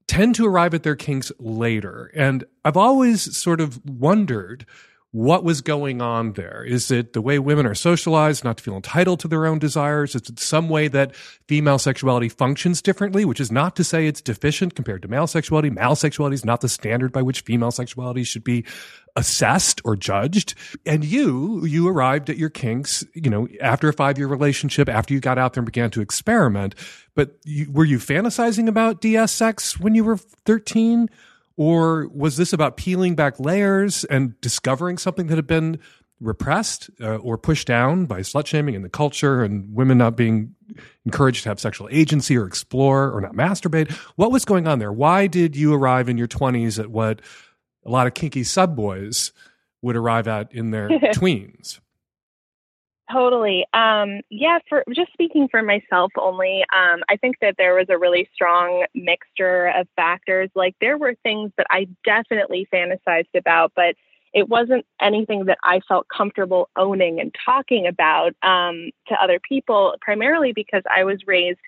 tend 0.08 0.36
to 0.36 0.46
arrive 0.46 0.74
at 0.74 0.84
their 0.84 0.96
kinks 0.96 1.32
later 1.40 2.12
and 2.16 2.46
i've 2.64 2.78
always 2.78 3.36
sort 3.36 3.60
of 3.62 3.84
wondered 3.86 4.66
what 5.12 5.44
was 5.44 5.62
going 5.62 6.02
on 6.02 6.34
there? 6.34 6.66
Is 6.66 6.92
it 6.92 7.14
the 7.14 7.22
way 7.22 7.40
women 7.40 7.66
are 7.66 7.74
socialized 7.74 8.44
not 8.44 8.58
to 8.58 8.64
feel 8.64 8.76
entitled 8.76 9.22
to 9.22 9.30
their 9.30 9.46
own 9.46 9.58
desires? 9.58 10.16
Is 10.16 10.30
it 10.30 10.40
some 10.40 10.68
way 10.68 10.90
that 10.90 11.16
female 11.16 11.80
sexuality 11.80 12.28
functions 12.28 12.82
differently, 12.82 13.24
which 13.24 13.40
is 13.40 13.50
not 13.52 13.76
to 13.78 13.86
say 13.86 14.06
it's 14.06 14.22
deficient 14.22 14.76
compared 14.76 15.02
to 15.04 15.08
male 15.08 15.26
sexuality? 15.26 15.70
Male 15.70 15.96
sexuality 15.96 16.34
is 16.34 16.44
not 16.44 16.60
the 16.60 16.68
standard 16.68 17.14
by 17.14 17.22
which 17.22 17.42
female 17.42 17.72
sexuality 17.72 18.24
should 18.24 18.44
be 18.44 18.66
assessed 19.16 19.82
or 19.86 19.96
judged. 19.96 20.56
And 20.86 21.06
you, 21.06 21.66
you 21.66 21.88
arrived 21.88 22.30
at 22.30 22.38
your 22.38 22.50
kinks, 22.50 23.06
you 23.14 23.30
know, 23.30 23.48
after 23.62 23.88
a 23.88 23.94
five 23.94 24.18
year 24.18 24.28
relationship, 24.28 24.90
after 24.90 25.14
you 25.14 25.22
got 25.22 25.38
out 25.38 25.54
there 25.54 25.62
and 25.62 25.66
began 25.66 25.90
to 25.92 26.02
experiment. 26.02 26.76
But 27.16 27.38
you, 27.46 27.72
were 27.72 27.86
you 27.86 27.98
fantasizing 27.98 28.68
about 28.68 29.00
DS 29.00 29.32
sex 29.32 29.80
when 29.80 29.96
you 29.96 30.04
were 30.04 30.18
13? 30.18 31.10
Or 31.58 32.08
was 32.14 32.38
this 32.38 32.54
about 32.54 32.78
peeling 32.78 33.16
back 33.16 33.40
layers 33.40 34.04
and 34.06 34.40
discovering 34.42 34.98
something 34.98 35.28
that 35.28 35.36
had 35.36 35.48
been 35.48 35.80
repressed 36.20 36.90
uh, 37.02 37.16
or 37.18 37.38
pushed 37.38 37.68
down 37.68 38.06
by 38.06 38.22
slut 38.22 38.46
shaming 38.48 38.76
in 38.76 38.82
the 38.82 38.90
culture 38.90 39.44
and 39.44 39.74
women 39.74 39.98
not 39.98 40.16
being 40.16 40.56
encouraged 41.06 41.44
to 41.44 41.50
have 41.50 41.60
sexual 41.60 41.88
agency 41.92 42.38
or 42.38 42.46
explore 42.46 43.12
or 43.12 43.22
not 43.22 43.34
masturbate? 43.34 43.92
What 44.16 44.32
was 44.32 44.46
going 44.46 44.68
on 44.68 44.80
there? 44.80 44.92
Why 44.92 45.28
did 45.28 45.56
you 45.56 45.74
arrive 45.74 46.10
in 46.10 46.18
your 46.18 46.28
20s 46.28 46.80
at 46.80 46.90
what 46.90 47.22
a 47.86 47.90
lot 47.90 48.08
of 48.08 48.14
kinky 48.14 48.44
sub 48.44 48.76
boys 48.76 49.32
would 49.82 49.96
arrive 49.96 50.28
at 50.28 50.52
in 50.54 50.72
their 50.72 50.90
tweens? 51.14 51.80
Totally. 53.12 53.66
Um, 53.74 54.20
yeah, 54.30 54.60
for 54.68 54.84
just 54.94 55.14
speaking 55.14 55.48
for 55.50 55.62
myself 55.64 56.12
only, 56.18 56.66
um, 56.76 57.04
I 57.08 57.16
think 57.16 57.38
that 57.40 57.56
there 57.58 57.74
was 57.74 57.86
a 57.90 57.98
really 57.98 58.30
strong 58.34 58.86
mixture 58.94 59.68
of 59.68 59.88
factors. 59.96 60.50
Like 60.56 60.76
there 60.82 60.98
were 60.98 61.16
things 61.24 61.52
that 61.58 61.68
I 61.70 61.88
definitely 62.04 62.68
fantasized 62.74 63.34
about, 63.34 63.72
but 63.76 63.96
it 64.34 64.50
wasn't 64.50 64.86
anything 65.02 65.46
that 65.46 65.58
I 65.64 65.80
felt 65.88 66.08
comfortable 66.10 66.70
owning 66.76 67.22
and 67.22 67.34
talking 67.46 67.88
about 67.88 68.34
um, 68.44 68.90
to 69.08 69.16
other 69.22 69.40
people, 69.40 69.96
primarily 70.02 70.52
because 70.52 70.84
I 70.94 71.06
was 71.06 71.26
raised 71.26 71.60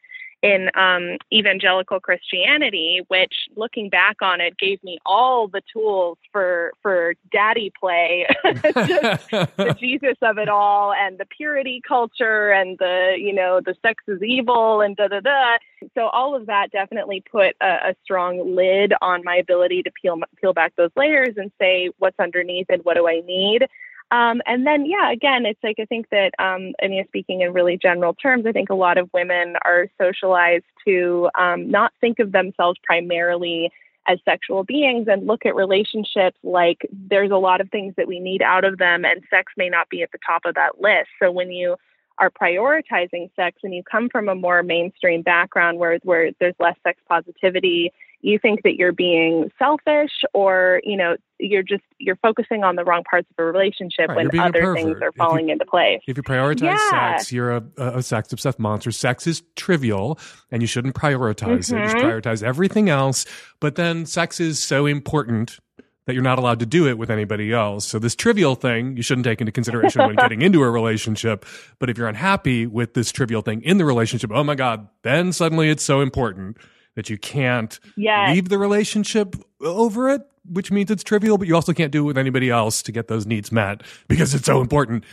in 0.41 0.69
um, 0.75 1.17
evangelical 1.33 1.99
Christianity, 1.99 3.01
which 3.07 3.33
looking 3.55 3.89
back 3.89 4.17
on 4.21 4.39
it 4.39 4.57
gave 4.57 4.81
me 4.83 4.99
all 5.05 5.47
the 5.47 5.61
tools 5.71 6.17
for 6.31 6.71
for 6.81 7.15
daddy 7.31 7.71
play, 7.79 8.25
the 8.43 9.75
Jesus 9.79 10.15
of 10.21 10.37
it 10.37 10.49
all, 10.49 10.93
and 10.93 11.17
the 11.17 11.25
purity 11.25 11.81
culture, 11.85 12.51
and 12.51 12.77
the 12.77 13.15
you 13.17 13.33
know 13.33 13.59
the 13.63 13.75
sex 13.81 14.03
is 14.07 14.21
evil, 14.23 14.81
and 14.81 14.95
da 14.95 15.07
da 15.07 15.19
da. 15.19 15.57
So 15.95 16.07
all 16.07 16.35
of 16.35 16.45
that 16.47 16.71
definitely 16.71 17.23
put 17.29 17.55
a, 17.61 17.89
a 17.89 17.95
strong 18.03 18.55
lid 18.55 18.93
on 19.01 19.23
my 19.23 19.35
ability 19.35 19.83
to 19.83 19.91
peel 19.91 20.19
peel 20.39 20.53
back 20.53 20.73
those 20.77 20.91
layers 20.95 21.35
and 21.37 21.51
say 21.59 21.89
what's 21.97 22.19
underneath 22.19 22.67
and 22.69 22.83
what 22.83 22.95
do 22.95 23.07
I 23.07 23.21
need. 23.25 23.67
Um, 24.11 24.41
and 24.47 24.65
then, 24.65 24.85
yeah, 24.85 25.11
again, 25.11 25.45
it's 25.45 25.59
like 25.63 25.77
I 25.79 25.85
think 25.85 26.09
that, 26.09 26.31
um, 26.39 26.73
mean, 26.87 27.05
speaking 27.07 27.41
in 27.41 27.53
really 27.53 27.77
general 27.77 28.15
terms, 28.15 28.45
I 28.47 28.51
think 28.51 28.69
a 28.69 28.75
lot 28.75 28.97
of 28.97 29.09
women 29.13 29.55
are 29.63 29.87
socialized 30.01 30.65
to 30.85 31.29
um, 31.37 31.69
not 31.69 31.93
think 32.01 32.19
of 32.19 32.31
themselves 32.31 32.79
primarily 32.83 33.71
as 34.07 34.17
sexual 34.25 34.63
beings 34.63 35.07
and 35.07 35.27
look 35.27 35.45
at 35.45 35.53
relationships 35.55 36.37
like 36.43 36.79
there's 36.91 37.29
a 37.29 37.35
lot 37.35 37.61
of 37.61 37.69
things 37.69 37.93
that 37.97 38.07
we 38.07 38.19
need 38.19 38.41
out 38.41 38.63
of 38.63 38.79
them, 38.79 39.05
and 39.05 39.21
sex 39.29 39.53
may 39.55 39.69
not 39.69 39.89
be 39.89 40.01
at 40.01 40.11
the 40.11 40.17
top 40.25 40.41
of 40.45 40.55
that 40.55 40.81
list. 40.81 41.09
So 41.21 41.31
when 41.31 41.51
you 41.51 41.75
are 42.17 42.31
prioritizing 42.31 43.29
sex 43.35 43.59
and 43.63 43.73
you 43.73 43.83
come 43.83 44.09
from 44.09 44.27
a 44.27 44.35
more 44.35 44.63
mainstream 44.63 45.21
background 45.21 45.77
where 45.77 45.99
where 46.03 46.31
there's 46.39 46.55
less 46.59 46.75
sex 46.83 46.99
positivity 47.07 47.93
you 48.21 48.37
think 48.39 48.63
that 48.63 48.75
you're 48.75 48.91
being 48.91 49.51
selfish 49.57 50.11
or 50.33 50.81
you 50.83 50.97
know 50.97 51.15
you're 51.39 51.63
just 51.63 51.83
you're 51.97 52.17
focusing 52.17 52.63
on 52.63 52.75
the 52.75 52.83
wrong 52.83 53.03
parts 53.09 53.27
of 53.31 53.41
a 53.41 53.45
relationship 53.45 54.09
right, 54.09 54.17
when 54.17 54.39
other 54.39 54.73
things 54.73 54.97
are 55.01 55.11
falling 55.13 55.47
you, 55.47 55.53
into 55.53 55.65
place 55.65 56.01
if 56.07 56.17
you 56.17 56.23
prioritize 56.23 56.61
yeah. 56.61 57.17
sex 57.17 57.31
you're 57.31 57.51
a, 57.51 57.63
a 57.77 58.03
sex 58.03 58.31
obsessed 58.33 58.59
monster 58.59 58.91
sex 58.91 59.25
is 59.27 59.43
trivial 59.55 60.19
and 60.51 60.61
you 60.61 60.67
shouldn't 60.67 60.95
prioritize 60.95 61.69
mm-hmm. 61.69 61.77
it 61.77 61.81
you 61.83 61.89
should 61.89 61.97
mm-hmm. 61.97 62.07
prioritize 62.07 62.43
everything 62.43 62.89
else 62.89 63.25
but 63.59 63.75
then 63.75 64.05
sex 64.05 64.39
is 64.39 64.61
so 64.61 64.85
important 64.85 65.59
that 66.05 66.13
you're 66.15 66.23
not 66.23 66.39
allowed 66.39 66.59
to 66.59 66.65
do 66.65 66.87
it 66.87 66.97
with 66.97 67.11
anybody 67.11 67.53
else. 67.53 67.85
So 67.85 67.99
this 67.99 68.15
trivial 68.15 68.55
thing 68.55 68.97
you 68.97 69.03
shouldn't 69.03 69.25
take 69.25 69.41
into 69.41 69.51
consideration 69.51 70.01
when 70.01 70.15
getting 70.15 70.41
into 70.41 70.63
a 70.63 70.69
relationship. 70.71 71.45
But 71.77 71.91
if 71.91 71.99
you're 71.99 72.07
unhappy 72.07 72.65
with 72.65 72.95
this 72.95 73.11
trivial 73.11 73.43
thing 73.43 73.61
in 73.61 73.77
the 73.77 73.85
relationship, 73.85 74.31
oh 74.33 74.43
my 74.43 74.55
God, 74.55 74.87
then 75.03 75.31
suddenly 75.31 75.69
it's 75.69 75.83
so 75.83 76.01
important 76.01 76.57
that 76.99 77.09
you 77.09 77.17
can't 77.17 77.79
Yes. 77.95 78.35
leave 78.35 78.49
the 78.49 78.57
relationship 78.57 79.35
over 79.61 80.09
it, 80.09 80.21
which 80.45 80.69
means 80.69 80.91
it's 80.91 81.03
trivial, 81.03 81.37
but 81.37 81.47
you 81.47 81.55
also 81.55 81.71
can't 81.71 81.93
do 81.93 82.01
it 82.03 82.07
with 82.07 82.17
anybody 82.17 82.49
else 82.49 82.81
to 82.83 82.91
get 82.91 83.07
those 83.07 83.25
needs 83.25 83.53
met 83.53 83.83
because 84.09 84.35
it's 84.35 84.45
so 84.45 84.59
important. 84.59 85.05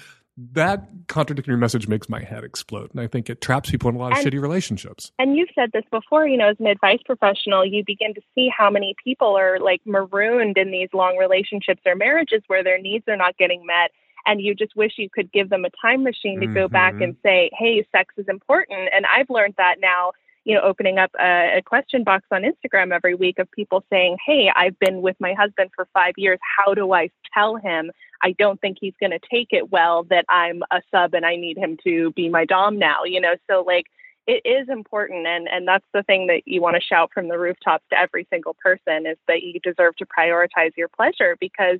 That 0.53 0.89
contradictory 1.07 1.57
message 1.57 1.87
makes 1.89 2.09
my 2.09 2.21
head 2.23 2.43
explode. 2.43 2.91
And 2.91 3.01
I 3.01 3.07
think 3.07 3.31
it 3.31 3.41
traps 3.41 3.71
people 3.71 3.89
in 3.89 3.95
a 3.95 3.99
lot 3.99 4.11
of 4.13 4.19
And- 4.19 4.27
shitty 4.27 4.43
relationships. 4.43 5.13
and 5.19 5.37
you've 5.37 5.49
said 5.55 5.71
this 5.73 5.85
before, 5.93 6.27
you 6.27 6.37
know, 6.37 6.49
as 6.49 6.57
an 6.59 6.67
advice 6.67 6.99
professional, 7.07 7.65
you 7.65 7.85
begin 7.87 8.13
to 8.15 8.21
see 8.35 8.49
how 8.55 8.69
many 8.69 8.95
people 9.03 9.39
are 9.39 9.59
like 9.61 9.81
marooned 9.87 10.59
in 10.59 10.73
these 10.73 10.89
long 10.93 11.17
relationships 11.17 11.81
or 11.87 11.95
marriages 11.95 12.43
where 12.49 12.65
their 12.65 12.79
needs 12.79 13.05
are 13.09 13.17
not 13.17 13.39
getting 13.39 13.65
met. 13.65 13.93
And 14.27 14.41
you 14.43 14.55
just 14.57 14.75
wish 14.75 14.95
you 14.99 15.09
could 15.09 15.31
give 15.33 15.51
them 15.51 15.65
a 15.65 15.71
time 15.81 16.03
machine 16.03 16.41
to 16.41 16.49
go 16.49 16.67
back 16.69 16.95
Mhm. 16.95 17.05
and 17.05 17.17
say, 17.23 17.49
hey, 17.57 17.87
sex 17.93 18.13
is 18.19 18.27
important. 18.29 18.89
And 18.93 19.07
I've 19.07 19.31
learned 19.31 19.55
that 19.57 19.77
now, 19.81 20.13
you 20.47 20.55
know, 20.55 20.61
opening 20.61 20.97
up 20.97 21.11
a, 21.21 21.59
a 21.59 21.63
question 21.63 22.05
box 22.05 22.25
on 22.31 22.45
Instagram 22.45 22.93
every 22.93 23.17
week 23.17 23.41
of 23.41 23.51
people 23.51 23.85
saying, 23.91 24.17
hey, 24.25 24.49
I've 24.55 24.79
been 24.79 25.03
with 25.03 25.17
my 25.19 25.35
husband 25.35 25.71
for 25.75 25.89
five 25.93 26.15
years. 26.17 26.39
How 26.57 26.73
do 26.73 26.93
I 26.93 27.11
tell 27.35 27.57
him 27.57 27.91
I 28.23 28.31
don't 28.31 28.61
think 28.61 28.79
he's 28.81 28.95
going 29.01 29.11
to 29.11 29.19
take 29.29 29.49
it 29.51 29.73
well 29.73 30.05
that 30.05 30.25
I'm 30.29 30.63
a 30.71 30.81
sub 30.93 31.15
and 31.15 31.27
I 31.27 31.35
need 31.35 31.59
him 31.59 31.77
to 31.83 32.13
be 32.13 32.29
my 32.29 32.45
dom 32.45 32.79
now, 32.79 33.03
you 33.05 33.21
know? 33.21 33.35
So, 33.51 33.65
like, 33.67 33.87
it 34.29 34.41
is 34.45 34.69
important 34.69 35.27
and 35.27 35.49
and 35.49 35.69
that's 35.69 35.85
the 35.93 36.03
thing 36.05 36.29
that 36.29 36.43
you 36.47 36.61
want 36.61 36.75
to 36.75 36.81
shout 36.81 37.11
from 37.13 37.29
the 37.29 37.39
rooftops 37.39 37.85
to 37.91 37.99
every 37.99 38.27
single 38.31 38.55
person 38.55 39.07
is 39.07 39.17
that 39.29 39.43
you 39.43 39.61
deserve 39.61 39.97
to 39.97 40.07
prioritize 40.07 40.77
your 40.77 40.89
pleasure 40.89 41.37
because 41.41 41.79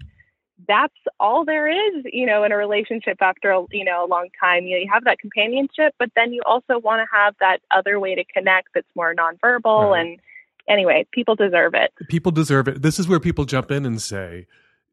that's 0.67 0.95
all 1.21 1.45
there 1.45 1.69
is 1.69 2.05
you 2.13 2.27
know 2.27 2.45
in 2.45 2.53
a 2.53 2.57
relationship 2.57 3.19
after 3.21 3.51
a, 3.51 3.65
you 3.71 3.85
know 3.85 4.05
a 4.05 4.09
long 4.09 4.29
time 4.41 4.65
you, 4.65 4.77
know, 4.77 4.83
you 4.83 4.91
have 4.93 5.05
that 5.05 5.19
companionship 5.19 5.95
but 5.99 6.11
then 6.17 6.33
you 6.33 6.43
also 6.47 6.79
want 6.79 7.01
to 7.01 7.07
have 7.15 7.35
that 7.41 7.59
other 7.71 8.01
way 8.01 8.15
to 8.15 8.25
connect 8.25 8.69
that's 8.75 8.87
more 8.95 9.15
nonverbal 9.15 9.91
Right. 9.91 10.01
and 10.01 10.21
anyway 10.69 11.07
people 11.13 11.35
deserve 11.35 11.75
it 11.75 11.93
people 12.09 12.33
deserve 12.33 12.69
it. 12.69 12.83
This 12.83 12.99
is 12.99 13.09
where 13.09 13.21
people 13.21 13.45
jump 13.45 13.71
in 13.71 13.85
and 13.87 14.01
say, 14.01 14.47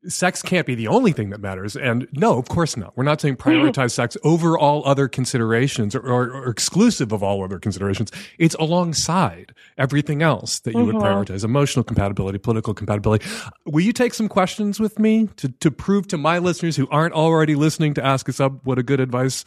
sex 0.07 0.41
can't 0.41 0.65
be 0.67 0.75
the 0.75 0.87
only 0.87 1.11
thing 1.11 1.29
that 1.29 1.39
matters. 1.39 1.75
And 1.75 2.07
no, 2.13 2.37
of 2.37 2.47
course 2.49 2.75
not. 2.77 2.95
We're 2.97 3.03
not 3.03 3.21
saying 3.21 3.37
prioritize 3.37 3.91
sex 3.91 4.17
over 4.23 4.57
all 4.57 4.85
other 4.87 5.07
considerations 5.07 5.95
or, 5.95 5.99
or, 6.01 6.31
or 6.31 6.49
exclusive 6.49 7.11
of 7.11 7.23
all 7.23 7.43
other 7.43 7.59
considerations. 7.59 8.11
It's 8.37 8.55
alongside 8.55 9.53
everything 9.77 10.21
else 10.21 10.59
that 10.61 10.73
you 10.73 10.83
would 10.85 10.95
Mhm. 10.95 11.01
prioritize 11.01 11.43
emotional 11.43 11.83
compatibility, 11.83 12.37
political 12.37 12.73
compatibility. 12.73 13.25
Will 13.65 13.81
you 13.83 13.93
take 13.93 14.13
some 14.13 14.27
questions 14.27 14.79
with 14.79 14.99
me 14.99 15.27
to, 15.37 15.49
to 15.59 15.71
prove 15.71 16.07
to 16.09 16.17
my 16.17 16.37
listeners 16.39 16.75
who 16.75 16.87
aren't 16.89 17.13
already 17.13 17.55
listening 17.55 17.93
to 17.95 18.05
Ask 18.05 18.27
a 18.27 18.33
Sub 18.33 18.59
what 18.63 18.77
a 18.79 18.83
good 18.83 18.99
advice 18.99 19.45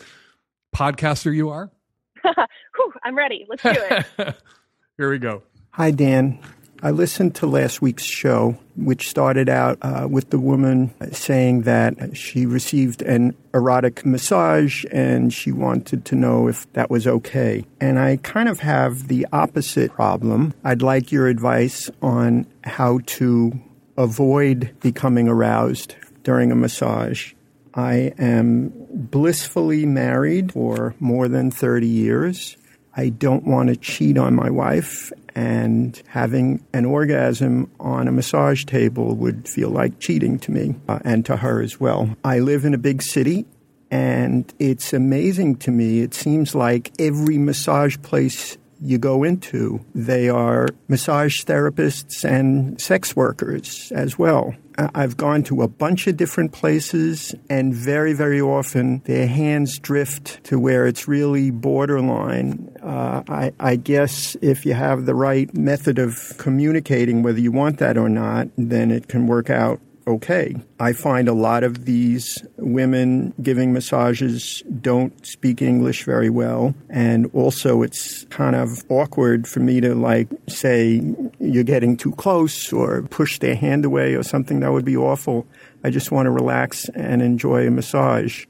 podcaster 0.75 1.35
you 1.35 1.49
are? 1.51 1.71
Whew, 2.25 2.93
i'm 3.05 3.17
ready 3.17 3.47
let's 3.49 3.63
do 3.63 3.71
it 4.19 4.35
Here 4.99 5.11
we 5.11 5.19
go. 5.19 5.43
Hi, 5.73 5.91
Dan. 5.91 6.39
I 6.83 6.91
listened 6.91 7.35
to 7.37 7.47
last 7.47 7.81
week's 7.81 8.03
show, 8.03 8.59
which 8.77 9.09
started 9.09 9.49
out 9.49 9.79
uh, 9.81 10.07
with 10.11 10.31
the 10.31 10.39
woman 10.39 10.93
saying 11.13 11.63
that 11.63 12.17
she 12.17 12.45
received 12.45 13.03
an 13.03 13.35
erotic 13.55 14.05
massage 14.05 14.85
and 14.93 15.33
she 15.33 15.53
wanted 15.53 16.05
to 16.07 16.15
know 16.15 16.49
if 16.49 16.71
that 16.75 16.91
was 16.91 17.07
okay. 17.07 17.65
And 17.81 17.99
I 17.99 18.19
kind 18.19 18.49
of 18.49 18.61
have 18.61 19.09
the 19.09 19.27
opposite 19.33 19.93
problem. 19.93 20.53
I'd 20.65 20.83
like 20.83 21.11
your 21.11 21.29
advice 21.29 21.91
on 22.03 22.47
how 22.63 23.01
to 23.07 23.59
avoid 23.97 24.77
becoming 24.81 25.29
aroused 25.29 25.97
during 26.23 26.53
a 26.53 26.57
massage. 26.57 27.33
I 27.75 28.13
am 28.19 28.73
blissfully 28.91 29.87
married 29.87 30.53
for 30.53 30.95
more 30.99 31.29
than 31.29 31.51
30 31.51 31.87
years. 31.87 32.57
I 32.97 33.11
don't 33.11 33.45
want 33.45 33.69
to 33.69 33.77
cheat 33.77 34.17
on 34.17 34.35
my 34.35 34.51
wife, 34.51 35.13
and 35.35 36.03
having 36.09 36.65
an 36.73 36.87
orgasm 36.87 37.71
on 37.79 38.09
a 38.09 38.13
massage 38.13 38.65
table 38.65 39.15
would 39.17 39.47
feel 39.49 39.69
like 39.69 40.01
cheating 40.01 40.39
to 40.41 40.51
me 40.51 40.75
uh, 40.89 40.99
and 41.05 41.25
to 41.27 41.37
her 41.37 41.61
as 41.61 41.79
well. 41.79 42.17
I 42.25 42.39
live 42.39 42.65
in 42.65 42.73
a 42.73 42.79
big 42.79 43.03
city, 43.03 43.45
and 43.91 44.53
it's 44.59 44.93
amazing 44.95 45.57
to 45.57 45.71
me. 45.71 46.01
It 46.01 46.15
seems 46.15 46.55
like 46.55 46.93
every 46.99 47.37
massage 47.37 47.99
place 48.03 48.57
you 48.81 48.99
go 48.99 49.25
into, 49.25 49.81
they 49.95 50.29
are 50.29 50.69
massage 50.89 51.41
therapists 51.45 52.25
and 52.25 52.81
sex 52.81 53.17
workers 53.17 53.91
as 53.95 54.19
well. 54.19 54.55
I've 54.79 55.17
gone 55.17 55.43
to 55.45 55.63
a 55.63 55.69
bunch 55.69 56.07
of 56.07 56.17
different 56.17 56.53
places, 56.53 57.35
and 57.49 57.75
very, 57.75 58.13
very 58.13 58.41
often 58.41 59.01
their 59.05 59.27
hands 59.27 59.79
drift 59.79 60.45
to 60.45 60.59
where 60.59 60.87
it's 60.87 61.09
really 61.09 61.51
borderline. 61.51 62.77
Uh, 62.83 63.23
I, 63.29 63.53
I 63.59 63.77
guess 63.77 64.37
if 64.43 64.67
you 64.67 64.75
have 64.75 65.07
the 65.07 65.15
right 65.15 65.55
method 65.57 65.99
of 65.99 66.35
communicating, 66.39 67.23
whether 67.23 67.41
you 67.41 67.53
want 67.53 67.79
that 67.79 67.97
or 67.97 68.09
not, 68.09 68.49
then 68.57 68.91
it 68.91 69.09
can 69.09 69.27
work 69.27 69.51
out 69.51 69.81
okay. 70.07 70.57
I 70.79 70.93
find 70.93 71.29
a 71.29 71.33
lot 71.33 71.65
of 71.65 71.85
these 71.85 72.45
women 72.57 73.35
giving 73.43 73.73
massages 73.73 74.63
don't 74.81 75.27
speak 75.27 75.63
English 75.63 76.05
very 76.05 76.31
well. 76.31 76.75
And 76.89 77.31
also, 77.33 77.83
it's 77.83 78.25
kind 78.27 78.57
of 78.57 78.85
awkward 78.89 79.47
for 79.49 79.61
me 79.61 79.81
to, 79.81 79.95
like, 79.95 80.29
say, 80.49 81.03
you're 81.39 81.65
getting 81.65 81.97
too 81.97 82.13
close 82.13 82.73
or 82.73 83.03
push 83.03 83.39
their 83.39 83.57
hand 83.57 83.85
away 83.85 84.15
or 84.15 84.23
something. 84.23 84.61
That 84.61 84.73
would 84.73 84.85
be 84.85 84.97
awful. 84.97 85.47
I 85.85 85.91
just 85.91 86.11
want 86.11 86.27
to 86.27 86.31
relax 86.31 86.89
and 86.91 87.23
enjoy 87.23 87.67
a 87.67 87.71
massage. 87.71 88.47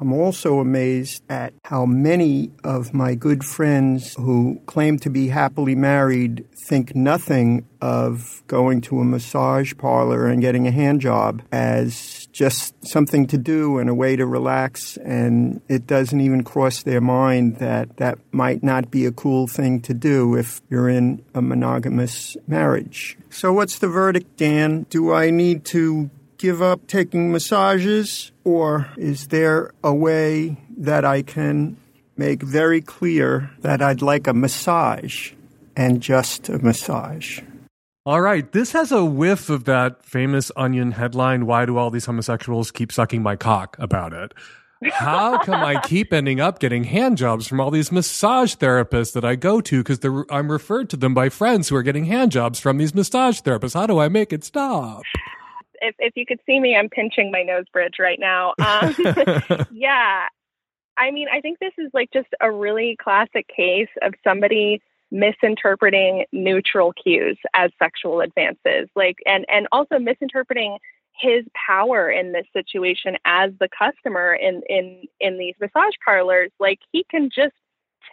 I'm 0.00 0.12
also 0.12 0.60
amazed 0.60 1.24
at 1.28 1.54
how 1.64 1.84
many 1.84 2.52
of 2.62 2.94
my 2.94 3.16
good 3.16 3.44
friends 3.44 4.14
who 4.14 4.60
claim 4.66 4.98
to 5.00 5.10
be 5.10 5.28
happily 5.28 5.74
married 5.74 6.46
think 6.68 6.94
nothing 6.94 7.66
of 7.80 8.42
going 8.46 8.80
to 8.82 9.00
a 9.00 9.04
massage 9.04 9.74
parlor 9.76 10.26
and 10.26 10.40
getting 10.40 10.68
a 10.68 10.70
hand 10.70 11.00
job 11.00 11.42
as 11.50 12.28
just 12.30 12.74
something 12.86 13.26
to 13.26 13.38
do 13.38 13.78
and 13.78 13.90
a 13.90 13.94
way 13.94 14.14
to 14.14 14.26
relax. 14.26 14.96
And 14.98 15.60
it 15.68 15.86
doesn't 15.86 16.20
even 16.20 16.44
cross 16.44 16.82
their 16.84 17.00
mind 17.00 17.56
that 17.56 17.96
that 17.96 18.18
might 18.30 18.62
not 18.62 18.92
be 18.92 19.04
a 19.06 19.12
cool 19.12 19.48
thing 19.48 19.80
to 19.82 19.94
do 19.94 20.36
if 20.36 20.60
you're 20.70 20.88
in 20.88 21.24
a 21.34 21.42
monogamous 21.42 22.36
marriage. 22.46 23.16
So, 23.30 23.52
what's 23.52 23.78
the 23.78 23.88
verdict, 23.88 24.36
Dan? 24.36 24.86
Do 24.90 25.12
I 25.12 25.30
need 25.30 25.64
to 25.66 26.10
give 26.38 26.62
up 26.62 26.86
taking 26.86 27.30
massages, 27.30 28.32
or 28.44 28.88
is 28.96 29.28
there 29.28 29.72
a 29.84 29.92
way 29.92 30.56
that 30.76 31.04
I 31.04 31.22
can 31.22 31.76
make 32.16 32.42
very 32.42 32.80
clear 32.80 33.50
that 33.60 33.82
I'd 33.82 34.02
like 34.02 34.26
a 34.26 34.34
massage 34.34 35.32
and 35.76 36.00
just 36.00 36.48
a 36.48 36.58
massage? 36.58 37.40
All 38.06 38.22
right. 38.22 38.50
This 38.52 38.72
has 38.72 38.90
a 38.90 39.04
whiff 39.04 39.50
of 39.50 39.64
that 39.64 40.02
famous 40.02 40.50
Onion 40.56 40.92
headline, 40.92 41.44
Why 41.44 41.66
Do 41.66 41.76
All 41.76 41.90
These 41.90 42.06
Homosexuals 42.06 42.70
Keep 42.70 42.90
Sucking 42.90 43.22
My 43.22 43.36
Cock 43.36 43.76
about 43.78 44.14
it? 44.14 44.32
How 44.92 45.38
come 45.38 45.62
I 45.62 45.80
keep 45.82 46.12
ending 46.12 46.40
up 46.40 46.60
getting 46.60 46.84
hand 46.84 47.18
jobs 47.18 47.48
from 47.48 47.60
all 47.60 47.70
these 47.70 47.90
massage 47.90 48.54
therapists 48.54 49.12
that 49.12 49.24
I 49.24 49.34
go 49.34 49.60
to 49.60 49.82
because 49.82 49.98
I'm 50.30 50.50
referred 50.50 50.88
to 50.90 50.96
them 50.96 51.14
by 51.14 51.28
friends 51.28 51.68
who 51.68 51.76
are 51.76 51.82
getting 51.82 52.04
hand 52.04 52.30
jobs 52.30 52.60
from 52.60 52.78
these 52.78 52.94
massage 52.94 53.40
therapists? 53.40 53.74
How 53.74 53.86
do 53.86 53.98
I 53.98 54.08
make 54.08 54.32
it 54.32 54.44
stop? 54.44 55.02
If, 55.80 55.94
if 55.98 56.12
you 56.16 56.26
could 56.26 56.40
see 56.46 56.60
me, 56.60 56.76
I'm 56.76 56.88
pinching 56.88 57.30
my 57.30 57.42
nose 57.42 57.64
bridge 57.72 57.94
right 57.98 58.18
now. 58.18 58.54
Um, 58.68 58.94
yeah. 59.72 60.28
I 60.96 61.10
mean, 61.10 61.28
I 61.32 61.40
think 61.40 61.58
this 61.58 61.72
is 61.78 61.90
like 61.94 62.10
just 62.12 62.28
a 62.40 62.50
really 62.50 62.96
classic 63.00 63.46
case 63.48 63.88
of 64.02 64.14
somebody 64.22 64.82
misinterpreting 65.10 66.26
neutral 66.32 66.92
cues 66.92 67.38
as 67.54 67.70
sexual 67.78 68.20
advances. 68.20 68.88
Like, 68.94 69.16
and, 69.24 69.46
and 69.48 69.66
also 69.72 69.98
misinterpreting 69.98 70.78
his 71.18 71.44
power 71.54 72.10
in 72.10 72.32
this 72.32 72.46
situation 72.52 73.16
as 73.24 73.52
the 73.58 73.68
customer 73.76 74.34
in, 74.34 74.62
in, 74.68 75.04
in 75.20 75.38
these 75.38 75.54
massage 75.60 75.94
parlors. 76.04 76.50
Like, 76.60 76.80
he 76.92 77.04
can 77.10 77.30
just 77.34 77.54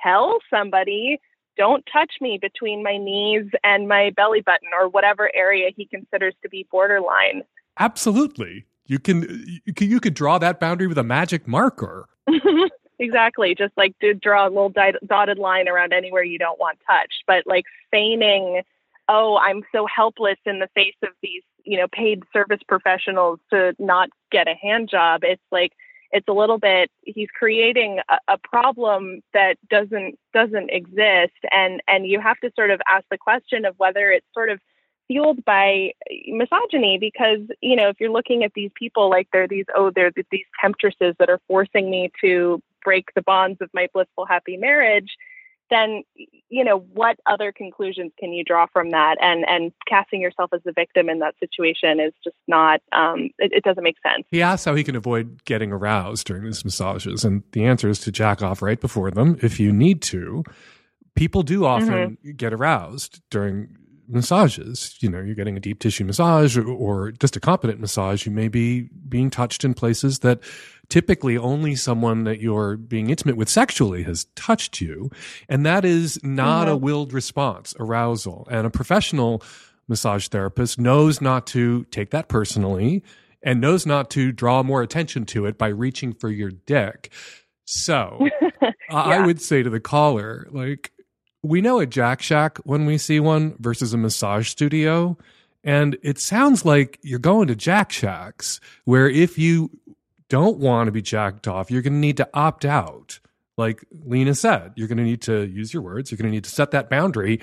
tell 0.01 0.39
somebody, 0.49 1.19
don't 1.57 1.87
touch 1.91 2.13
me 2.21 2.37
between 2.41 2.83
my 2.83 2.97
knees 2.97 3.49
and 3.63 3.87
my 3.87 4.11
belly 4.15 4.41
button 4.41 4.69
or 4.77 4.87
whatever 4.87 5.29
area 5.35 5.69
he 5.75 5.85
considers 5.85 6.33
to 6.43 6.49
be 6.49 6.67
borderline. 6.71 7.43
Absolutely. 7.79 8.65
You 8.85 8.99
can 8.99 9.21
you 9.65 9.73
could, 9.73 9.87
you 9.87 9.99
could 9.99 10.13
draw 10.13 10.37
that 10.37 10.59
boundary 10.59 10.87
with 10.87 10.97
a 10.97 11.03
magic 11.03 11.47
marker. 11.47 12.07
exactly. 12.99 13.55
Just 13.55 13.73
like 13.77 13.97
to 13.99 14.13
draw 14.13 14.47
a 14.47 14.49
little 14.49 14.69
di- 14.69 14.93
dotted 15.05 15.37
line 15.37 15.67
around 15.67 15.93
anywhere 15.93 16.23
you 16.23 16.37
don't 16.37 16.59
want 16.59 16.77
touched, 16.87 17.23
but 17.27 17.43
like 17.45 17.65
feigning, 17.91 18.61
oh, 19.09 19.37
I'm 19.37 19.63
so 19.71 19.87
helpless 19.87 20.37
in 20.45 20.59
the 20.59 20.69
face 20.75 20.95
of 21.03 21.09
these, 21.21 21.43
you 21.63 21.77
know, 21.77 21.87
paid 21.91 22.23
service 22.31 22.61
professionals 22.67 23.39
to 23.51 23.75
not 23.79 24.09
get 24.31 24.47
a 24.47 24.55
hand 24.55 24.89
job. 24.89 25.21
It's 25.23 25.41
like 25.51 25.71
it's 26.15 26.27
a 26.29 26.33
little 26.33 26.57
bit 26.57 26.89
he's 27.03 27.27
creating 27.37 27.99
a, 28.09 28.33
a 28.33 28.37
problem 28.37 29.19
that 29.33 29.57
doesn't 29.69 30.17
doesn't 30.33 30.69
exist. 30.71 31.37
And 31.51 31.81
and 31.87 32.07
you 32.07 32.21
have 32.21 32.39
to 32.39 32.51
sort 32.55 32.71
of 32.71 32.81
ask 32.91 33.05
the 33.11 33.17
question 33.17 33.65
of 33.65 33.75
whether 33.77 34.11
it's 34.11 34.25
sort 34.33 34.49
of 34.49 34.59
fueled 35.07 35.43
by 35.43 35.91
misogyny 36.27 36.97
because 36.97 37.39
you 37.61 37.75
know 37.75 37.89
if 37.89 37.97
you're 37.99 38.09
looking 38.09 38.43
at 38.43 38.51
these 38.55 38.71
people 38.75 39.09
like 39.09 39.27
they're 39.31 39.47
these 39.47 39.65
oh 39.75 39.91
they're 39.93 40.11
these 40.31 40.45
temptresses 40.59 41.13
that 41.19 41.29
are 41.29 41.39
forcing 41.47 41.91
me 41.91 42.09
to 42.19 42.59
break 42.83 43.05
the 43.13 43.21
bonds 43.21 43.57
of 43.61 43.69
my 43.73 43.87
blissful 43.93 44.25
happy 44.25 44.57
marriage 44.57 45.15
then 45.69 46.03
you 46.49 46.63
know 46.63 46.79
what 46.93 47.17
other 47.25 47.51
conclusions 47.51 48.11
can 48.19 48.33
you 48.33 48.43
draw 48.43 48.65
from 48.71 48.91
that 48.91 49.17
and 49.21 49.45
and 49.47 49.71
casting 49.87 50.21
yourself 50.21 50.51
as 50.53 50.61
the 50.63 50.71
victim 50.71 51.09
in 51.09 51.19
that 51.19 51.35
situation 51.39 51.99
is 51.99 52.13
just 52.23 52.35
not 52.47 52.81
um, 52.91 53.29
it, 53.39 53.51
it, 53.51 53.63
doesn't 53.63 53.83
make 53.83 53.97
sense 54.05 54.25
he 54.31 54.41
asks 54.41 54.65
how 54.65 54.75
he 54.75 54.83
can 54.83 54.95
avoid 54.95 55.43
getting 55.45 55.71
aroused 55.71 56.27
during 56.27 56.43
these 56.43 56.63
massages 56.63 57.23
and 57.23 57.43
the 57.51 57.65
answer 57.65 57.89
is 57.89 57.99
to 57.99 58.11
jack 58.11 58.41
off 58.41 58.61
right 58.61 58.79
before 58.79 59.11
them 59.11 59.37
if 59.41 59.59
you 59.59 59.71
need 59.71 60.01
to 60.01 60.43
people 61.15 61.43
do 61.43 61.65
often 61.65 62.17
mm-hmm. 62.17 62.31
get 62.31 62.53
aroused 62.53 63.21
during 63.29 63.75
massages. 64.07 64.97
You 65.01 65.09
know, 65.09 65.19
you're 65.19 65.35
getting 65.35 65.57
a 65.57 65.59
deep 65.59 65.79
tissue 65.79 66.05
massage 66.05 66.57
or, 66.57 66.67
or, 66.67 67.11
just 67.11 67.35
a 67.35 67.39
competent 67.39 67.79
massage. 67.79 68.25
You 68.25 68.31
may 68.31 68.47
be 68.47 68.89
being 69.07 69.29
touched 69.29 69.63
in 69.63 69.73
places 69.73 70.19
that 70.19 70.39
typically 70.89 71.37
only 71.37 71.75
someone 71.75 72.23
that 72.23 72.41
you're 72.41 72.77
being 72.77 73.09
intimate 73.09 73.37
with 73.37 73.49
sexually 73.49 74.03
has 74.03 74.25
touched 74.35 74.81
you. 74.81 75.09
And 75.49 75.65
that 75.65 75.85
is 75.85 76.19
not 76.23 76.67
mm-hmm. 76.67 76.73
a 76.73 76.77
willed 76.77 77.13
response, 77.13 77.73
arousal. 77.79 78.47
And 78.51 78.67
a 78.67 78.69
professional 78.69 79.43
massage 79.87 80.27
therapist 80.27 80.79
knows 80.79 81.21
not 81.21 81.47
to 81.47 81.85
take 81.85 82.11
that 82.11 82.27
personally 82.27 83.03
and 83.43 83.61
knows 83.61 83.85
not 83.85 84.09
to 84.11 84.31
draw 84.31 84.63
more 84.63 84.81
attention 84.81 85.25
to 85.25 85.45
it 85.45 85.57
by 85.57 85.67
reaching 85.67 86.13
for 86.13 86.29
your 86.29 86.51
dick. 86.51 87.11
So 87.65 88.27
yeah. 88.61 88.71
I 88.89 89.25
would 89.25 89.41
say 89.41 89.63
to 89.63 89.69
the 89.69 89.79
caller, 89.79 90.47
like, 90.51 90.91
we 91.43 91.61
know 91.61 91.79
a 91.79 91.85
Jack 91.85 92.23
Shack 92.23 92.57
when 92.59 92.85
we 92.85 92.97
see 92.97 93.19
one 93.19 93.55
versus 93.59 93.93
a 93.93 93.97
massage 93.97 94.49
studio. 94.49 95.17
And 95.63 95.97
it 96.03 96.19
sounds 96.19 96.65
like 96.65 96.99
you're 97.01 97.19
going 97.19 97.47
to 97.47 97.55
Jack 97.55 97.91
Shacks, 97.91 98.59
where 98.85 99.09
if 99.09 99.37
you 99.37 99.71
don't 100.29 100.57
want 100.57 100.87
to 100.87 100.91
be 100.91 101.01
jacked 101.01 101.47
off, 101.47 101.69
you're 101.69 101.81
going 101.81 101.93
to 101.93 101.99
need 101.99 102.17
to 102.17 102.29
opt 102.33 102.65
out. 102.65 103.19
Like 103.57 103.85
Lina 103.91 104.35
said, 104.35 104.73
you're 104.75 104.87
going 104.87 104.97
to 104.97 105.03
need 105.03 105.21
to 105.23 105.45
use 105.47 105.73
your 105.73 105.81
words. 105.81 106.11
You're 106.11 106.17
going 106.17 106.29
to 106.29 106.35
need 106.35 106.43
to 106.43 106.49
set 106.49 106.71
that 106.71 106.89
boundary 106.89 107.41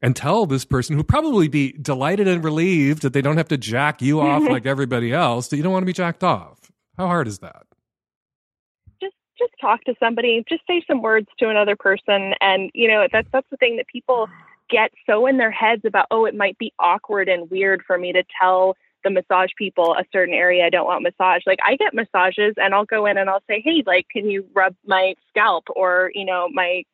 and 0.00 0.16
tell 0.16 0.46
this 0.46 0.64
person 0.64 0.96
who 0.96 1.04
probably 1.04 1.46
be 1.46 1.72
delighted 1.72 2.26
and 2.26 2.42
relieved 2.42 3.02
that 3.02 3.12
they 3.12 3.22
don't 3.22 3.36
have 3.36 3.48
to 3.48 3.56
jack 3.56 4.02
you 4.02 4.20
off 4.20 4.42
like 4.48 4.66
everybody 4.66 5.12
else 5.12 5.48
that 5.48 5.56
you 5.56 5.62
don't 5.62 5.72
want 5.72 5.82
to 5.82 5.86
be 5.86 5.92
jacked 5.92 6.24
off. 6.24 6.72
How 6.98 7.06
hard 7.06 7.28
is 7.28 7.38
that? 7.38 7.66
just 9.00 9.14
just 9.38 9.52
talk 9.60 9.82
to 9.84 9.94
somebody, 9.98 10.44
just 10.48 10.62
say 10.66 10.82
some 10.86 11.02
words 11.02 11.26
to 11.38 11.48
another 11.48 11.76
person. 11.76 12.34
And, 12.40 12.70
you 12.74 12.88
know, 12.88 13.06
that's, 13.12 13.28
that's 13.32 13.48
the 13.50 13.56
thing 13.56 13.76
that 13.76 13.86
people 13.88 14.28
get 14.70 14.90
so 15.06 15.26
in 15.26 15.38
their 15.38 15.50
heads 15.50 15.82
about, 15.84 16.06
oh, 16.10 16.24
it 16.24 16.34
might 16.34 16.56
be 16.58 16.72
awkward 16.78 17.28
and 17.28 17.50
weird 17.50 17.82
for 17.86 17.98
me 17.98 18.12
to 18.12 18.22
tell 18.40 18.76
the 19.04 19.10
massage 19.10 19.50
people 19.56 19.94
a 19.94 20.04
certain 20.12 20.34
area 20.34 20.64
I 20.64 20.70
don't 20.70 20.86
want 20.86 21.02
massage. 21.02 21.42
Like 21.46 21.58
I 21.64 21.76
get 21.76 21.94
massages 21.94 22.54
and 22.56 22.74
I'll 22.74 22.84
go 22.84 23.06
in 23.06 23.16
and 23.16 23.28
I'll 23.28 23.42
say, 23.48 23.60
Hey, 23.60 23.82
like, 23.86 24.08
can 24.08 24.28
you 24.28 24.46
rub 24.54 24.74
my 24.86 25.14
scalp 25.28 25.64
or, 25.74 26.10
you 26.14 26.24
know, 26.24 26.48
my 26.52 26.84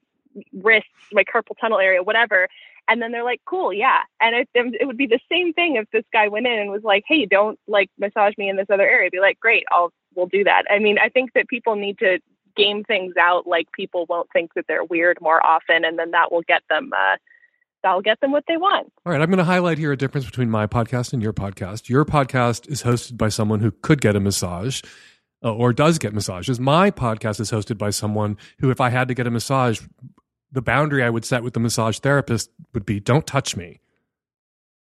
wrists, 0.53 0.89
my 1.13 1.25
carpal 1.25 1.57
tunnel 1.61 1.79
area, 1.79 2.03
whatever. 2.03 2.49
And 2.89 3.03
then 3.03 3.13
they're 3.13 3.25
like, 3.25 3.43
cool, 3.45 3.73
yeah. 3.73 4.01
And 4.21 4.35
it, 4.35 4.49
it 4.55 4.87
would 4.87 4.97
be 4.97 5.07
the 5.07 5.21
same 5.31 5.53
thing 5.53 5.77
if 5.77 5.91
this 5.91 6.05
guy 6.13 6.29
went 6.29 6.47
in 6.47 6.59
and 6.59 6.71
was 6.71 6.83
like, 6.85 7.05
hey, 7.07 7.27
don't 7.27 7.59
like 7.67 7.91
massage 7.99 8.35
me 8.39 8.49
in 8.49 8.57
this 8.57 8.71
other 8.71 8.89
area. 8.89 9.11
Be 9.11 9.21
like, 9.21 9.39
great, 9.41 9.65
I'll, 9.71 9.93
we'll 10.15 10.27
do 10.27 10.45
that. 10.45 10.63
I 10.71 10.79
mean, 10.79 10.99
I 10.99 11.11
think 11.11 11.35
that 11.35 11.49
people 11.49 11.77
need 11.77 11.99
to 11.99 12.19
game 12.57 12.83
things 12.83 13.15
out 13.17 13.47
like 13.47 13.71
people 13.73 14.05
won't 14.09 14.29
think 14.33 14.53
that 14.55 14.65
they're 14.67 14.85
weird 14.85 15.17
more 15.21 15.45
often 15.47 15.85
and 15.85 15.97
then 15.97 16.11
that 16.11 16.33
will 16.33 16.43
get 16.43 16.63
them 16.69 16.91
uh, 16.93 17.17
that'll 17.83 18.03
get 18.03 18.21
them 18.21 18.33
what 18.33 18.45
they 18.49 18.57
want. 18.57 18.93
All 19.05 19.13
right, 19.13 19.21
I'm 19.21 19.29
going 19.29 19.39
to 19.39 19.45
highlight 19.45 19.79
here 19.79 19.93
a 19.93 19.97
difference 19.97 20.27
between 20.27 20.51
my 20.51 20.67
podcast 20.67 21.13
and 21.13 21.23
your 21.23 21.33
podcast. 21.33 21.89
Your 21.89 22.05
podcast 22.05 22.69
is 22.71 22.83
hosted 22.83 23.17
by 23.17 23.29
someone 23.29 23.61
who 23.61 23.71
could 23.71 24.01
get 24.01 24.17
a 24.17 24.21
massage 24.21 24.83
uh, 25.45 25.55
or 25.55 25.73
does 25.73 25.99
get 25.99 26.13
massages. 26.13 26.59
My 26.59 26.91
podcast 26.91 27.41
is 27.41 27.51
hosted 27.51 27.79
by 27.79 27.91
someone 27.91 28.37
who 28.61 28.71
if 28.71 28.81
I 28.81 28.91
had 28.91 29.09
to 29.09 29.15
get 29.15 29.27
a 29.27 29.31
massage, 29.31 29.81
the 30.51 30.63
boundary 30.63 31.03
I 31.03 31.11
would 31.11 31.25
set 31.25 31.43
with 31.43 31.55
the 31.55 31.61
massage 31.61 31.99
therapist 31.99 32.51
would 32.75 32.87
be 32.87 33.01
don't 33.01 33.27
touch 33.27 33.57
me. 33.57 33.81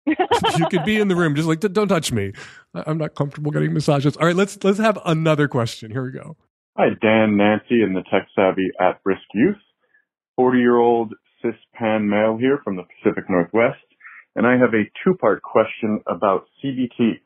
you 0.05 0.67
could 0.71 0.83
be 0.83 0.99
in 0.99 1.09
the 1.09 1.15
room 1.15 1.35
just 1.35 1.47
like 1.47 1.59
don't 1.59 1.87
touch 1.87 2.11
me. 2.11 2.33
I'm 2.73 2.97
not 2.97 3.13
comfortable 3.13 3.51
getting 3.51 3.73
massages. 3.73 4.17
All 4.17 4.25
right, 4.25 4.35
let's 4.35 4.61
let's 4.63 4.79
have 4.79 4.97
another 5.05 5.47
question. 5.47 5.91
Here 5.91 6.03
we 6.03 6.11
go. 6.11 6.37
Hi, 6.77 6.89
Dan, 7.01 7.37
Nancy, 7.37 7.83
and 7.83 7.95
the 7.95 8.01
tech 8.09 8.27
savvy 8.35 8.71
at 8.79 8.99
risk 9.03 9.21
youth. 9.33 9.57
40 10.37 10.57
year 10.57 10.77
old 10.77 11.13
cis 11.41 11.55
pan 11.73 12.09
male 12.09 12.37
here 12.37 12.59
from 12.63 12.75
the 12.75 12.83
Pacific 12.83 13.25
Northwest, 13.29 13.83
and 14.35 14.45
I 14.45 14.53
have 14.53 14.73
a 14.73 14.89
two 15.03 15.15
part 15.15 15.41
question 15.41 16.01
about 16.07 16.45
CBT. 16.63 17.19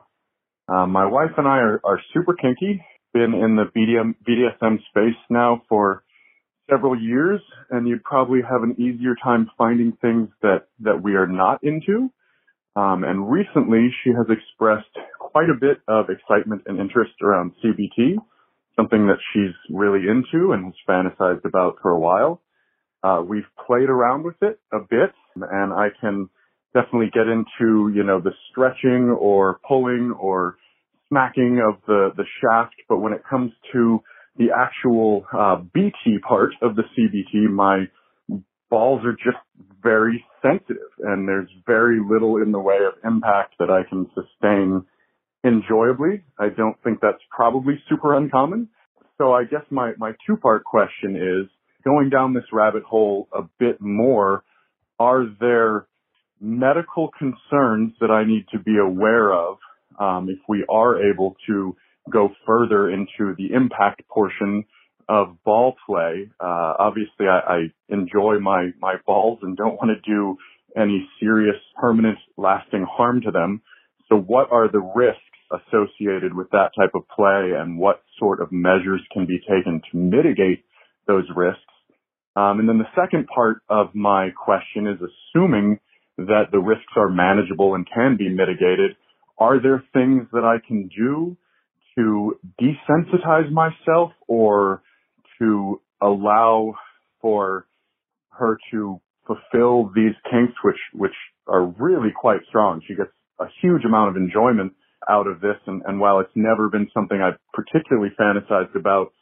Uh, 0.68 0.86
my 0.86 1.06
wife 1.06 1.32
and 1.36 1.46
I 1.46 1.58
are, 1.58 1.80
are 1.84 2.00
super 2.12 2.34
kinky, 2.34 2.82
been 3.12 3.34
in 3.34 3.56
the 3.56 3.64
BDM, 3.76 4.14
BDSM 4.28 4.78
space 4.90 5.18
now 5.30 5.62
for 5.68 6.02
several 6.68 7.00
years, 7.00 7.40
and 7.70 7.86
you 7.86 7.98
probably 8.04 8.40
have 8.42 8.62
an 8.62 8.74
easier 8.80 9.14
time 9.22 9.48
finding 9.56 9.92
things 10.02 10.28
that, 10.42 10.66
that 10.80 11.02
we 11.02 11.14
are 11.14 11.28
not 11.28 11.62
into. 11.62 12.10
Um, 12.74 13.04
and 13.04 13.30
recently 13.30 13.88
she 14.02 14.10
has 14.10 14.26
expressed 14.28 14.90
quite 15.20 15.48
a 15.48 15.58
bit 15.58 15.78
of 15.88 16.06
excitement 16.10 16.62
and 16.66 16.80
interest 16.80 17.12
around 17.22 17.52
CBT 17.64 18.16
something 18.76 19.06
that 19.06 19.18
she's 19.32 19.54
really 19.70 20.06
into 20.06 20.52
and 20.52 20.66
has 20.66 20.74
fantasized 20.88 21.44
about 21.44 21.76
for 21.82 21.90
a 21.90 21.98
while. 21.98 22.42
Uh, 23.06 23.22
we've 23.22 23.44
played 23.66 23.88
around 23.88 24.24
with 24.24 24.36
it 24.42 24.58
a 24.72 24.80
bit 24.80 25.12
and 25.36 25.72
I 25.72 25.88
can 26.00 26.28
definitely 26.74 27.10
get 27.12 27.28
into, 27.28 27.92
you 27.94 28.02
know, 28.02 28.20
the 28.20 28.32
stretching 28.50 29.10
or 29.10 29.60
pulling 29.66 30.12
or 30.18 30.56
smacking 31.08 31.62
of 31.64 31.80
the, 31.86 32.10
the 32.16 32.24
shaft. 32.40 32.74
But 32.88 32.98
when 32.98 33.12
it 33.12 33.22
comes 33.28 33.52
to 33.72 34.00
the 34.36 34.46
actual, 34.56 35.24
uh, 35.32 35.56
BT 35.72 36.18
part 36.26 36.50
of 36.62 36.74
the 36.74 36.82
CBT, 36.98 37.48
my 37.48 37.84
balls 38.70 39.02
are 39.04 39.12
just 39.12 39.42
very 39.82 40.24
sensitive 40.42 40.90
and 40.98 41.28
there's 41.28 41.48
very 41.64 42.00
little 42.00 42.42
in 42.42 42.50
the 42.50 42.58
way 42.58 42.78
of 42.86 42.94
impact 43.08 43.54
that 43.60 43.70
I 43.70 43.88
can 43.88 44.10
sustain 44.14 44.84
enjoyably. 45.44 46.24
I 46.40 46.48
don't 46.48 46.76
think 46.82 46.98
that's 47.00 47.22
probably 47.30 47.80
super 47.88 48.16
uncommon. 48.16 48.68
So 49.16 49.32
I 49.32 49.44
guess 49.44 49.62
my, 49.70 49.92
my 49.96 50.12
two 50.26 50.36
part 50.36 50.64
question 50.64 51.14
is 51.16 51.55
going 51.86 52.10
down 52.10 52.34
this 52.34 52.44
rabbit 52.52 52.82
hole 52.82 53.28
a 53.32 53.42
bit 53.60 53.80
more. 53.80 54.42
Are 54.98 55.24
there 55.40 55.86
medical 56.40 57.10
concerns 57.16 57.92
that 58.00 58.10
I 58.10 58.24
need 58.24 58.46
to 58.52 58.58
be 58.58 58.76
aware 58.76 59.32
of 59.32 59.58
um, 59.98 60.28
if 60.28 60.38
we 60.48 60.64
are 60.68 61.10
able 61.10 61.36
to 61.46 61.76
go 62.12 62.30
further 62.44 62.90
into 62.90 63.34
the 63.38 63.54
impact 63.54 64.02
portion 64.08 64.64
of 65.08 65.36
ball 65.44 65.76
play? 65.86 66.28
Uh, 66.40 66.74
obviously, 66.78 67.26
I, 67.28 67.38
I 67.38 67.58
enjoy 67.88 68.40
my 68.40 68.70
my 68.80 68.96
balls 69.06 69.38
and 69.42 69.56
don't 69.56 69.76
want 69.76 69.90
to 69.90 70.10
do 70.10 70.36
any 70.76 71.08
serious, 71.20 71.56
permanent, 71.80 72.18
lasting 72.36 72.84
harm 72.90 73.20
to 73.22 73.30
them. 73.30 73.62
So, 74.08 74.16
what 74.16 74.50
are 74.50 74.70
the 74.70 74.80
risks 74.80 75.22
associated 75.52 76.34
with 76.34 76.50
that 76.50 76.70
type 76.76 76.90
of 76.94 77.02
play 77.14 77.52
and 77.56 77.78
what 77.78 78.02
sort 78.18 78.40
of 78.40 78.50
measures 78.50 79.00
can 79.12 79.26
be 79.26 79.38
taken 79.38 79.80
to 79.92 79.96
mitigate 79.96 80.64
those 81.06 81.24
risks. 81.34 81.60
Um, 82.36 82.60
and 82.60 82.68
then 82.68 82.78
the 82.78 82.88
second 82.94 83.26
part 83.34 83.62
of 83.68 83.94
my 83.94 84.28
question 84.30 84.86
is 84.86 84.98
assuming 85.00 85.80
that 86.18 86.44
the 86.52 86.58
risks 86.58 86.92
are 86.96 87.08
manageable 87.08 87.74
and 87.74 87.88
can 87.92 88.16
be 88.16 88.28
mitigated, 88.28 88.96
are 89.38 89.60
there 89.60 89.82
things 89.92 90.28
that 90.32 90.44
I 90.44 90.64
can 90.66 90.88
do 90.88 91.36
to 91.98 92.38
desensitize 92.60 93.50
myself 93.50 94.12
or 94.28 94.82
to 95.38 95.80
allow 96.00 96.74
for 97.20 97.66
her 98.30 98.58
to 98.70 99.00
fulfill 99.26 99.90
these 99.94 100.14
kinks, 100.30 100.52
which, 100.62 100.76
which 100.92 101.14
are 101.48 101.64
really 101.78 102.10
quite 102.14 102.40
strong. 102.48 102.82
She 102.86 102.94
gets 102.94 103.10
a 103.40 103.46
huge 103.62 103.84
amount 103.84 104.10
of 104.10 104.16
enjoyment 104.16 104.72
out 105.08 105.26
of 105.26 105.40
this. 105.40 105.56
And, 105.66 105.82
and 105.86 106.00
while 106.00 106.20
it's 106.20 106.30
never 106.34 106.68
been 106.68 106.88
something 106.92 107.20
I've 107.20 107.38
particularly 107.52 108.10
fantasized 108.18 108.74
about, 108.74 109.12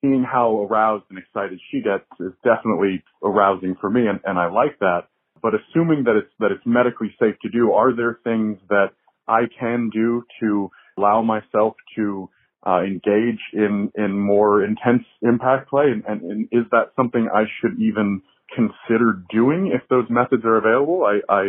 seeing 0.00 0.24
how 0.24 0.62
aroused 0.64 1.04
and 1.10 1.18
excited 1.18 1.60
she 1.70 1.80
gets 1.80 2.04
is 2.20 2.32
definitely 2.44 3.02
arousing 3.22 3.76
for 3.80 3.90
me. 3.90 4.06
And, 4.06 4.20
and 4.24 4.38
I 4.38 4.50
like 4.50 4.78
that. 4.80 5.08
But 5.42 5.52
assuming 5.54 6.04
that 6.04 6.16
it's, 6.16 6.32
that 6.40 6.50
it's 6.50 6.66
medically 6.66 7.14
safe 7.20 7.36
to 7.42 7.48
do, 7.48 7.72
are 7.72 7.94
there 7.94 8.18
things 8.24 8.58
that 8.68 8.88
I 9.26 9.42
can 9.58 9.90
do 9.92 10.24
to 10.40 10.70
allow 10.96 11.22
myself 11.22 11.74
to 11.96 12.28
uh, 12.66 12.82
engage 12.82 13.40
in, 13.52 13.92
in 13.94 14.18
more 14.18 14.64
intense 14.64 15.04
impact 15.22 15.70
play? 15.70 15.86
And, 15.92 16.04
and, 16.06 16.30
and 16.30 16.44
is 16.50 16.64
that 16.72 16.92
something 16.96 17.28
I 17.32 17.44
should 17.60 17.80
even 17.80 18.22
consider 18.54 19.22
doing 19.30 19.72
if 19.74 19.88
those 19.88 20.06
methods 20.10 20.44
are 20.44 20.56
available? 20.56 21.04
I, 21.04 21.32
I 21.32 21.42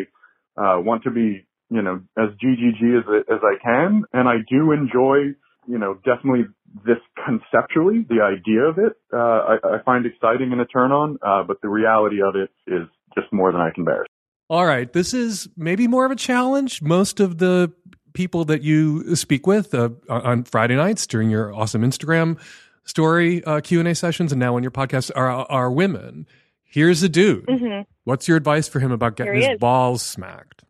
uh, 0.62 0.82
want 0.82 1.04
to 1.04 1.12
be 1.12 1.47
you 1.70 1.82
know, 1.82 2.02
as 2.18 2.30
GGG 2.43 3.00
as, 3.00 3.26
as 3.30 3.39
I 3.43 3.62
can. 3.64 4.04
And 4.14 4.28
I 4.28 4.38
do 4.50 4.72
enjoy, 4.72 5.36
you 5.70 5.78
know, 5.78 5.93
definitely 6.03 6.45
this 6.86 6.97
conceptually, 7.26 8.05
the 8.09 8.22
idea 8.22 8.61
of 8.61 8.78
it, 8.80 8.93
uh, 9.13 9.17
I, 9.17 9.55
I, 9.63 9.84
find 9.86 10.05
exciting 10.05 10.51
and 10.51 10.59
a 10.59 10.65
turn 10.65 10.91
on, 10.91 11.17
uh, 11.22 11.43
but 11.43 11.61
the 11.61 11.70
reality 11.70 12.17
of 12.22 12.36
it 12.36 12.49
is 12.67 12.88
just 13.15 13.32
more 13.32 13.51
than 13.51 13.61
I 13.61 13.70
can 13.74 13.84
bear. 13.84 14.05
All 14.49 14.65
right. 14.65 14.91
This 14.91 15.13
is 15.13 15.47
maybe 15.55 15.88
more 15.88 16.05
of 16.05 16.11
a 16.11 16.15
challenge. 16.15 16.82
Most 16.82 17.20
of 17.20 17.38
the 17.38 17.72
people 18.13 18.45
that 18.45 18.63
you 18.63 19.15
speak 19.15 19.45
with 19.45 19.76
uh, 19.76 19.89
on 20.09 20.43
Friday 20.43 20.76
nights 20.76 21.05
during 21.05 21.30
your 21.30 21.53
awesome 21.53 21.84
Instagram 21.84 22.39
story 22.84 23.43
uh, 23.43 23.61
Q&A 23.61 23.93
sessions 23.93 24.32
and 24.32 24.39
now 24.39 24.55
on 24.55 24.63
your 24.63 24.72
podcast 24.72 25.11
are, 25.15 25.30
are 25.30 25.72
women. 25.72 26.26
Here's 26.63 27.03
a 27.03 27.09
dude. 27.09 27.45
Mhm. 27.45 27.86
What's 28.05 28.28
your 28.28 28.38
advice 28.38 28.67
for 28.67 28.80
him 28.80 28.91
about 28.91 29.15
getting 29.15 29.36
his 29.36 29.47
is. 29.49 29.59
balls 29.59 30.01
smacked? 30.01 30.63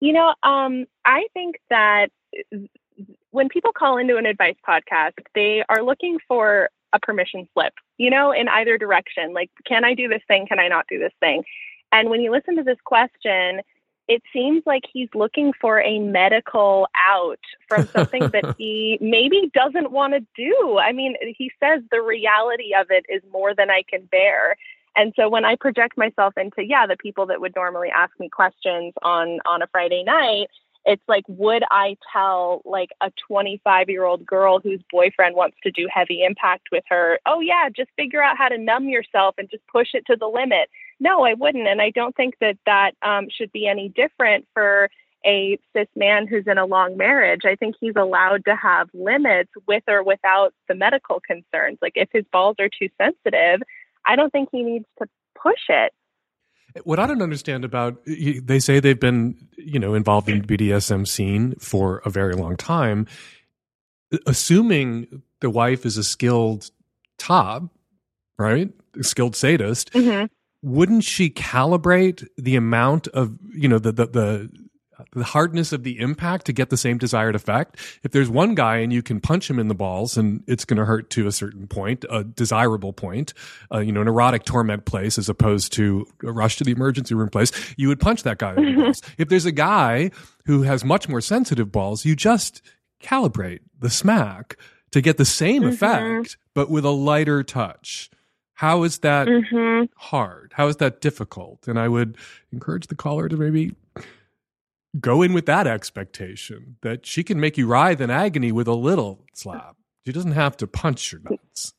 You 0.00 0.12
know, 0.12 0.34
um, 0.42 0.86
I 1.04 1.28
think 1.32 1.56
that 1.70 2.08
when 3.32 3.48
people 3.48 3.72
call 3.72 3.98
into 3.98 4.16
an 4.16 4.26
advice 4.26 4.56
podcast, 4.66 5.14
they 5.34 5.64
are 5.68 5.82
looking 5.82 6.18
for 6.28 6.70
a 6.92 7.00
permission 7.00 7.48
slip, 7.52 7.72
you 7.96 8.10
know, 8.10 8.30
in 8.30 8.48
either 8.48 8.78
direction. 8.78 9.32
Like, 9.32 9.50
can 9.66 9.84
I 9.84 9.94
do 9.94 10.06
this 10.08 10.22
thing? 10.28 10.46
Can 10.46 10.60
I 10.60 10.68
not 10.68 10.86
do 10.88 10.98
this 10.98 11.12
thing? 11.18 11.42
And 11.90 12.10
when 12.10 12.20
you 12.20 12.30
listen 12.30 12.56
to 12.56 12.62
this 12.62 12.78
question, 12.84 13.62
it 14.08 14.22
seems 14.32 14.62
like 14.66 14.82
he's 14.92 15.08
looking 15.14 15.52
for 15.60 15.80
a 15.80 15.98
medical 15.98 16.88
out 16.94 17.40
from 17.68 17.86
something 17.86 18.28
that 18.28 18.54
he 18.58 18.98
maybe 19.00 19.50
doesn't 19.54 19.90
want 19.90 20.12
to 20.12 20.20
do. 20.36 20.78
I 20.78 20.92
mean, 20.92 21.16
he 21.36 21.50
says 21.60 21.82
the 21.90 22.02
reality 22.02 22.74
of 22.78 22.88
it 22.90 23.06
is 23.08 23.22
more 23.32 23.54
than 23.54 23.70
I 23.70 23.82
can 23.88 24.04
bear. 24.06 24.56
And 24.94 25.14
so 25.16 25.30
when 25.30 25.44
I 25.44 25.56
project 25.56 25.96
myself 25.96 26.34
into, 26.36 26.64
yeah, 26.64 26.86
the 26.86 26.96
people 26.96 27.26
that 27.26 27.40
would 27.40 27.54
normally 27.56 27.88
ask 27.88 28.12
me 28.20 28.28
questions 28.28 28.92
on 29.02 29.38
on 29.46 29.62
a 29.62 29.66
Friday 29.68 30.02
night, 30.02 30.48
it's 30.84 31.02
like, 31.08 31.24
would 31.28 31.62
I 31.70 31.96
tell 32.12 32.62
like 32.64 32.90
a 33.00 33.12
25 33.28 33.88
year 33.88 34.04
old 34.04 34.26
girl 34.26 34.60
whose 34.60 34.80
boyfriend 34.90 35.36
wants 35.36 35.56
to 35.62 35.70
do 35.70 35.88
heavy 35.92 36.24
impact 36.24 36.68
with 36.72 36.84
her, 36.88 37.18
oh 37.26 37.40
yeah, 37.40 37.68
just 37.74 37.90
figure 37.96 38.22
out 38.22 38.36
how 38.36 38.48
to 38.48 38.58
numb 38.58 38.88
yourself 38.88 39.34
and 39.38 39.50
just 39.50 39.66
push 39.66 39.88
it 39.94 40.04
to 40.06 40.16
the 40.16 40.26
limit? 40.26 40.68
No, 41.00 41.24
I 41.24 41.34
wouldn't, 41.34 41.68
and 41.68 41.80
I 41.80 41.90
don't 41.90 42.16
think 42.16 42.34
that 42.40 42.58
that 42.66 42.92
um, 43.02 43.28
should 43.30 43.52
be 43.52 43.66
any 43.66 43.88
different 43.88 44.46
for 44.54 44.88
a 45.24 45.58
cis 45.72 45.88
man 45.94 46.26
who's 46.26 46.46
in 46.46 46.58
a 46.58 46.66
long 46.66 46.96
marriage. 46.96 47.42
I 47.44 47.54
think 47.54 47.76
he's 47.80 47.96
allowed 47.96 48.44
to 48.46 48.56
have 48.56 48.88
limits 48.92 49.50
with 49.66 49.84
or 49.88 50.02
without 50.02 50.52
the 50.68 50.74
medical 50.74 51.20
concerns. 51.20 51.78
Like 51.80 51.92
if 51.94 52.08
his 52.12 52.24
balls 52.32 52.56
are 52.58 52.68
too 52.68 52.88
sensitive, 52.98 53.60
I 54.04 54.16
don't 54.16 54.30
think 54.30 54.48
he 54.50 54.62
needs 54.62 54.86
to 54.98 55.08
push 55.40 55.60
it. 55.68 55.92
What 56.84 56.98
I 56.98 57.06
don't 57.06 57.22
understand 57.22 57.64
about 57.64 57.98
they 58.06 58.58
say 58.58 58.80
they've 58.80 58.98
been, 58.98 59.36
you 59.56 59.78
know, 59.78 59.94
involved 59.94 60.28
in 60.28 60.42
the 60.42 60.46
BDSM 60.46 61.06
scene 61.06 61.54
for 61.58 62.00
a 62.04 62.10
very 62.10 62.34
long 62.34 62.56
time. 62.56 63.06
Assuming 64.26 65.22
the 65.40 65.50
wife 65.50 65.86
is 65.86 65.96
a 65.96 66.04
skilled 66.04 66.70
top, 67.18 67.64
right? 68.38 68.70
A 68.98 69.04
skilled 69.04 69.34
sadist, 69.36 69.90
Mm-hmm. 69.92 70.26
wouldn't 70.62 71.04
she 71.04 71.30
calibrate 71.30 72.26
the 72.36 72.56
amount 72.56 73.08
of, 73.08 73.38
you 73.54 73.68
know, 73.68 73.78
the 73.78 73.92
the 73.92 74.06
the 74.06 74.50
the 75.12 75.24
hardness 75.24 75.72
of 75.72 75.82
the 75.82 75.98
impact 75.98 76.46
to 76.46 76.52
get 76.52 76.70
the 76.70 76.76
same 76.76 76.98
desired 76.98 77.34
effect. 77.34 77.76
If 78.02 78.12
there's 78.12 78.28
one 78.30 78.54
guy 78.54 78.76
and 78.78 78.92
you 78.92 79.02
can 79.02 79.20
punch 79.20 79.48
him 79.50 79.58
in 79.58 79.68
the 79.68 79.74
balls 79.74 80.16
and 80.16 80.42
it's 80.46 80.64
going 80.64 80.78
to 80.78 80.84
hurt 80.84 81.10
to 81.10 81.26
a 81.26 81.32
certain 81.32 81.66
point, 81.66 82.04
a 82.10 82.24
desirable 82.24 82.92
point, 82.92 83.34
uh, 83.72 83.78
you 83.80 83.92
know, 83.92 84.00
an 84.00 84.08
erotic 84.08 84.44
torment 84.44 84.84
place 84.84 85.18
as 85.18 85.28
opposed 85.28 85.72
to 85.74 86.06
a 86.24 86.32
rush 86.32 86.56
to 86.56 86.64
the 86.64 86.72
emergency 86.72 87.14
room 87.14 87.28
place, 87.28 87.52
you 87.76 87.88
would 87.88 88.00
punch 88.00 88.22
that 88.22 88.38
guy 88.38 88.54
in 88.54 88.76
the 88.76 88.82
balls. 88.82 89.02
If 89.18 89.28
there's 89.28 89.46
a 89.46 89.52
guy 89.52 90.10
who 90.46 90.62
has 90.62 90.84
much 90.84 91.08
more 91.08 91.20
sensitive 91.20 91.70
balls, 91.72 92.04
you 92.04 92.16
just 92.16 92.62
calibrate 93.02 93.60
the 93.78 93.90
smack 93.90 94.56
to 94.92 95.00
get 95.00 95.16
the 95.16 95.24
same 95.24 95.62
Mhm. 95.62 95.72
effect, 95.72 96.36
but 96.54 96.70
with 96.70 96.84
a 96.84 96.90
lighter 96.90 97.42
touch. 97.42 98.10
How 98.54 98.82
is 98.84 98.98
that 98.98 99.26
Mhm. 99.26 99.88
hard? 99.96 100.52
How 100.54 100.68
is 100.68 100.76
that 100.76 101.00
difficult? 101.00 101.66
And 101.66 101.78
I 101.80 101.88
would 101.88 102.16
encourage 102.52 102.86
the 102.86 102.94
caller 102.94 103.28
to 103.28 103.36
maybe 103.36 103.74
go 105.00 105.22
in 105.22 105.32
with 105.32 105.46
that 105.46 105.66
expectation 105.66 106.76
that 106.82 107.06
she 107.06 107.24
can 107.24 107.40
make 107.40 107.56
you 107.56 107.66
writhe 107.66 108.00
in 108.00 108.10
agony 108.10 108.52
with 108.52 108.68
a 108.68 108.74
little 108.74 109.24
slap. 109.32 109.76
She 110.06 110.12
doesn't 110.12 110.32
have 110.32 110.56
to 110.58 110.66
punch 110.66 111.12
your 111.12 111.20
nuts. 111.22 111.72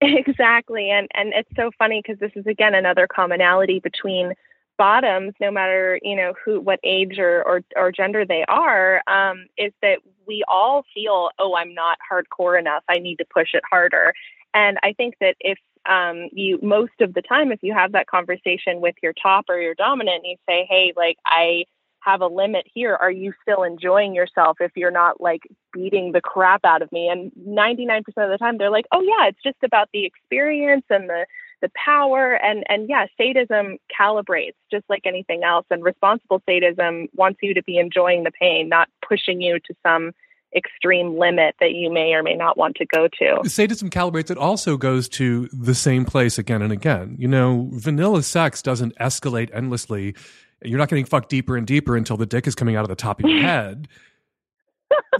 Exactly. 0.00 0.90
And 0.90 1.08
and 1.14 1.32
it's 1.34 1.50
so 1.54 1.70
funny 1.78 2.02
because 2.02 2.18
this 2.18 2.32
is 2.34 2.46
again 2.46 2.74
another 2.74 3.06
commonality 3.06 3.80
between 3.80 4.32
bottoms, 4.78 5.34
no 5.40 5.50
matter, 5.50 6.00
you 6.02 6.16
know, 6.16 6.32
who 6.42 6.58
what 6.58 6.80
age 6.82 7.18
or 7.18 7.42
or, 7.46 7.62
or 7.76 7.92
gender 7.92 8.24
they 8.24 8.44
are, 8.48 9.02
um, 9.06 9.44
is 9.58 9.72
that 9.82 9.98
we 10.26 10.42
all 10.48 10.84
feel, 10.94 11.30
oh, 11.38 11.54
I'm 11.54 11.74
not 11.74 11.98
hardcore 12.10 12.58
enough. 12.58 12.82
I 12.88 12.98
need 12.98 13.16
to 13.16 13.26
push 13.32 13.48
it 13.52 13.62
harder. 13.70 14.14
And 14.54 14.78
I 14.82 14.94
think 14.94 15.16
that 15.20 15.36
if 15.40 15.58
um, 15.88 16.28
you 16.32 16.58
most 16.62 16.98
of 17.00 17.12
the 17.12 17.22
time, 17.22 17.52
if 17.52 17.62
you 17.62 17.74
have 17.74 17.92
that 17.92 18.06
conversation 18.06 18.80
with 18.80 18.94
your 19.02 19.12
top 19.22 19.44
or 19.50 19.60
your 19.60 19.74
dominant, 19.74 20.22
and 20.24 20.30
you 20.30 20.36
say, 20.48 20.66
hey, 20.68 20.94
like 20.96 21.18
I 21.26 21.64
have 22.00 22.20
a 22.20 22.26
limit 22.26 22.66
here. 22.72 22.96
Are 22.96 23.10
you 23.10 23.32
still 23.42 23.62
enjoying 23.62 24.14
yourself 24.14 24.58
if 24.60 24.72
you're 24.76 24.90
not 24.90 25.20
like 25.20 25.42
beating 25.72 26.12
the 26.12 26.20
crap 26.20 26.64
out 26.64 26.82
of 26.82 26.90
me? 26.92 27.08
And 27.08 27.30
99% 27.46 27.98
of 27.98 28.30
the 28.30 28.38
time 28.38 28.58
they're 28.58 28.70
like, 28.70 28.86
"Oh 28.92 29.02
yeah, 29.02 29.28
it's 29.28 29.42
just 29.42 29.62
about 29.62 29.88
the 29.92 30.04
experience 30.04 30.84
and 30.90 31.08
the 31.08 31.26
the 31.60 31.70
power 31.74 32.34
and 32.34 32.64
and 32.68 32.88
yeah, 32.88 33.06
sadism 33.16 33.78
calibrates 33.98 34.54
just 34.70 34.84
like 34.88 35.02
anything 35.04 35.44
else 35.44 35.66
and 35.70 35.84
responsible 35.84 36.42
sadism 36.48 37.08
wants 37.14 37.40
you 37.42 37.54
to 37.54 37.62
be 37.62 37.78
enjoying 37.78 38.24
the 38.24 38.30
pain, 38.30 38.68
not 38.68 38.88
pushing 39.06 39.40
you 39.40 39.58
to 39.60 39.74
some 39.82 40.12
extreme 40.56 41.16
limit 41.16 41.54
that 41.60 41.72
you 41.72 41.92
may 41.92 42.12
or 42.12 42.22
may 42.22 42.34
not 42.34 42.56
want 42.56 42.76
to 42.76 42.86
go 42.86 43.08
to. 43.18 43.48
Sadism 43.48 43.88
calibrates, 43.88 44.30
it 44.30 44.38
also 44.38 44.76
goes 44.76 45.08
to 45.10 45.48
the 45.52 45.74
same 45.74 46.04
place 46.04 46.38
again 46.38 46.62
and 46.62 46.72
again. 46.72 47.14
You 47.18 47.28
know, 47.28 47.68
vanilla 47.72 48.22
sex 48.22 48.62
doesn't 48.62 48.96
escalate 48.98 49.50
endlessly. 49.52 50.14
You're 50.62 50.78
not 50.78 50.88
getting 50.88 51.04
fucked 51.04 51.28
deeper 51.28 51.56
and 51.56 51.66
deeper 51.66 51.96
until 51.96 52.16
the 52.16 52.26
dick 52.26 52.46
is 52.46 52.54
coming 52.54 52.76
out 52.76 52.82
of 52.82 52.88
the 52.88 52.96
top 52.96 53.22
of 53.22 53.28
your 53.28 53.40
head. 53.42 53.88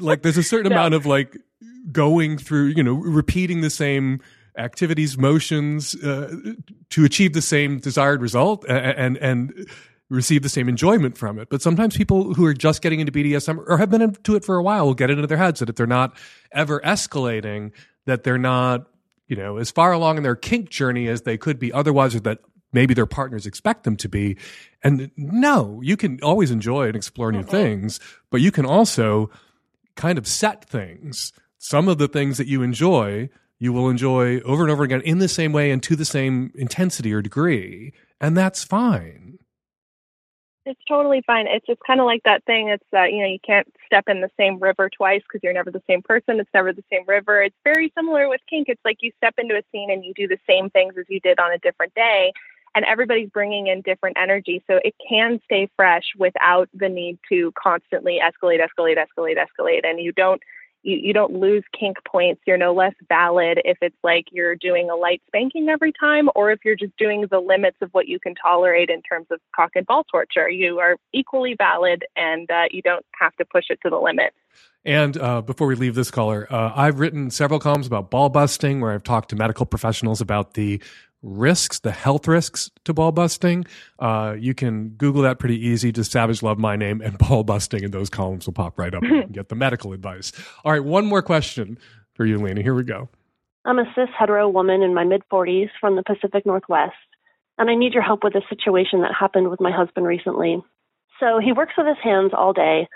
like 0.01 0.23
there's 0.23 0.39
a 0.39 0.43
certain 0.43 0.71
amount 0.71 0.95
of 0.95 1.07
like 1.07 1.37
going 1.93 2.39
through, 2.39 2.67
you 2.67 2.83
know, 2.83 2.95
repeating 2.95 3.61
the 3.61 3.71
same 3.71 4.21
activities, 4.59 5.17
motions 5.17 5.95
uh, 6.03 6.35
to 6.91 7.05
achieve 7.05 7.33
the 7.33 7.43
same 7.43 7.79
desired 7.79 8.21
result 8.21 8.65
and, 8.69 9.17
and 9.17 9.17
and 9.19 9.69
receive 10.11 10.43
the 10.43 10.49
same 10.49 10.69
enjoyment 10.69 11.17
from 11.17 11.39
it. 11.39 11.49
But 11.49 11.63
sometimes 11.63 11.97
people 11.97 12.35
who 12.35 12.45
are 12.45 12.53
just 12.53 12.83
getting 12.83 13.01
into 13.01 13.13
BDSM 13.13 13.65
or 13.67 13.79
have 13.79 13.91
been 13.91 14.03
into 14.03 14.35
it 14.35 14.45
for 14.45 14.57
a 14.57 14.63
while 14.63 14.87
will 14.87 14.95
get 14.95 15.09
into 15.09 15.27
their 15.27 15.39
heads 15.39 15.61
that 15.61 15.69
if 15.69 15.77
they're 15.77 15.87
not 15.87 16.17
ever 16.53 16.81
escalating, 16.81 17.71
that 18.07 18.25
they're 18.25 18.39
not, 18.39 18.89
you 19.29 19.37
know, 19.37 19.57
as 19.57 19.71
far 19.71 19.93
along 19.93 20.17
in 20.17 20.25
their 20.25 20.35
kink 20.35 20.69
journey 20.69 21.07
as 21.07 21.23
they 21.23 21.39
could 21.39 21.59
be 21.59 21.73
otherwise, 21.73 22.15
or 22.15 22.21
that 22.21 22.41
maybe 22.73 22.95
their 22.95 23.07
partners 23.07 23.47
expect 23.47 23.85
them 23.85 23.97
to 23.97 24.09
be. 24.09 24.37
And 24.83 25.11
no, 25.17 25.81
you 25.83 25.97
can 25.97 26.21
always 26.23 26.51
enjoy 26.51 26.87
and 26.87 26.97
explore 26.97 27.33
new 27.33 27.41
mm-hmm. 27.41 27.51
things, 27.51 28.01
but 28.31 28.41
you 28.41 28.51
can 28.51 28.67
also 28.67 29.31
kind 29.97 30.19
of 30.19 30.27
set 30.27 30.65
things. 30.65 31.33
Some 31.59 31.89
of 31.89 31.99
the 31.99 32.09
things 32.09 32.39
that 32.39 32.47
you 32.47 32.63
enjoy, 32.63 33.29
you 33.59 33.73
will 33.73 33.89
enjoy 33.91 34.41
over 34.41 34.63
and 34.63 34.73
over 34.73 34.83
again 34.83 35.03
in 35.03 35.19
the 35.19 35.29
same 35.29 35.53
way 35.53 35.71
and 35.71 35.83
to 35.83 35.97
the 35.97 36.05
same 36.05 36.53
intensity 36.55 37.13
or 37.13 37.21
degree. 37.21 37.93
And 38.21 38.37
that's 38.37 38.65
fine. 38.65 39.39
It's 40.67 40.81
totally 40.87 41.23
fine. 41.27 41.47
It's 41.49 41.67
just 41.67 41.81
kind 41.87 42.01
of 42.01 42.07
like 42.07 42.23
that 42.25 42.45
thing. 42.45 42.69
It's 42.69 42.85
that, 42.93 43.13
you 43.13 43.21
know, 43.21 43.29
you 43.29 43.39
can't 43.45 43.67
step 43.87 44.05
in 44.09 44.21
the 44.21 44.31
same 44.39 44.59
river 44.59 44.91
twice 44.91 45.23
because 45.23 45.41
you're 45.43 45.55
never 45.55 45.71
the 45.71 45.83
same 45.89 46.03
person. 46.03 46.39
It's 46.39 46.51
never 46.53 46.73
the 46.73 46.85
same 46.93 47.03
river. 47.07 47.43
It's 47.43 47.57
very 47.65 47.91
similar 47.97 48.29
with 48.29 48.41
kink. 48.49 48.69
It's 48.69 48.81
like 48.85 48.99
you 49.01 49.11
step 49.17 49.35
into 49.39 49.57
a 49.57 49.63
scene 49.73 49.91
and 49.91 50.05
you 50.05 50.13
do 50.15 50.29
the 50.29 50.39
same 50.47 50.71
things 50.71 50.95
as 50.99 51.07
you 51.09 51.19
did 51.21 51.41
on 51.41 51.53
a 51.53 51.59
different 51.59 51.95
day. 51.95 52.33
And 52.75 52.85
everybody's 52.85 53.31
bringing 53.31 53.67
in 53.67 53.83
different 53.83 54.17
energy. 54.17 54.63
So 54.69 54.79
it 54.85 54.95
can 55.09 55.41
stay 55.45 55.69
fresh 55.77 56.05
without 56.17 56.69
the 56.73 56.89
need 56.89 57.19
to 57.29 57.53
constantly 57.61 58.21
escalate, 58.23 58.61
escalate, 58.61 58.97
escalate, 58.97 59.37
escalate. 59.37 59.85
And 59.85 60.01
you 60.01 60.13
don't 60.13 60.41
you, 60.83 60.97
you 60.97 61.13
don't 61.13 61.35
lose 61.35 61.63
kink 61.79 61.99
points. 62.11 62.41
You're 62.47 62.57
no 62.57 62.73
less 62.73 62.95
valid 63.09 63.61
if 63.65 63.79
it's 63.83 63.97
like 64.03 64.27
you're 64.33 64.57
doing 64.57 64.91
a 64.91 64.97
light 64.97 65.23
spanking 65.27 65.69
every 65.69 65.93
time 65.99 66.29
or 66.35 66.51
if 66.51 66.61
you're 66.65 66.77
just 66.77 66.97
doing 66.97 67.27
the 67.31 67.39
limits 67.39 67.77
of 67.81 67.91
what 67.93 68.09
you 68.09 68.19
can 68.19 68.35
tolerate 68.35 68.89
in 68.89 69.03
terms 69.03 69.27
of 69.31 69.41
cock 69.55 69.73
and 69.75 69.87
ball 69.87 70.05
torture. 70.05 70.49
You 70.49 70.79
are 70.79 70.97
equally 71.13 71.55
valid 71.57 72.05
and 72.17 72.51
uh, 72.51 72.65
you 72.71 72.83
don't 72.83 73.05
have 73.19 73.37
to 73.37 73.45
push 73.45 73.65
it 73.69 73.79
to 73.83 73.91
the 73.91 73.99
limit. 73.99 74.33
And 74.85 75.19
uh, 75.19 75.43
before 75.43 75.67
we 75.67 75.75
leave 75.75 75.95
this 75.95 76.11
caller, 76.11 76.47
uh, 76.51 76.73
I've 76.75 76.99
written 76.99 77.31
several 77.31 77.61
columns 77.61 77.87
about 77.87 78.11
ball 78.11 78.31
busting 78.31 78.81
where 78.81 78.93
I've 78.93 79.05
talked 79.05 79.29
to 79.31 79.37
medical 79.37 79.67
professionals 79.67 80.23
about 80.23 80.55
the 80.55 80.81
risks, 81.23 81.81
the 81.81 81.91
health 81.91 82.27
risks 82.27 82.71
to 82.85 82.95
ball 82.95 83.13
busting. 83.13 83.67
Uh, 83.99 84.35
you 84.39 84.55
can 84.55 84.91
Google 84.91 85.23
that 85.23 85.39
pretty 85.39 85.59
easy. 85.67 85.93
Just 85.93 86.13
Savage 86.13 86.43
Love 86.43 86.59
my 86.59 86.77
name 86.77 87.01
and 87.01 87.19
ball 87.29 87.45
busting, 87.45 87.85
and 87.85 87.93
those 87.93 88.11
columns 88.11 88.47
will 88.47 88.53
pop 88.53 88.79
right 88.79 88.95
up 88.95 89.03
and 89.03 89.33
get 89.33 89.49
the 89.49 89.55
medical 89.55 89.93
advice. 89.93 90.33
All 90.65 90.73
right, 90.73 90.85
one 90.85 91.07
more 91.07 91.23
question 91.23 91.79
for 92.15 92.25
you, 92.25 92.39
Lina. 92.39 92.63
Here 92.63 92.75
we 92.75 92.85
go. 92.85 93.09
I'm 93.65 93.79
a 93.79 93.85
cis 93.95 94.09
hetero 94.19 94.49
woman 94.49 94.83
in 94.83 94.95
my 94.95 95.05
mid 95.05 95.23
40s 95.31 95.69
from 95.81 95.97
the 95.97 96.03
Pacific 96.03 96.47
Northwest, 96.47 96.95
and 97.59 97.69
I 97.69 97.75
need 97.75 97.93
your 97.93 98.03
help 98.03 98.25
with 98.25 98.35
a 98.35 98.43
situation 98.49 99.03
that 99.03 99.13
happened 99.19 99.51
with 99.51 99.61
my 99.61 99.71
husband 99.71 100.07
recently. 100.07 100.63
So 101.19 101.39
he 101.39 101.53
works 101.53 101.75
with 101.77 101.87
his 101.87 101.99
hands 102.03 102.33
all 102.35 102.55
day 102.55 102.89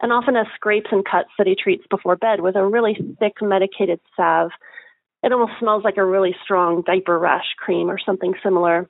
and 0.00 0.12
often 0.12 0.34
has 0.36 0.46
scrapes 0.54 0.88
and 0.90 1.04
cuts 1.04 1.28
that 1.36 1.46
he 1.46 1.54
treats 1.54 1.84
before 1.90 2.16
bed 2.16 2.40
with 2.40 2.56
a 2.56 2.64
really 2.64 2.96
thick 3.18 3.34
medicated 3.42 4.00
salve. 4.16 4.50
It 5.22 5.32
almost 5.32 5.58
smells 5.58 5.84
like 5.84 5.96
a 5.96 6.04
really 6.04 6.34
strong 6.44 6.82
diaper 6.82 7.18
rash 7.18 7.54
cream 7.56 7.90
or 7.90 7.98
something 7.98 8.34
similar. 8.42 8.88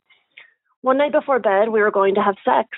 One 0.82 0.98
night 0.98 1.12
before 1.12 1.38
bed, 1.38 1.70
we 1.70 1.80
were 1.80 1.90
going 1.90 2.14
to 2.16 2.22
have 2.22 2.36
sex, 2.44 2.68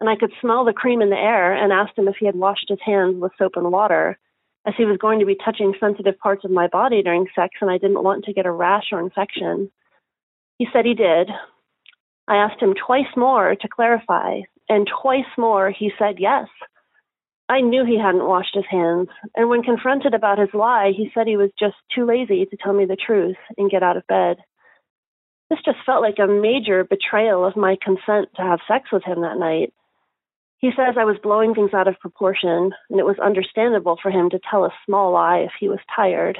and 0.00 0.08
I 0.08 0.16
could 0.16 0.32
smell 0.40 0.64
the 0.64 0.72
cream 0.72 1.02
in 1.02 1.10
the 1.10 1.16
air 1.16 1.52
and 1.52 1.72
asked 1.72 1.98
him 1.98 2.08
if 2.08 2.16
he 2.20 2.26
had 2.26 2.36
washed 2.36 2.68
his 2.68 2.78
hands 2.84 3.16
with 3.20 3.32
soap 3.38 3.52
and 3.56 3.72
water, 3.72 4.18
as 4.66 4.74
he 4.76 4.84
was 4.84 4.98
going 4.98 5.18
to 5.20 5.26
be 5.26 5.34
touching 5.34 5.74
sensitive 5.80 6.18
parts 6.18 6.44
of 6.44 6.50
my 6.50 6.68
body 6.68 7.02
during 7.02 7.26
sex, 7.34 7.56
and 7.60 7.70
I 7.70 7.78
didn't 7.78 8.04
want 8.04 8.24
to 8.24 8.32
get 8.32 8.46
a 8.46 8.52
rash 8.52 8.88
or 8.92 9.00
infection. 9.00 9.70
He 10.58 10.66
said 10.72 10.84
he 10.84 10.94
did. 10.94 11.30
I 12.28 12.36
asked 12.36 12.60
him 12.60 12.74
twice 12.74 13.16
more 13.16 13.56
to 13.56 13.68
clarify, 13.68 14.40
and 14.68 14.88
twice 15.02 15.24
more 15.36 15.70
he 15.70 15.90
said 15.98 16.16
yes. 16.18 16.48
I 17.50 17.62
knew 17.62 17.84
he 17.84 17.98
hadn't 17.98 18.28
washed 18.28 18.54
his 18.54 18.66
hands, 18.70 19.08
and 19.34 19.48
when 19.48 19.64
confronted 19.64 20.14
about 20.14 20.38
his 20.38 20.54
lie, 20.54 20.92
he 20.96 21.10
said 21.12 21.26
he 21.26 21.36
was 21.36 21.50
just 21.58 21.74
too 21.92 22.06
lazy 22.06 22.46
to 22.46 22.56
tell 22.56 22.72
me 22.72 22.84
the 22.84 22.94
truth 22.94 23.38
and 23.58 23.68
get 23.68 23.82
out 23.82 23.96
of 23.96 24.06
bed. 24.06 24.36
This 25.50 25.58
just 25.64 25.78
felt 25.84 26.00
like 26.00 26.20
a 26.20 26.28
major 26.28 26.84
betrayal 26.84 27.44
of 27.44 27.56
my 27.56 27.76
consent 27.82 28.28
to 28.36 28.42
have 28.42 28.60
sex 28.68 28.92
with 28.92 29.02
him 29.02 29.22
that 29.22 29.36
night. 29.36 29.74
He 30.58 30.70
says 30.76 30.94
I 30.96 31.04
was 31.04 31.16
blowing 31.20 31.54
things 31.54 31.74
out 31.74 31.88
of 31.88 31.98
proportion, 31.98 32.70
and 32.88 33.00
it 33.00 33.04
was 33.04 33.18
understandable 33.18 33.98
for 34.00 34.12
him 34.12 34.30
to 34.30 34.38
tell 34.48 34.64
a 34.64 34.74
small 34.86 35.12
lie 35.12 35.38
if 35.38 35.52
he 35.58 35.68
was 35.68 35.80
tired. 35.96 36.38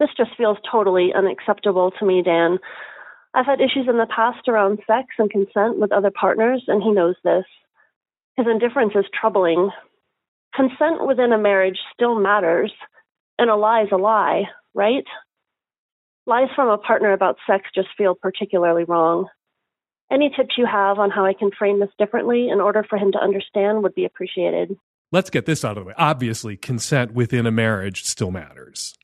This 0.00 0.10
just 0.16 0.36
feels 0.36 0.58
totally 0.68 1.12
unacceptable 1.14 1.92
to 1.92 2.04
me, 2.04 2.22
Dan. 2.22 2.58
I've 3.34 3.46
had 3.46 3.60
issues 3.60 3.86
in 3.88 3.98
the 3.98 4.08
past 4.12 4.48
around 4.48 4.80
sex 4.84 5.10
and 5.16 5.30
consent 5.30 5.78
with 5.78 5.92
other 5.92 6.10
partners, 6.10 6.64
and 6.66 6.82
he 6.82 6.90
knows 6.90 7.14
this. 7.22 7.44
His 8.40 8.46
indifference 8.50 8.92
is 8.94 9.04
troubling. 9.12 9.68
Consent 10.54 11.06
within 11.06 11.30
a 11.30 11.36
marriage 11.36 11.76
still 11.92 12.18
matters, 12.18 12.72
and 13.38 13.50
a 13.50 13.54
lie 13.54 13.82
is 13.82 13.90
a 13.92 13.98
lie, 13.98 14.44
right? 14.72 15.04
Lies 16.26 16.48
from 16.56 16.70
a 16.70 16.78
partner 16.78 17.12
about 17.12 17.36
sex 17.46 17.68
just 17.74 17.88
feel 17.98 18.14
particularly 18.14 18.84
wrong. 18.84 19.26
Any 20.10 20.30
tips 20.34 20.54
you 20.56 20.64
have 20.64 20.98
on 20.98 21.10
how 21.10 21.26
I 21.26 21.34
can 21.34 21.50
frame 21.50 21.80
this 21.80 21.90
differently 21.98 22.48
in 22.48 22.62
order 22.62 22.82
for 22.82 22.96
him 22.96 23.12
to 23.12 23.18
understand 23.18 23.82
would 23.82 23.94
be 23.94 24.06
appreciated. 24.06 24.74
Let's 25.12 25.28
get 25.28 25.44
this 25.44 25.62
out 25.62 25.76
of 25.76 25.84
the 25.84 25.88
way. 25.88 25.94
Obviously, 25.98 26.56
consent 26.56 27.12
within 27.12 27.44
a 27.44 27.50
marriage 27.50 28.04
still 28.04 28.30
matters. 28.30 28.96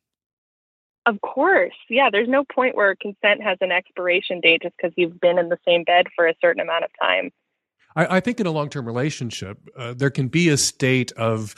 Of 1.05 1.20
course. 1.20 1.76
Yeah, 1.91 2.09
there's 2.11 2.26
no 2.26 2.43
point 2.43 2.74
where 2.74 2.97
consent 2.97 3.43
has 3.43 3.59
an 3.61 3.70
expiration 3.70 4.41
date 4.41 4.62
just 4.62 4.76
because 4.78 4.95
you've 4.97 5.20
been 5.20 5.39
in 5.39 5.51
the 5.51 5.59
same 5.68 5.84
bed 5.84 6.07
for 6.16 6.26
a 6.26 6.34
certain 6.41 6.62
amount 6.62 6.84
of 6.84 6.91
time. 6.99 7.32
I, 7.97 8.16
I 8.16 8.20
think 8.20 8.38
in 8.38 8.47
a 8.47 8.53
long 8.53 8.68
term 8.68 8.86
relationship, 8.86 9.59
uh, 9.76 9.94
there 9.94 10.11
can 10.11 10.28
be 10.28 10.49
a 10.51 10.57
state 10.57 11.11
of 11.12 11.55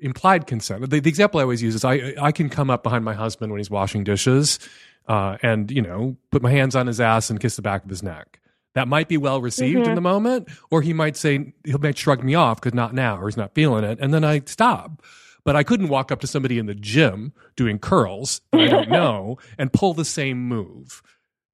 implied 0.00 0.46
consent. 0.46 0.88
The, 0.90 1.00
the, 1.00 1.08
example 1.08 1.38
I 1.38 1.44
always 1.44 1.62
use 1.62 1.74
is 1.74 1.84
I, 1.84 2.14
I 2.20 2.32
can 2.32 2.48
come 2.50 2.70
up 2.70 2.82
behind 2.82 3.04
my 3.04 3.14
husband 3.14 3.52
when 3.52 3.58
he's 3.58 3.70
washing 3.70 4.04
dishes 4.04 4.58
uh, 5.06 5.36
and, 5.42 5.70
you 5.70 5.82
know, 5.82 6.16
put 6.30 6.42
my 6.42 6.50
hands 6.50 6.74
on 6.74 6.86
his 6.86 7.00
ass 7.00 7.30
and 7.30 7.38
kiss 7.40 7.56
the 7.56 7.62
back 7.62 7.84
of 7.84 7.90
his 7.90 8.02
neck. 8.02 8.40
That 8.74 8.88
might 8.88 9.08
be 9.08 9.16
well 9.16 9.40
received 9.40 9.80
mm-hmm. 9.80 9.90
in 9.90 9.94
the 9.94 10.00
moment, 10.00 10.48
or 10.70 10.82
he 10.82 10.92
might 10.92 11.16
say, 11.16 11.54
he 11.64 11.72
might 11.74 11.96
shrug 11.96 12.24
me 12.24 12.34
off 12.34 12.60
because 12.60 12.74
not 12.74 12.92
now, 12.92 13.18
or 13.20 13.28
he's 13.28 13.36
not 13.36 13.54
feeling 13.54 13.84
it. 13.84 13.98
And 14.00 14.12
then 14.12 14.24
I 14.24 14.42
stop. 14.46 15.02
But 15.44 15.56
I 15.56 15.62
couldn't 15.62 15.88
walk 15.88 16.10
up 16.10 16.20
to 16.20 16.26
somebody 16.26 16.58
in 16.58 16.66
the 16.66 16.74
gym 16.74 17.34
doing 17.54 17.78
curls 17.78 18.40
that 18.50 18.62
I 18.62 18.66
don't 18.66 18.88
know 18.90 19.38
and 19.58 19.72
pull 19.72 19.94
the 19.94 20.04
same 20.04 20.48
move. 20.48 21.02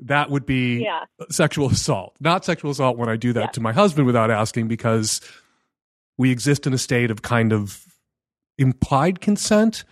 That 0.02 0.30
would 0.30 0.46
be 0.46 0.82
yeah. 0.84 1.04
sexual 1.30 1.68
assault. 1.70 2.16
Not 2.20 2.44
sexual 2.44 2.70
assault 2.70 2.96
when 2.96 3.08
I 3.08 3.16
do 3.16 3.32
that 3.34 3.40
yeah. 3.40 3.46
to 3.50 3.60
my 3.60 3.72
husband 3.72 4.06
without 4.06 4.30
asking 4.30 4.68
because 4.68 5.20
we 6.18 6.30
exist 6.30 6.66
in 6.66 6.72
a 6.72 6.78
state 6.78 7.10
of 7.10 7.22
kind 7.22 7.52
of 7.52 7.84
implied 8.58 9.20
consent. 9.20 9.84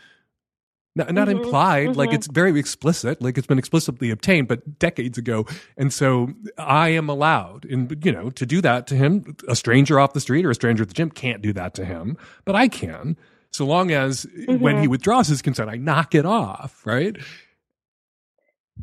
Not, 0.96 1.12
not 1.14 1.28
Mm-hmm. 1.28 1.38
implied, 1.44 1.96
like 1.96 2.11
Mhm. 2.11 2.14
it's 2.14 2.26
very 2.26 2.59
explicit, 2.59 3.22
like 3.22 3.38
it's 3.38 3.46
been 3.46 3.59
explicitly 3.59 4.11
obtained, 4.11 4.48
but 4.48 4.78
decades 4.80 5.16
ago. 5.16 5.46
And 5.76 5.92
so 5.92 6.30
I 6.56 6.88
am 6.88 7.09
allowed, 7.09 7.64
in 7.66 7.88
you 8.02 8.11
know, 8.11 8.30
to 8.30 8.44
do 8.44 8.61
that 8.62 8.86
to 8.88 8.96
him. 8.96 9.36
A 9.46 9.54
stranger 9.54 10.00
off 10.00 10.12
the 10.12 10.20
street 10.20 10.44
or 10.44 10.50
a 10.50 10.54
stranger 10.54 10.82
at 10.82 10.88
the 10.88 10.94
gym 10.94 11.11
can't 11.11 11.40
do 11.40 11.52
that 11.52 11.74
to 11.74 11.84
him, 11.84 12.16
but 12.44 12.56
I 12.56 12.66
can 12.68 13.16
so 13.50 13.64
long 13.64 13.90
as 13.92 14.26
when 14.46 14.76
Mhm. 14.76 14.80
he 14.82 14.88
withdraws 14.88 15.28
his 15.28 15.40
consent, 15.40 15.70
I 15.70 15.76
knock 15.76 16.14
it 16.14 16.26
off, 16.26 16.84
right? 16.84 17.16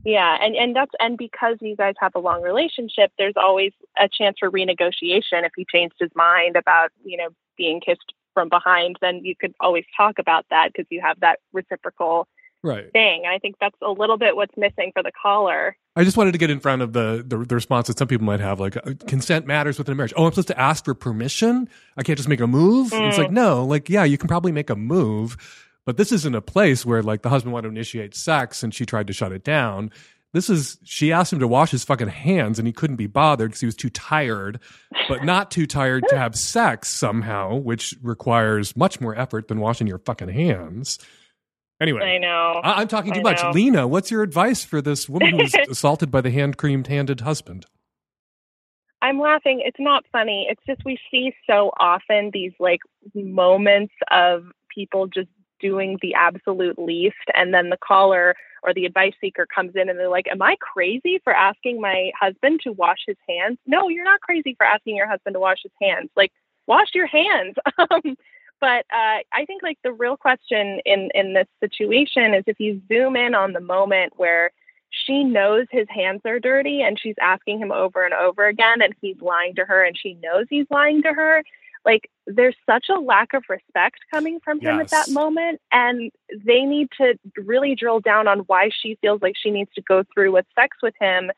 Yeah, 0.04 0.38
and 0.41 0.56
and 0.56 0.76
that's 0.76 0.91
and 1.00 1.18
because 1.18 1.58
you 1.62 1.76
guys 1.76 1.96
have 2.00 2.14
a 2.16 2.20
long 2.20 2.41
relationship, 2.41 3.12
there's 3.18 3.34
always 3.36 3.72
a 4.00 4.08
chance 4.08 4.38
for 4.39 4.52
renegotiation 4.52 5.43
if 5.46 5.52
he 5.56 5.66
changed 5.72 5.96
his 6.00 6.12
mind 6.16 6.56
about 6.56 6.89
you 7.04 7.18
know 7.18 7.30
being 7.58 7.80
kissed 7.80 8.14
from 8.34 8.50
behind. 8.50 8.98
Then 9.02 9.22
you 9.24 9.36
could 9.36 9.54
always 9.60 9.86
talk 9.96 10.20
about 10.20 10.46
that 10.50 10.70
because 10.74 10.86
you 10.89 11.02
have 11.02 11.20
that 11.22 11.39
reciprocal 11.54 12.28
Right. 12.64 12.91
thing. 12.93 13.22
And 13.26 13.32
I 13.32 13.38
think 13.38 13.58
that's 13.62 13.76
a 13.84 13.91
little 13.91 14.18
bit 14.18 14.36
what's 14.36 14.58
missing 14.58 14.91
for 14.96 15.04
the 15.04 15.12
caller. 15.12 15.78
I 15.96 16.04
just 16.04 16.18
wanted 16.18 16.32
to 16.32 16.39
get 16.39 16.50
in 16.50 16.60
front 16.60 16.82
of 16.82 16.93
the, 16.93 17.24
the, 17.26 17.38
the 17.38 17.54
response 17.54 17.86
that 17.88 17.98
some 18.00 18.08
people 18.08 18.26
might 18.26 18.39
have, 18.39 18.60
like 18.60 18.76
uh, 18.76 18.93
consent 19.06 19.46
matters 19.46 19.78
within 19.78 19.91
a 19.91 19.96
marriage. 19.96 20.14
Oh, 20.18 20.26
I'm 20.26 20.32
supposed 20.32 20.48
to 20.48 20.60
ask 20.60 20.84
for 20.84 20.96
permission. 20.96 21.70
I 21.96 22.02
can't 22.02 22.18
just 22.18 22.28
make 22.28 22.39
a 22.39 22.48
move. 22.48 22.88
It's 22.91 23.16
Mm. 23.16 23.18
like 23.20 23.30
no, 23.32 23.64
like 23.64 23.88
yeah, 23.88 24.04
you 24.04 24.18
can 24.18 24.28
probably 24.28 24.52
make 24.52 24.72
a 24.72 24.76
move, 24.76 25.38
but 25.86 25.98
this 25.98 26.12
isn't 26.12 26.36
a 26.36 26.42
place 26.42 26.86
where 26.86 27.04
like 27.04 27.22
the 27.22 27.30
husband 27.30 27.54
wanted 27.54 27.70
to 27.70 27.76
initiate 27.76 28.16
sex 28.16 28.64
and 28.64 28.74
she 28.74 28.86
tried 28.86 29.08
to 29.08 29.14
shut 29.14 29.32
it 29.32 29.44
down. 29.44 29.92
This 30.34 30.50
is 30.50 30.78
she 30.84 31.14
asked 31.14 31.32
him 31.32 31.40
to 31.40 31.48
wash 31.48 31.72
his 31.72 31.84
fucking 31.86 32.10
hands 32.10 32.60
and 32.60 32.68
he 32.68 32.74
couldn't 32.74 32.98
be 32.98 33.08
bothered 33.08 33.50
because 33.52 33.62
he 33.62 33.66
was 33.66 33.76
too 33.76 33.90
tired, 33.90 34.60
but 35.08 35.24
not 35.24 35.50
too 35.52 35.66
tired 35.66 36.04
to 36.10 36.18
have 36.18 36.36
sex 36.36 36.90
somehow, 36.90 37.56
which 37.56 37.96
requires 38.02 38.76
much 38.76 39.00
more 39.00 39.16
effort 39.18 39.48
than 39.48 39.60
washing 39.60 39.88
your 39.88 40.00
fucking 40.00 40.28
hands. 40.30 41.00
Anyway, 41.80 42.02
I 42.02 42.18
know. 42.18 42.60
I- 42.64 42.82
I'm 42.82 42.88
talking 42.88 43.14
too 43.14 43.20
I 43.22 43.24
much. 43.24 43.44
know. 43.44 43.52
Lina, 43.52 43.88
what's 43.88 44.12
your 44.12 44.24
advice 44.24 44.64
for 44.64 44.82
this 44.82 45.08
woman 45.08 45.32
who 45.32 45.38
was 45.38 45.54
assaulted 45.70 46.12
by 46.12 46.22
the 46.22 46.32
hand 46.32 46.58
creamed 46.58 46.88
handed 46.88 47.22
husband? 47.22 47.66
I'm 49.02 49.20
laughing. 49.20 49.62
It's 49.64 49.80
not 49.80 50.04
funny. 50.12 50.48
It's 50.50 50.62
just 50.66 50.84
we 50.84 50.98
see 51.12 51.34
so 51.48 51.72
often 51.80 52.32
these 52.34 52.54
like 52.60 52.80
moments 53.14 53.94
of 54.10 54.46
people 54.74 55.08
just 55.08 55.30
doing 55.60 55.97
the 56.01 56.14
absolute 56.14 56.78
least, 56.78 57.16
and 57.34 57.53
then 57.53 57.70
the 57.70 57.78
caller 57.78 58.36
or 58.64 58.74
the 58.74 58.86
advice 58.86 59.14
seeker 59.22 59.45
comes 59.45 59.76
in 59.76 59.89
and 59.89 59.99
they're 59.99 60.10
like, 60.10 60.28
Am 60.30 60.41
I 60.41 60.56
crazy 60.60 61.20
for 61.24 61.34
asking 61.34 61.80
my 61.80 62.12
husband 62.20 62.62
to 62.64 62.72
wash 62.72 62.99
his 63.06 63.18
hands? 63.30 63.58
No, 63.66 63.89
you're 63.89 64.03
not 64.03 64.22
crazy 64.22 64.56
for 64.56 64.66
asking 64.66 64.95
your 64.95 65.08
husband 65.08 65.36
to 65.36 65.39
wash 65.39 65.60
his 65.64 65.72
hands. 65.82 66.10
Like, 66.16 66.32
wash 66.68 66.89
your 66.93 67.08
hands. 67.08 67.56
Um, 67.78 68.18
but 68.62 68.86
uh, 68.91 69.20
I 69.34 69.45
think 69.45 69.62
like 69.64 69.78
the 69.84 69.91
real 69.91 70.18
question 70.18 70.80
in 70.86 71.10
in 71.14 71.34
this 71.34 71.47
situation 71.60 72.34
is 72.34 72.43
if 72.47 72.60
you 72.60 72.82
zoom 72.88 73.16
in 73.16 73.36
on 73.36 73.53
the 73.53 73.60
moment 73.60 74.14
where 74.16 74.51
she 74.89 75.24
knows 75.24 75.68
his 75.72 75.88
hands 75.89 76.22
are 76.26 76.39
dirty 76.39 76.82
and 76.82 76.99
she's 76.99 77.16
asking 77.22 77.60
him 77.60 77.72
over 77.72 78.06
and 78.06 78.14
over 78.14 78.47
again 78.47 78.82
and 78.82 78.93
he's 79.01 79.20
lying 79.22 79.56
to 79.56 79.66
her 79.66 79.84
and 79.84 79.97
she 79.97 80.14
knows 80.16 80.45
he's 80.49 80.68
lying 80.70 81.01
to 81.03 81.14
her 81.14 81.43
like 81.86 82.10
there's 82.28 82.56
such 82.66 82.88
a 82.90 83.00
lack 83.00 83.34
of 83.34 83.44
respect 83.50 83.98
coming 84.14 84.40
from 84.44 84.60
him 84.60 84.80
at 84.80 84.90
that 84.90 85.10
moment 85.10 85.62
and 85.72 86.12
they 86.46 86.62
need 86.62 86.88
to 87.00 87.14
really 87.38 87.76
drill 87.76 88.00
down 88.00 88.28
on 88.28 88.40
why 88.48 88.70
she 88.82 88.98
feels 89.02 89.22
like 89.22 89.36
she 89.42 89.52
needs 89.52 89.70
to 89.76 89.82
go 89.82 90.04
through 90.14 90.32
with 90.34 90.46
sex 90.56 90.78
with 90.82 90.96
him 91.00 91.32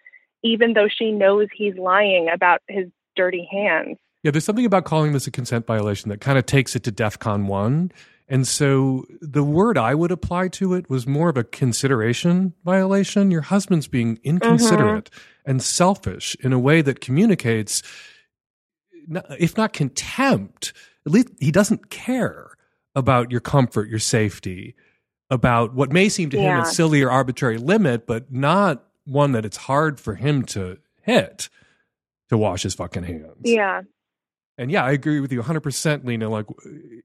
even 0.43 0.73
though 0.73 0.87
she 0.87 1.11
knows 1.11 1.47
he's 1.55 1.75
lying 1.75 2.29
about 2.33 2.61
his 2.67 2.85
dirty 3.15 3.47
hands 3.51 3.97
Yeah, 4.23 4.31
there's 4.31 4.45
something 4.45 4.65
about 4.65 4.85
calling 4.85 5.13
this 5.13 5.27
a 5.27 5.31
consent 5.31 5.67
violation 5.67 6.09
that 6.09 6.21
kind 6.21 6.37
of 6.37 6.45
takes 6.45 6.75
it 6.75 6.83
to 6.83 6.91
DEFCON 6.91 7.45
1. 7.47 7.91
And 8.29 8.47
so 8.47 9.05
the 9.21 9.43
word 9.43 9.77
I 9.77 9.95
would 9.95 10.11
apply 10.11 10.49
to 10.49 10.73
it 10.73 10.89
was 10.89 11.07
more 11.07 11.29
of 11.29 11.37
a 11.37 11.43
consideration 11.43 12.53
violation. 12.65 13.31
Your 13.31 13.41
husband's 13.41 13.87
being 13.87 14.17
mm-hmm. 14.17 14.29
inconsiderate 14.29 15.09
and 15.45 15.63
selfish 15.63 16.35
in 16.41 16.51
a 16.51 16.59
way 16.59 16.81
that 16.81 16.99
communicates, 16.99 17.81
if 19.39 19.57
not 19.57 19.73
contempt, 19.73 20.73
at 21.05 21.11
least 21.11 21.29
he 21.39 21.51
doesn't 21.51 21.89
care 21.89 22.51
about 22.95 23.31
your 23.31 23.39
comfort, 23.39 23.89
your 23.89 23.99
safety, 23.99 24.75
about 25.29 25.73
what 25.73 25.91
may 25.91 26.09
seem 26.09 26.29
to 26.31 26.39
him 26.39 26.59
a 26.59 26.65
silly 26.65 27.01
or 27.01 27.11
arbitrary 27.11 27.57
limit, 27.57 28.07
but 28.07 28.31
not 28.31 28.85
one 29.05 29.33
that 29.33 29.45
it's 29.45 29.57
hard 29.57 29.99
for 29.99 30.15
him 30.15 30.43
to 30.43 30.77
hit 31.01 31.49
to 32.29 32.37
wash 32.37 32.63
his 32.63 32.73
fucking 32.75 33.03
hands. 33.03 33.37
yeah 33.43 33.81
And 34.57 34.71
yeah, 34.71 34.83
I 34.83 34.91
agree 34.91 35.19
with 35.19 35.31
you 35.31 35.41
100%, 35.41 36.03
Lina. 36.05 36.29
Like, 36.29 36.45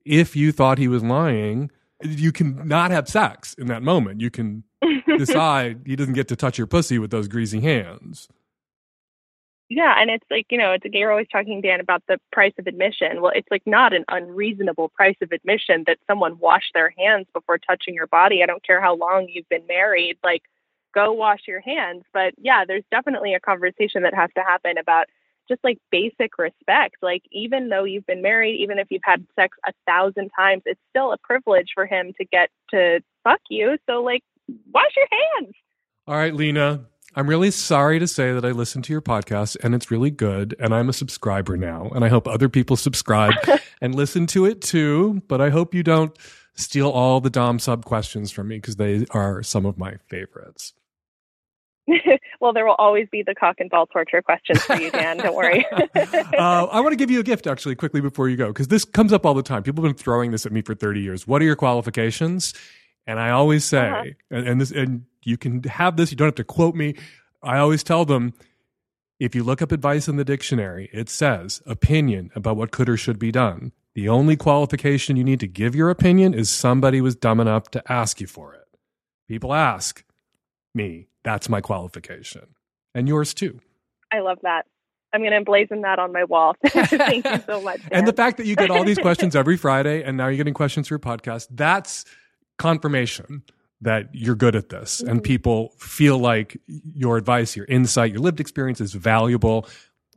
if 0.04 0.34
you 0.34 0.52
thought 0.52 0.78
he 0.78 0.88
was 0.88 1.02
lying, 1.02 1.70
you 2.02 2.32
can 2.32 2.66
not 2.66 2.90
have 2.90 3.08
sex 3.08 3.54
in 3.54 3.66
that 3.68 3.82
moment. 3.82 4.20
You 4.20 4.30
can 4.30 4.64
decide 5.18 5.82
he 5.86 5.94
doesn't 5.94 6.14
get 6.14 6.28
to 6.28 6.36
touch 6.36 6.58
your 6.58 6.66
pussy 6.66 6.98
with 6.98 7.10
those 7.10 7.28
greasy 7.28 7.60
hands. 7.60 8.28
Yeah, 9.74 9.94
and 9.98 10.10
it's 10.10 10.26
like, 10.30 10.46
you 10.50 10.58
know, 10.58 10.72
it's 10.72 10.84
like 10.84 10.92
you're 10.92 11.10
always 11.10 11.28
talking, 11.32 11.62
Dan, 11.62 11.80
about 11.80 12.02
the 12.06 12.18
price 12.30 12.52
of 12.58 12.66
admission. 12.66 13.22
Well, 13.22 13.32
it's 13.34 13.50
like 13.50 13.62
not 13.64 13.94
an 13.94 14.04
unreasonable 14.08 14.90
price 14.90 15.16
of 15.22 15.32
admission 15.32 15.84
that 15.86 15.96
someone 16.06 16.38
wash 16.38 16.64
their 16.74 16.92
hands 16.98 17.26
before 17.32 17.56
touching 17.56 17.94
your 17.94 18.06
body. 18.06 18.42
I 18.42 18.46
don't 18.46 18.62
care 18.62 18.82
how 18.82 18.94
long 18.94 19.28
you've 19.30 19.48
been 19.48 19.66
married, 19.66 20.18
like 20.22 20.42
go 20.94 21.12
wash 21.12 21.40
your 21.48 21.60
hands. 21.60 22.02
But 22.12 22.34
yeah, 22.36 22.66
there's 22.66 22.84
definitely 22.90 23.32
a 23.32 23.40
conversation 23.40 24.02
that 24.02 24.12
has 24.12 24.28
to 24.36 24.42
happen 24.42 24.76
about 24.76 25.06
just 25.48 25.64
like 25.64 25.78
basic 25.90 26.36
respect. 26.36 26.96
Like 27.00 27.22
even 27.32 27.70
though 27.70 27.84
you've 27.84 28.06
been 28.06 28.20
married, 28.20 28.60
even 28.60 28.78
if 28.78 28.88
you've 28.90 29.00
had 29.02 29.26
sex 29.36 29.56
a 29.66 29.72
thousand 29.86 30.28
times, 30.36 30.64
it's 30.66 30.80
still 30.90 31.12
a 31.12 31.18
privilege 31.18 31.70
for 31.74 31.86
him 31.86 32.12
to 32.18 32.26
get 32.26 32.50
to 32.72 33.00
fuck 33.24 33.40
you. 33.48 33.78
So 33.88 34.02
like 34.02 34.22
wash 34.70 34.92
your 34.96 35.08
hands. 35.10 35.54
All 36.06 36.16
right, 36.16 36.34
Lina, 36.34 36.84
I'm 37.14 37.28
really 37.28 37.50
sorry 37.50 37.98
to 37.98 38.06
say 38.06 38.32
that 38.32 38.44
I 38.44 38.52
listen 38.52 38.80
to 38.82 38.92
your 38.92 39.02
podcast 39.02 39.56
and 39.62 39.74
it's 39.74 39.90
really 39.90 40.10
good. 40.10 40.56
And 40.58 40.74
I'm 40.74 40.88
a 40.88 40.92
subscriber 40.92 41.56
now. 41.56 41.90
And 41.94 42.04
I 42.04 42.08
hope 42.08 42.26
other 42.26 42.48
people 42.48 42.76
subscribe 42.76 43.34
and 43.80 43.94
listen 43.94 44.26
to 44.28 44.46
it 44.46 44.62
too. 44.62 45.22
But 45.28 45.40
I 45.40 45.50
hope 45.50 45.74
you 45.74 45.82
don't 45.82 46.16
steal 46.54 46.88
all 46.88 47.20
the 47.20 47.30
Dom 47.30 47.58
sub 47.58 47.84
questions 47.84 48.30
from 48.30 48.48
me 48.48 48.56
because 48.56 48.76
they 48.76 49.04
are 49.10 49.42
some 49.42 49.66
of 49.66 49.76
my 49.76 49.96
favorites. 50.08 50.72
well, 52.40 52.52
there 52.52 52.64
will 52.64 52.76
always 52.78 53.08
be 53.10 53.22
the 53.22 53.34
cock 53.34 53.56
and 53.58 53.68
ball 53.68 53.86
torture 53.86 54.22
questions 54.22 54.62
for 54.62 54.76
you, 54.76 54.90
Dan. 54.90 55.18
Don't 55.18 55.34
worry. 55.34 55.66
uh, 55.94 56.66
I 56.66 56.80
want 56.80 56.92
to 56.92 56.96
give 56.96 57.10
you 57.10 57.20
a 57.20 57.24
gift 57.24 57.46
actually 57.46 57.74
quickly 57.74 58.00
before 58.00 58.28
you 58.28 58.36
go 58.36 58.48
because 58.48 58.68
this 58.68 58.84
comes 58.84 59.12
up 59.12 59.26
all 59.26 59.34
the 59.34 59.42
time. 59.42 59.62
People 59.62 59.84
have 59.84 59.96
been 59.96 60.02
throwing 60.02 60.30
this 60.30 60.46
at 60.46 60.52
me 60.52 60.62
for 60.62 60.74
30 60.74 61.00
years. 61.00 61.26
What 61.26 61.42
are 61.42 61.44
your 61.44 61.56
qualifications? 61.56 62.54
And 63.06 63.18
I 63.18 63.30
always 63.30 63.64
say, 63.64 63.88
uh-huh. 63.88 64.04
and, 64.30 64.48
and 64.48 64.60
this, 64.60 64.70
and 64.70 65.04
you 65.24 65.36
can 65.36 65.62
have 65.64 65.96
this. 65.96 66.10
You 66.10 66.16
don't 66.16 66.28
have 66.28 66.34
to 66.36 66.44
quote 66.44 66.74
me. 66.74 66.94
I 67.42 67.58
always 67.58 67.82
tell 67.82 68.04
them, 68.04 68.34
if 69.18 69.34
you 69.34 69.44
look 69.44 69.62
up 69.62 69.72
advice 69.72 70.08
in 70.08 70.16
the 70.16 70.24
dictionary, 70.24 70.90
it 70.92 71.08
says 71.08 71.62
opinion 71.66 72.30
about 72.34 72.56
what 72.56 72.70
could 72.70 72.88
or 72.88 72.96
should 72.96 73.18
be 73.18 73.32
done. 73.32 73.72
The 73.94 74.08
only 74.08 74.36
qualification 74.36 75.16
you 75.16 75.24
need 75.24 75.40
to 75.40 75.46
give 75.46 75.74
your 75.74 75.90
opinion 75.90 76.34
is 76.34 76.50
somebody 76.50 77.00
was 77.00 77.14
dumb 77.14 77.40
enough 77.40 77.70
to 77.72 77.92
ask 77.92 78.20
you 78.20 78.26
for 78.26 78.54
it. 78.54 78.66
People 79.28 79.52
ask 79.52 80.04
me. 80.74 81.08
That's 81.24 81.48
my 81.48 81.60
qualification. 81.60 82.54
And 82.94 83.06
yours 83.06 83.34
too. 83.34 83.60
I 84.10 84.20
love 84.20 84.38
that. 84.42 84.66
I'm 85.12 85.20
going 85.20 85.32
to 85.32 85.44
emblazon 85.44 85.82
that 85.82 85.98
on 85.98 86.12
my 86.12 86.24
wall. 86.24 86.56
Thank 86.66 87.26
you 87.26 87.42
so 87.46 87.60
much. 87.60 87.80
Dan. 87.82 87.88
and 87.92 88.08
the 88.08 88.12
fact 88.14 88.38
that 88.38 88.46
you 88.46 88.56
get 88.56 88.70
all 88.70 88.82
these 88.82 88.98
questions 89.08 89.36
every 89.36 89.58
Friday 89.58 90.02
and 90.02 90.16
now 90.16 90.28
you're 90.28 90.38
getting 90.38 90.54
questions 90.54 90.88
for 90.88 90.94
your 90.94 90.98
podcast, 90.98 91.48
that's 91.50 92.04
confirmation 92.58 93.42
that 93.82 94.08
you're 94.12 94.34
good 94.34 94.56
at 94.56 94.68
this 94.70 95.00
mm-hmm. 95.00 95.10
and 95.10 95.22
people 95.22 95.74
feel 95.78 96.18
like 96.18 96.58
your 96.94 97.16
advice, 97.16 97.56
your 97.56 97.66
insight, 97.66 98.12
your 98.12 98.20
lived 98.20 98.40
experience 98.40 98.80
is 98.80 98.94
valuable. 98.94 99.68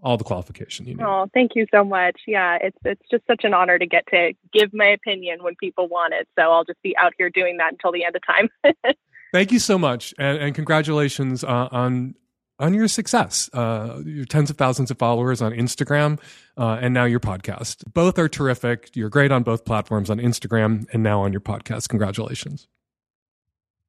All 0.02 0.18
the 0.18 0.24
qualification 0.24 0.86
you 0.86 0.94
need. 0.94 1.04
Oh, 1.04 1.28
thank 1.34 1.54
you 1.56 1.66
so 1.74 1.84
much. 1.84 2.22
Yeah, 2.28 2.60
it's 2.62 2.78
it's 2.86 3.02
just 3.10 3.26
such 3.26 3.44
an 3.44 3.56
honor 3.56 3.80
to 3.80 3.88
get 3.88 4.06
to 4.08 4.34
give 4.54 4.72
my 4.72 4.86
opinion 4.86 5.42
when 5.42 5.56
people 5.56 5.88
want 5.88 6.14
it. 6.14 6.28
So 6.38 6.44
I'll 6.44 6.64
just 6.64 6.80
be 6.84 6.96
out 6.96 7.14
here 7.18 7.32
doing 7.32 7.58
that 7.58 7.72
until 7.72 7.92
the 7.92 8.06
end 8.06 8.16
of 8.16 8.22
time. 8.24 8.50
thank 9.34 9.52
you 9.52 9.58
so 9.58 9.80
much, 9.80 10.14
and, 10.20 10.38
and 10.38 10.54
congratulations 10.54 11.44
uh, 11.44 11.70
on 11.72 12.14
on 12.60 12.76
your 12.76 12.88
success. 12.88 13.50
Uh, 13.52 14.02
your 14.06 14.26
tens 14.26 14.52
of 14.52 14.58
thousands 14.58 14.92
of 14.92 15.00
followers 15.00 15.42
on 15.42 15.54
Instagram, 15.54 16.20
uh, 16.56 16.78
and 16.80 16.94
now 16.94 17.06
your 17.06 17.20
podcast. 17.20 17.84
Both 17.92 18.20
are 18.20 18.30
terrific. 18.30 18.92
You're 18.96 19.10
great 19.10 19.32
on 19.32 19.42
both 19.42 19.66
platforms 19.66 20.12
on 20.12 20.20
Instagram 20.20 20.86
and 20.94 21.02
now 21.02 21.22
on 21.22 21.32
your 21.32 21.42
podcast. 21.42 21.90
Congratulations. 21.90 22.68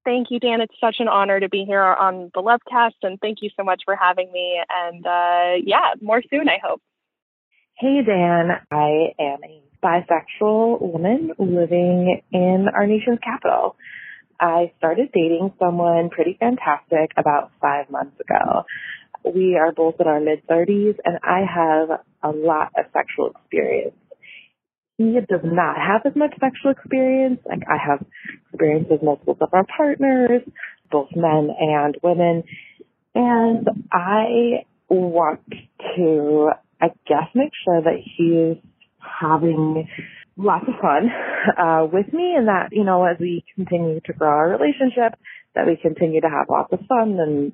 Thank 0.07 0.29
you, 0.31 0.39
Dan. 0.39 0.61
It's 0.61 0.75
such 0.81 0.97
an 1.01 1.09
honor 1.09 1.41
to 1.41 1.49
be 1.49 1.65
here 1.67 1.83
on 1.83 2.31
the 2.33 2.41
Lovecast, 2.41 2.95
and 3.03 3.19
thank 3.21 3.39
you 3.43 3.51
so 3.57 3.65
much 3.65 3.83
for 3.85 3.97
having 3.97 4.31
me. 4.31 4.57
And 4.73 5.05
uh, 5.05 5.61
yeah, 5.65 5.95
more 6.01 6.23
soon, 6.31 6.49
I 6.49 6.59
hope. 6.63 6.81
Hey, 7.77 8.03
Dan. 8.07 8.51
I 8.71 9.15
am 9.19 9.39
a 9.43 9.63
bisexual 9.85 10.81
woman 10.81 11.33
living 11.41 12.21
in 12.33 12.67
our 12.73 12.87
nation's 12.87 13.19
capital. 13.19 13.75
I 14.39 14.73
started 14.79 15.11
dating 15.13 15.53
someone 15.59 16.11
pretty 16.11 16.37
fantastic 16.39 17.11
about 17.17 17.51
five 17.61 17.91
months 17.91 18.21
ago. 18.21 18.63
We 19.25 19.57
are 19.57 19.73
both 19.73 19.97
in 19.99 20.07
our 20.07 20.21
mid 20.21 20.47
30s, 20.47 20.99
and 21.05 21.19
I 21.25 21.41
have 21.53 22.01
a 22.23 22.31
lot 22.31 22.71
of 22.79 22.85
sexual 22.93 23.31
experience 23.31 23.97
he 24.99 25.19
does 25.29 25.45
not 25.45 25.77
have 25.77 26.03
as 26.07 26.17
much 26.17 26.33
sexual 26.41 26.73
experience. 26.73 27.41
Like 27.47 27.63
I 27.69 27.77
have 27.77 28.05
experience 28.49 28.89
with 28.91 29.03
multiple 29.03 29.35
different 29.35 29.69
partners, 29.77 30.43
both 30.91 31.09
men 31.15 31.51
and 31.59 31.97
women. 32.03 32.45
And 33.15 33.67
I 33.93 34.65
want 34.89 35.41
to, 35.97 36.51
I 36.81 36.89
guess, 37.07 37.29
make 37.35 37.53
sure 37.65 37.83
that 37.83 37.99
he's 38.17 38.63
having 39.21 39.89
lots 40.37 40.65
of 40.69 40.75
fun 40.81 41.11
uh, 41.59 41.87
with 41.91 42.13
me 42.13 42.35
and 42.37 42.49
that, 42.49 42.69
you 42.73 42.85
know, 42.85 43.05
as 43.05 43.17
we 43.19 43.45
continue 43.55 44.01
to 44.01 44.13
grow 44.13 44.29
our 44.29 44.51
relationship, 44.51 45.19
that 45.55 45.67
we 45.67 45.79
continue 45.81 46.21
to 46.21 46.29
have 46.29 46.47
lots 46.51 46.73
of 46.73 46.81
fun 46.87 47.19
and 47.19 47.53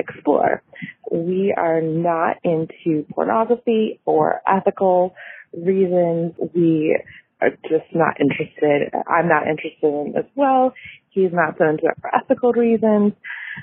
explore. 0.00 0.62
We 1.10 1.54
are 1.56 1.80
not 1.80 2.38
into 2.42 3.06
pornography 3.12 4.00
or 4.04 4.40
ethical 4.46 5.14
reasons 5.52 6.34
we 6.54 6.98
are 7.40 7.50
just 7.68 7.94
not 7.94 8.20
interested. 8.20 8.92
I'm 9.08 9.28
not 9.28 9.46
interested 9.48 9.84
in 9.84 10.14
as 10.16 10.26
well. 10.34 10.74
He's 11.10 11.32
not 11.32 11.56
so 11.58 11.68
into 11.68 11.86
it 11.86 11.96
for 12.00 12.10
ethical 12.14 12.52
reasons. 12.52 13.12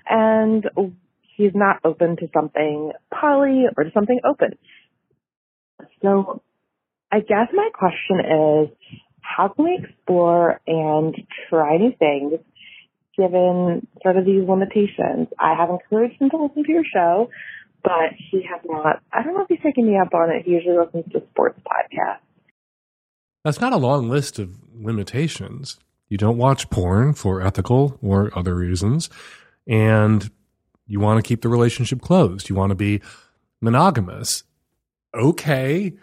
And 0.09 0.65
he's 1.35 1.53
not 1.53 1.79
open 1.83 2.17
to 2.17 2.27
something 2.33 2.91
poly 3.13 3.65
or 3.75 3.83
to 3.83 3.91
something 3.93 4.19
open. 4.25 4.57
So 6.01 6.41
I 7.11 7.19
guess 7.19 7.47
my 7.53 7.69
question 7.73 8.19
is, 8.19 8.69
how 9.21 9.49
can 9.49 9.65
we 9.65 9.79
explore 9.83 10.59
and 10.65 11.15
try 11.49 11.77
new 11.77 11.93
things 11.97 12.39
given 13.17 13.87
sort 14.03 14.17
of 14.17 14.25
these 14.25 14.47
limitations? 14.47 15.27
I 15.39 15.55
have 15.55 15.69
encouraged 15.69 16.21
him 16.21 16.29
to 16.29 16.37
listen 16.37 16.63
to 16.63 16.71
your 16.71 16.83
show 16.93 17.29
but 17.83 18.11
he 18.31 18.43
has 18.43 18.59
not. 18.65 19.01
I 19.13 19.23
don't 19.23 19.33
know 19.33 19.43
if 19.43 19.47
he's 19.47 19.61
taken 19.61 19.87
me 19.87 19.97
up 19.97 20.13
on 20.13 20.29
it. 20.29 20.43
He 20.45 20.51
usually 20.51 20.77
listens 20.77 21.05
to 21.13 21.23
sports 21.31 21.59
podcasts. 21.65 22.19
That's 23.45 23.61
not 23.61 23.71
a 23.71 23.77
long 23.77 24.09
list 24.09 24.39
of 24.39 24.57
limitations. 24.75 25.77
You 26.09 26.17
don't 26.17 26.37
watch 26.37 26.69
porn 26.69 27.13
for 27.13 27.41
ethical 27.41 27.97
or 28.01 28.37
other 28.37 28.55
reasons, 28.55 29.09
and 29.65 30.29
you 30.85 30.99
want 30.99 31.23
to 31.23 31.27
keep 31.27 31.41
the 31.41 31.49
relationship 31.49 32.01
closed. 32.01 32.49
You 32.49 32.55
want 32.55 32.71
to 32.71 32.75
be 32.75 33.01
monogamous. 33.61 34.43
Okay. 35.13 35.93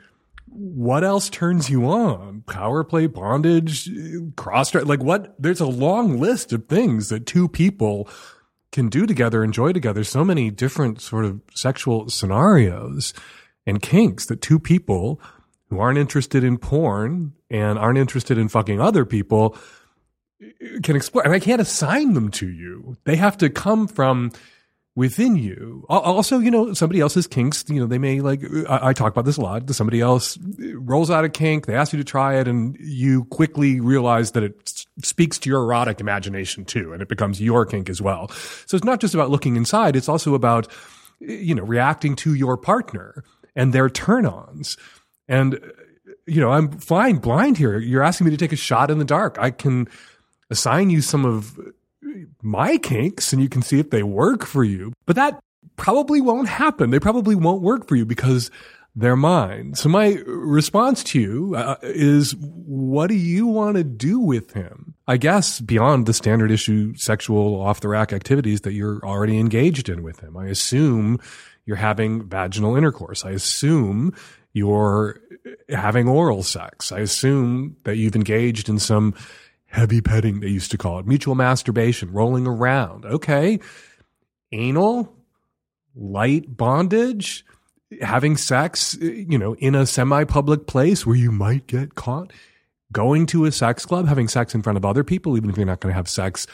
What 0.57 1.03
else 1.03 1.29
turns 1.29 1.69
you 1.69 1.87
on? 1.87 2.43
Power 2.47 2.85
play, 2.85 3.09
bondage, 3.09 3.91
cross 4.37 4.73
like 4.73 5.03
what? 5.03 5.35
There's 5.37 5.61
a 5.61 5.67
long 5.67 6.21
list 6.21 6.53
of 6.53 6.69
things 6.69 7.09
that 7.09 7.27
two 7.27 7.49
people 7.49 8.09
can 8.71 8.89
do 8.89 9.05
together, 9.05 9.43
enjoy 9.43 9.73
together, 9.73 10.05
so 10.05 10.25
many 10.25 10.51
different 10.51 11.01
sort 11.01 11.25
of 11.25 11.41
sexual 11.55 12.09
scenarios 12.09 13.13
and 13.67 13.83
kinks 13.83 14.27
that 14.27 14.43
two 14.43 14.61
people 14.61 15.21
who 15.71 15.81
aren't 15.81 15.99
interested 15.99 16.45
in 16.45 16.59
porn 16.59 17.33
and 17.51 17.77
aren't 17.77 17.99
interested 17.99 18.39
in 18.39 18.49
fucking 18.49 18.81
other 18.81 19.05
people 19.05 19.57
eh, 20.41 20.47
eh, 20.61 20.79
can 20.85 20.95
explore. 20.95 21.25
And 21.25 21.35
I 21.35 21.41
can't 21.41 21.61
assign 21.61 22.15
them 22.15 22.31
to 22.33 22.49
you. 22.49 22.97
They 23.05 23.17
have 23.17 23.37
to 23.39 23.51
come 23.51 23.89
from 23.89 24.31
within 24.97 25.35
you. 25.35 25.85
Also, 25.89 26.39
you 26.39 26.51
know, 26.51 26.73
somebody 26.73 27.01
else's 27.01 27.27
kinks, 27.27 27.65
you 27.69 27.81
know, 27.81 27.87
they 27.87 27.99
may 27.99 28.21
like, 28.21 28.43
I, 28.69 28.93
talk 28.93 29.13
about 29.13 29.25
this 29.25 29.37
a 29.37 29.41
lot. 29.41 29.69
Somebody 29.71 30.01
else 30.01 30.39
rolls 30.59 31.11
out 31.11 31.25
a 31.25 31.29
kink, 31.29 31.67
they 31.67 31.75
ask 31.75 31.93
you 31.93 31.99
to 31.99 32.05
try 32.05 32.37
it, 32.37 32.47
and 32.47 32.77
you 32.79 33.25
quickly 33.25 33.81
realize 33.81 34.31
that 34.33 34.45
it 34.45 34.85
speaks 35.03 35.37
to 35.41 35.51
your 35.51 35.63
erotic 35.63 36.01
imagination 36.01 36.65
too, 36.65 36.93
and 36.93 37.03
it 37.03 37.09
becomes 37.09 37.41
your 37.41 37.67
kink 37.67 37.91
as 37.91 38.01
well. 38.01 38.29
So 38.67 38.77
it's 38.77 38.85
not 38.85 39.01
just 39.01 39.15
about 39.15 39.31
looking 39.31 39.57
inside, 39.57 39.97
it's 39.97 40.09
also 40.09 40.35
about, 40.35 40.69
you 41.19 41.57
know, 41.57 41.65
reacting 41.65 42.15
to 42.17 42.35
your 42.35 42.57
partner 42.57 43.25
and 43.57 43.73
their 43.73 43.91
turn 43.91 44.27
ons. 44.27 44.77
And, 45.27 45.59
you 46.27 46.41
know, 46.41 46.51
I'm 46.53 46.71
flying 46.71 47.19
blind 47.19 47.59
here. 47.59 47.79
You're 47.79 48.03
asking 48.03 48.27
me 48.27 48.31
to 48.31 48.37
take 48.37 48.53
a 48.53 48.57
shot 48.57 48.91
in 48.93 48.99
the 48.99 49.05
dark. 49.05 49.39
I 49.41 49.51
can 49.51 49.89
assign 50.51 50.91
you 50.91 51.01
some 51.01 51.25
of 51.25 51.59
my 52.43 52.79
kinks 52.79 53.33
and 53.33 53.43
you 53.43 53.49
can 53.49 53.63
see 53.63 53.81
if 53.81 53.91
they 53.91 54.03
work 54.03 54.45
for 54.45 54.65
you. 54.65 54.93
But 55.07 55.17
that 55.17 55.41
probably 55.77 56.21
won't 56.21 56.49
happen. 56.49 56.91
They 56.91 57.01
probably 57.01 57.35
won't 57.35 57.63
work 57.63 57.89
for 57.89 57.97
you 57.97 58.05
because 58.05 58.51
they're 58.97 59.17
mine. 59.17 59.75
So 59.75 59.89
my 59.89 60.23
response 60.27 61.03
to 61.05 61.21
you 61.21 61.55
uh, 61.57 61.77
is, 61.83 62.37
what 62.39 63.09
do 63.09 63.15
you 63.15 63.47
want 63.47 63.77
to 63.77 63.85
do 63.85 64.21
with 64.21 64.53
him? 64.53 64.95
I 65.09 65.17
guess 65.17 65.61
beyond 65.61 66.07
the 66.07 66.15
standard 66.15 66.51
issue 66.51 66.95
sexual 66.95 67.61
off 67.61 67.81
the 67.81 67.89
rack 67.89 68.13
activities 68.13 68.61
that 68.63 68.73
you're 68.73 69.05
already 69.05 69.39
engaged 69.39 69.89
in 69.89 70.03
with 70.03 70.21
him. 70.21 70.37
I 70.37 70.47
assume 70.47 71.19
you're 71.67 71.77
having 71.77 72.29
vaginal 72.29 72.77
intercourse. 72.77 73.25
I 73.25 73.31
assume 73.31 74.15
you're 74.53 75.21
having 75.69 76.09
oral 76.09 76.43
sex. 76.43 76.93
I 76.93 77.01
assume 77.01 77.77
that 77.83 77.97
you've 77.97 78.17
engaged 78.17 78.69
in 78.69 78.79
some 78.79 79.15
heavy 79.75 80.01
petting, 80.01 80.39
they 80.39 80.49
used 80.49 80.71
to 80.71 80.79
call 80.79 81.01
it, 81.01 81.07
mutual 81.07 81.35
masturbation, 81.35 82.13
rolling 82.13 82.47
around. 82.47 83.05
Okay. 83.05 83.59
Anal, 84.53 85.13
light 85.97 86.57
bondage, 86.57 87.45
having 88.01 88.37
sex, 88.37 88.97
you 89.01 89.37
know, 89.37 89.55
in 89.57 89.75
a 89.75 89.85
semi 89.85 90.23
public 90.25 90.69
place 90.69 91.05
where 91.05 91.17
you 91.17 91.33
might 91.33 91.67
get 91.67 91.97
caught, 91.97 92.33
going 92.93 93.27
to 93.27 93.47
a 93.47 93.53
sex 93.53 93.85
club, 93.85 94.07
having 94.07 94.29
sex 94.29 94.55
in 94.55 94.63
front 94.63 94.77
of 94.77 94.85
other 94.85 95.03
people, 95.03 95.37
even 95.37 95.51
if 95.51 95.57
you're 95.57 95.67
not 95.67 95.81
going 95.81 95.93
to 95.93 95.97
have 95.97 96.09
sex 96.09 96.47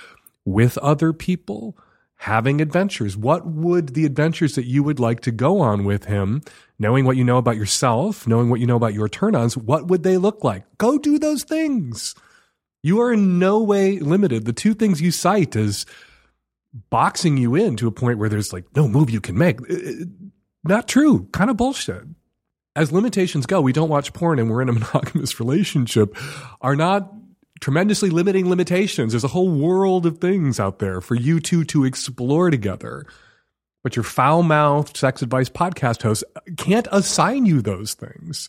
with 0.47 0.79
other 0.79 1.13
people, 1.13 1.77
having 2.17 2.63
adventures. 2.63 3.19
What 3.19 3.47
would 3.47 3.91
the 3.91 4.07
adventures 4.07 4.55
that 4.55 4.65
you 4.65 4.83
would 4.83 4.99
like 4.99 5.21
to 5.21 5.31
go 5.31 5.61
on 5.61 5.85
with 5.85 6.05
him, 6.05 6.41
knowing 6.79 7.05
what 7.05 7.19
you 7.19 7.25
know 7.25 7.37
about 7.37 7.57
yourself, 7.57 8.27
knowing 8.27 8.49
what 8.49 8.61
you 8.61 8.67
know 8.67 8.77
about 8.77 8.95
your 8.95 9.11
turn 9.11 9.35
ons, 9.35 9.59
what 9.59 9.89
would 9.89 10.05
they 10.05 10.17
look 10.17 10.43
like? 10.43 10.65
Go 10.79 10.97
do 10.97 11.19
those 11.19 11.45
things. 11.45 12.15
You 12.83 13.01
are 13.01 13.13
in 13.13 13.39
no 13.39 13.63
way 13.63 13.99
limited. 13.99 14.45
The 14.47 14.53
two 14.53 14.75
things 14.75 15.01
you 15.01 15.11
cite 15.11 15.57
as 15.57 15.87
boxing 16.89 17.37
you 17.37 17.55
in 17.55 17.77
to 17.77 17.89
a 17.89 17.93
point 17.93 18.19
where 18.19 18.29
there's 18.29 18.53
like 18.53 18.65
no 18.75 18.89
move 18.89 19.11
you 19.11 19.21
can 19.21 19.37
make. 19.37 19.61
Uh, 19.71 20.05
not 20.65 20.89
true. 20.89 21.29
Kind 21.33 21.51
of 21.51 21.57
bullshit. 21.57 22.05
As 22.77 22.93
limitations 22.93 23.47
go, 23.47 23.61
we 23.61 23.73
don't 23.73 23.89
watch 23.89 24.13
porn 24.13 24.39
and 24.39 24.51
we're 24.51 24.63
in 24.63 24.69
a 24.69 24.73
monogamous 24.75 25.41
relationship 25.41 26.17
are 26.61 26.77
not 26.77 27.13
tremendously 27.61 28.11
limiting 28.11 28.49
limitations. 28.49 29.13
There's 29.13 29.25
a 29.25 29.29
whole 29.29 29.51
world 29.51 30.07
of 30.07 30.19
things 30.19 30.59
out 30.59 30.79
there 30.79 31.01
for 31.01 31.15
you 31.15 31.41
two 31.41 31.65
to 31.65 31.85
explore 31.85 32.51
together. 32.51 33.07
But 33.83 33.97
your 33.97 34.03
foul 34.03 34.43
mouthed 34.43 34.97
sex 34.97 35.23
advice 35.23 35.49
podcast 35.49 36.03
host 36.03 36.25
can't 36.57 36.89
assign 36.93 37.47
you 37.47 37.63
those 37.63 37.95
things. 37.95 38.49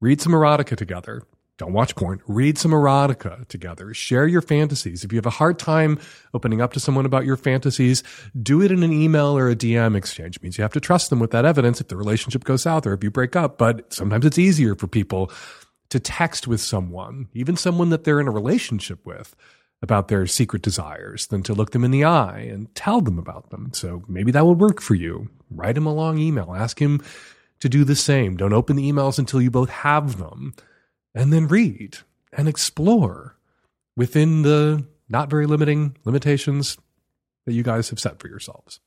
Read 0.00 0.20
some 0.20 0.32
erotica 0.32 0.76
together. 0.76 1.22
Don't 1.58 1.72
watch 1.72 1.96
porn. 1.96 2.22
Read 2.28 2.56
some 2.56 2.70
erotica 2.70 3.46
together. 3.48 3.92
Share 3.92 4.28
your 4.28 4.40
fantasies. 4.40 5.02
If 5.02 5.12
you 5.12 5.18
have 5.18 5.26
a 5.26 5.30
hard 5.30 5.58
time 5.58 5.98
opening 6.32 6.60
up 6.60 6.72
to 6.74 6.80
someone 6.80 7.04
about 7.04 7.24
your 7.24 7.36
fantasies, 7.36 8.04
do 8.40 8.62
it 8.62 8.70
in 8.70 8.84
an 8.84 8.92
email 8.92 9.36
or 9.36 9.50
a 9.50 9.56
DM 9.56 9.96
exchange. 9.96 10.36
It 10.36 10.42
means 10.42 10.56
you 10.56 10.62
have 10.62 10.72
to 10.74 10.80
trust 10.80 11.10
them 11.10 11.18
with 11.18 11.32
that 11.32 11.44
evidence 11.44 11.80
if 11.80 11.88
the 11.88 11.96
relationship 11.96 12.44
goes 12.44 12.62
south 12.62 12.86
or 12.86 12.92
if 12.94 13.02
you 13.02 13.10
break 13.10 13.34
up. 13.34 13.58
But 13.58 13.92
sometimes 13.92 14.24
it's 14.24 14.38
easier 14.38 14.76
for 14.76 14.86
people 14.86 15.32
to 15.90 15.98
text 15.98 16.46
with 16.46 16.60
someone, 16.60 17.28
even 17.34 17.56
someone 17.56 17.90
that 17.90 18.04
they're 18.04 18.20
in 18.20 18.28
a 18.28 18.32
relationship 18.32 19.04
with, 19.04 19.34
about 19.82 20.08
their 20.08 20.26
secret 20.26 20.62
desires 20.62 21.28
than 21.28 21.42
to 21.42 21.54
look 21.54 21.70
them 21.70 21.84
in 21.84 21.90
the 21.90 22.04
eye 22.04 22.40
and 22.50 22.72
tell 22.74 23.00
them 23.00 23.18
about 23.18 23.50
them. 23.50 23.70
So 23.72 24.02
maybe 24.08 24.32
that 24.32 24.44
would 24.44 24.60
work 24.60 24.80
for 24.80 24.94
you. 24.94 25.28
Write 25.50 25.76
him 25.76 25.86
a 25.86 25.94
long 25.94 26.18
email. 26.18 26.54
Ask 26.54 26.80
him 26.80 27.00
to 27.60 27.68
do 27.68 27.84
the 27.84 27.96
same. 27.96 28.36
Don't 28.36 28.52
open 28.52 28.76
the 28.76 28.90
emails 28.90 29.18
until 29.18 29.40
you 29.40 29.50
both 29.50 29.70
have 29.70 30.18
them 30.18 30.54
and 31.18 31.32
then 31.32 31.48
read 31.48 31.98
and 32.32 32.48
explore 32.48 33.36
within 33.96 34.42
the 34.42 34.86
not 35.08 35.28
very 35.28 35.46
limiting 35.46 35.96
limitations 36.04 36.78
that 37.44 37.54
you 37.54 37.64
guys 37.64 37.90
have 37.90 37.98
set 37.98 38.20
for 38.20 38.28
yourselves. 38.28 38.78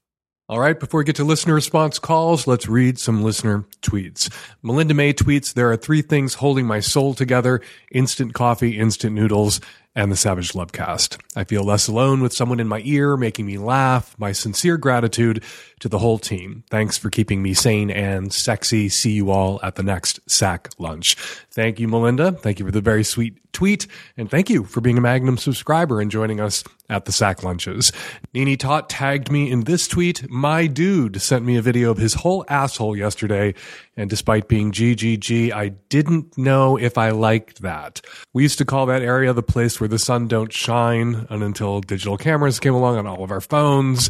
All 0.47 0.59
right, 0.59 0.79
before 0.79 0.99
we 0.99 1.03
get 1.03 1.17
to 1.17 1.25
listener 1.25 1.53
response 1.53 1.99
calls, 1.99 2.47
let's 2.47 2.67
read 2.67 2.97
some 2.97 3.21
listener 3.21 3.65
tweets. 3.81 4.33
Melinda 4.63 4.93
May 4.93 5.13
tweets, 5.13 5.53
There 5.53 5.71
are 5.71 5.77
three 5.77 6.01
things 6.01 6.35
holding 6.35 6.65
my 6.65 6.79
soul 6.79 7.13
together 7.13 7.61
instant 7.91 8.33
coffee, 8.33 8.77
instant 8.79 9.13
noodles, 9.13 9.59
and 9.95 10.11
the 10.11 10.15
Savage 10.15 10.53
Lovecast. 10.53 11.19
I 11.35 11.43
feel 11.43 11.63
less 11.63 11.87
alone 11.87 12.21
with 12.21 12.33
someone 12.33 12.59
in 12.59 12.67
my 12.67 12.81
ear 12.85 13.17
making 13.17 13.45
me 13.45 13.57
laugh. 13.57 14.15
My 14.17 14.31
sincere 14.31 14.77
gratitude 14.77 15.43
to 15.79 15.89
the 15.89 15.99
whole 15.99 16.17
team. 16.17 16.63
Thanks 16.69 16.97
for 16.97 17.09
keeping 17.09 17.41
me 17.41 17.53
sane 17.53 17.91
and 17.91 18.31
sexy. 18.31 18.87
See 18.87 19.11
you 19.11 19.31
all 19.31 19.59
at 19.63 19.75
the 19.75 19.83
next 19.83 20.19
SAC 20.27 20.69
lunch. 20.77 21.15
Thank 21.51 21.79
you, 21.79 21.87
Melinda. 21.87 22.31
Thank 22.31 22.59
you 22.59 22.65
for 22.65 22.71
the 22.71 22.81
very 22.81 23.03
sweet 23.03 23.37
tweet. 23.51 23.87
And 24.15 24.29
thank 24.29 24.49
you 24.49 24.63
for 24.63 24.79
being 24.79 24.97
a 24.97 25.01
Magnum 25.01 25.37
subscriber 25.37 25.99
and 25.99 26.09
joining 26.09 26.39
us 26.39 26.63
at 26.89 27.05
the 27.05 27.11
SAC 27.11 27.43
lunches. 27.43 27.91
Nini 28.33 28.55
Tot 28.55 28.89
tagged 28.89 29.31
me 29.31 29.51
in 29.51 29.61
this 29.61 29.87
tweet. 29.87 30.29
My 30.29 30.67
dude 30.67 31.21
sent 31.21 31.45
me 31.45 31.57
a 31.57 31.61
video 31.61 31.91
of 31.91 31.97
his 31.97 32.13
whole 32.13 32.45
asshole 32.47 32.95
yesterday. 32.95 33.53
And 33.97 34.09
despite 34.09 34.47
being 34.47 34.71
GGG, 34.71 35.51
I 35.51 35.69
didn't 35.89 36.37
know 36.37 36.77
if 36.77 36.97
I 36.97 37.09
liked 37.11 37.61
that. 37.61 38.01
We 38.33 38.43
used 38.43 38.57
to 38.59 38.65
call 38.65 38.85
that 38.85 39.01
area 39.01 39.33
the 39.33 39.43
place 39.43 39.79
where 39.79 39.89
the 39.89 39.99
sun 39.99 40.27
don't 40.27 40.53
shine 40.53 41.27
and 41.29 41.43
until 41.43 41.81
digital 41.81 42.17
cameras 42.17 42.59
came 42.59 42.73
along 42.73 42.97
on 42.97 43.07
all 43.07 43.23
of 43.23 43.31
our 43.31 43.41
phones 43.41 44.09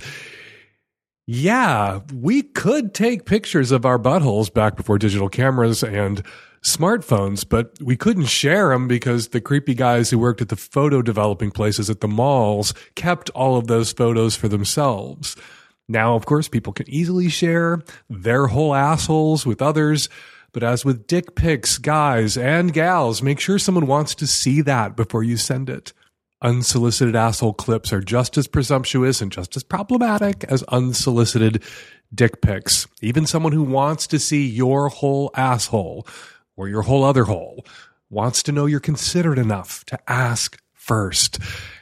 yeah, 1.28 2.02
we 2.14 2.42
could 2.42 2.94
take 2.94 3.26
pictures 3.26 3.72
of 3.72 3.86
our 3.86 3.98
buttholes 3.98 4.54
back 4.54 4.76
before 4.76 4.98
digital 4.98 5.30
cameras 5.30 5.82
and 5.82 6.24
smartphones, 6.62 7.48
but 7.48 7.72
we 7.82 7.96
couldn't 7.96 8.26
share 8.26 8.70
them 8.70 8.88
because 8.88 9.30
the 9.30 9.40
creepy 9.42 9.74
guys 9.74 10.10
who 10.10 10.20
worked 10.20 10.42
at 10.42 10.50
the 10.50 10.56
photo 10.56 11.02
developing 11.02 11.50
places 11.50 11.90
at 11.90 12.02
the 12.02 12.08
malls 12.08 12.74
kept 12.96 13.30
all 13.32 13.56
of 13.58 13.68
those 13.68 13.94
photos 13.94 14.36
for 14.36 14.48
themselves. 14.48 15.36
Now, 15.92 16.16
of 16.16 16.26
course, 16.26 16.48
people 16.48 16.72
can 16.72 16.90
easily 16.90 17.28
share 17.28 17.82
their 18.10 18.48
whole 18.48 18.74
assholes 18.74 19.46
with 19.46 19.62
others. 19.62 20.08
But 20.54 20.64
as 20.64 20.86
with 20.86 21.06
dick 21.06 21.36
pics, 21.36 21.78
guys 21.78 22.38
and 22.38 22.74
gals, 22.74 23.22
make 23.22 23.40
sure 23.40 23.60
someone 23.60 23.88
wants 23.88 24.16
to 24.16 24.28
see 24.28 24.62
that 24.62 24.96
before 24.96 25.24
you 25.24 25.38
send 25.38 25.70
it. 25.70 25.94
Unsolicited 26.42 27.16
asshole 27.16 27.54
clips 27.54 27.94
are 27.94 28.02
just 28.02 28.38
as 28.38 28.48
presumptuous 28.48 29.22
and 29.22 29.32
just 29.32 29.56
as 29.56 29.64
problematic 29.64 30.44
as 30.46 30.64
unsolicited 30.64 31.62
dick 32.14 32.42
pics. 32.42 32.88
Even 33.02 33.26
someone 33.26 33.54
who 33.54 33.64
wants 33.64 34.08
to 34.08 34.20
see 34.20 34.48
your 34.48 34.90
whole 34.90 35.30
asshole 35.36 36.08
or 36.56 36.68
your 36.68 36.82
whole 36.82 37.04
other 37.04 37.26
hole 37.26 37.66
wants 38.10 38.44
to 38.44 38.52
know 38.52 38.66
you're 38.66 38.80
considerate 38.80 39.40
enough 39.40 39.86
to 39.86 40.00
ask 40.10 40.62
first. 40.74 41.38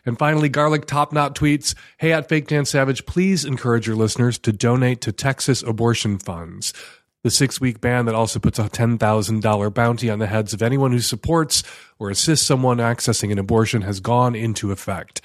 And 0.06 0.18
finally, 0.18 0.50
Garlic 0.50 0.86
Top 0.86 1.14
Knot 1.14 1.36
tweets, 1.36 1.76
Hey, 1.98 2.12
at 2.12 2.30
Fake 2.30 2.48
Dan 2.48 2.66
Savage, 2.66 3.06
please 3.06 3.46
encourage 3.46 3.88
your 3.88 3.96
listeners 3.96 4.38
to 4.40 4.52
donate 4.52 5.02
to 5.02 5.12
Texas 5.12 5.62
abortion 5.64 6.18
funds 6.18 6.74
the 7.24 7.30
six 7.30 7.60
week 7.60 7.82
ban 7.82 8.06
that 8.06 8.16
also 8.16 8.40
puts 8.40 8.60
a 8.60 8.64
$10,000 8.64 9.74
bounty 9.74 10.10
on 10.10 10.20
the 10.20 10.28
heads 10.28 10.54
of 10.54 10.62
anyone 10.62 10.92
who 10.92 11.00
supports 11.00 11.64
or 11.98 12.10
assists 12.10 12.46
someone 12.46 12.78
accessing 12.78 13.32
an 13.32 13.40
abortion 13.40 13.82
has 13.82 14.00
gone 14.00 14.36
into 14.36 14.72
effect. 14.72 15.22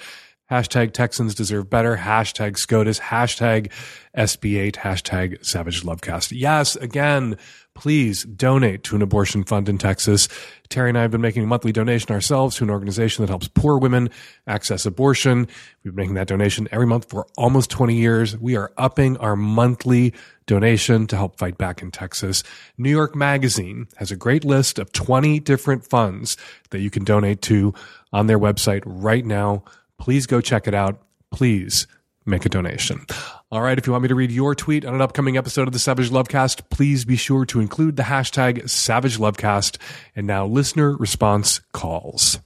Hashtag 0.51 0.93
Texans 0.93 1.33
deserve 1.33 1.69
better. 1.71 1.97
Hashtag 1.97 2.57
SCOTUS. 2.57 2.99
Hashtag 2.99 3.71
SB8. 4.15 4.75
Hashtag 4.75 5.43
Savage 5.43 5.81
Lovecast. 5.81 6.31
Yes, 6.35 6.75
again, 6.75 7.37
please 7.75 8.23
donate 8.23 8.83
to 8.85 8.95
an 8.95 9.01
abortion 9.01 9.43
fund 9.43 9.69
in 9.69 9.77
Texas. 9.77 10.27
Terry 10.69 10.89
and 10.89 10.97
I 10.97 11.01
have 11.03 11.11
been 11.11 11.21
making 11.21 11.43
a 11.43 11.47
monthly 11.47 11.71
donation 11.71 12.11
ourselves 12.11 12.55
to 12.55 12.63
an 12.63 12.69
organization 12.69 13.21
that 13.21 13.29
helps 13.29 13.47
poor 13.49 13.77
women 13.77 14.09
access 14.47 14.85
abortion. 14.85 15.47
We've 15.83 15.93
been 15.93 16.03
making 16.03 16.15
that 16.15 16.27
donation 16.27 16.67
every 16.71 16.87
month 16.87 17.09
for 17.09 17.27
almost 17.37 17.69
20 17.69 17.95
years. 17.95 18.37
We 18.37 18.55
are 18.55 18.71
upping 18.77 19.17
our 19.17 19.35
monthly 19.35 20.13
donation 20.47 21.05
to 21.07 21.17
help 21.17 21.37
fight 21.37 21.57
back 21.57 21.81
in 21.81 21.91
Texas. 21.91 22.43
New 22.77 22.89
York 22.89 23.15
Magazine 23.15 23.87
has 23.97 24.09
a 24.09 24.15
great 24.15 24.45
list 24.45 24.79
of 24.79 24.91
20 24.91 25.39
different 25.41 25.85
funds 25.85 26.37
that 26.71 26.79
you 26.79 26.89
can 26.89 27.03
donate 27.03 27.41
to 27.43 27.73
on 28.13 28.27
their 28.27 28.39
website 28.39 28.83
right 28.85 29.25
now. 29.25 29.63
Please 29.99 30.25
go 30.25 30.41
check 30.41 30.67
it 30.67 30.73
out. 30.73 31.01
Please 31.31 31.87
make 32.25 32.45
a 32.45 32.49
donation. 32.49 33.05
All 33.55 33.61
right. 33.61 33.77
If 33.77 33.87
you 33.87 33.93
want 33.93 34.01
me 34.01 34.09
to 34.09 34.15
read 34.15 34.33
your 34.33 34.53
tweet 34.53 34.83
on 34.83 34.95
an 34.95 35.01
upcoming 35.01 35.37
episode 35.37 35.65
of 35.65 35.71
the 35.71 35.79
Savage 35.79 36.09
Lovecast, 36.09 36.69
please 36.69 37.05
be 37.05 37.15
sure 37.15 37.45
to 37.45 37.61
include 37.61 37.95
the 37.95 38.03
hashtag 38.03 38.69
Savage 38.69 39.17
Lovecast. 39.17 39.77
And 40.13 40.27
now 40.27 40.45
listener 40.45 40.93
response 40.97 41.61
calls. 41.71 42.39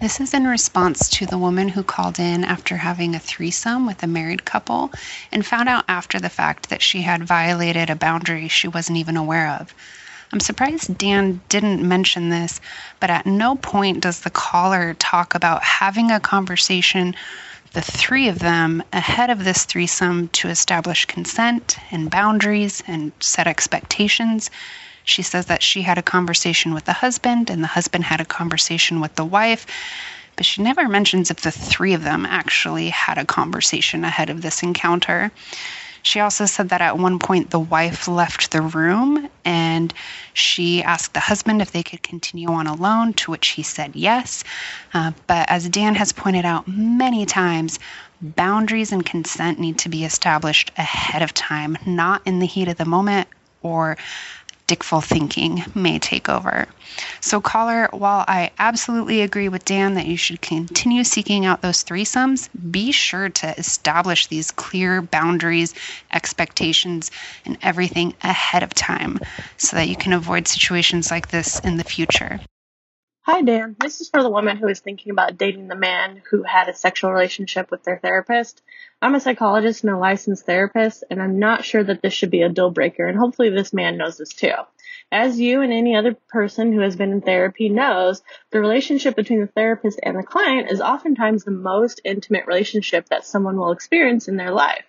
This 0.00 0.18
is 0.18 0.34
in 0.34 0.48
response 0.48 1.08
to 1.10 1.26
the 1.26 1.38
woman 1.38 1.68
who 1.68 1.84
called 1.84 2.18
in 2.18 2.42
after 2.42 2.76
having 2.76 3.14
a 3.14 3.20
threesome 3.20 3.86
with 3.86 4.02
a 4.02 4.08
married 4.08 4.44
couple 4.44 4.90
and 5.30 5.46
found 5.46 5.68
out 5.68 5.84
after 5.86 6.18
the 6.18 6.28
fact 6.28 6.70
that 6.70 6.82
she 6.82 7.02
had 7.02 7.22
violated 7.22 7.88
a 7.88 7.94
boundary 7.94 8.48
she 8.48 8.66
wasn't 8.66 8.98
even 8.98 9.16
aware 9.16 9.48
of. 9.60 9.72
I'm 10.32 10.40
surprised 10.40 10.98
Dan 10.98 11.40
didn't 11.48 11.86
mention 11.86 12.30
this, 12.30 12.60
but 12.98 13.10
at 13.10 13.26
no 13.26 13.54
point 13.54 14.00
does 14.00 14.22
the 14.22 14.30
caller 14.30 14.94
talk 14.94 15.36
about 15.36 15.62
having 15.62 16.10
a 16.10 16.18
conversation, 16.18 17.14
the 17.74 17.82
three 17.82 18.28
of 18.28 18.38
them, 18.38 18.82
ahead 18.92 19.30
of 19.30 19.44
this 19.44 19.64
threesome 19.64 20.28
to 20.28 20.48
establish 20.48 21.04
consent 21.06 21.76
and 21.90 22.10
boundaries 22.10 22.82
and 22.86 23.12
set 23.20 23.46
expectations. 23.46 24.50
She 25.02 25.22
says 25.22 25.46
that 25.46 25.62
she 25.62 25.82
had 25.82 25.98
a 25.98 26.02
conversation 26.02 26.72
with 26.72 26.84
the 26.84 26.92
husband 26.92 27.50
and 27.50 27.62
the 27.62 27.68
husband 27.68 28.04
had 28.04 28.20
a 28.20 28.24
conversation 28.24 29.00
with 29.00 29.14
the 29.16 29.24
wife, 29.24 29.66
but 30.36 30.46
she 30.46 30.62
never 30.62 30.88
mentions 30.88 31.30
if 31.30 31.40
the 31.42 31.50
three 31.50 31.94
of 31.94 32.04
them 32.04 32.24
actually 32.26 32.88
had 32.90 33.18
a 33.18 33.24
conversation 33.26 34.04
ahead 34.04 34.30
of 34.30 34.40
this 34.42 34.62
encounter. 34.62 35.30
She 36.04 36.20
also 36.20 36.44
said 36.44 36.68
that 36.68 36.82
at 36.82 36.98
one 36.98 37.18
point 37.18 37.48
the 37.50 37.58
wife 37.58 38.06
left 38.06 38.50
the 38.50 38.60
room 38.60 39.28
and 39.44 39.92
she 40.34 40.82
asked 40.82 41.14
the 41.14 41.20
husband 41.20 41.62
if 41.62 41.72
they 41.72 41.82
could 41.82 42.02
continue 42.02 42.48
on 42.48 42.66
alone, 42.66 43.14
to 43.14 43.30
which 43.30 43.48
he 43.48 43.62
said 43.62 43.96
yes. 43.96 44.44
Uh, 44.92 45.12
but 45.26 45.48
as 45.48 45.66
Dan 45.70 45.94
has 45.94 46.12
pointed 46.12 46.44
out 46.44 46.68
many 46.68 47.24
times, 47.24 47.78
boundaries 48.20 48.92
and 48.92 49.04
consent 49.04 49.58
need 49.58 49.78
to 49.78 49.88
be 49.88 50.04
established 50.04 50.70
ahead 50.76 51.22
of 51.22 51.32
time, 51.32 51.78
not 51.86 52.20
in 52.26 52.38
the 52.38 52.46
heat 52.46 52.68
of 52.68 52.76
the 52.76 52.84
moment 52.84 53.26
or 53.62 53.96
dickful 54.66 55.00
thinking 55.00 55.64
may 55.74 55.98
take 55.98 56.28
over. 56.28 56.66
So, 57.20 57.40
caller, 57.40 57.88
while 57.90 58.24
I 58.28 58.50
absolutely 58.58 59.22
agree 59.22 59.48
with 59.48 59.64
Dan 59.64 59.94
that 59.94 60.06
you 60.06 60.16
should 60.16 60.40
continue 60.40 61.04
seeking 61.04 61.44
out 61.44 61.60
those 61.60 61.84
threesomes, 61.84 62.48
be 62.70 62.92
sure 62.92 63.28
to 63.28 63.58
establish 63.58 64.26
these 64.26 64.50
clear 64.50 65.02
boundaries, 65.02 65.74
expectations, 66.12 67.10
and 67.44 67.58
everything 67.62 68.14
ahead 68.22 68.62
of 68.62 68.74
time 68.74 69.18
so 69.56 69.76
that 69.76 69.88
you 69.88 69.96
can 69.96 70.12
avoid 70.12 70.46
situations 70.48 71.10
like 71.10 71.28
this 71.28 71.58
in 71.60 71.76
the 71.76 71.84
future. 71.84 72.40
Hi, 73.22 73.40
Dan. 73.40 73.74
This 73.80 74.02
is 74.02 74.10
for 74.10 74.22
the 74.22 74.28
woman 74.28 74.58
who 74.58 74.68
is 74.68 74.80
thinking 74.80 75.10
about 75.10 75.38
dating 75.38 75.68
the 75.68 75.74
man 75.74 76.22
who 76.30 76.42
had 76.42 76.68
a 76.68 76.74
sexual 76.74 77.10
relationship 77.10 77.70
with 77.70 77.82
their 77.82 77.98
therapist. 77.98 78.62
I'm 79.04 79.14
a 79.14 79.20
psychologist 79.20 79.84
and 79.84 79.92
a 79.92 79.98
licensed 79.98 80.46
therapist, 80.46 81.04
and 81.10 81.20
I'm 81.20 81.38
not 81.38 81.62
sure 81.62 81.84
that 81.84 82.00
this 82.00 82.14
should 82.14 82.30
be 82.30 82.40
a 82.40 82.48
deal 82.48 82.70
breaker, 82.70 83.04
and 83.04 83.18
hopefully 83.18 83.50
this 83.50 83.74
man 83.74 83.98
knows 83.98 84.16
this 84.16 84.30
too. 84.30 84.54
As 85.12 85.38
you 85.38 85.60
and 85.60 85.74
any 85.74 85.94
other 85.94 86.16
person 86.30 86.72
who 86.72 86.80
has 86.80 86.96
been 86.96 87.12
in 87.12 87.20
therapy 87.20 87.68
knows, 87.68 88.22
the 88.50 88.60
relationship 88.60 89.14
between 89.14 89.42
the 89.42 89.46
therapist 89.46 90.00
and 90.02 90.16
the 90.16 90.22
client 90.22 90.70
is 90.70 90.80
oftentimes 90.80 91.44
the 91.44 91.50
most 91.50 92.00
intimate 92.02 92.46
relationship 92.46 93.10
that 93.10 93.26
someone 93.26 93.58
will 93.58 93.72
experience 93.72 94.26
in 94.26 94.36
their 94.36 94.52
life. 94.52 94.86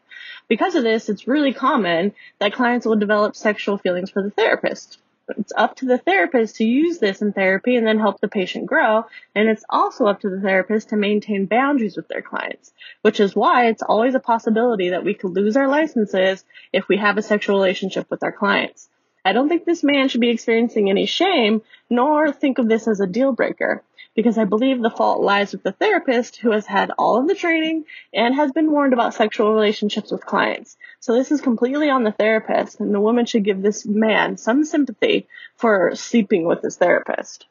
Because 0.48 0.76
of 0.76 0.84
this, 0.84 1.10
it's 1.10 1.28
really 1.28 1.52
common 1.52 2.14
that 2.40 2.54
clients 2.54 2.86
will 2.86 2.96
develop 2.96 3.36
sexual 3.36 3.78
feelings 3.78 4.12
for 4.12 4.24
the 4.24 4.32
therapist. 4.32 4.98
It's 5.30 5.54
up 5.56 5.76
to 5.78 5.86
the 5.86 5.98
therapist 5.98 6.58
to 6.58 6.66
use 6.66 7.00
this 7.00 7.22
in 7.22 7.34
therapy 7.34 7.76
and 7.76 7.86
then 7.86 8.00
help 8.00 8.22
the 8.22 8.28
patient 8.28 8.68
grow. 8.68 9.06
And 9.34 9.50
it's 9.50 9.66
also 9.70 10.06
up 10.06 10.22
to 10.22 10.30
the 10.30 10.40
therapist 10.40 10.90
to 10.90 10.96
maintain 10.96 11.46
boundaries 11.46 11.98
with 11.98 12.08
their 12.08 12.22
clients, 12.22 12.72
which 13.02 13.20
is 13.20 13.36
why 13.36 13.68
it's 13.68 13.82
always 13.82 14.16
a 14.16 14.20
possibility 14.20 14.90
that 14.90 15.04
we 15.04 15.14
could 15.14 15.32
lose 15.32 15.58
our 15.58 15.68
licenses 15.68 16.46
if 16.72 16.88
we 16.88 16.98
have 16.98 17.18
a 17.18 17.24
sexual 17.24 17.56
relationship 17.56 18.10
with 18.10 18.24
our 18.24 18.32
clients. 18.32 18.88
I 19.26 19.34
don't 19.34 19.50
think 19.50 19.66
this 19.66 19.84
man 19.84 20.08
should 20.08 20.22
be 20.22 20.30
experiencing 20.30 20.90
any 20.90 21.08
shame, 21.08 21.64
nor 21.90 22.32
think 22.32 22.60
of 22.60 22.70
this 22.70 22.88
as 22.88 23.00
a 23.00 23.08
deal 23.08 23.32
breaker, 23.32 23.84
because 24.16 24.38
I 24.38 24.46
believe 24.46 24.80
the 24.80 24.92
fault 24.92 25.20
lies 25.20 25.52
with 25.52 25.64
the 25.64 25.72
therapist 25.72 26.38
who 26.38 26.52
has 26.52 26.68
had 26.68 26.92
all 27.00 27.18
of 27.18 27.28
the 27.28 27.34
training 27.34 27.86
and 28.14 28.36
has 28.36 28.52
been 28.52 28.72
warned 28.72 28.94
about 28.94 29.16
sexual 29.16 29.52
relationships 29.52 30.12
with 30.12 30.24
clients. 30.24 30.78
So 31.00 31.16
this 31.16 31.32
is 31.32 31.42
completely 31.42 31.90
on 31.90 32.04
the 32.04 32.12
therapist, 32.12 32.80
and 32.80 32.94
the 32.94 33.02
woman 33.02 33.26
should 33.26 33.44
give 33.44 33.64
this 33.64 33.84
man 33.84 34.38
some 34.38 34.64
sympathy 34.64 35.28
for 35.58 35.96
sleeping 35.96 36.46
with 36.46 36.62
his 36.62 36.78
therapist. 36.78 37.48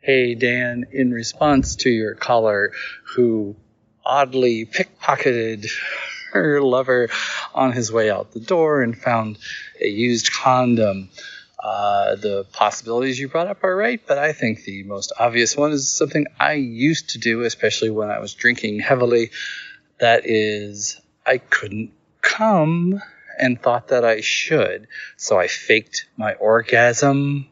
Hey, 0.00 0.34
Dan, 0.34 0.86
in 0.90 1.12
response 1.12 1.76
to 1.76 1.90
your 1.90 2.16
caller 2.16 2.72
who 3.14 3.54
oddly 4.04 4.66
pickpocketed 4.66 5.66
her 6.34 6.60
lover 6.60 7.08
on 7.54 7.72
his 7.72 7.90
way 7.90 8.10
out 8.10 8.32
the 8.32 8.40
door 8.40 8.82
and 8.82 8.96
found 8.96 9.38
a 9.80 9.88
used 9.88 10.32
condom. 10.32 11.08
Uh, 11.58 12.16
the 12.16 12.44
possibilities 12.52 13.18
you 13.18 13.28
brought 13.28 13.46
up 13.46 13.64
are 13.64 13.74
right, 13.74 14.02
but 14.06 14.18
I 14.18 14.32
think 14.32 14.64
the 14.64 14.82
most 14.82 15.12
obvious 15.18 15.56
one 15.56 15.72
is 15.72 15.88
something 15.88 16.26
I 16.38 16.54
used 16.54 17.10
to 17.10 17.18
do, 17.18 17.42
especially 17.42 17.88
when 17.88 18.10
I 18.10 18.18
was 18.18 18.34
drinking 18.34 18.80
heavily. 18.80 19.30
That 19.98 20.22
is, 20.26 21.00
I 21.24 21.38
couldn't 21.38 21.92
come 22.20 23.00
and 23.38 23.60
thought 23.60 23.88
that 23.88 24.04
I 24.04 24.20
should. 24.20 24.88
So 25.16 25.38
I 25.38 25.46
faked 25.46 26.06
my 26.16 26.34
orgasm 26.34 27.46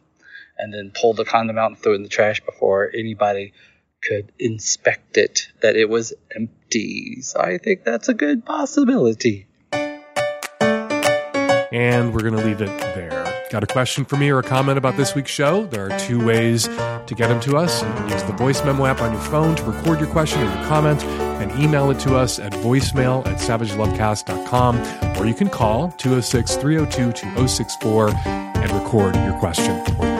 and 0.59 0.75
then 0.75 0.93
pulled 0.95 1.17
the 1.17 1.25
condom 1.25 1.57
out 1.57 1.71
and 1.71 1.79
threw 1.79 1.93
it 1.93 1.97
in 1.97 2.03
the 2.03 2.09
trash 2.09 2.41
before 2.45 2.91
anybody 2.95 3.55
could 4.03 4.33
inspect 4.39 5.17
it, 5.17 5.49
that 5.61 5.77
it 5.77 5.89
was 5.89 6.13
empty. 6.35 6.62
So 7.23 7.41
I 7.41 7.59
think 7.59 7.85
that's 7.85 8.09
a 8.09 8.15
good 8.15 8.45
possibility. 8.45 9.47
And 11.73 12.13
we're 12.13 12.21
going 12.21 12.35
to 12.35 12.45
leave 12.45 12.61
it 12.61 12.81
there. 12.95 13.23
Got 13.51 13.65
a 13.65 13.67
question 13.67 14.05
for 14.05 14.17
me 14.17 14.31
or 14.31 14.39
a 14.39 14.43
comment 14.43 14.79
about 14.79 14.97
this 14.97 15.15
week's 15.15 15.31
show? 15.31 15.67
There 15.67 15.91
are 15.91 15.99
two 15.99 16.25
ways 16.25 16.69
to 16.69 17.15
get 17.15 17.29
them 17.29 17.41
to 17.41 17.57
us. 17.57 17.83
You 17.83 17.89
can 17.89 18.09
use 18.09 18.23
the 18.23 18.33
voice 18.33 18.65
memo 18.65 18.87
app 18.87 19.03
on 19.03 19.13
your 19.13 19.21
phone 19.23 19.55
to 19.57 19.63
record 19.65 20.01
your 20.01 20.09
question 20.09 20.41
or 20.41 20.45
your 20.45 20.65
comment 20.69 21.03
and 21.05 21.51
email 21.63 21.91
it 21.91 21.99
to 22.01 22.17
us 22.17 22.39
at 22.39 22.53
voicemail 22.53 23.27
at 23.27 23.39
savagelovecast.com. 23.39 25.19
Or 25.19 25.27
you 25.27 25.35
can 25.35 25.51
call 25.51 25.93
206 25.93 26.57
302 26.57 27.13
2064 27.13 28.09
and 28.17 28.73
record 28.73 29.15
your 29.17 29.39
question. 29.39 30.12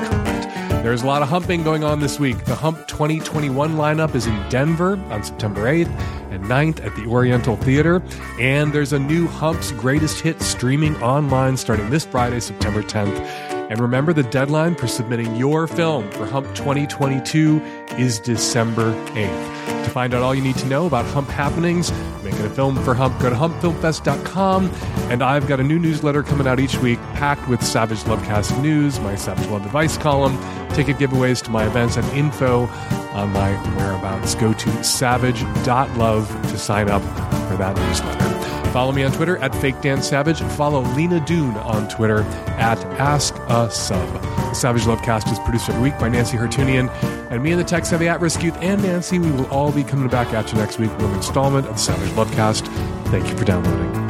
There's 0.83 1.03
a 1.03 1.07
lot 1.07 1.23
of 1.23 1.29
humping 1.29 1.63
going 1.63 1.85
on 1.85 2.01
this 2.01 2.19
week. 2.19 2.45
The 2.45 2.57
Hump 2.57 2.89
2021 2.89 3.77
lineup 3.77 4.17
is 4.17 4.27
in 4.27 4.49
Denver 4.49 4.97
on 5.11 5.23
September 5.23 5.63
8th 5.63 5.87
and 6.33 6.45
9th 6.47 6.85
at 6.85 6.97
the 6.97 7.07
Oriental 7.07 7.57
Theater. 7.57 8.03
And 8.41 8.73
there's 8.73 8.93
a 8.93 8.99
new 8.99 9.29
Hump's 9.29 9.71
Greatest 9.71 10.21
Hits 10.21 10.45
streaming 10.45 11.01
online 11.01 11.57
starting 11.57 11.89
this 11.89 12.05
Friday, 12.05 12.41
September 12.41 12.83
10th. 12.83 13.52
And 13.73 13.81
remember, 13.81 14.13
the 14.13 14.23
deadline 14.25 14.75
for 14.75 14.87
submitting 14.87 15.35
your 15.35 15.67
film 15.67 16.11
for 16.11 16.27
Hump 16.27 16.47
2022 16.55 17.59
is 17.97 18.21
December 18.21 18.93
8th. 19.15 19.85
To 19.85 19.89
find 19.89 20.13
out 20.13 20.23
all 20.23 20.35
you 20.35 20.43
need 20.43 20.59
to 20.59 20.67
know 20.67 20.85
about 20.85 21.07
Hump 21.07 21.31
happenings, 21.31 21.91
making 22.23 22.45
a 22.45 22.51
film 22.51 22.77
for 22.85 22.93
Hump, 22.93 23.19
go 23.19 23.31
to 23.31 23.35
humpfilmfest.com. 23.35 24.67
And 25.11 25.23
I've 25.23 25.47
got 25.47 25.59
a 25.59 25.63
new 25.63 25.79
newsletter 25.79 26.23
coming 26.23 26.47
out 26.47 26.61
each 26.61 26.77
week 26.81 26.99
packed 27.15 27.49
with 27.49 27.65
Savage 27.65 28.01
Lovecast 28.01 28.61
news, 28.61 29.01
my 29.01 29.15
Savage 29.15 29.47
Love 29.47 29.65
advice 29.65 29.97
column, 29.97 30.37
ticket 30.75 30.99
giveaways 30.99 31.43
to 31.45 31.51
my 31.51 31.67
events, 31.67 31.97
and 31.97 32.07
info 32.09 32.67
on 33.15 33.33
my 33.33 33.53
whereabouts. 33.79 34.35
Go 34.35 34.53
to 34.53 34.85
savage.love 34.85 36.29
to 36.51 36.59
sign 36.59 36.91
up 36.91 37.01
for 37.49 37.57
that 37.57 37.75
newsletter. 37.75 38.42
Follow 38.73 38.93
me 38.93 39.05
on 39.05 39.13
Twitter 39.13 39.37
at 39.39 39.55
Fake 39.57 39.81
Dan 39.83 40.03
Savage. 40.03 40.41
Follow 40.41 40.81
Lina 40.95 41.21
Dune 41.27 41.55
on 41.57 41.89
Twitter 41.89 42.23
at 42.57 42.83
Ask 42.99 43.35
a 43.49 43.71
Sub. 43.71 44.09
The 44.23 44.55
Savage 44.55 44.85
Lovecast 44.85 45.31
is 45.31 45.39
produced 45.41 45.69
every 45.69 45.83
week 45.83 45.99
by 45.99 46.09
Nancy 46.09 46.39
Hertunian, 46.39 46.89
and 47.31 47.43
me 47.43 47.53
and 47.53 47.61
the 47.61 47.65
tech 47.65 47.85
savvy 47.85 48.09
at 48.09 48.21
risk 48.21 48.43
youth 48.43 48.57
and 48.63 48.83
Nancy. 48.83 49.19
We 49.19 49.31
will 49.31 49.47
all 49.47 49.73
be 49.73 49.85
coming 49.85 50.09
back 50.09 50.33
at 50.33 50.51
you 50.53 50.59
next 50.59 50.79
week 50.79 50.91
with 50.93 51.05
an 51.05 51.15
installment 51.15 51.67
of 51.67 51.75
the 51.75 51.81
Savage 51.81 52.11
Lovecast. 52.11 52.67
Thank 53.09 53.29
you 53.29 53.37
for 53.37 53.45
downloading. 53.45 54.02